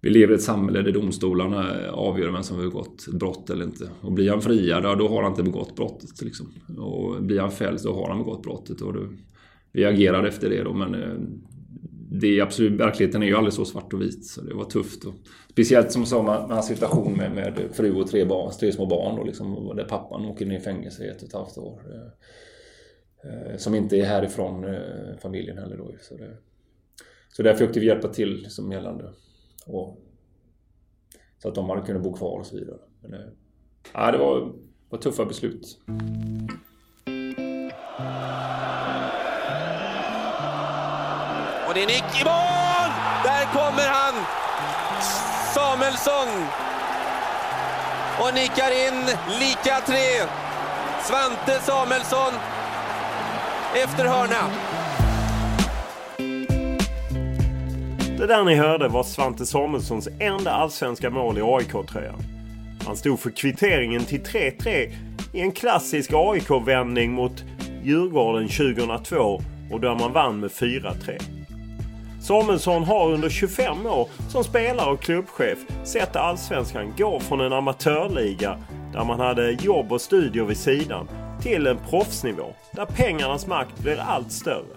vi 0.00 0.10
lever 0.10 0.32
i 0.32 0.36
ett 0.36 0.42
samhälle 0.42 0.82
där 0.82 0.92
domstolarna 0.92 1.90
avgör 1.92 2.30
vem 2.30 2.42
som 2.42 2.56
har 2.56 2.64
begått 2.64 3.06
brott 3.12 3.50
eller 3.50 3.64
inte. 3.64 3.90
Och 4.00 4.12
blir 4.12 4.30
han 4.30 4.40
friad, 4.42 4.98
då 4.98 5.08
har 5.08 5.22
han 5.22 5.32
inte 5.32 5.42
begått 5.42 5.76
brottet. 5.76 6.22
Liksom. 6.22 6.46
Och 6.78 7.22
blir 7.22 7.40
han 7.40 7.50
fälld, 7.50 7.80
så 7.80 7.94
har 7.94 8.08
han 8.08 8.18
begått 8.18 8.42
brottet. 8.42 8.80
Och 8.80 8.92
då, 8.92 9.00
vi 9.76 9.84
agerade 9.84 10.28
efter 10.28 10.50
det 10.50 10.62
då, 10.62 10.72
men 10.72 10.94
eh, 10.94 11.14
det 12.10 12.38
är 12.38 12.42
absolut, 12.42 12.80
verkligheten 12.80 13.22
är 13.22 13.26
ju 13.26 13.36
aldrig 13.36 13.52
så 13.52 13.64
svart 13.64 13.92
och 13.92 14.02
vit. 14.02 14.26
Så 14.26 14.40
det 14.40 14.54
var 14.54 14.64
tufft. 14.64 15.04
Och, 15.04 15.14
speciellt 15.50 15.92
som 15.92 16.06
sa 16.06 16.22
med, 16.22 16.34
hans 16.34 16.66
situation 16.66 17.16
med, 17.16 17.32
med 17.32 17.60
fru 17.72 17.94
och 17.94 18.10
tre, 18.10 18.24
barn, 18.24 18.52
tre 18.60 18.72
små 18.72 18.86
barn. 18.86 19.16
Då, 19.16 19.24
liksom, 19.24 19.72
där 19.76 19.84
pappan 19.84 20.26
åker 20.26 20.46
ner 20.46 20.58
i 20.58 20.60
fängelse 20.60 21.04
i 21.04 21.08
ett 21.08 21.22
och 21.22 21.28
ett 21.28 21.34
halvt 21.34 21.58
år. 21.58 21.80
Eh, 21.92 23.50
eh 23.50 23.56
som 23.56 23.74
inte 23.74 23.96
är 23.96 24.04
härifrån 24.04 24.64
eh, 24.64 25.18
familjen 25.22 25.58
heller 25.58 25.76
då. 25.76 25.94
Så, 26.00 26.16
det, 26.16 26.36
så 27.28 27.42
där 27.42 27.52
försökte 27.52 27.80
vi 27.80 27.86
hjälpa 27.86 28.08
till 28.08 28.46
som 28.48 28.72
gällande. 28.72 29.12
Och, 29.66 29.98
så 31.42 31.48
att 31.48 31.54
de 31.54 31.70
hade 31.70 31.86
kunnat 31.86 32.02
bo 32.02 32.12
kvar 32.12 32.38
och 32.38 32.46
så 32.46 32.56
vidare. 32.56 32.78
Men, 33.02 33.14
eh, 33.14 33.26
ja, 33.92 34.12
det 34.12 34.18
var, 34.18 34.52
var 34.88 34.98
tuffa 34.98 35.24
beslut. 35.24 35.78
Det 41.76 41.82
är 41.82 41.86
nick 41.86 42.20
i 42.20 42.24
mål! 42.24 42.90
Där 43.24 43.44
kommer 43.52 43.88
han! 43.88 44.14
Samuelsson! 45.54 46.28
Och 48.20 48.34
nickar 48.34 48.70
in 48.86 49.06
lika 49.40 49.80
tre. 49.86 50.28
Svante 51.02 51.60
Samuelsson 51.60 52.32
efter 53.84 54.04
hörna. 54.04 54.50
Det 58.18 58.26
där 58.26 58.44
ni 58.44 58.54
hörde 58.54 58.88
var 58.88 59.02
Svante 59.02 59.46
Samuelssons 59.46 60.08
enda 60.20 60.50
allsvenska 60.50 61.10
mål 61.10 61.38
i 61.38 61.42
AIK-tröjan. 61.42 62.22
Han 62.86 62.96
stod 62.96 63.20
för 63.20 63.30
kvitteringen 63.30 64.04
till 64.04 64.22
3-3 64.22 64.92
i 65.32 65.40
en 65.40 65.52
klassisk 65.52 66.10
AIK-vändning 66.14 67.12
mot 67.12 67.44
Djurgården 67.82 68.48
2002 68.48 69.42
och 69.72 69.80
där 69.80 69.94
man 69.94 70.12
vann 70.12 70.40
med 70.40 70.50
4-3. 70.50 71.35
Samuelsson 72.26 72.84
har 72.84 73.12
under 73.12 73.28
25 73.28 73.86
år 73.86 74.08
som 74.28 74.44
spelare 74.44 74.92
och 74.92 75.00
klubbchef 75.00 75.58
sett 75.84 76.16
Allsvenskan 76.16 76.94
gå 76.98 77.20
från 77.20 77.40
en 77.40 77.52
amatörliga 77.52 78.58
där 78.92 79.04
man 79.04 79.20
hade 79.20 79.50
jobb 79.50 79.92
och 79.92 80.00
studier 80.00 80.44
vid 80.44 80.56
sidan 80.56 81.08
till 81.42 81.66
en 81.66 81.78
proffsnivå 81.90 82.54
där 82.72 82.86
pengarnas 82.86 83.46
makt 83.46 83.78
blir 83.82 84.00
allt 84.00 84.32
större. 84.32 84.76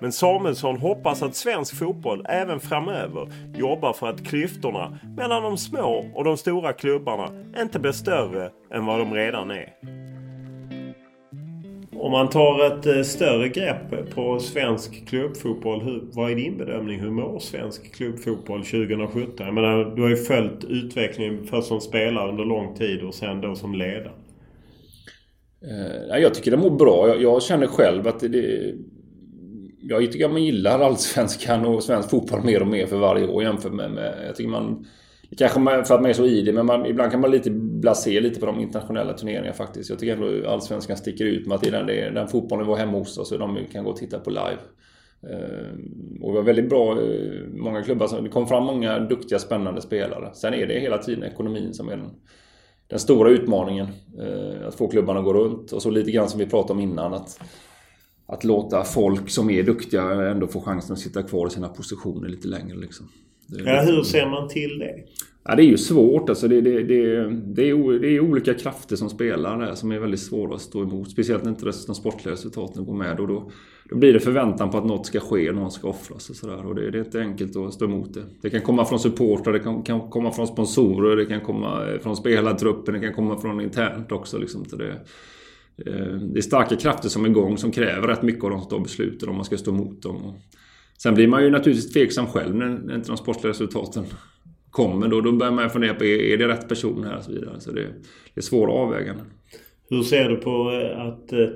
Men 0.00 0.12
Samuelsson 0.12 0.78
hoppas 0.78 1.22
att 1.22 1.34
svensk 1.34 1.78
fotboll 1.78 2.26
även 2.28 2.60
framöver 2.60 3.32
jobbar 3.54 3.92
för 3.92 4.08
att 4.08 4.26
klyftorna 4.26 4.98
mellan 5.16 5.42
de 5.42 5.56
små 5.56 6.10
och 6.14 6.24
de 6.24 6.36
stora 6.36 6.72
klubbarna 6.72 7.28
inte 7.58 7.78
blir 7.78 7.92
större 7.92 8.50
än 8.74 8.86
vad 8.86 8.98
de 8.98 9.14
redan 9.14 9.50
är. 9.50 9.74
Om 12.00 12.12
man 12.12 12.28
tar 12.28 12.66
ett 12.66 12.86
eh, 12.86 13.02
större 13.02 13.48
grepp 13.48 14.14
på 14.14 14.40
svensk 14.40 15.08
klubbfotboll. 15.08 15.80
Hur, 15.82 16.02
vad 16.12 16.30
är 16.30 16.34
din 16.34 16.58
bedömning? 16.58 17.00
Hur 17.00 17.10
mår 17.10 17.38
svensk 17.38 17.94
klubbfotboll 17.94 18.64
2017? 18.64 19.46
Jag 19.46 19.54
menar, 19.54 19.96
du 19.96 20.02
har 20.02 20.08
ju 20.08 20.16
följt 20.16 20.64
utvecklingen 20.64 21.46
först 21.46 21.68
som 21.68 21.80
spelare 21.80 22.30
under 22.30 22.44
lång 22.44 22.74
tid 22.74 23.02
och 23.02 23.14
sen 23.14 23.40
då 23.40 23.54
som 23.54 23.74
ledare. 23.74 24.12
Eh, 25.62 26.18
jag 26.18 26.34
tycker 26.34 26.50
det 26.50 26.56
mår 26.56 26.70
bra. 26.70 27.08
Jag, 27.08 27.22
jag 27.22 27.42
känner 27.42 27.66
själv 27.66 28.08
att 28.08 28.20
det, 28.20 28.28
det 28.28 28.74
jag 29.80 30.12
tycker 30.12 30.24
att 30.24 30.32
man 30.32 30.44
gillar 30.44 30.80
allsvenskan 30.80 31.64
och 31.64 31.82
svensk 31.82 32.10
fotboll 32.10 32.44
mer 32.44 32.60
och 32.60 32.68
mer 32.68 32.86
för 32.86 32.96
varje 32.96 33.26
år 33.28 33.42
jämfört 33.42 33.72
med... 33.72 33.90
med 33.90 34.14
jag 34.26 34.36
tycker 34.36 34.50
man... 34.50 34.86
Kanske 35.38 35.60
för 35.60 35.94
att 35.94 36.00
man 36.00 36.10
är 36.10 36.12
så 36.12 36.26
i 36.26 36.42
det, 36.42 36.52
men 36.52 36.66
man, 36.66 36.86
ibland 36.86 37.10
kan 37.10 37.20
man 37.20 37.30
lite 37.30 37.50
blasera 37.80 38.20
lite 38.20 38.40
på 38.40 38.46
de 38.46 38.60
internationella 38.60 39.12
turneringarna 39.12 39.52
faktiskt. 39.52 39.90
Jag 39.90 39.98
tycker 39.98 40.12
ändå 40.12 40.48
allsvenskan 40.48 40.96
sticker 40.96 41.24
ut 41.24 41.46
med 41.46 41.54
att 41.54 41.62
det 41.62 41.68
är 41.68 41.84
den, 41.84 42.14
den 42.14 42.28
fotbollen 42.28 42.66
vi 42.66 42.72
har 42.72 42.78
hemma 42.78 42.98
hos 42.98 43.18
oss 43.18 43.32
och 43.32 43.38
de 43.38 43.58
kan 43.72 43.84
gå 43.84 43.90
och 43.90 43.96
titta 43.96 44.18
på 44.18 44.30
live. 44.30 44.58
Uh, 45.24 45.72
och 46.22 46.32
vi 46.32 46.36
har 46.36 46.42
väldigt 46.42 46.68
bra, 46.68 46.94
uh, 47.00 47.48
många 47.54 47.82
klubbar, 47.82 48.22
det 48.22 48.28
kom 48.28 48.46
fram 48.46 48.64
många 48.64 48.98
duktiga 48.98 49.38
spännande 49.38 49.80
spelare. 49.80 50.30
Sen 50.34 50.54
är 50.54 50.66
det 50.66 50.80
hela 50.80 50.98
tiden 50.98 51.24
ekonomin 51.24 51.74
som 51.74 51.88
är 51.88 51.96
den, 51.96 52.10
den 52.86 52.98
stora 52.98 53.30
utmaningen. 53.30 53.86
Uh, 54.20 54.68
att 54.68 54.74
få 54.74 54.88
klubbarna 54.88 55.18
att 55.18 55.24
gå 55.24 55.32
runt. 55.32 55.72
Och 55.72 55.82
så 55.82 55.90
lite 55.90 56.10
grann 56.10 56.28
som 56.28 56.40
vi 56.40 56.46
pratade 56.46 56.72
om 56.72 56.80
innan. 56.80 57.14
att 57.14 57.40
att 58.28 58.44
låta 58.44 58.84
folk 58.84 59.30
som 59.30 59.50
är 59.50 59.62
duktiga 59.62 60.02
ändå 60.02 60.46
få 60.46 60.60
chansen 60.60 60.92
att 60.92 60.98
sitta 60.98 61.22
kvar 61.22 61.46
i 61.46 61.50
sina 61.50 61.68
positioner 61.68 62.28
lite 62.28 62.48
längre. 62.48 62.76
Liksom. 62.76 63.08
Ja, 63.46 63.80
hur 63.80 64.02
ser 64.02 64.26
man 64.26 64.48
till 64.48 64.78
det? 64.78 65.04
Ja, 65.50 65.54
det 65.54 65.62
är 65.62 65.66
ju 65.66 65.78
svårt. 65.78 66.28
Alltså 66.28 66.48
det, 66.48 66.60
det, 66.60 66.82
det, 66.82 67.30
det, 67.30 67.70
är, 67.70 67.98
det 67.98 68.08
är 68.08 68.20
olika 68.20 68.54
krafter 68.54 68.96
som 68.96 69.10
spelar 69.10 69.58
där 69.58 69.74
som 69.74 69.92
är 69.92 69.98
väldigt 69.98 70.20
svåra 70.20 70.54
att 70.54 70.60
stå 70.60 70.82
emot. 70.82 71.10
Speciellt 71.10 71.44
när 71.44 71.50
inte 71.50 71.64
de 71.64 71.94
sportliga 71.94 72.32
resultaten 72.32 72.84
går 72.84 72.94
med. 72.94 73.20
Och 73.20 73.28
då, 73.28 73.50
då 73.90 73.96
blir 73.96 74.12
det 74.12 74.20
förväntan 74.20 74.70
på 74.70 74.78
att 74.78 74.84
något 74.84 75.06
ska 75.06 75.20
ske, 75.20 75.52
någon 75.52 75.70
ska 75.70 75.88
offras 75.88 76.30
och 76.30 76.36
sådär. 76.36 76.66
Och 76.66 76.74
det, 76.74 76.90
det 76.90 76.98
är 76.98 77.04
inte 77.04 77.20
enkelt 77.20 77.56
att 77.56 77.74
stå 77.74 77.84
emot 77.84 78.14
det. 78.14 78.22
Det 78.42 78.50
kan 78.50 78.60
komma 78.60 78.84
från 78.84 79.00
supportrar, 79.00 79.52
det 79.52 79.58
kan, 79.58 79.82
kan 79.82 80.10
komma 80.10 80.32
från 80.32 80.46
sponsorer, 80.46 81.16
det 81.16 81.26
kan 81.26 81.40
komma 81.40 81.88
eh, 81.88 81.98
från 82.00 82.16
spelartruppen, 82.16 82.94
det 82.94 83.00
kan 83.00 83.14
komma 83.14 83.38
från 83.38 83.60
internt 83.60 84.12
också. 84.12 84.38
Liksom, 84.38 84.64
till 84.64 84.78
det. 84.78 84.92
Eh, 85.86 86.16
det 86.16 86.38
är 86.38 86.42
starka 86.42 86.76
krafter 86.76 87.08
som 87.08 87.24
är 87.24 87.28
igång 87.28 87.58
som 87.58 87.72
kräver 87.72 88.08
rätt 88.08 88.22
mycket 88.22 88.44
av 88.44 88.50
de 88.50 88.60
som 88.60 88.68
tar 88.68 88.80
besluten 88.80 89.28
om 89.28 89.36
man 89.36 89.44
ska 89.44 89.56
stå 89.56 89.70
emot 89.70 90.02
dem. 90.02 90.32
Sen 90.98 91.14
blir 91.14 91.28
man 91.28 91.44
ju 91.44 91.50
naturligtvis 91.50 91.92
tveksam 91.92 92.26
själv 92.26 92.54
när 92.54 92.94
inte 92.94 93.08
de 93.08 93.16
sportsliga 93.16 93.50
resultaten 93.50 94.04
kommer. 94.70 95.08
Då, 95.08 95.20
då 95.20 95.32
börjar 95.32 95.52
man 95.52 95.70
fundera 95.70 95.94
på, 95.94 96.04
är 96.04 96.36
det 96.36 96.48
rätt 96.48 96.68
person 96.68 97.04
här 97.04 97.16
och 97.16 97.24
så 97.24 97.32
vidare. 97.32 97.60
Så 97.60 97.72
det, 97.72 97.86
det 98.34 98.40
är 98.40 98.40
svåra 98.40 98.72
avväganden. 98.72 99.26
Hur 99.90 100.02
ser 100.02 100.28
du 100.28 100.36
på 100.36 100.50
eh, 100.72 101.00
att 101.00 101.32
eh, 101.32 101.48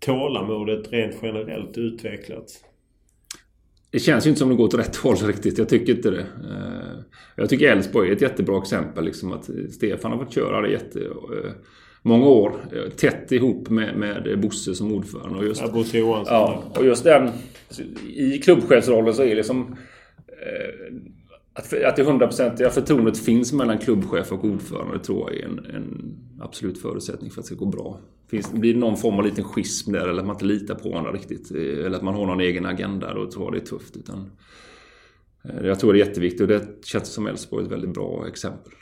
tålamodet 0.00 0.92
rent 0.92 1.16
generellt 1.22 1.78
utvecklats? 1.78 2.60
Det 3.90 3.98
känns 3.98 4.26
ju 4.26 4.28
inte 4.28 4.38
som 4.38 4.48
det 4.48 4.54
går 4.54 4.64
åt 4.64 4.74
rätt 4.74 4.96
håll 4.96 5.16
riktigt. 5.16 5.58
Jag 5.58 5.68
tycker 5.68 5.96
inte 5.96 6.10
det. 6.10 6.26
Jag 7.36 7.48
tycker 7.48 7.72
Elfsborg 7.72 8.08
är 8.08 8.12
ett 8.12 8.22
jättebra 8.22 8.58
exempel. 8.58 9.04
Liksom 9.04 9.32
att 9.32 9.50
Stefan 9.70 10.12
har 10.12 10.18
fått 10.18 10.34
köra 10.34 10.60
det 10.60 10.70
jätte 10.70 11.00
många 12.04 12.26
år 12.26 12.52
eh, 12.72 12.90
tätt 12.90 13.32
ihop 13.32 13.70
med, 13.70 13.96
med 13.96 14.40
Bosse 14.40 14.74
som 14.74 14.92
ordförande. 14.92 15.38
Och 15.38 15.44
just, 15.44 15.60
ja, 15.60 15.72
Bosse 15.72 15.98
Johansson. 15.98 16.34
Ja, 16.34 16.64
och 16.76 16.86
just 16.86 17.04
den... 17.04 17.30
I 18.16 18.38
klubbchefsrollen 18.38 19.14
så 19.14 19.22
är 19.22 19.34
liksom... 19.34 19.76
Att, 21.56 21.84
att 21.84 21.96
det 21.96 22.02
hundraprocentiga 22.02 22.70
förtroendet 22.70 23.18
finns 23.18 23.52
mellan 23.52 23.78
klubbchef 23.78 24.32
och 24.32 24.44
ordförande 24.44 24.98
tror 24.98 25.30
jag 25.30 25.40
är 25.40 25.44
en, 25.44 25.58
en 25.58 26.16
absolut 26.40 26.82
förutsättning 26.82 27.30
för 27.30 27.40
att 27.40 27.44
det 27.44 27.54
ska 27.54 27.64
gå 27.64 27.70
bra. 27.70 28.00
Finns, 28.30 28.52
blir 28.52 28.74
det 28.74 28.80
någon 28.80 28.96
form 28.96 29.14
av 29.14 29.24
liten 29.24 29.44
schism 29.44 29.92
där 29.92 30.08
eller 30.08 30.20
att 30.20 30.26
man 30.26 30.36
inte 30.36 30.44
litar 30.44 30.74
på 30.74 30.88
varandra 30.90 31.12
riktigt 31.12 31.50
eh, 31.50 31.86
eller 31.86 31.96
att 31.96 32.02
man 32.02 32.14
har 32.14 32.26
någon 32.26 32.40
egen 32.40 32.66
agenda 32.66 33.14
då 33.14 33.30
tror 33.30 33.44
jag 33.44 33.52
det 33.52 33.58
är 33.58 33.66
tufft. 33.66 33.96
Utan, 33.96 34.30
eh, 35.44 35.66
jag 35.66 35.80
tror 35.80 35.92
det 35.92 36.00
är 36.00 36.06
jätteviktigt 36.06 36.40
och 36.40 36.48
det 36.48 36.84
känns 36.84 37.08
som 37.08 37.26
Elfsborg 37.26 37.64
ett 37.64 37.72
väldigt 37.72 37.94
bra 37.94 38.24
exempel. 38.28 38.72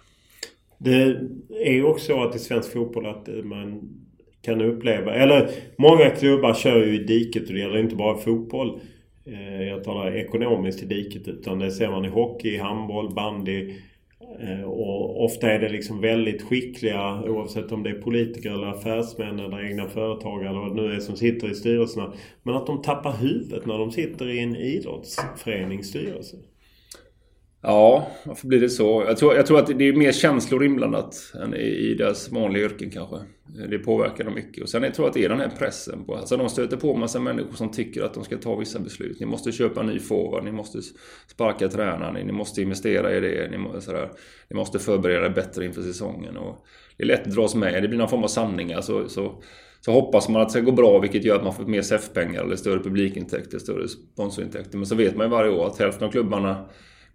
Det 0.79 1.17
är 1.67 1.73
ju 1.73 1.85
också 1.85 2.07
så 2.07 2.23
att 2.23 2.37
i 2.37 2.39
svensk 2.39 2.73
fotboll 2.73 3.07
att 3.07 3.29
eh, 3.29 3.35
man 3.35 3.89
kan 4.43 4.61
uppleva... 4.61 5.15
Eller 5.15 5.51
många 5.79 6.11
klubbar 6.11 6.55
kör 6.55 6.87
ju 6.87 6.95
i 6.95 7.05
diket 7.05 7.47
och 7.47 7.53
det 7.53 7.61
gäller 7.61 7.79
inte 7.79 7.97
bara 7.97 8.19
fotboll. 8.19 8.81
Eh, 9.25 9.63
jag 9.63 9.85
talar 9.85 10.17
ekonomiskt 10.17 10.83
i 10.83 10.87
diket 10.87 11.29
utan 11.29 11.59
det 11.59 11.71
ser 11.71 11.91
man 11.91 12.05
i 12.05 12.09
hockey, 12.09 12.59
handboll, 12.59 13.15
bandy. 13.15 13.75
Eh, 14.41 14.63
och 14.63 15.25
ofta 15.25 15.51
är 15.51 15.59
det 15.59 15.69
liksom 15.69 16.01
väldigt 16.01 16.43
skickliga 16.43 17.23
oavsett 17.23 17.73
om 17.73 17.83
det 17.83 17.91
är 17.91 17.95
politiker 17.95 18.51
eller 18.51 18.67
affärsmän 18.67 19.39
eller 19.39 19.67
egna 19.67 19.89
företagare 19.89 20.49
eller 20.49 20.61
vad 20.61 20.77
det 20.77 20.83
nu 20.83 20.95
är 20.95 21.01
som 21.01 21.17
sitter 21.17 21.51
i 21.51 21.55
styrelserna. 21.55 22.13
Men 22.43 22.55
att 22.55 22.67
de 22.67 22.83
tappar 22.83 23.13
huvudet 23.13 23.67
när 23.67 23.79
de 23.79 23.91
sitter 23.91 24.29
i 24.29 24.39
en 24.39 24.57
idrottsförenings 24.57 25.89
styrelse. 25.89 26.37
Ja, 27.65 28.07
varför 28.25 28.49
blir 28.49 28.61
det 28.61 28.69
så? 28.69 29.05
Jag 29.07 29.17
tror, 29.17 29.35
jag 29.35 29.47
tror 29.47 29.59
att 29.59 29.79
det 29.79 29.89
är 29.89 29.93
mer 29.93 30.13
känslor 30.13 30.65
inblandat 30.65 31.33
än 31.43 31.55
i 31.55 31.95
deras 31.95 32.31
vanliga 32.31 32.65
yrken 32.65 32.91
kanske. 32.91 33.17
Det 33.69 33.79
påverkar 33.79 34.25
dem 34.25 34.35
mycket. 34.35 34.63
Och 34.63 34.69
sen 34.69 34.83
jag 34.83 34.95
tror 34.95 35.05
jag 35.07 35.09
att 35.11 35.15
det 35.15 35.25
är 35.25 35.29
den 35.29 35.41
här 35.41 35.51
pressen 35.59 36.05
på... 36.05 36.17
Alltså 36.17 36.37
de 36.37 36.49
stöter 36.49 36.77
på 36.77 36.97
massa 36.97 37.21
människor 37.21 37.53
som 37.53 37.71
tycker 37.71 38.03
att 38.03 38.15
de 38.15 38.25
ska 38.25 38.37
ta 38.37 38.57
vissa 38.57 38.79
beslut. 38.79 39.21
Ni 39.21 39.27
måste 39.27 39.53
köpa 39.53 39.81
en 39.81 39.87
ny 39.87 39.99
forward, 39.99 40.45
ni 40.45 40.53
måste 40.53 40.79
sparka 41.27 41.69
tränaren, 41.69 42.27
ni 42.27 42.33
måste 42.33 42.63
investera 42.63 43.17
i 43.17 43.21
det, 43.21 43.51
ni 43.51 43.59
måste, 43.59 43.81
sådär, 43.81 44.11
ni 44.49 44.57
måste 44.57 44.79
förbereda 44.79 45.31
bättre 45.31 45.65
inför 45.65 45.83
säsongen. 45.83 46.37
Och 46.37 46.67
det 46.97 47.03
är 47.03 47.07
lätt 47.07 47.27
att 47.27 47.35
dras 47.35 47.55
med, 47.55 47.83
det 47.83 47.89
blir 47.89 47.99
någon 47.99 48.09
form 48.09 48.25
av 48.25 48.29
sanningar. 48.29 48.81
Så, 48.81 49.09
så, 49.09 49.43
så 49.81 49.93
hoppas 49.93 50.29
man 50.29 50.43
att 50.43 50.49
det 50.49 50.53
ska 50.53 50.61
gå 50.61 50.73
bra, 50.73 50.99
vilket 50.99 51.25
gör 51.25 51.37
att 51.37 51.45
man 51.45 51.55
får 51.55 51.65
mer 51.65 51.83
SEF-pengar 51.83 52.43
eller 52.43 52.57
större 52.57 52.83
publikintäkter, 52.83 53.59
större 53.59 53.89
sponsorintäkter. 53.89 54.79
Men 54.79 54.87
så 54.87 54.95
vet 54.95 55.17
man 55.17 55.27
ju 55.27 55.31
varje 55.31 55.51
år 55.51 55.67
att 55.67 55.79
hälften 55.79 56.09
av 56.09 56.13
klubbarna 56.13 56.69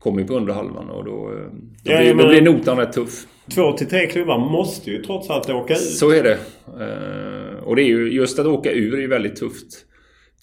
kommer 0.07 0.21
ju 0.21 0.27
på 0.27 0.33
under 0.33 0.53
halvan 0.53 0.89
och 0.89 1.05
då, 1.05 1.11
eh, 1.11 1.37
då, 1.83 1.91
ja, 1.91 1.99
blir, 1.99 2.13
då 2.13 2.27
blir 2.27 2.41
notan 2.41 2.77
rätt 2.77 2.93
tuff. 2.93 3.27
Två 3.55 3.71
till 3.71 3.87
tre 3.87 4.07
klubbar 4.07 4.37
måste 4.37 4.91
ju 4.91 5.03
trots 5.03 5.29
allt 5.29 5.49
åka 5.49 5.73
ut. 5.73 5.79
Så 5.79 6.11
är 6.11 6.23
det. 6.23 6.37
Eh, 6.67 7.63
och 7.63 7.75
det 7.75 7.81
är 7.81 7.87
ju 7.87 8.13
just 8.13 8.39
att 8.39 8.45
åka 8.45 8.71
ur 8.71 8.93
är 8.93 8.99
ju 8.99 9.07
väldigt 9.07 9.35
tufft. 9.35 9.67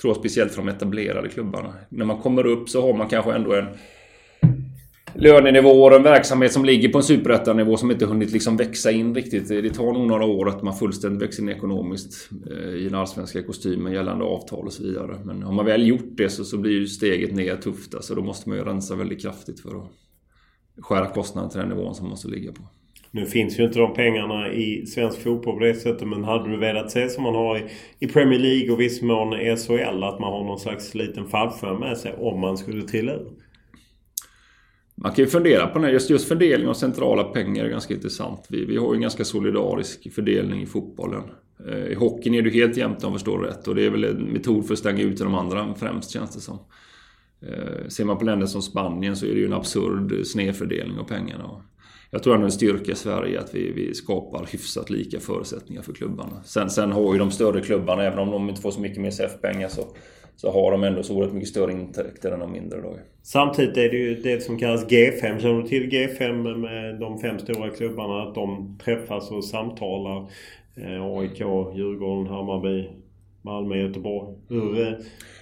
Tror 0.00 0.10
jag 0.10 0.16
speciellt 0.16 0.52
för 0.52 0.62
de 0.62 0.68
etablerade 0.68 1.28
klubbarna. 1.28 1.74
När 1.88 2.04
man 2.04 2.18
kommer 2.18 2.46
upp 2.46 2.68
så 2.68 2.82
har 2.82 2.94
man 2.94 3.08
kanske 3.08 3.32
ändå 3.32 3.54
en 3.54 3.66
lönenivåer 5.14 5.90
och 5.90 5.96
en 5.96 6.02
verksamhet 6.02 6.52
som 6.52 6.64
ligger 6.64 6.88
på 6.88 6.98
en 6.98 7.04
superettanivå 7.04 7.76
som 7.76 7.90
inte 7.90 8.06
hunnit 8.06 8.32
liksom 8.32 8.56
växa 8.56 8.90
in 8.90 9.14
riktigt. 9.14 9.48
Det 9.48 9.70
tar 9.70 9.92
nog 9.92 10.06
några 10.06 10.24
år 10.24 10.48
att 10.48 10.62
man 10.62 10.74
fullständigt 10.74 11.22
växer 11.22 11.42
in 11.42 11.48
ekonomiskt 11.48 12.30
eh, 12.50 12.74
i 12.74 12.84
den 12.84 12.94
allsvenska 12.94 13.42
kostymen 13.42 13.92
gällande 13.92 14.24
avtal 14.24 14.66
och 14.66 14.72
så 14.72 14.82
vidare. 14.82 15.16
Men 15.24 15.42
har 15.42 15.52
man 15.52 15.66
väl 15.66 15.86
gjort 15.86 16.16
det 16.16 16.28
så, 16.28 16.44
så 16.44 16.58
blir 16.58 16.72
ju 16.72 16.86
steget 16.86 17.34
ner 17.34 17.56
tufft. 17.56 17.94
Alltså 17.94 18.14
då 18.14 18.22
måste 18.22 18.48
man 18.48 18.58
ju 18.58 18.64
rensa 18.64 18.94
väldigt 18.94 19.22
kraftigt 19.22 19.60
för 19.60 19.68
att 19.68 19.90
skära 20.80 21.06
kostnaden 21.06 21.50
till 21.50 21.60
den 21.60 21.68
nivån 21.68 21.94
som 21.94 22.04
man 22.04 22.10
måste 22.10 22.28
ligga 22.28 22.52
på. 22.52 22.62
Nu 23.10 23.26
finns 23.26 23.58
ju 23.58 23.64
inte 23.64 23.78
de 23.78 23.94
pengarna 23.94 24.52
i 24.52 24.86
svensk 24.86 25.22
fotboll 25.22 25.54
på 25.54 25.64
det 25.64 25.74
sättet 25.74 26.08
men 26.08 26.24
hade 26.24 26.50
du 26.50 26.56
velat 26.56 26.90
se 26.90 27.08
som 27.08 27.22
man 27.22 27.34
har 27.34 27.58
i, 27.58 27.64
i 27.98 28.06
Premier 28.06 28.38
League 28.38 28.72
och 28.72 28.80
viss 28.80 29.02
mån 29.02 29.32
SHL 29.32 30.02
att 30.02 30.20
man 30.20 30.32
har 30.32 30.44
någon 30.44 30.58
slags 30.58 30.94
liten 30.94 31.26
fallskärm 31.26 31.80
med 31.80 31.98
sig 31.98 32.14
om 32.18 32.40
man 32.40 32.56
skulle 32.56 32.82
trilla 32.82 33.12
ur? 33.12 33.43
Man 35.04 35.12
kan 35.12 35.24
ju 35.24 35.30
fundera 35.30 35.66
på 35.66 35.78
det. 35.78 35.90
Just, 35.90 36.10
just 36.10 36.28
fördelning 36.28 36.68
av 36.68 36.74
centrala 36.74 37.24
pengar 37.24 37.64
är 37.64 37.68
ganska 37.68 37.94
intressant. 37.94 38.46
Vi, 38.48 38.64
vi 38.64 38.76
har 38.76 38.92
ju 38.92 38.96
en 38.96 39.02
ganska 39.02 39.24
solidarisk 39.24 40.14
fördelning 40.14 40.62
i 40.62 40.66
fotbollen. 40.66 41.22
Eh, 41.68 41.86
I 41.86 41.94
hockeyn 41.94 42.34
är 42.34 42.42
det 42.42 42.50
helt 42.50 42.76
jämnt 42.76 43.04
om 43.04 43.10
jag 43.10 43.20
förstår 43.20 43.38
rätt. 43.38 43.68
Och 43.68 43.74
det 43.74 43.86
är 43.86 43.90
väl 43.90 44.04
en 44.04 44.22
metod 44.24 44.66
för 44.66 44.72
att 44.72 44.78
stänga 44.78 45.02
ut 45.02 45.18
de 45.18 45.34
andra 45.34 45.74
främst 45.74 46.10
känns 46.10 46.34
det 46.34 46.40
som. 46.40 46.58
Eh, 47.42 47.88
ser 47.88 48.04
man 48.04 48.18
på 48.18 48.24
länder 48.24 48.46
som 48.46 48.62
Spanien 48.62 49.16
så 49.16 49.26
är 49.26 49.30
det 49.30 49.38
ju 49.38 49.46
en 49.46 49.52
absurd 49.52 50.26
snedfördelning 50.26 50.98
av 50.98 51.04
pengarna. 51.04 51.62
Jag 52.10 52.22
tror 52.22 52.34
ändå 52.34 52.44
en 52.44 52.52
styrka 52.52 52.92
i 52.92 52.94
Sverige 52.94 53.40
att 53.40 53.54
vi, 53.54 53.72
vi 53.72 53.94
skapar 53.94 54.46
hyfsat 54.52 54.90
lika 54.90 55.20
förutsättningar 55.20 55.82
för 55.82 55.92
klubbarna. 55.92 56.42
Sen, 56.44 56.70
sen 56.70 56.92
har 56.92 57.12
ju 57.12 57.18
de 57.18 57.30
större 57.30 57.60
klubbarna, 57.60 58.02
även 58.02 58.18
om 58.18 58.30
de 58.30 58.48
inte 58.48 58.60
får 58.60 58.70
så 58.70 58.80
mycket 58.80 59.00
mer 59.00 59.10
CF-pengar, 59.10 59.68
så 59.68 59.86
så 60.36 60.50
har 60.50 60.70
de 60.70 60.84
ändå 60.84 61.02
så 61.02 61.16
oerhört 61.16 61.34
mycket 61.34 61.48
större 61.48 61.72
intäkter 61.72 62.32
än 62.32 62.40
de 62.40 62.52
mindre 62.52 62.80
då. 62.80 62.96
Samtidigt 63.22 63.76
är 63.76 63.88
det 63.88 63.96
ju 63.96 64.14
det 64.14 64.42
som 64.42 64.58
kallas 64.58 64.86
G5. 64.86 65.38
Känner 65.38 65.62
du 65.62 65.68
till 65.68 65.90
G5 65.90 66.56
med 66.56 67.00
de 67.00 67.18
fem 67.18 67.38
stora 67.38 67.70
klubbarna? 67.70 68.22
Att 68.22 68.34
de 68.34 68.78
träffas 68.84 69.30
och 69.30 69.44
samtalar. 69.44 70.26
Eh, 70.76 71.04
AIK, 71.04 71.40
Djurgården, 71.74 72.26
Hammarby, 72.26 72.90
Malmö, 73.42 73.76
Göteborg. 73.76 74.34
Hur, 74.48 74.80
eh, 74.80 74.92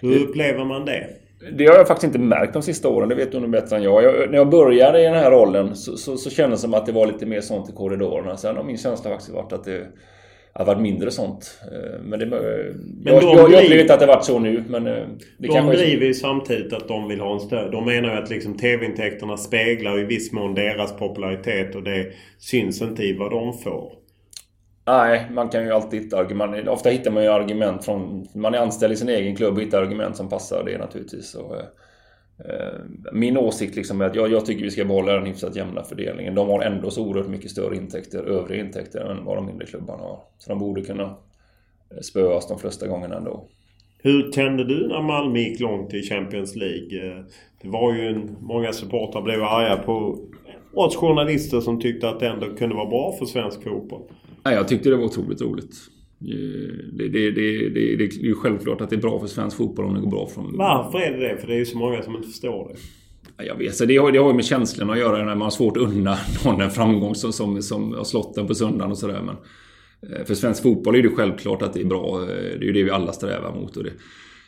hur 0.00 0.22
upplever 0.22 0.64
man 0.64 0.84
det? 0.84 1.06
Det 1.52 1.66
har 1.66 1.76
jag 1.76 1.88
faktiskt 1.88 2.04
inte 2.04 2.18
märkt 2.18 2.52
de 2.52 2.62
sista 2.62 2.88
åren, 2.88 3.08
det 3.08 3.14
vet 3.14 3.32
du 3.32 3.40
nog 3.40 3.50
bättre 3.50 3.76
än 3.76 3.82
jag. 3.82 4.02
jag. 4.04 4.30
När 4.30 4.38
jag 4.38 4.50
började 4.50 5.00
i 5.00 5.04
den 5.04 5.14
här 5.14 5.30
rollen 5.30 5.76
så, 5.76 5.96
så, 5.96 6.16
så 6.16 6.30
kändes 6.30 6.60
det 6.60 6.62
som 6.62 6.74
att 6.74 6.86
det 6.86 6.92
var 6.92 7.06
lite 7.06 7.26
mer 7.26 7.40
sånt 7.40 7.70
i 7.70 7.72
korridorerna. 7.72 8.36
Sen 8.36 8.56
har 8.56 8.64
min 8.64 8.78
känsla 8.78 9.10
faktiskt 9.10 9.32
varit 9.32 9.52
att 9.52 9.64
det 9.64 9.86
har 10.52 10.64
varit 10.64 10.80
mindre 10.80 11.10
sånt. 11.10 11.60
Eh, 11.72 12.00
men, 12.02 12.18
det, 12.18 12.26
men 12.26 12.42
jag, 13.04 13.22
jag, 13.22 13.52
jag 13.52 13.62
upplever 13.62 13.80
inte 13.80 13.94
att 13.94 14.00
det 14.00 14.06
varit 14.06 14.24
så 14.24 14.38
nu. 14.38 14.64
Men 14.68 14.86
eh, 14.86 15.04
det 15.38 15.48
de 15.48 15.66
driver 15.66 16.06
ju 16.06 16.14
samtidigt 16.14 16.72
att 16.72 16.88
de 16.88 17.08
vill 17.08 17.20
ha 17.20 17.34
en 17.34 17.40
stöd. 17.40 17.72
De 17.72 17.84
menar 17.84 18.14
ju 18.14 18.22
att 18.22 18.30
liksom 18.30 18.56
TV-intäkterna 18.56 19.36
speglar 19.36 19.98
i 19.98 20.04
viss 20.04 20.32
mån 20.32 20.54
deras 20.54 20.96
popularitet 20.96 21.74
och 21.74 21.82
det 21.82 22.06
syns 22.38 22.82
inte 22.82 23.02
i 23.02 23.16
vad 23.16 23.30
de 23.30 23.58
får. 23.58 23.92
Nej, 24.86 25.26
man 25.30 25.48
kan 25.48 25.64
ju 25.64 25.72
alltid 25.72 26.02
hitta 26.02 26.18
argument. 26.18 26.68
Ofta 26.68 26.90
hittar 26.90 27.10
man 27.10 27.22
ju 27.22 27.28
argument 27.28 27.84
från... 27.84 28.26
Man 28.34 28.54
är 28.54 28.58
anställd 28.58 28.92
i 28.92 28.96
sin 28.96 29.08
egen 29.08 29.36
klubb 29.36 29.56
och 29.56 29.62
hittar 29.62 29.82
argument 29.82 30.16
som 30.16 30.28
passar 30.28 30.64
det 30.64 30.78
naturligtvis. 30.78 31.34
Eh, 31.34 31.42
min 33.12 33.36
åsikt 33.36 33.76
liksom 33.76 34.00
är 34.00 34.04
att 34.04 34.14
jag, 34.14 34.30
jag, 34.30 34.46
tycker 34.46 34.64
vi 34.64 34.70
ska 34.70 34.84
behålla 34.84 35.12
den 35.12 35.26
hyfsat 35.26 35.56
jämna 35.56 35.84
fördelningen. 35.84 36.34
De 36.34 36.48
har 36.48 36.62
ändå 36.62 36.90
så 36.90 37.06
oerhört 37.06 37.28
mycket 37.28 37.50
större 37.50 37.76
intäkter, 37.76 38.22
övriga 38.22 38.64
intäkter, 38.64 39.00
än 39.00 39.24
vad 39.24 39.36
de 39.36 39.46
mindre 39.46 39.66
klubbarna 39.66 40.02
har. 40.02 40.20
Så 40.38 40.50
de 40.50 40.58
borde 40.58 40.82
kunna 40.82 41.16
spöas 42.02 42.48
de 42.48 42.58
flesta 42.58 42.86
gångerna 42.86 43.16
ändå. 43.16 43.48
Hur 43.98 44.32
kände 44.32 44.64
du 44.64 44.88
när 44.88 45.02
Malmö 45.02 45.38
gick 45.38 45.60
långt 45.60 45.94
i 45.94 46.02
Champions 46.02 46.56
League? 46.56 47.24
Det 47.62 47.68
var 47.68 47.94
ju 47.94 48.08
en, 48.08 48.36
många 48.40 48.72
supportrar 48.72 49.22
blev 49.22 49.42
arga 49.42 49.76
på 49.76 50.18
oss 50.74 50.96
journalister 50.96 51.60
som 51.60 51.80
tyckte 51.80 52.08
att 52.08 52.20
det 52.20 52.28
ändå 52.28 52.46
kunde 52.46 52.74
vara 52.74 52.86
bra 52.86 53.12
för 53.18 53.26
svensk 53.26 53.62
fotboll. 53.62 54.02
Nej, 54.44 54.54
jag 54.54 54.68
tyckte 54.68 54.88
det 54.88 54.96
var 54.96 55.04
otroligt 55.04 55.42
roligt. 55.42 55.74
Det, 56.92 57.08
det, 57.08 57.30
det, 57.30 57.68
det, 57.68 58.04
är 58.04 58.24
ju 58.24 58.34
självklart 58.34 58.80
att 58.80 58.90
det 58.90 58.96
är 58.96 59.00
bra 59.00 59.20
för 59.20 59.26
svensk 59.26 59.56
fotboll 59.56 59.84
om 59.84 59.94
det 59.94 60.00
går 60.00 60.10
bra 60.10 60.28
från... 60.34 60.56
Varför 60.56 60.98
är 60.98 61.12
det 61.12 61.28
det? 61.28 61.36
För 61.40 61.46
det 61.46 61.54
är 61.54 61.58
ju 61.58 61.66
så 61.66 61.78
många 61.78 62.02
som 62.02 62.16
inte 62.16 62.28
förstår 62.28 62.68
det. 62.68 63.44
Jag 63.44 63.56
vet, 63.56 63.74
så 63.74 63.84
det, 63.84 63.96
har, 63.96 64.12
det 64.12 64.18
har 64.18 64.28
ju 64.28 64.34
med 64.34 64.44
känslorna 64.44 64.92
att 64.92 64.98
göra 64.98 65.18
när 65.18 65.34
man 65.34 65.42
har 65.42 65.50
svårt 65.50 65.76
att 65.76 65.82
unna 65.82 66.18
någon 66.44 66.60
en 66.60 66.70
framgång 66.70 67.14
som, 67.14 67.32
som, 67.32 67.62
som 67.62 67.92
har 67.92 68.04
slått 68.04 68.34
den 68.34 68.46
på 68.46 68.54
söndagen 68.54 68.90
och 68.90 68.98
sådär. 68.98 69.22
Men 69.22 69.36
eh, 70.12 70.24
för 70.24 70.34
svensk 70.34 70.62
fotboll 70.62 70.94
är 70.94 71.02
det 71.02 71.08
självklart 71.08 71.62
att 71.62 71.72
det 71.72 71.80
är 71.80 71.84
bra. 71.84 72.20
Eh, 72.20 72.26
det 72.26 72.64
är 72.64 72.64
ju 72.64 72.72
det 72.72 72.82
vi 72.82 72.90
alla 72.90 73.12
strävar 73.12 73.54
mot. 73.54 73.76
Och 73.76 73.84
det, 73.84 73.90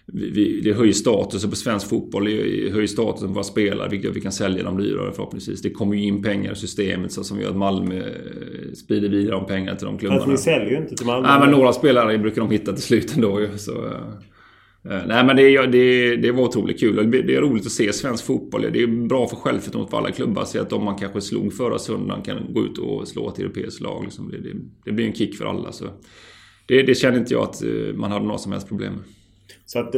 vi, 0.06 0.60
det 0.60 0.72
höjer 0.72 0.92
statusen 0.92 1.50
på 1.50 1.56
svensk 1.56 1.88
fotboll, 1.88 2.24
det 2.24 2.72
höjer 2.72 2.86
statusen 2.86 3.28
på 3.28 3.34
våra 3.34 3.44
spelare, 3.44 3.88
vilket 3.88 4.16
vi 4.16 4.20
kan 4.20 4.32
sälja 4.32 4.62
dem 4.62 4.78
dyrare 4.78 5.12
förhoppningsvis. 5.12 5.62
Det 5.62 5.70
kommer 5.70 5.96
ju 5.96 6.02
in 6.02 6.22
pengar 6.22 6.52
i 6.52 6.56
systemet 6.56 7.12
så 7.12 7.24
som 7.24 7.40
gör 7.40 7.50
att 7.50 7.56
Malmö 7.56 7.98
eh, 7.98 8.72
sprider 8.74 9.08
vidare 9.08 9.36
de 9.36 9.46
pengarna 9.46 9.76
till 9.78 9.86
de 9.86 9.98
klubbarna. 9.98 10.20
Fast 10.20 10.30
ni 10.30 10.36
säljer 10.36 10.70
ju 10.70 10.76
inte 10.76 10.96
till 10.96 11.06
Malmö. 11.06 11.28
Nej, 11.28 11.40
men 11.40 11.50
några 11.50 11.72
spelare 11.72 12.18
brukar 12.18 12.40
de 12.40 12.50
hitta 12.50 12.72
till 12.72 12.82
slut 12.82 13.16
ändå 13.16 13.40
ju. 13.40 13.58
Så, 13.58 13.86
eh, 13.86 15.02
nej 15.06 15.24
men 15.24 15.36
det, 15.36 15.66
det, 15.66 16.16
det 16.16 16.32
var 16.32 16.42
otroligt 16.42 16.80
kul. 16.80 17.10
Det 17.10 17.34
är 17.34 17.40
roligt 17.40 17.66
att 17.66 17.72
se 17.72 17.92
svensk 17.92 18.24
fotboll. 18.24 18.66
Det 18.72 18.82
är 18.82 18.86
bra 18.86 19.28
för 19.28 19.36
självförtroendet 19.36 19.90
för 19.90 19.98
alla 19.98 20.10
klubbar. 20.10 20.44
Se 20.44 20.58
att 20.58 20.70
de 20.70 20.84
man 20.84 20.98
kanske 20.98 21.20
slog 21.20 21.52
förra 21.52 21.78
söndagen 21.78 22.22
kan 22.22 22.52
gå 22.54 22.64
ut 22.64 22.78
och 22.78 23.08
slå 23.08 23.28
ett 23.28 23.38
europeiskt 23.38 23.80
lag. 23.80 24.04
Liksom. 24.04 24.30
Det, 24.30 24.38
det, 24.84 24.92
blir 24.92 25.06
en 25.06 25.14
kick 25.14 25.36
för 25.36 25.44
alla. 25.44 25.72
Så 25.72 25.84
det, 26.66 26.82
det 26.82 26.94
känner 26.94 27.18
inte 27.18 27.34
jag 27.34 27.42
att 27.42 27.62
eh, 27.62 27.94
man 27.94 28.12
hade 28.12 28.24
några 28.24 28.38
som 28.38 28.52
helst 28.52 28.68
problem 28.68 28.92
med. 28.92 29.02
Så 29.66 29.78
att 29.78 29.94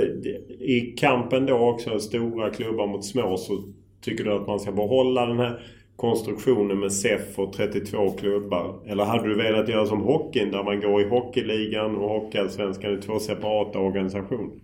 i 0.60 0.94
kampen 0.98 1.46
då 1.46 1.54
också, 1.54 1.98
stora 1.98 2.50
klubbar 2.50 2.86
mot 2.86 3.04
små, 3.04 3.36
så 3.36 3.62
tycker 4.00 4.24
du 4.24 4.32
att 4.32 4.46
man 4.46 4.60
ska 4.60 4.72
behålla 4.72 5.26
den 5.26 5.38
här 5.38 5.60
konstruktionen 5.96 6.80
med 6.80 6.92
SEF 6.92 7.38
och 7.38 7.52
32 7.52 8.10
klubbar? 8.10 8.80
Eller 8.86 9.04
hade 9.04 9.28
du 9.28 9.34
velat 9.34 9.68
göra 9.68 9.86
som 9.86 10.00
hockeyn 10.00 10.50
där 10.50 10.62
man 10.62 10.80
går 10.80 11.02
i 11.02 11.08
Hockeyligan 11.08 11.96
och 11.96 12.08
Hockeyallsvenskan 12.08 12.98
i 12.98 13.02
två 13.02 13.18
separata 13.18 13.78
organisationer? 13.78 14.54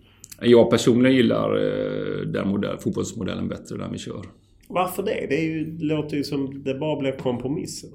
Jag 0.41 0.71
personligen 0.71 1.17
gillar 1.17 1.57
eh, 1.57 2.27
den 2.27 2.49
modell, 2.49 2.79
fotbollsmodellen 2.79 3.49
bättre, 3.49 3.77
där 3.77 3.89
vi 3.93 3.99
kör. 3.99 4.23
Varför 4.69 5.03
det? 5.03 5.27
Det 5.29 5.35
är 5.35 5.45
ju, 5.45 5.79
låter 5.79 6.17
ju 6.17 6.25
som 6.25 6.63
det 6.65 6.75
bara 6.75 6.97
blev 6.97 7.17
kompromisser. 7.17 7.91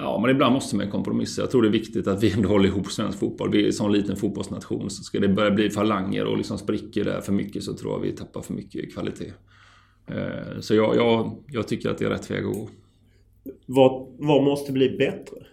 Ja, 0.00 0.18
men 0.18 0.30
ibland 0.30 0.54
måste 0.54 0.76
man 0.76 0.90
kompromissa. 0.90 1.42
Jag 1.42 1.50
tror 1.50 1.62
det 1.62 1.68
är 1.68 1.72
viktigt 1.72 2.06
att 2.06 2.22
vi 2.22 2.32
ändå 2.32 2.48
håller 2.48 2.68
ihop 2.68 2.92
svensk 2.92 3.18
fotboll. 3.18 3.50
Vi 3.52 3.62
är 3.62 3.66
en 3.66 3.72
sån 3.72 3.92
liten 3.92 4.16
fotbollsnation. 4.16 4.90
Så 4.90 5.02
ska 5.02 5.20
det 5.20 5.28
börja 5.28 5.50
bli 5.50 5.70
falanger 5.70 6.24
och 6.24 6.36
liksom 6.36 6.58
sprickor 6.58 7.04
där 7.04 7.20
för 7.20 7.32
mycket 7.32 7.62
så 7.62 7.74
tror 7.74 7.92
jag 7.92 8.00
vi 8.00 8.12
tappar 8.12 8.42
för 8.42 8.54
mycket 8.54 8.92
kvalitet. 8.94 9.32
Eh, 10.06 10.60
så 10.60 10.74
jag, 10.74 10.96
jag, 10.96 11.44
jag 11.48 11.68
tycker 11.68 11.90
att 11.90 11.98
det 11.98 12.04
är 12.04 12.10
rätt 12.10 12.30
väg 12.30 12.44
att 12.44 12.54
gå. 12.54 12.68
Vad, 13.66 14.06
vad 14.18 14.42
måste 14.42 14.72
bli 14.72 14.88
bättre? 14.88 15.46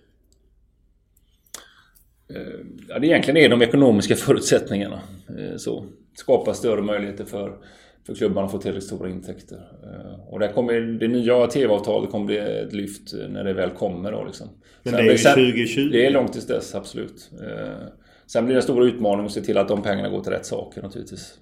Eh, 2.30 2.66
ja, 2.88 3.00
det 3.00 3.08
egentligen 3.08 3.38
är 3.38 3.50
de 3.50 3.62
ekonomiska 3.62 4.16
förutsättningarna. 4.16 5.02
Eh, 5.30 5.58
så. 5.58 5.86
Skapa 6.14 6.54
större 6.54 6.82
möjligheter 6.82 7.26
för 7.26 7.58
för 8.06 8.16
klubbarna 8.16 8.48
får 8.48 8.60
tillräckligt 8.60 8.84
stora 8.84 9.10
intäkter. 9.10 9.58
Eh, 9.84 10.34
och 10.34 10.40
där 10.40 10.52
kommer 10.52 10.74
det 10.74 11.08
nya 11.08 11.48
TV-avtalet 11.48 12.12
kommer 12.12 12.26
bli 12.26 12.38
ett 12.38 12.74
lyft 12.74 13.14
när 13.30 13.44
det 13.44 13.54
väl 13.54 13.70
kommer 13.70 14.12
då 14.12 14.24
liksom. 14.24 14.48
Men 14.84 14.94
det 14.94 15.00
är 15.00 15.04
ju 15.04 15.18
2020? 15.18 15.90
Det 15.92 16.06
är 16.06 16.12
långt 16.12 16.34
tills 16.34 16.48
dess, 16.48 16.76
absolut. 16.76 17.32
Eh, 17.42 17.88
sen 18.26 18.46
blir 18.46 18.56
det 18.56 18.60
en 18.60 18.64
stor 18.64 18.86
utmaning 18.86 19.26
att 19.26 19.32
se 19.32 19.42
till 19.42 19.58
att 19.58 19.68
de 19.68 19.82
pengarna 19.82 20.10
går 20.10 20.22
till 20.22 20.32
rätt 20.32 20.46
saker 20.46 20.82
naturligtvis. 20.82 21.34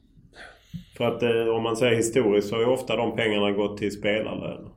För 0.98 1.06
att 1.06 1.24
eh, 1.24 1.56
om 1.56 1.64
man 1.64 1.76
säger 1.76 1.96
historiskt 1.96 2.48
så 2.48 2.56
har 2.56 2.62
ju 2.62 2.68
ofta 2.68 2.96
de 2.96 3.16
pengarna 3.16 3.52
gått 3.52 3.78
till 3.78 3.92
spelarlöner. 3.92 4.70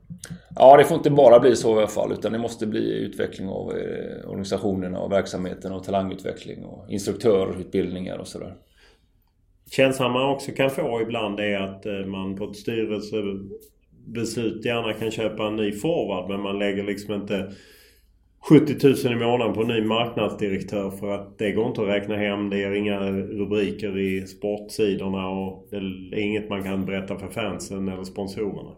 Ja, 0.55 0.77
det 0.77 0.83
får 0.83 0.97
inte 0.97 1.09
bara 1.09 1.39
bli 1.39 1.55
så 1.55 1.75
i 1.75 1.77
alla 1.77 1.87
fall. 1.87 2.11
Utan 2.11 2.31
det 2.31 2.37
måste 2.37 2.67
bli 2.67 2.99
utveckling 2.99 3.49
av 3.49 3.73
organisationerna 4.25 4.99
och 4.99 5.11
verksamheten 5.11 5.71
och 5.71 5.83
talangutveckling 5.83 6.65
och 6.65 6.91
instruktörutbildningar 6.91 8.17
och 8.17 8.27
sådär. 8.27 8.55
Känslan 9.71 10.11
man 10.11 10.29
också 10.29 10.51
kan 10.51 10.69
få 10.69 11.01
ibland 11.01 11.39
är 11.39 11.59
att 11.59 11.85
eh, 11.85 12.05
man 12.05 12.35
på 12.35 12.45
ett 12.45 12.55
styrelsebeslut 12.55 14.65
gärna 14.65 14.93
kan 14.93 15.11
köpa 15.11 15.47
en 15.47 15.55
ny 15.55 15.71
forward 15.71 16.29
men 16.29 16.41
man 16.41 16.59
lägger 16.59 16.83
liksom 16.83 17.13
inte 17.13 17.51
70 18.49 18.87
000 18.87 18.95
i 19.13 19.25
månaden 19.25 19.53
på 19.53 19.61
en 19.61 19.67
ny 19.67 19.81
marknadsdirektör 19.81 20.89
för 20.89 21.11
att 21.11 21.37
det 21.37 21.51
går 21.51 21.67
inte 21.67 21.81
att 21.81 21.87
räkna 21.87 22.17
hem. 22.17 22.49
Det 22.49 22.57
ger 22.57 22.71
inga 22.71 22.99
rubriker 23.11 23.97
i 23.97 24.27
sportsidorna 24.27 25.29
och 25.29 25.67
det 25.71 25.77
är 25.77 26.19
inget 26.19 26.49
man 26.49 26.63
kan 26.63 26.85
berätta 26.85 27.19
för 27.19 27.27
fansen 27.27 27.87
eller 27.87 28.03
sponsorerna. 28.03 28.75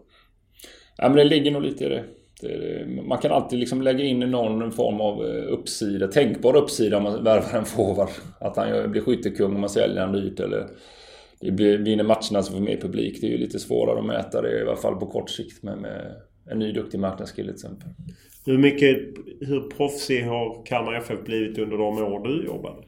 Ja 0.96 1.08
men 1.08 1.16
det 1.16 1.24
ligger 1.24 1.50
nog 1.50 1.62
lite 1.62 1.84
i 1.84 1.88
det 1.88 2.04
det 2.40 2.86
man 3.08 3.18
kan 3.18 3.32
alltid 3.32 3.58
liksom 3.58 3.82
lägga 3.82 4.04
in 4.04 4.20
någon 4.20 4.72
form 4.72 5.00
av 5.00 5.26
eh, 5.26 5.52
uppsida, 5.52 6.08
tänkbar 6.08 6.56
uppsida 6.56 6.96
om 6.96 7.02
man 7.02 7.24
värvar 7.24 7.58
en 7.58 7.64
forward. 7.64 8.08
Att 8.40 8.56
han 8.56 8.90
blir 8.90 9.02
skyttekung 9.02 9.54
om 9.54 9.60
man 9.60 9.70
säljer 9.70 10.06
honom 10.06 10.20
dyrt 10.20 10.40
eller 10.40 10.66
det 11.40 11.50
blir, 11.50 11.78
vinner 11.78 12.04
matcherna 12.04 12.42
så 12.42 12.52
får 12.52 12.60
mer 12.60 12.76
publik. 12.76 13.20
Det 13.20 13.26
är 13.26 13.30
ju 13.30 13.38
lite 13.38 13.58
svårare 13.58 13.98
att 13.98 14.06
mäta 14.06 14.42
det 14.42 14.58
i 14.58 14.62
alla 14.62 14.76
fall 14.76 14.96
på 14.96 15.06
kort 15.06 15.30
sikt 15.30 15.62
med, 15.62 15.78
med 15.78 16.16
en 16.50 16.58
ny 16.58 16.72
duktig 16.72 17.00
marknadskille 17.00 17.52
till 17.52 17.66
exempel. 17.66 17.88
Hur 18.46 18.58
mycket, 18.58 18.98
hur 19.40 19.70
proffsig 19.70 20.22
har 20.22 20.66
Kalmar 20.66 20.94
FF 20.94 21.24
blivit 21.24 21.58
under 21.58 21.76
de 21.76 21.98
år 21.98 22.28
du 22.28 22.46
jobbade? 22.46 22.82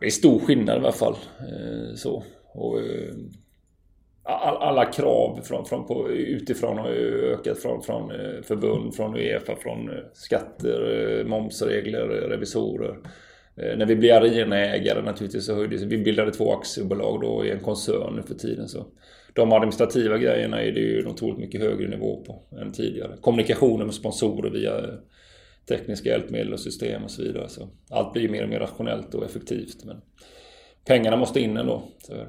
Det 0.00 0.06
är 0.06 0.10
stor 0.10 0.38
skillnad 0.38 0.76
i 0.76 0.78
alla 0.78 0.92
fall. 0.92 1.16
Eh, 1.38 1.94
så. 1.94 2.24
Och, 2.54 2.78
all, 4.30 4.56
alla 4.56 4.84
krav 4.84 5.40
från, 5.42 5.64
från 5.64 5.86
på, 5.86 6.10
utifrån 6.10 6.78
har 6.78 6.90
ju 6.90 7.32
ökat 7.32 7.58
från, 7.58 7.82
från 7.82 8.10
eh, 8.10 8.42
förbund, 8.42 8.94
från 8.94 9.16
Uefa, 9.16 9.56
från 9.56 9.90
eh, 9.90 9.96
skatter, 10.12 11.24
momsregler, 11.24 12.06
revisorer. 12.06 12.96
När 13.76 13.86
vi 13.86 13.96
blev 13.96 14.16
arenaägare 14.16 15.02
naturligtvis 15.02 15.46
så 15.46 15.54
höjdes 15.54 15.82
Vi 15.82 15.98
bildade 15.98 16.32
två 16.32 16.52
aktiebolag 16.52 17.20
då 17.20 17.44
i 17.44 17.50
en 17.50 17.60
koncern 17.60 18.16
nu 18.16 18.22
för 18.22 18.34
tiden. 18.34 18.68
Så 18.68 18.86
de 19.32 19.52
administrativa 19.52 20.18
grejerna 20.18 20.62
är 20.62 20.72
det 20.72 20.80
ju 20.80 21.00
en 21.00 21.06
otroligt 21.06 21.38
mycket 21.38 21.60
högre 21.60 21.88
nivå 21.88 22.24
på 22.26 22.56
än 22.56 22.72
tidigare. 22.72 23.16
Kommunikationen 23.20 23.86
med 23.86 23.94
sponsorer 23.94 24.50
via 24.50 24.72
tekniska 25.68 26.08
hjälpmedel 26.08 26.52
och 26.52 26.60
system 26.60 27.04
och 27.04 27.10
så 27.10 27.22
vidare. 27.22 27.48
Så 27.48 27.68
allt 27.90 28.12
blir 28.12 28.28
mer 28.28 28.42
och 28.42 28.48
mer 28.48 28.58
rationellt 28.58 29.14
och 29.14 29.24
effektivt. 29.24 29.84
Men 29.84 30.00
pengarna 30.84 31.16
måste 31.16 31.40
in 31.40 31.56
ändå. 31.56 31.82
Så 31.98 32.12
är 32.12 32.18
det. 32.18 32.28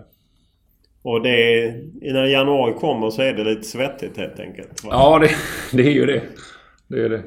Och 1.03 1.23
det 1.23 1.73
när 2.01 2.25
januari 2.25 2.73
kommer 2.73 3.09
så 3.09 3.21
är 3.21 3.33
det 3.33 3.43
lite 3.43 3.63
svettigt 3.63 4.17
helt 4.17 4.39
enkelt? 4.39 4.83
Va? 4.83 4.89
Ja, 4.91 5.19
det, 5.19 5.29
det 5.77 5.89
är 5.89 5.93
ju 5.93 6.05
det. 6.05 6.21
Det 6.87 7.05
är 7.05 7.09
det 7.09 7.23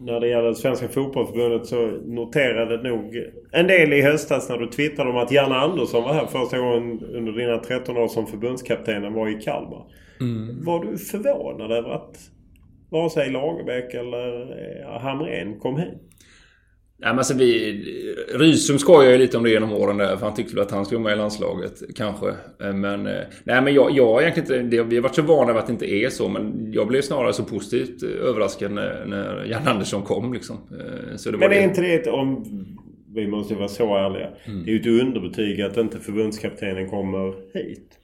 när 0.00 0.20
det 0.20 0.28
gäller 0.28 0.54
Svenska 0.54 0.88
Fotbollförbundet 0.88 1.66
så 1.66 1.86
noterade 2.04 2.90
nog 2.90 3.22
en 3.52 3.66
del 3.66 3.92
i 3.92 4.02
höstas 4.02 4.48
när 4.48 4.58
du 4.58 4.66
twittrade 4.66 5.10
om 5.10 5.16
att 5.16 5.32
Janne 5.32 5.54
Andersson 5.54 6.04
var 6.04 6.14
här 6.14 6.26
första 6.26 6.58
gången 6.58 7.00
under 7.14 7.32
dina 7.32 7.58
13 7.58 7.96
år 7.96 8.08
som 8.08 8.26
förbundskaptenen 8.26 9.12
var 9.12 9.28
i 9.28 9.34
Kalmar. 9.34 9.84
Mm. 10.20 10.64
Var 10.64 10.84
du 10.84 10.98
förvånad 10.98 11.72
över 11.72 11.90
att 11.90 12.16
vare 12.90 13.10
sig 13.10 13.30
Lagerbäck 13.30 13.94
eller 13.94 14.40
eh, 14.40 15.00
Hamrén 15.00 15.60
kom 15.60 15.76
hit? 15.76 15.94
Nej, 16.98 17.10
men 17.10 17.18
alltså 17.18 17.34
vi... 17.34 17.72
Rydström 18.34 18.78
skojar 18.78 19.12
ju 19.12 19.18
lite 19.18 19.36
om 19.36 19.42
det 19.42 19.50
genom 19.50 19.72
åren 19.72 19.96
där. 19.96 20.16
För 20.16 20.26
han 20.26 20.34
tyckte 20.34 20.54
väl 20.54 20.64
att 20.64 20.70
han 20.70 20.84
skulle 20.84 20.98
vara 20.98 21.04
med 21.04 21.14
i 21.14 21.18
landslaget. 21.18 21.82
Kanske. 21.96 22.28
Eh, 22.62 22.72
men... 22.74 23.06
Eh, 23.06 23.22
nej 23.44 23.62
men 23.62 23.74
jag, 23.74 23.90
jag 23.90 24.22
egentligen 24.22 24.64
inte... 24.64 24.82
Vi 24.82 24.96
har 24.96 25.02
varit 25.02 25.14
så 25.14 25.22
vana 25.22 25.52
vid 25.52 25.60
att 25.60 25.66
det 25.66 25.72
inte 25.72 25.94
är 25.94 26.08
så. 26.08 26.28
Men 26.28 26.72
jag 26.72 26.88
blev 26.88 27.02
snarare 27.02 27.32
så 27.32 27.44
positivt 27.44 28.02
överraskad 28.02 28.72
när, 28.72 29.04
när 29.06 29.44
Jan 29.44 29.68
Andersson 29.68 30.02
kom 30.02 30.32
liksom. 30.32 30.56
Eh, 30.56 31.16
så 31.16 31.30
det 31.30 31.38
men 31.38 31.52
är 31.52 31.56
det... 31.56 31.64
inte 31.64 31.80
det 31.80 32.10
om... 32.10 32.44
Vi 33.14 33.26
måste 33.26 33.54
vara 33.54 33.68
så 33.68 33.96
ärliga. 33.96 34.28
Mm. 34.44 34.64
Det 34.64 34.70
är 34.70 34.72
ju 34.72 34.80
ett 34.80 35.02
underbetyg 35.06 35.60
att 35.60 35.76
inte 35.76 35.98
förbundskaptenen 35.98 36.90
kommer 36.90 37.34
hit. 37.58 37.98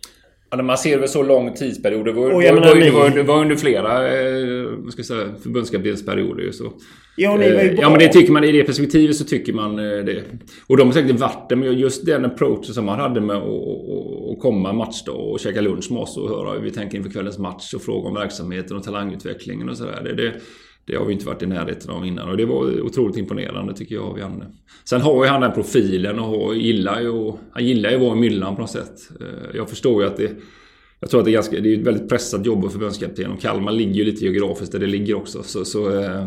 Ja, 0.53 0.63
man 0.63 0.79
ser 0.79 0.99
väl 0.99 1.09
så 1.09 1.23
lång 1.23 1.55
tidsperiod. 1.55 2.05
Det 2.05 2.13
var, 2.13 2.23
oh, 2.23 2.33
var, 2.33 2.53
var, 2.53 2.75
det 2.75 2.91
var, 2.91 3.11
det 3.11 3.23
var 3.23 3.41
under 3.41 3.57
flera 3.57 4.19
eh, 4.19 4.89
ska 4.91 5.03
säga, 5.03 5.29
förbundskaptensperioder. 5.43 6.51
Så. 6.51 6.73
Ja, 7.17 7.37
ni 7.37 7.53
var 7.53 7.63
ju 7.63 7.71
bra. 7.71 7.83
Ja, 7.83 7.91
men 7.91 7.99
det 7.99 8.09
tycker 8.09 8.33
man 8.33 8.45
i 8.45 8.53
det 8.53 8.65
perspektivet 8.65 9.17
så 9.17 9.25
tycker 9.25 9.53
man 9.53 9.79
eh, 9.79 10.05
det. 10.05 10.23
Och 10.67 10.77
de 10.77 10.87
har 10.87 10.93
säkert 10.93 11.21
varit 11.21 11.49
det, 11.49 11.57
men 11.57 11.79
just 11.79 12.07
den 12.07 12.25
approachen 12.25 12.75
som 12.75 12.85
man 12.85 13.01
hade 13.01 13.21
med 13.21 13.37
att 13.37 14.39
komma 14.41 14.73
matchdag 14.73 15.17
och 15.17 15.41
käka 15.41 15.61
lunch 15.61 15.91
med 15.91 16.01
oss 16.01 16.17
och 16.17 16.29
höra 16.29 16.53
hur 16.53 16.61
vi 16.61 16.71
tänker 16.71 16.99
inför 16.99 17.11
kvällens 17.11 17.39
match 17.39 17.75
och 17.75 17.83
fråga 17.83 18.09
om 18.09 18.15
verksamheten 18.15 18.77
och 18.77 18.83
talangutvecklingen 18.83 19.69
och 19.69 19.77
sådär. 19.77 20.03
Det, 20.05 20.15
det, 20.15 20.33
det 20.93 20.99
har 20.99 21.07
vi 21.07 21.12
inte 21.12 21.26
varit 21.26 21.43
i 21.43 21.47
närheten 21.47 21.90
av 21.90 22.07
innan 22.07 22.28
och 22.28 22.36
det 22.36 22.45
var 22.45 22.80
otroligt 22.80 23.16
imponerande 23.16 23.74
tycker 23.74 23.95
jag 23.95 24.05
av 24.05 24.18
Janne. 24.18 24.47
Sen 24.84 25.01
har 25.01 25.24
ju 25.24 25.30
han 25.30 25.40
den 25.40 25.53
profilen 25.53 26.18
och 26.18 26.57
gillar 26.57 27.01
ju, 27.01 27.32
han 27.53 27.66
gillar 27.66 27.90
ju 27.90 27.97
att 27.97 28.03
vara 28.03 28.16
i 28.16 28.20
myllan 28.20 28.55
på 28.55 28.61
något 28.61 28.70
sätt. 28.70 29.11
Eh, 29.20 29.57
jag 29.57 29.70
förstår 29.70 30.03
ju 30.03 30.09
att 30.09 30.16
det 30.16 30.30
jag 31.01 31.11
tror 31.11 31.20
att 31.20 31.24
det 31.24 31.30
är, 31.30 31.34
ganska, 31.34 31.61
det 31.61 31.74
är 31.74 31.78
ett 31.78 31.86
väldigt 31.86 32.09
pressat 32.09 32.47
jobb 32.47 32.64
att 32.64 32.72
förbundskapten 32.72 33.30
och 33.30 33.40
Kalmar 33.40 33.72
ligger 33.72 33.95
ju 33.95 34.05
lite 34.05 34.24
geografiskt 34.24 34.72
där 34.72 34.78
det 34.78 34.86
ligger 34.86 35.14
också. 35.14 35.43
Så, 35.43 35.64
så 35.64 36.01
eh, 36.01 36.22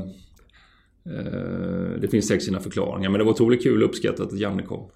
eh, 1.06 2.00
det 2.02 2.08
finns 2.12 2.28
säkert 2.28 2.44
sina 2.44 2.60
förklaringar 2.60 3.10
men 3.10 3.20
det 3.20 3.24
var 3.24 3.32
otroligt 3.32 3.64
kul 3.64 3.84
och 3.84 3.90
uppskattat 3.90 4.34
att 4.34 4.40
Janne 4.40 4.64
kom. 4.64 4.90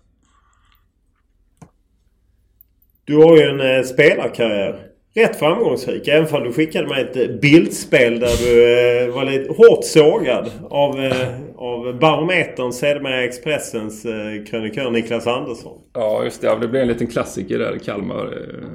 Du 3.05 3.15
har 3.15 3.38
ju 3.38 3.43
en 3.43 3.78
eh, 3.78 3.84
spelarkarriär. 3.84 4.89
Rätt 5.20 5.39
framgångsrik. 5.39 6.07
Även 6.07 6.36
om 6.36 6.43
du 6.43 6.53
skickade 6.53 6.88
mig 6.88 7.01
ett 7.01 7.15
eh, 7.15 7.39
bildspel 7.41 8.20
där 8.20 8.43
du 8.43 8.63
eh, 9.07 9.15
var 9.15 9.26
lite 9.26 9.53
hårt 9.53 9.86
sågad 9.86 10.51
av, 10.70 10.99
eh, 10.99 11.28
av 11.55 11.99
Barometern, 11.99 12.74
sedermera 12.74 13.24
Expressens 13.24 14.05
eh, 14.05 14.43
krönikör 14.49 14.91
Niklas 14.91 15.28
Andersson. 15.28 15.82
Ja, 15.93 16.24
just 16.24 16.41
det. 16.41 16.57
Det 16.61 16.67
blev 16.67 16.82
en 16.82 16.88
liten 16.88 17.07
klassiker 17.07 17.59
där 17.59 17.76
i 17.76 17.80
Kalmar. 17.80 18.26
Eh. 18.26 18.70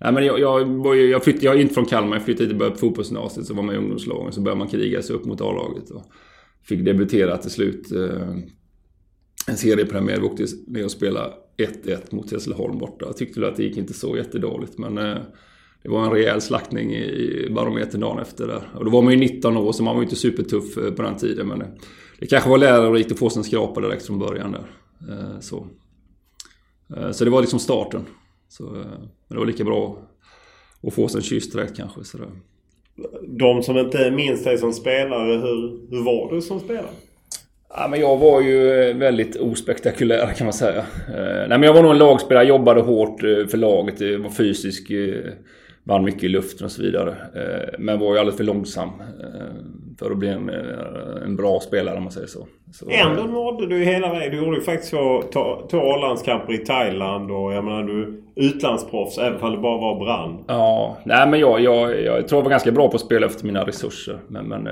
Nej, 0.00 0.12
men 0.12 0.24
jag, 0.24 0.40
jag, 0.40 0.96
jag, 0.96 1.24
flytt, 1.24 1.42
jag 1.42 1.56
är 1.56 1.60
inte 1.60 1.74
från 1.74 1.86
Kalmar. 1.86 2.16
Jag 2.16 2.24
flyttade 2.24 2.44
hit 2.44 2.52
och 2.52 2.58
började 2.58 2.74
på 2.74 2.80
fotbollsgymnasiet. 2.80 3.46
Så 3.46 3.54
var 3.54 3.62
med 3.62 3.74
i 3.74 3.78
ungdomslagen. 3.78 4.32
Så 4.32 4.40
började 4.40 4.58
man 4.58 4.68
kriga 4.68 5.02
sig 5.02 5.16
upp 5.16 5.24
mot 5.24 5.40
A-laget. 5.40 5.90
Och 5.90 6.02
fick 6.64 6.84
debutera 6.84 7.36
till 7.36 7.50
slut. 7.50 7.92
Eh, 7.92 8.28
en 9.48 9.56
seriepremiär. 9.56 10.20
Vi 10.20 10.26
åkte 10.26 10.44
ner 10.66 10.84
och 10.84 10.90
spelade 10.90 11.32
1-1 11.84 12.14
mot 12.14 12.32
Hässleholm 12.32 12.78
borta. 12.78 13.06
Jag 13.06 13.16
tyckte 13.16 13.40
väl 13.40 13.48
att 13.48 13.56
det 13.56 13.62
gick 13.62 13.76
inte 13.76 13.92
så 13.92 14.16
jättedåligt. 14.16 14.78
Men 14.78 14.98
eh, 14.98 15.16
det 15.82 15.88
var 15.88 16.04
en 16.04 16.10
rejäl 16.10 16.40
slaktning 16.40 16.94
i 16.94 17.48
barometern 17.50 18.00
dagen 18.00 18.18
efter 18.18 18.46
där. 18.46 18.62
Och 18.74 18.84
då 18.84 18.90
var 18.90 19.02
man 19.02 19.12
ju 19.12 19.18
19 19.18 19.56
år 19.56 19.72
så 19.72 19.82
man 19.82 19.94
var 19.94 20.02
ju 20.02 20.06
inte 20.06 20.16
supertuff 20.16 20.76
eh, 20.78 20.90
på 20.90 21.02
den 21.02 21.16
tiden. 21.16 21.46
Men 21.48 21.58
det, 21.58 21.66
det 22.18 22.26
kanske 22.26 22.50
var 22.50 22.58
lärorikt 22.58 23.12
att 23.12 23.18
få 23.18 23.30
sin 23.30 23.44
skrapa 23.44 23.80
direkt 23.80 24.06
från 24.06 24.18
början 24.18 24.52
där. 24.52 24.64
Eh, 25.12 25.40
så. 25.40 25.66
Eh, 26.96 27.10
så 27.10 27.24
det 27.24 27.30
var 27.30 27.40
liksom 27.40 27.58
starten. 27.58 28.06
Så, 28.48 28.62
men 28.62 29.08
det 29.28 29.38
var 29.38 29.46
lika 29.46 29.64
bra 29.64 29.98
att 30.82 30.94
få 30.94 31.08
sig 31.08 31.18
en 31.18 31.22
kyss 31.22 31.50
direkt 31.50 31.76
kanske. 31.76 32.04
Så 32.04 32.18
det. 32.18 32.24
De 33.26 33.62
som 33.62 33.78
inte 33.78 34.10
minns 34.10 34.44
dig 34.44 34.58
som 34.58 34.72
spelare, 34.72 35.32
hur, 35.32 35.90
hur 35.90 36.04
var 36.04 36.34
du 36.34 36.42
som 36.42 36.60
spelare? 36.60 36.86
Ja, 37.70 37.88
men 37.90 38.00
jag 38.00 38.16
var 38.16 38.40
ju 38.40 38.92
väldigt 38.92 39.36
ospektakulär 39.36 40.34
kan 40.36 40.44
man 40.44 40.52
säga. 40.52 40.86
Nej, 41.08 41.48
men 41.48 41.62
jag 41.62 41.74
var 41.74 41.82
nog 41.82 41.90
en 41.90 41.98
lagspelare, 41.98 42.44
jag 42.44 42.48
jobbade 42.48 42.80
hårt 42.80 43.20
för 43.20 43.56
laget, 43.56 44.00
jag 44.00 44.18
var 44.18 44.30
fysisk. 44.30 44.90
Vann 45.88 46.04
mycket 46.04 46.24
i 46.24 46.28
luften 46.28 46.64
och 46.64 46.70
så 46.72 46.82
vidare. 46.82 47.16
Men 47.78 47.98
var 47.98 48.12
ju 48.12 48.18
alldeles 48.18 48.36
för 48.36 48.44
långsam 48.44 48.90
för 49.98 50.10
att 50.10 50.18
bli 50.18 50.28
en, 50.28 50.48
en 51.24 51.36
bra 51.36 51.60
spelare 51.60 51.96
om 51.96 52.02
man 52.02 52.12
säger 52.12 52.26
så. 52.26 52.46
så 52.72 52.90
Ändå 52.90 53.22
nådde 53.22 53.66
du 53.66 53.84
hela 53.84 54.12
vägen. 54.12 54.30
Du 54.30 54.36
gjorde 54.36 54.56
ju 54.56 54.62
faktiskt 54.62 54.92
två, 54.92 55.22
två 55.70 55.78
A-landskamper 55.78 56.52
i 56.52 56.58
Thailand 56.58 57.30
och 57.30 57.52
jag 57.52 57.64
menar 57.64 57.82
du 57.82 58.22
utlandsproffs 58.36 59.18
även 59.18 59.40
om 59.40 59.52
det 59.52 59.58
bara 59.58 59.80
var 59.80 60.04
brand. 60.04 60.44
Ja, 60.48 60.98
nej 61.04 61.28
men 61.28 61.40
jag, 61.40 61.60
jag, 61.60 62.02
jag 62.02 62.28
tror 62.28 62.38
jag 62.38 62.44
var 62.44 62.50
ganska 62.50 62.72
bra 62.72 62.88
på 62.88 62.94
att 62.94 63.00
spela 63.00 63.26
efter 63.26 63.46
mina 63.46 63.66
resurser. 63.66 64.18
Men, 64.28 64.46
men 64.48 64.64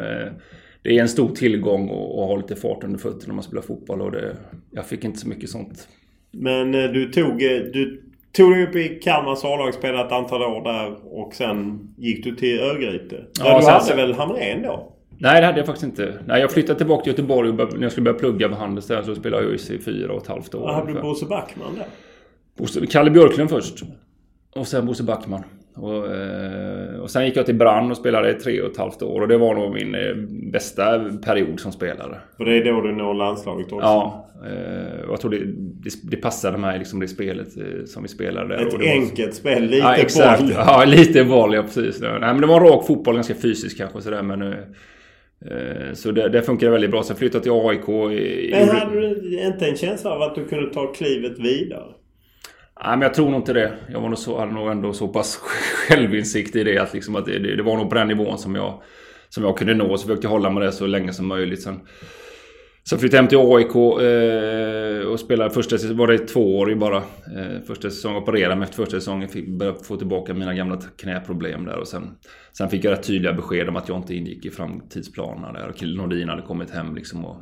det 0.83 0.97
är 0.97 1.01
en 1.01 1.09
stor 1.09 1.29
tillgång 1.29 1.85
att 1.91 2.29
ha 2.29 2.37
lite 2.37 2.57
fart 2.57 2.85
under 2.85 2.99
fötterna 2.99 3.27
när 3.27 3.35
man 3.35 3.45
spelar 3.45 3.63
fotboll 3.63 4.03
och 4.03 4.13
det, 4.13 4.37
jag 4.71 4.87
fick 4.87 5.05
inte 5.05 5.19
så 5.19 5.29
mycket 5.29 5.51
sånt. 5.51 5.89
Men 6.33 6.73
du 6.73 7.11
tog, 7.13 7.39
du 7.73 8.03
tog 8.37 8.53
dig 8.53 8.63
upp 8.63 8.77
i 8.77 8.89
Kalmars 8.89 9.45
A-lag, 9.45 9.75
spelade 9.75 10.07
ett 10.07 10.13
antal 10.13 10.43
år 10.43 10.65
där 10.65 10.97
och 11.05 11.35
sen 11.35 11.89
gick 11.97 12.25
du 12.25 12.37
till 12.37 12.61
Örgryte. 12.61 13.25
Ja, 13.39 13.61
du 13.61 13.67
hade 13.67 13.95
väl 13.95 14.15
Hamrén 14.15 14.63
då? 14.63 14.93
Nej, 15.19 15.41
det 15.41 15.47
hade 15.47 15.59
jag 15.59 15.67
faktiskt 15.67 15.85
inte. 15.85 16.19
Nej, 16.27 16.41
jag 16.41 16.51
flyttade 16.51 16.79
tillbaka 16.79 17.03
till 17.03 17.13
Göteborg 17.13 17.53
när 17.53 17.83
jag 17.83 17.93
skulle 17.93 18.05
börja 18.05 18.19
plugga 18.19 18.49
på 18.49 18.55
Handels 18.55 18.87
där 18.87 19.03
så 19.03 19.15
spelade 19.15 19.45
jag 19.45 19.55
i 19.55 19.79
fyra 19.79 20.13
och 20.13 20.23
ett 20.23 20.29
halvt 20.29 20.55
år. 20.55 20.73
hade 20.73 20.93
du 20.93 21.01
Bosse 21.01 21.27
Backman 21.27 21.75
där? 21.75 21.87
Bosse, 22.59 22.87
Kalle 22.87 23.11
Björklund 23.11 23.51
först. 23.51 23.83
Och 24.55 24.67
sen 24.67 24.87
Bosse 24.87 25.03
Backman. 25.03 25.43
Och, 25.77 26.15
eh, 26.15 27.01
och 27.01 27.11
sen 27.11 27.27
gick 27.27 27.37
jag 27.37 27.47
till 27.47 27.55
Brann 27.55 27.91
och 27.91 27.97
spelade 27.97 28.31
i 28.31 28.35
tre 28.35 28.61
och 28.61 28.71
ett 28.71 28.77
halvt 28.77 29.03
år. 29.03 29.21
Och 29.21 29.29
det 29.29 29.37
var 29.37 29.55
nog 29.55 29.75
min 29.75 29.95
eh, 29.95 30.15
bästa 30.53 31.11
period 31.25 31.61
som 31.61 31.73
spelare. 31.73 32.19
Och 32.39 32.45
det 32.45 32.57
är 32.57 32.65
då 32.65 32.81
du 32.81 32.93
når 32.93 33.15
landslaget 33.15 33.73
också? 33.73 33.87
Ja. 33.87 34.29
Eh, 34.47 35.01
jag 35.09 35.21
tror 35.21 35.31
det, 35.31 35.39
det, 35.57 36.11
det 36.11 36.17
passade 36.17 36.59
mig, 36.59 36.79
liksom 36.79 37.01
det 37.01 37.09
spelet 37.09 37.49
som 37.87 38.03
vi 38.03 38.09
spelade. 38.09 38.55
Ett 38.55 38.75
enkelt 38.81 39.29
var... 39.29 39.33
spel, 39.33 39.63
lite 39.63 39.77
ja, 39.77 39.97
exakt. 39.97 40.41
boll. 40.41 40.53
Ja, 40.57 40.85
lite 40.87 41.25
boll, 41.25 41.55
ja 41.55 41.63
precis. 41.63 42.01
Nej, 42.01 42.21
men 42.21 42.41
det 42.41 42.47
var 42.47 42.61
rak 42.61 42.87
fotboll, 42.87 43.15
ganska 43.15 43.35
fysisk 43.35 43.79
kanske 43.79 44.01
sådär. 44.01 44.23
Men 44.23 44.55
så 45.95 46.11
det, 46.11 46.29
det 46.29 46.43
funkade 46.43 46.73
väldigt 46.73 46.91
bra. 46.91 47.03
Sen 47.03 47.17
flyttade 47.17 47.49
jag 47.49 47.85
till 47.85 47.93
AIK. 47.93 48.13
I, 48.13 48.51
men 48.51 48.69
hade 48.69 49.01
du 49.01 49.41
inte 49.47 49.67
en 49.67 49.77
känsla 49.77 50.11
av 50.11 50.23
att 50.23 50.35
du 50.35 50.45
kunde 50.45 50.75
ta 50.75 50.87
klivet 50.87 51.39
vidare? 51.39 51.93
Nej, 52.85 52.97
men 52.97 53.03
jag 53.03 53.15
tror 53.15 53.31
nog 53.31 53.41
inte 53.41 53.53
det. 53.53 53.75
Jag 53.89 54.01
var 54.01 54.09
nog 54.09 54.19
så, 54.19 54.39
hade 54.39 54.53
nog 54.53 54.71
ändå 54.71 54.93
så 54.93 55.09
pass 55.09 55.37
självinsikt 55.89 56.57
i 56.57 56.65
det 56.65 56.79
att, 56.79 56.95
liksom 56.95 57.17
att 57.17 57.27
det, 57.27 57.57
det, 57.57 57.63
var 57.63 57.77
nog 57.77 57.89
på 57.89 57.95
den 57.95 58.09
nivån 58.09 58.39
som 58.39 58.55
jag, 58.55 58.83
som 59.29 59.45
jag 59.45 59.59
kunde 59.59 59.75
nå. 59.75 59.97
Så 59.97 60.07
försökte 60.07 60.27
jag 60.27 60.31
hålla 60.31 60.51
mig 60.51 60.65
det 60.65 60.73
så 60.73 60.87
länge 60.87 61.13
som 61.13 61.27
möjligt. 61.27 61.63
Sen, 61.63 61.81
sen 62.89 62.99
flyttade 62.99 63.17
jag 63.17 63.23
hem 63.23 63.29
till 63.29 63.39
AIK 63.39 63.77
eh, 63.77 65.09
och 65.09 65.21
spelade 65.21 65.51
första 65.51 65.79
säsongen. 65.79 65.97
Var 65.97 66.07
det 66.07 66.19
två 66.19 66.59
år 66.59 66.75
bara. 66.75 66.97
Eh, 66.97 67.63
första 67.67 67.91
säsongen 67.91 68.23
opererade 68.23 68.57
mig 68.57 68.65
efter 68.65 68.77
första 68.77 68.97
säsongen. 68.97 69.29
Fick 69.29 69.49
började 69.49 69.85
få 69.85 69.97
tillbaka 69.97 70.35
mina 70.35 70.55
gamla 70.55 70.81
knäproblem 70.97 71.65
där. 71.65 71.79
Och 71.79 71.89
sen, 71.89 72.11
sen 72.53 72.69
fick 72.69 72.85
jag 72.85 72.93
rätt 72.93 73.07
tydliga 73.07 73.33
besked 73.33 73.69
om 73.69 73.77
att 73.77 73.89
jag 73.89 73.99
inte 73.99 74.15
ingick 74.15 74.45
i 74.45 74.51
framtidsplanerna 74.51 75.53
där. 75.53 75.69
Och 75.69 75.83
Nordin 75.83 76.29
hade 76.29 76.43
kommit 76.43 76.71
hem 76.71 76.95
liksom. 76.95 77.25
Och 77.25 77.37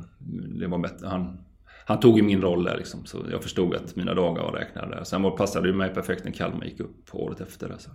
det 0.61 0.67
var 0.67 0.79
bättre. 0.79 1.07
Han, 1.07 1.39
han 1.87 2.01
tog 2.01 2.17
ju 2.17 2.23
min 2.23 2.43
roll 2.43 2.65
där 2.65 2.77
liksom, 2.77 3.07
så 3.07 3.27
jag 3.31 3.43
förstod 3.43 3.75
att 3.75 3.97
mina 3.97 4.15
dagar 4.15 4.43
var 4.43 4.53
räknade. 4.53 5.05
Sen 5.05 5.23
var, 5.23 5.31
passade 5.31 5.69
det 5.69 5.75
mig 5.75 5.95
perfekt 5.95 6.25
när 6.25 6.33
Kalmar 6.33 6.65
gick 6.65 6.81
upp 6.81 7.09
året 7.13 7.41
efter 7.41 7.69
det. 7.69 7.79
Sen. 7.79 7.95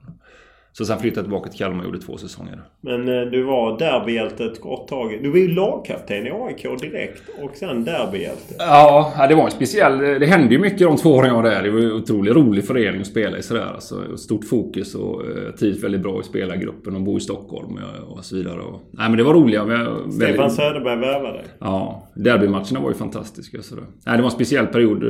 Så 0.71 0.85
sen 0.85 0.99
flyttade 0.99 1.19
jag 1.19 1.25
tillbaka 1.25 1.49
till 1.49 1.59
Kalmar 1.59 1.79
och 1.79 1.85
gjorde 1.85 1.99
två 1.99 2.17
säsonger. 2.17 2.61
Men 2.81 3.07
eh, 3.07 3.21
du 3.31 3.43
var 3.43 3.79
derbyhjälte 3.79 4.45
ett 4.45 4.61
kort 4.61 4.87
tag. 4.87 5.19
Du 5.23 5.29
var 5.29 5.37
ju 5.37 5.47
lagkapten 5.47 6.27
i 6.27 6.31
AIK 6.31 6.81
direkt 6.81 7.23
och 7.43 7.55
sen 7.55 7.83
derbyhjälte. 7.85 8.55
Ja, 8.57 9.25
det 9.29 9.35
var 9.35 9.45
en 9.45 9.51
speciell... 9.51 9.97
Det 9.97 10.25
hände 10.25 10.53
ju 10.53 10.59
mycket 10.59 10.79
de 10.79 10.97
två 10.97 11.09
åren 11.09 11.27
jag 11.27 11.35
var 11.35 11.43
där. 11.43 11.63
Det 11.63 11.69
var 11.69 11.79
en 11.79 11.91
otroligt 11.91 12.35
rolig 12.35 12.67
förening 12.67 13.01
att 13.01 13.07
spela 13.07 13.37
i 13.37 13.43
sådär. 13.43 13.71
Alltså, 13.73 14.17
stort 14.17 14.45
fokus 14.45 14.95
och 14.95 15.25
eh, 15.25 15.51
trivs 15.59 15.83
väldigt 15.83 16.01
bra 16.01 16.21
i 16.21 16.23
spelargruppen 16.23 16.95
och 16.95 17.01
bo 17.01 17.17
i 17.17 17.21
Stockholm 17.21 17.79
och 18.07 18.25
så 18.25 18.35
vidare. 18.35 18.59
Och, 18.59 18.81
nej 18.91 19.09
men 19.09 19.17
det 19.17 19.23
var 19.23 19.33
roliga. 19.33 19.63
Stefan 19.63 20.19
väldigt... 20.19 20.51
Söderberg 20.51 20.99
värvade 20.99 21.41
Ja, 21.59 22.09
derbymatcherna 22.15 22.79
var 22.79 22.89
ju 22.89 22.95
fantastiska. 22.95 23.61
Sådär. 23.61 23.83
Nej, 24.05 24.17
det 24.17 24.23
var 24.23 24.29
en 24.29 24.35
speciell 24.35 24.67
period. 24.67 25.03
Eh, 25.03 25.09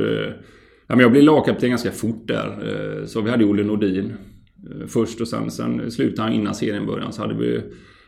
ja, 0.86 0.94
men 0.94 1.00
jag 1.00 1.12
blev 1.12 1.24
lagkapten 1.24 1.70
ganska 1.70 1.90
fort 1.90 2.28
där. 2.28 3.06
Så 3.06 3.20
vi 3.20 3.30
hade 3.30 3.44
Olle 3.44 3.62
Nordin 3.62 4.12
Eh, 4.12 4.39
först 4.88 5.20
och 5.20 5.28
sen, 5.28 5.50
sen 5.50 5.90
slutade 5.90 6.22
han 6.22 6.32
innan 6.32 6.54
serien 6.54 6.86
började. 6.86 7.12
Så 7.12 7.22
hade 7.22 7.34
vi 7.34 7.62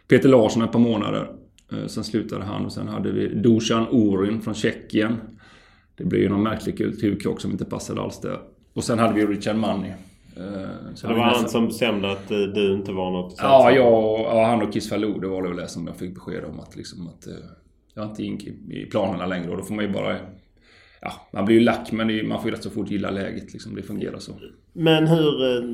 Peter 0.09 0.29
Larsson 0.29 0.63
ett 0.63 0.73
par 0.73 0.79
månader. 0.79 1.31
Eh, 1.73 1.87
sen 1.87 2.05
slutade 2.05 2.45
han 2.45 2.65
och 2.65 2.73
sen 2.73 2.89
hade 2.89 3.13
vi 3.13 3.29
Dusan 3.29 3.87
Orin 3.91 4.41
från 4.41 4.55
Tjeckien. 4.55 5.17
Det 5.97 6.05
blev 6.05 6.23
ju 6.23 6.29
någon 6.29 6.43
märklig 6.43 6.79
kulturkrock 6.79 7.41
som 7.41 7.51
inte 7.51 7.65
passade 7.65 8.01
alls 8.01 8.21
där. 8.21 8.41
Och 8.73 8.85
sen 8.85 8.99
hade 8.99 9.15
vi 9.15 9.27
Richard 9.27 9.57
Money. 9.57 9.91
Eh, 10.37 10.95
så 10.95 11.07
det 11.07 11.15
var 11.15 11.23
han 11.23 11.49
som 11.49 11.67
bestämde 11.67 12.13
att 12.13 12.29
du 12.29 12.75
inte 12.75 12.93
var 12.93 13.11
något? 13.11 13.35
Ja, 13.39 13.71
jag, 13.71 14.21
ja, 14.21 14.47
han 14.47 14.63
och 14.63 14.73
Kiss 14.73 14.89
Falou. 14.89 15.21
Det 15.21 15.29
var 15.29 15.43
det 15.43 15.49
väl 15.49 15.57
det 15.57 15.69
som 15.69 15.87
jag 15.87 15.97
fick 15.97 16.15
besked 16.15 16.45
om 16.45 16.61
att, 16.61 16.77
liksom, 16.77 17.09
att 17.09 17.27
jag 17.95 18.05
inte 18.05 18.23
gick 18.23 18.47
i 18.71 18.87
planerna 18.91 19.27
längre. 19.27 19.51
Och 19.51 19.57
då 19.57 19.63
får 19.63 19.75
man 19.75 19.85
ju 19.85 19.93
bara 19.93 20.17
ja, 21.03 21.13
man 21.33 21.45
blir 21.45 21.57
ju 21.57 21.63
lack 21.63 21.93
men 21.93 22.29
man 22.29 22.41
får 22.41 22.51
ju 22.51 22.57
rätt 22.57 22.63
så 22.63 22.71
fort 22.71 22.91
gilla 22.91 23.11
läget. 23.11 23.53
Liksom. 23.53 23.75
Det 23.75 23.83
fungerar 23.83 24.19
så. 24.19 24.33
Men 24.73 25.07
hur... 25.07 25.57
Eh, 25.57 25.65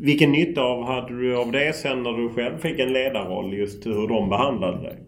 vilken 0.00 0.32
nytta 0.32 0.60
av 0.60 0.84
hade 0.84 1.20
du 1.20 1.36
av 1.36 1.52
det 1.52 1.76
sen 1.76 2.02
när 2.02 2.12
du 2.12 2.28
själv 2.28 2.58
fick 2.58 2.78
en 2.78 2.92
ledarroll? 2.92 3.54
Just 3.54 3.86
hur 3.86 4.08
de 4.08 4.28
behandlade 4.28 4.82
dig? 4.82 4.98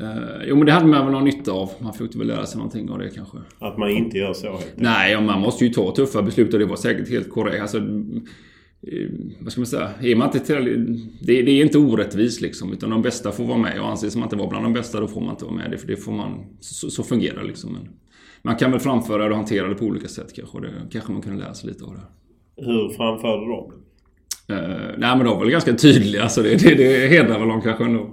Uh, 0.00 0.44
jo 0.46 0.56
men 0.56 0.66
det 0.66 0.72
hade 0.72 0.86
man 0.86 1.04
väl 1.04 1.12
någon 1.12 1.24
nytta 1.24 1.52
av. 1.52 1.70
Man 1.78 1.92
fick 1.92 2.16
väl 2.16 2.26
lära 2.26 2.46
sig 2.46 2.58
någonting 2.58 2.90
av 2.90 2.98
det 2.98 3.10
kanske. 3.10 3.38
Att 3.58 3.78
man 3.78 3.90
inte 3.90 4.18
gör 4.18 4.32
så 4.32 4.50
helt 4.50 4.72
Nej, 4.76 5.12
ja, 5.12 5.20
man 5.20 5.40
måste 5.40 5.64
ju 5.64 5.70
ta 5.70 5.94
tuffa 5.94 6.22
beslut 6.22 6.52
och 6.52 6.58
det 6.58 6.66
var 6.66 6.76
säkert 6.76 7.10
helt 7.10 7.30
korrekt. 7.30 7.60
Alltså, 7.62 7.78
eh, 7.78 9.08
vad 9.40 9.52
ska 9.52 9.60
man 9.60 9.66
säga? 9.66 9.90
Är 10.02 10.16
man 10.16 10.28
inte 10.28 10.40
till, 10.40 10.86
det, 11.20 11.42
det, 11.42 11.50
är 11.50 11.64
inte 11.64 11.78
orättvist 11.78 12.40
liksom. 12.40 12.72
Utan 12.72 12.90
de 12.90 13.02
bästa 13.02 13.32
får 13.32 13.44
vara 13.44 13.58
med 13.58 13.80
och 13.80 13.88
anses 13.88 14.16
man 14.16 14.24
inte 14.24 14.36
vara 14.36 14.48
bland 14.48 14.64
de 14.64 14.72
bästa 14.72 15.00
då 15.00 15.08
får 15.08 15.20
man 15.20 15.30
inte 15.30 15.44
vara 15.44 15.54
med. 15.54 15.70
Det, 15.70 15.78
för 15.78 15.86
det 15.86 15.96
får 15.96 16.12
man, 16.12 16.46
så, 16.60 16.90
så 16.90 17.02
fungerar 17.02 17.44
liksom. 17.44 17.78
Man 18.44 18.56
kan 18.56 18.70
väl 18.70 18.80
framföra 18.80 19.24
det 19.24 19.30
och 19.30 19.36
hantera 19.36 19.68
det 19.68 19.74
på 19.74 19.84
olika 19.84 20.08
sätt 20.08 20.34
kanske. 20.36 20.60
Det 20.60 20.70
kanske 20.92 21.12
man 21.12 21.22
kunde 21.22 21.44
lära 21.44 21.54
sig 21.54 21.68
lite 21.68 21.84
av 21.84 21.94
det. 21.94 22.00
Hur 22.64 22.88
framförde 22.88 23.46
de 23.46 23.72
uh, 24.52 24.98
Nej 24.98 25.16
men 25.16 25.18
de 25.18 25.26
var 25.26 25.40
väl 25.40 25.50
ganska 25.50 25.72
tydliga. 25.72 26.22
Alltså 26.22 26.42
det, 26.42 26.56
det, 26.56 26.74
det 26.74 27.08
hedrar 27.08 27.38
väl 27.38 27.48
dem 27.48 27.62
kanske 27.62 27.84
ändå. 27.84 28.10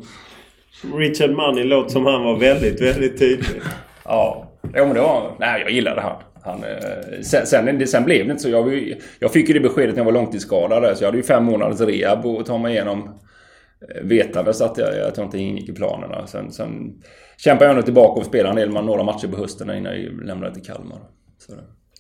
Richard 0.97 1.31
Money 1.31 1.63
låter 1.63 1.89
som 1.89 2.05
han 2.05 2.23
var 2.23 2.37
väldigt, 2.39 2.81
väldigt 2.81 3.19
tydlig. 3.19 3.61
ja. 4.03 4.47
Jo 4.75 4.85
men 4.85 4.93
det 4.93 5.01
var... 5.01 5.35
Nej 5.39 5.61
jag 5.61 5.71
gillade 5.71 6.01
han. 6.01 6.15
han 6.43 6.63
eh, 6.63 7.21
sen, 7.21 7.45
sen, 7.45 7.87
sen 7.87 8.03
blev 8.05 8.25
det 8.25 8.31
inte 8.31 8.43
så. 8.43 8.49
Jag, 8.49 8.93
jag 9.19 9.33
fick 9.33 9.47
ju 9.47 9.53
det 9.53 9.59
beskedet 9.59 9.95
när 9.95 9.99
jag 9.99 10.05
var 10.05 10.11
långtidsskadad. 10.11 10.97
Så 10.97 11.03
jag 11.03 11.07
hade 11.07 11.17
ju 11.17 11.23
fem 11.23 11.43
månaders 11.43 11.81
rehab 11.81 12.25
att 12.25 12.45
ta 12.45 12.57
mig 12.57 12.73
igenom. 12.73 13.09
Eh, 13.89 14.03
vetandes 14.03 14.61
att 14.61 14.77
jag, 14.77 14.99
att 14.99 15.17
jag 15.17 15.25
inte 15.25 15.37
ingick 15.37 15.69
i 15.69 15.73
planerna. 15.73 16.27
Sen, 16.27 16.51
sen 16.51 17.01
kämpade 17.37 17.69
jag 17.69 17.75
nog 17.75 17.85
tillbaka 17.85 18.19
och 18.19 18.25
spelade 18.25 18.61
en 18.61 18.73
del, 18.73 18.83
några 18.83 19.03
matcher 19.03 19.27
på 19.27 19.37
hösten 19.37 19.69
innan 19.69 20.01
jag 20.01 20.25
lämnade 20.25 20.53
till 20.53 20.63
Kalmar. 20.63 20.99
Så. 21.37 21.53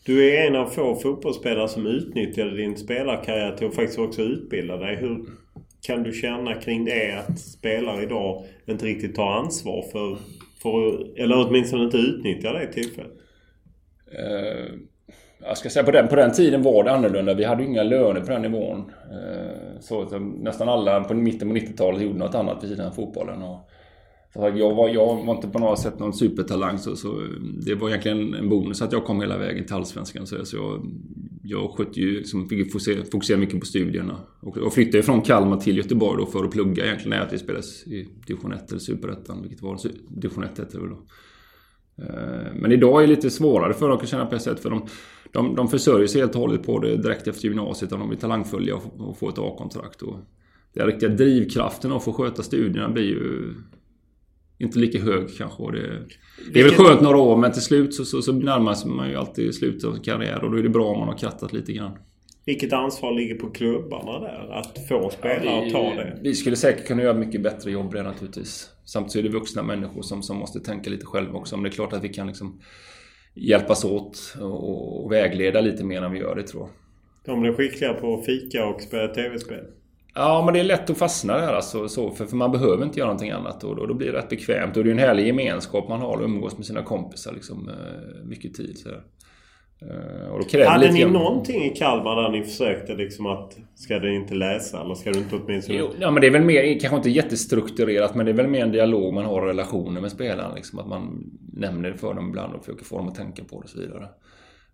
Du 0.05 0.29
är 0.29 0.47
en 0.47 0.55
av 0.55 0.65
få 0.65 0.95
fotbollsspelare 0.95 1.67
som 1.67 1.87
utnyttjade 1.87 2.57
din 2.57 2.77
spelarkarriär 2.77 3.57
till 3.57 3.67
att 3.67 3.75
faktiskt 3.75 3.99
också 3.99 4.21
utbilda 4.21 4.77
dig. 4.77 4.95
Hur 4.95 5.25
kan 5.81 6.03
du 6.03 6.11
känna 6.11 6.53
kring 6.53 6.85
det 6.85 7.23
att 7.27 7.39
spelare 7.39 8.03
idag 8.03 8.45
inte 8.65 8.85
riktigt 8.85 9.15
tar 9.15 9.31
ansvar 9.31 9.85
för, 9.91 10.17
för 10.61 11.19
eller 11.19 11.47
åtminstone 11.47 11.83
inte 11.83 11.97
utnyttjar 11.97 12.53
det 12.53 12.73
tillfället? 12.73 13.11
Uh, 14.11 14.79
jag 15.43 15.57
ska 15.57 15.69
säga 15.69 15.83
på 15.83 15.91
den, 15.91 16.07
på 16.07 16.15
den 16.15 16.31
tiden 16.31 16.61
var 16.61 16.83
det 16.83 16.91
annorlunda. 16.91 17.33
Vi 17.33 17.43
hade 17.43 17.63
ju 17.63 17.69
inga 17.69 17.83
löner 17.83 18.21
på 18.21 18.31
den 18.31 18.41
nivån. 18.41 18.91
Eh, 19.11 19.79
så, 19.79 20.05
så 20.09 20.19
nästan 20.19 20.69
alla 20.69 21.03
på 21.03 21.13
mitten 21.13 21.49
på 21.49 21.55
90-talet 21.55 22.01
gjorde 22.01 22.19
något 22.19 22.35
annat 22.35 22.63
vid 22.63 22.69
sidan 22.69 22.87
av 22.87 22.91
fotbollen. 22.91 23.41
Och, 23.41 23.67
jag 24.33 24.75
var, 24.75 24.89
jag 24.89 25.25
var 25.25 25.35
inte 25.35 25.47
på 25.47 25.59
något 25.59 25.79
sätt 25.79 25.99
någon 25.99 26.13
supertalang 26.13 26.77
så, 26.77 26.95
så 26.95 27.27
det 27.65 27.75
var 27.75 27.89
egentligen 27.89 28.33
en 28.33 28.49
bonus 28.49 28.81
att 28.81 28.91
jag 28.91 29.05
kom 29.05 29.21
hela 29.21 29.37
vägen 29.37 29.65
till 29.65 29.75
Allsvenskan. 29.75 30.27
Så, 30.27 30.45
så 30.45 30.57
jag, 30.57 30.91
jag 31.43 31.71
skötte 31.71 31.99
ju, 31.99 32.17
liksom, 32.17 32.49
fick 32.49 32.71
fokusera, 32.71 33.05
fokusera 33.11 33.37
mycket 33.37 33.59
på 33.59 33.65
studierna. 33.65 34.17
Och, 34.39 34.57
och 34.57 34.73
flyttade 34.73 35.03
från 35.03 35.21
Kalmar 35.21 35.57
till 35.57 35.77
Göteborg 35.77 36.17
då 36.19 36.25
för 36.25 36.43
att 36.43 36.51
plugga 36.51 36.85
egentligen 36.85 37.09
när 37.09 37.27
jag 37.31 37.39
spelades 37.39 37.87
i 37.87 38.07
division 38.27 38.53
1 38.53 38.69
eller 38.69 38.79
superettan, 38.79 39.41
vilket 39.41 39.61
var 39.61 39.79
division 40.09 40.43
1 40.43 40.57
hette 40.57 40.77
det 40.77 40.79
väl 40.79 40.89
då. 40.89 40.97
Eh, 42.09 42.53
men 42.53 42.71
idag 42.71 43.03
är 43.03 43.07
det 43.07 43.15
lite 43.15 43.29
svårare 43.29 43.73
för 43.73 43.89
dem 43.89 43.97
att 44.01 44.07
känna 44.07 44.25
på 44.25 44.35
ett 44.35 44.41
sätt 44.41 44.59
för 44.59 44.69
de, 44.69 44.85
de, 45.31 45.55
de 45.55 45.67
försörjer 45.67 46.07
sig 46.07 46.21
helt 46.21 46.35
och 46.35 46.41
hållet 46.41 46.63
på 46.63 46.79
det 46.79 46.97
direkt 46.97 47.27
efter 47.27 47.47
gymnasiet 47.47 47.91
om 47.91 47.99
de 47.99 48.11
är 48.11 48.15
talangfulla 48.15 48.75
och 48.97 49.17
får 49.17 49.29
ett 49.29 49.39
A-kontrakt. 49.39 50.01
Den 50.73 50.87
riktiga 50.87 51.09
drivkraften 51.09 51.91
att 51.91 52.03
få 52.03 52.13
sköta 52.13 52.43
studierna 52.43 52.89
blir 52.89 53.03
ju 53.03 53.53
inte 54.57 54.79
lika 54.79 54.99
hög 54.99 55.37
kanske. 55.37 55.71
Det, 55.71 56.07
det 56.53 56.59
är 56.59 56.63
väl 56.63 56.73
skönt 56.73 57.01
några 57.01 57.17
år 57.17 57.37
men 57.37 57.51
till 57.51 57.61
slut 57.61 57.93
så, 57.93 58.05
så, 58.05 58.21
så 58.21 58.31
närmar 58.33 58.73
sig 58.73 58.91
man 58.91 59.09
ju 59.09 59.15
alltid 59.15 59.55
slutet 59.55 59.83
av 59.83 59.93
sin 59.93 60.03
karriär 60.03 60.43
och 60.43 60.51
då 60.51 60.57
är 60.57 60.63
det 60.63 60.69
bra 60.69 60.85
om 60.85 60.99
man 60.99 61.07
har 61.07 61.17
krattat 61.17 61.53
lite 61.53 61.73
grann. 61.73 61.91
Vilket 62.45 62.73
ansvar 62.73 63.11
ligger 63.11 63.35
på 63.35 63.49
klubbarna 63.49 64.19
där? 64.19 64.49
Att 64.51 64.87
få 64.87 65.09
spelare 65.09 65.65
att 65.65 65.73
ta 65.73 65.93
det? 65.95 66.19
Vi 66.21 66.35
skulle 66.35 66.55
säkert 66.55 66.87
kunna 66.87 67.03
göra 67.03 67.13
mycket 67.13 67.41
bättre 67.41 67.71
jobb 67.71 67.93
det 67.93 68.03
naturligtvis. 68.03 68.69
Samtidigt 68.85 69.25
är 69.25 69.29
det 69.29 69.39
vuxna 69.39 69.63
människor 69.63 70.01
som, 70.01 70.23
som 70.23 70.37
måste 70.37 70.59
tänka 70.59 70.89
lite 70.89 71.05
själva 71.05 71.39
också. 71.39 71.55
Men 71.55 71.63
det 71.63 71.69
är 71.69 71.71
klart 71.71 71.93
att 71.93 72.03
vi 72.03 72.09
kan 72.09 72.27
liksom 72.27 72.61
hjälpas 73.33 73.85
åt 73.85 74.35
och, 74.41 75.03
och 75.03 75.11
vägleda 75.11 75.61
lite 75.61 75.83
mer 75.83 76.01
än 76.01 76.11
vi 76.11 76.19
gör 76.19 76.35
det 76.35 76.43
tror 76.43 76.61
jag. 76.61 76.69
De 77.25 77.41
blir 77.41 77.53
skickliga 77.53 77.93
på 77.93 78.13
att 78.13 78.25
fika 78.25 78.65
och 78.65 78.81
spela 78.81 79.07
tv-spel? 79.07 79.65
Ja, 80.13 80.41
men 80.45 80.53
det 80.53 80.59
är 80.59 80.63
lätt 80.63 80.89
att 80.89 80.97
fastna 80.97 81.37
där 81.37 81.53
alltså, 81.53 81.87
så, 81.87 82.11
för, 82.11 82.25
för 82.25 82.35
man 82.35 82.51
behöver 82.51 82.83
inte 82.83 82.99
göra 82.99 83.07
någonting 83.07 83.31
annat 83.31 83.63
och 83.63 83.75
då, 83.75 83.85
då 83.85 83.93
blir 83.93 84.11
det 84.11 84.17
rätt 84.17 84.29
bekvämt. 84.29 84.77
Och 84.77 84.83
det 84.83 84.89
är 84.89 84.91
en 84.91 84.99
härlig 84.99 85.27
gemenskap 85.27 85.89
man 85.89 86.01
har 86.01 86.17
och 86.17 86.23
umgås 86.23 86.57
med 86.57 86.65
sina 86.65 86.83
kompisar 86.83 87.33
liksom, 87.33 87.69
eh, 87.69 88.25
mycket 88.25 88.53
tid. 88.53 88.77
Så. 88.77 88.89
Eh, 89.89 90.31
och 90.31 90.39
då 90.39 90.45
kräver 90.45 90.65
Hade 90.65 90.91
ni 90.91 91.05
någonting 91.05 91.63
i 91.63 91.69
Kalmar 91.69 92.21
där 92.21 92.29
ni 92.29 92.43
försökte 92.43 92.95
liksom 92.95 93.25
att 93.25 93.57
Ska 93.75 93.99
du 93.99 94.15
inte 94.15 94.33
läsa 94.33 94.81
eller 94.81 94.95
ska 94.95 95.11
du 95.11 95.19
inte 95.19 95.35
åtminstone... 95.35 95.79
Jo, 95.79 95.89
ja 95.99 96.11
men 96.11 96.21
det 96.21 96.27
är 96.27 96.31
väl 96.31 96.43
mer, 96.43 96.79
kanske 96.79 96.97
inte 96.97 97.09
jättestrukturerat 97.09 98.15
men 98.15 98.25
det 98.25 98.31
är 98.31 98.33
väl 98.33 98.47
mer 98.47 98.63
en 98.63 98.71
dialog 98.71 99.13
man 99.13 99.25
har 99.25 99.41
relationer 99.41 100.01
med 100.01 100.11
spelarna. 100.11 100.55
Liksom, 100.55 100.79
att 100.79 100.87
man 100.87 101.31
nämner 101.53 101.91
det 101.91 101.97
för 101.97 102.13
dem 102.13 102.29
ibland 102.29 102.55
och 102.55 102.65
försöker 102.65 102.85
få 102.85 102.97
dem 102.97 103.07
att 103.07 103.15
tänka 103.15 103.43
på 103.43 103.55
det 103.55 103.63
och 103.63 103.69
så 103.69 103.79
vidare. 103.79 104.07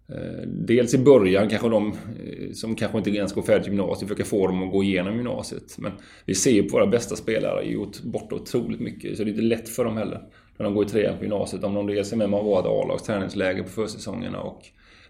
Eh, 0.10 0.48
dels 0.48 0.94
i 0.94 0.98
början 0.98 1.50
kanske 1.50 1.70
de 1.70 1.88
eh, 1.88 2.52
som 2.54 2.76
kanske 2.76 2.98
inte 2.98 3.10
ens 3.10 3.34
går 3.34 3.42
färdigt 3.42 3.68
gymnasiet 3.68 4.10
försöker 4.10 4.30
få 4.30 4.48
dem 4.48 4.64
att 4.64 4.72
gå 4.72 4.84
igenom 4.84 5.16
gymnasiet. 5.16 5.78
Men 5.78 5.92
vi 6.26 6.36
ser 6.36 6.52
ju 6.52 6.64
på 6.64 6.78
våra 6.78 6.88
bästa 6.88 7.16
spelare 7.16 7.64
gjort 7.64 8.02
bort 8.02 8.34
otroligt 8.34 8.80
mycket. 8.80 9.18
Så 9.18 9.24
det 9.24 9.30
är 9.30 9.32
inte 9.32 9.42
lätt 9.42 9.70
för 9.70 9.86
dem 9.86 9.98
heller. 9.98 10.22
När 10.58 10.64
de 10.64 10.76
går 10.76 10.86
i 10.86 10.90
trean 10.90 11.18
på 11.18 11.24
gymnasiet. 11.24 11.64
Om 11.64 11.74
de 11.74 11.88
dels 11.88 12.14
är 12.14 12.18
med 12.18 12.30
på 12.30 12.60
ett 12.60 12.66
A-lags 12.66 13.04
träningsläger 13.04 13.64
på 13.64 13.70
försäsongerna 13.70 14.42
och 14.42 14.62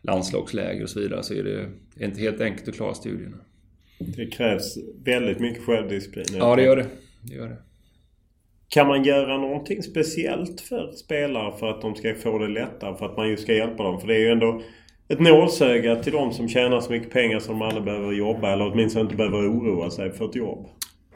landslagsläger 0.01 0.83
och 0.83 0.89
så 0.89 0.99
vidare. 0.99 1.23
Så 1.23 1.33
är 1.33 1.43
det 1.43 1.69
inte 2.05 2.21
helt 2.21 2.41
enkelt 2.41 2.67
att 2.67 2.75
klara 2.75 2.93
studierna. 2.93 3.37
Det 3.99 4.25
krävs 4.25 4.77
väldigt 5.03 5.39
mycket 5.39 5.63
självdisciplin. 5.63 6.25
Ja, 6.37 6.55
det 6.55 6.63
gör 6.63 6.75
det. 6.75 6.85
det 7.21 7.35
gör 7.35 7.47
det. 7.47 7.57
Kan 8.69 8.87
man 8.87 9.03
göra 9.03 9.37
någonting 9.37 9.83
speciellt 9.83 10.61
för 10.61 10.91
spelare 10.91 11.57
för 11.59 11.69
att 11.69 11.81
de 11.81 11.95
ska 11.95 12.15
få 12.15 12.37
det 12.37 12.47
lättare? 12.47 12.97
För 12.97 13.05
att 13.05 13.17
man 13.17 13.29
ju 13.29 13.37
ska 13.37 13.53
hjälpa 13.53 13.83
dem? 13.83 13.99
För 13.99 14.07
det 14.07 14.15
är 14.15 14.19
ju 14.19 14.29
ändå 14.29 14.61
ett 15.07 15.19
nålsöga 15.19 15.95
till 15.95 16.13
de 16.13 16.33
som 16.33 16.49
tjänar 16.49 16.81
så 16.81 16.91
mycket 16.91 17.11
pengar 17.11 17.39
som 17.39 17.59
de 17.59 17.67
aldrig 17.67 17.83
behöver 17.83 18.13
jobba 18.13 18.53
eller 18.53 18.71
åtminstone 18.71 19.03
inte 19.03 19.15
behöver 19.15 19.37
oroa 19.37 19.89
sig 19.89 20.11
för 20.11 20.25
ett 20.25 20.35
jobb. 20.35 20.67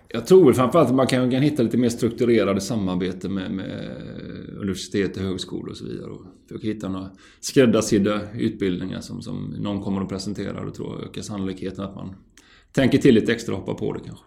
Jag 0.07 0.27
tror 0.27 0.45
väl 0.45 0.53
framförallt 0.53 0.89
att 0.89 0.95
man 0.95 1.07
kan, 1.07 1.31
kan 1.31 1.41
hitta 1.41 1.63
lite 1.63 1.77
mer 1.77 1.89
strukturerade 1.89 2.61
samarbete 2.61 3.29
med, 3.29 3.51
med 3.51 3.79
universitet 4.61 5.17
och 5.17 5.23
högskolor 5.23 5.69
och 5.69 5.77
så 5.77 5.85
vidare. 5.85 6.11
Och 6.11 6.25
försöka 6.47 6.67
hitta 6.67 6.89
några 6.89 7.11
skräddarsydda 7.39 8.31
utbildningar 8.33 9.01
som, 9.01 9.21
som 9.21 9.55
någon 9.59 9.81
kommer 9.81 10.01
att 10.01 10.09
presentera. 10.09 10.65
Då 10.65 10.71
tror 10.71 11.03
ökar 11.03 11.21
sannolikheten 11.21 11.85
att 11.85 11.95
man 11.95 12.15
tänker 12.71 12.97
till 12.97 13.15
lite 13.15 13.31
extra 13.31 13.53
och 13.55 13.59
hoppar 13.59 13.73
på 13.73 13.93
det 13.93 13.99
kanske. 13.99 14.25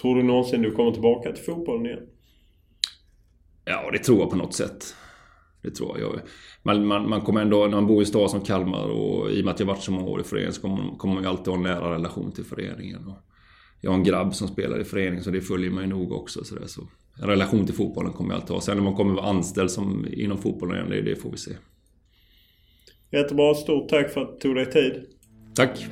Tror 0.00 0.16
du 0.16 0.22
någonsin 0.22 0.62
du 0.62 0.70
kommer 0.70 0.92
tillbaka 0.92 1.32
till 1.32 1.44
fotbollen 1.44 1.86
igen? 1.86 2.06
Ja, 3.64 3.90
det 3.92 3.98
tror 3.98 4.18
jag 4.18 4.30
på 4.30 4.36
något 4.36 4.54
sätt. 4.54 4.94
Det 5.62 5.70
tror 5.70 6.00
jag. 6.00 6.20
Man, 6.62 6.86
man, 6.86 7.08
man 7.08 7.20
kommer 7.20 7.40
ändå, 7.40 7.66
när 7.66 7.76
man 7.76 7.86
bor 7.86 8.02
i 8.02 8.06
stad 8.06 8.30
som 8.30 8.40
Kalmar 8.40 8.88
och 8.88 9.30
i 9.30 9.40
och 9.40 9.44
med 9.44 9.54
att 9.54 9.60
jag 9.60 9.66
varit 9.66 9.82
så 9.82 9.92
många 9.92 10.10
år 10.10 10.20
i 10.20 10.24
föreningen 10.24 10.52
så 10.52 10.60
kommer, 10.60 10.96
kommer 10.96 11.14
man 11.14 11.22
ju 11.22 11.28
alltid 11.28 11.46
ha 11.46 11.54
en 11.54 11.62
nära 11.62 11.94
relation 11.94 12.32
till 12.32 12.44
föreningen. 12.44 13.06
Och 13.06 13.31
jag 13.84 13.90
har 13.90 13.98
en 13.98 14.04
grabb 14.04 14.34
som 14.34 14.48
spelar 14.48 14.80
i 14.80 14.84
föreningen 14.84 15.24
så 15.24 15.30
det 15.30 15.40
följer 15.40 15.70
man 15.70 15.82
ju 15.82 15.88
nog 15.88 16.12
också. 16.12 16.44
Så, 16.44 16.54
där, 16.54 16.66
så 16.66 16.82
en 17.22 17.28
relation 17.28 17.66
till 17.66 17.74
fotbollen 17.74 18.12
kommer 18.12 18.30
jag 18.30 18.40
alltid 18.40 18.54
ha. 18.54 18.60
Sen 18.60 18.76
när 18.76 18.84
man 18.84 18.94
kommer 18.94 19.14
vara 19.14 19.26
anställd 19.26 19.70
som, 19.70 20.06
inom 20.12 20.38
fotbollen 20.38 20.76
igen, 20.76 20.90
det, 20.90 21.10
det 21.10 21.16
får 21.16 21.30
vi 21.30 21.36
se. 21.36 21.50
Jättebra. 23.12 23.54
Stort 23.54 23.88
tack 23.88 24.10
för 24.10 24.20
att 24.20 24.40
du 24.40 24.48
tog 24.48 24.54
dig 24.54 24.72
tid. 24.72 25.04
Tack. 25.54 25.86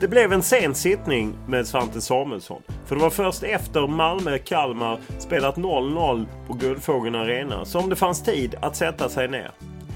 Det 0.00 0.08
blev 0.08 0.32
en 0.32 0.42
sen 0.42 0.74
sittning 0.74 1.38
med 1.48 1.66
Svante 1.66 2.00
Samuelsson. 2.00 2.62
För 2.86 2.96
det 2.96 3.02
var 3.02 3.10
först 3.10 3.42
efter 3.42 3.86
Malmö-Kalmar 3.86 5.00
spelat 5.18 5.56
0-0 5.56 6.26
på 6.46 6.52
Guldfågeln 6.52 7.14
Arena 7.14 7.64
som 7.64 7.90
det 7.90 7.96
fanns 7.96 8.22
tid 8.22 8.54
att 8.62 8.76
sätta 8.76 9.08
sig 9.08 9.28
ner. 9.28 9.50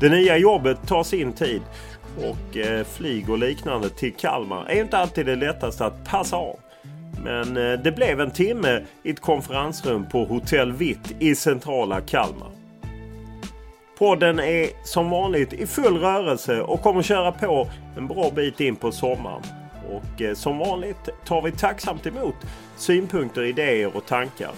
Det 0.05 0.11
nya 0.11 0.37
jobbet 0.37 0.87
tar 0.87 1.03
sin 1.03 1.33
tid 1.33 1.63
och 2.19 2.57
eh, 2.57 2.85
flyg 2.85 3.31
och 3.31 3.39
liknande 3.39 3.91
till 3.91 4.15
Kalmar 4.15 4.67
är 4.69 4.81
inte 4.81 4.99
alltid 4.99 5.27
det 5.27 5.37
lättaste 5.37 5.85
att 5.85 6.05
passa 6.05 6.37
av. 6.37 6.59
Men 7.23 7.57
eh, 7.57 7.73
det 7.73 7.93
blev 7.93 8.21
en 8.21 8.31
timme 8.31 8.85
i 9.03 9.11
ett 9.11 9.21
konferensrum 9.21 10.07
på 10.11 10.25
Hotell 10.25 10.73
Vitt 10.73 11.15
i 11.19 11.35
centrala 11.35 12.01
Kalmar. 12.01 12.51
Podden 13.99 14.39
är 14.39 14.69
som 14.85 15.11
vanligt 15.11 15.53
i 15.53 15.67
full 15.67 15.97
rörelse 15.97 16.61
och 16.61 16.83
kommer 16.83 17.03
köra 17.03 17.33
på 17.33 17.69
en 17.97 18.09
bra 18.09 18.31
bit 18.31 18.61
in 18.61 18.77
på 18.77 18.93
sommaren. 18.93 19.43
Och 19.91 20.23
eh, 20.23 20.35
som 20.35 20.59
vanligt 20.59 21.09
tar 21.27 21.43
vi 21.43 21.53
tacksamt 21.53 22.07
emot 22.07 22.37
synpunkter, 22.77 23.43
idéer 23.43 23.97
och 23.97 24.07
tankar. 24.07 24.51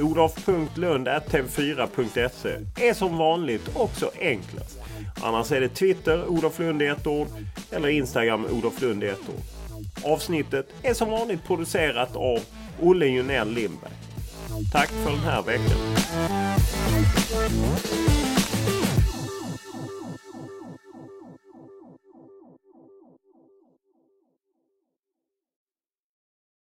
Olof.lund.tv4.se 0.00 2.86
är 2.88 2.94
som 2.94 3.18
vanligt 3.18 3.76
också 3.76 4.10
enklast. 4.20 4.87
Annars 5.22 5.52
är 5.52 5.60
det 5.60 5.68
Twitter, 5.68 6.28
Olof 6.28 6.58
Lund 6.58 6.82
i 6.82 6.86
ett 6.86 7.06
ord, 7.06 7.28
eller 7.70 7.88
Instagram, 7.88 8.46
Olof 8.50 8.82
Lund 8.82 9.04
i 9.04 9.06
ett 9.06 9.28
ord. 9.28 9.42
Avsnittet 10.04 10.68
är 10.82 10.94
som 10.94 11.10
vanligt 11.10 11.44
producerat 11.44 12.16
av 12.16 12.40
Olle 12.80 13.06
Junell 13.06 13.50
Lindberg. 13.50 13.92
Tack 14.72 14.88
för 14.88 15.10
den 15.10 15.20
här 15.20 15.42
veckan. 15.42 15.78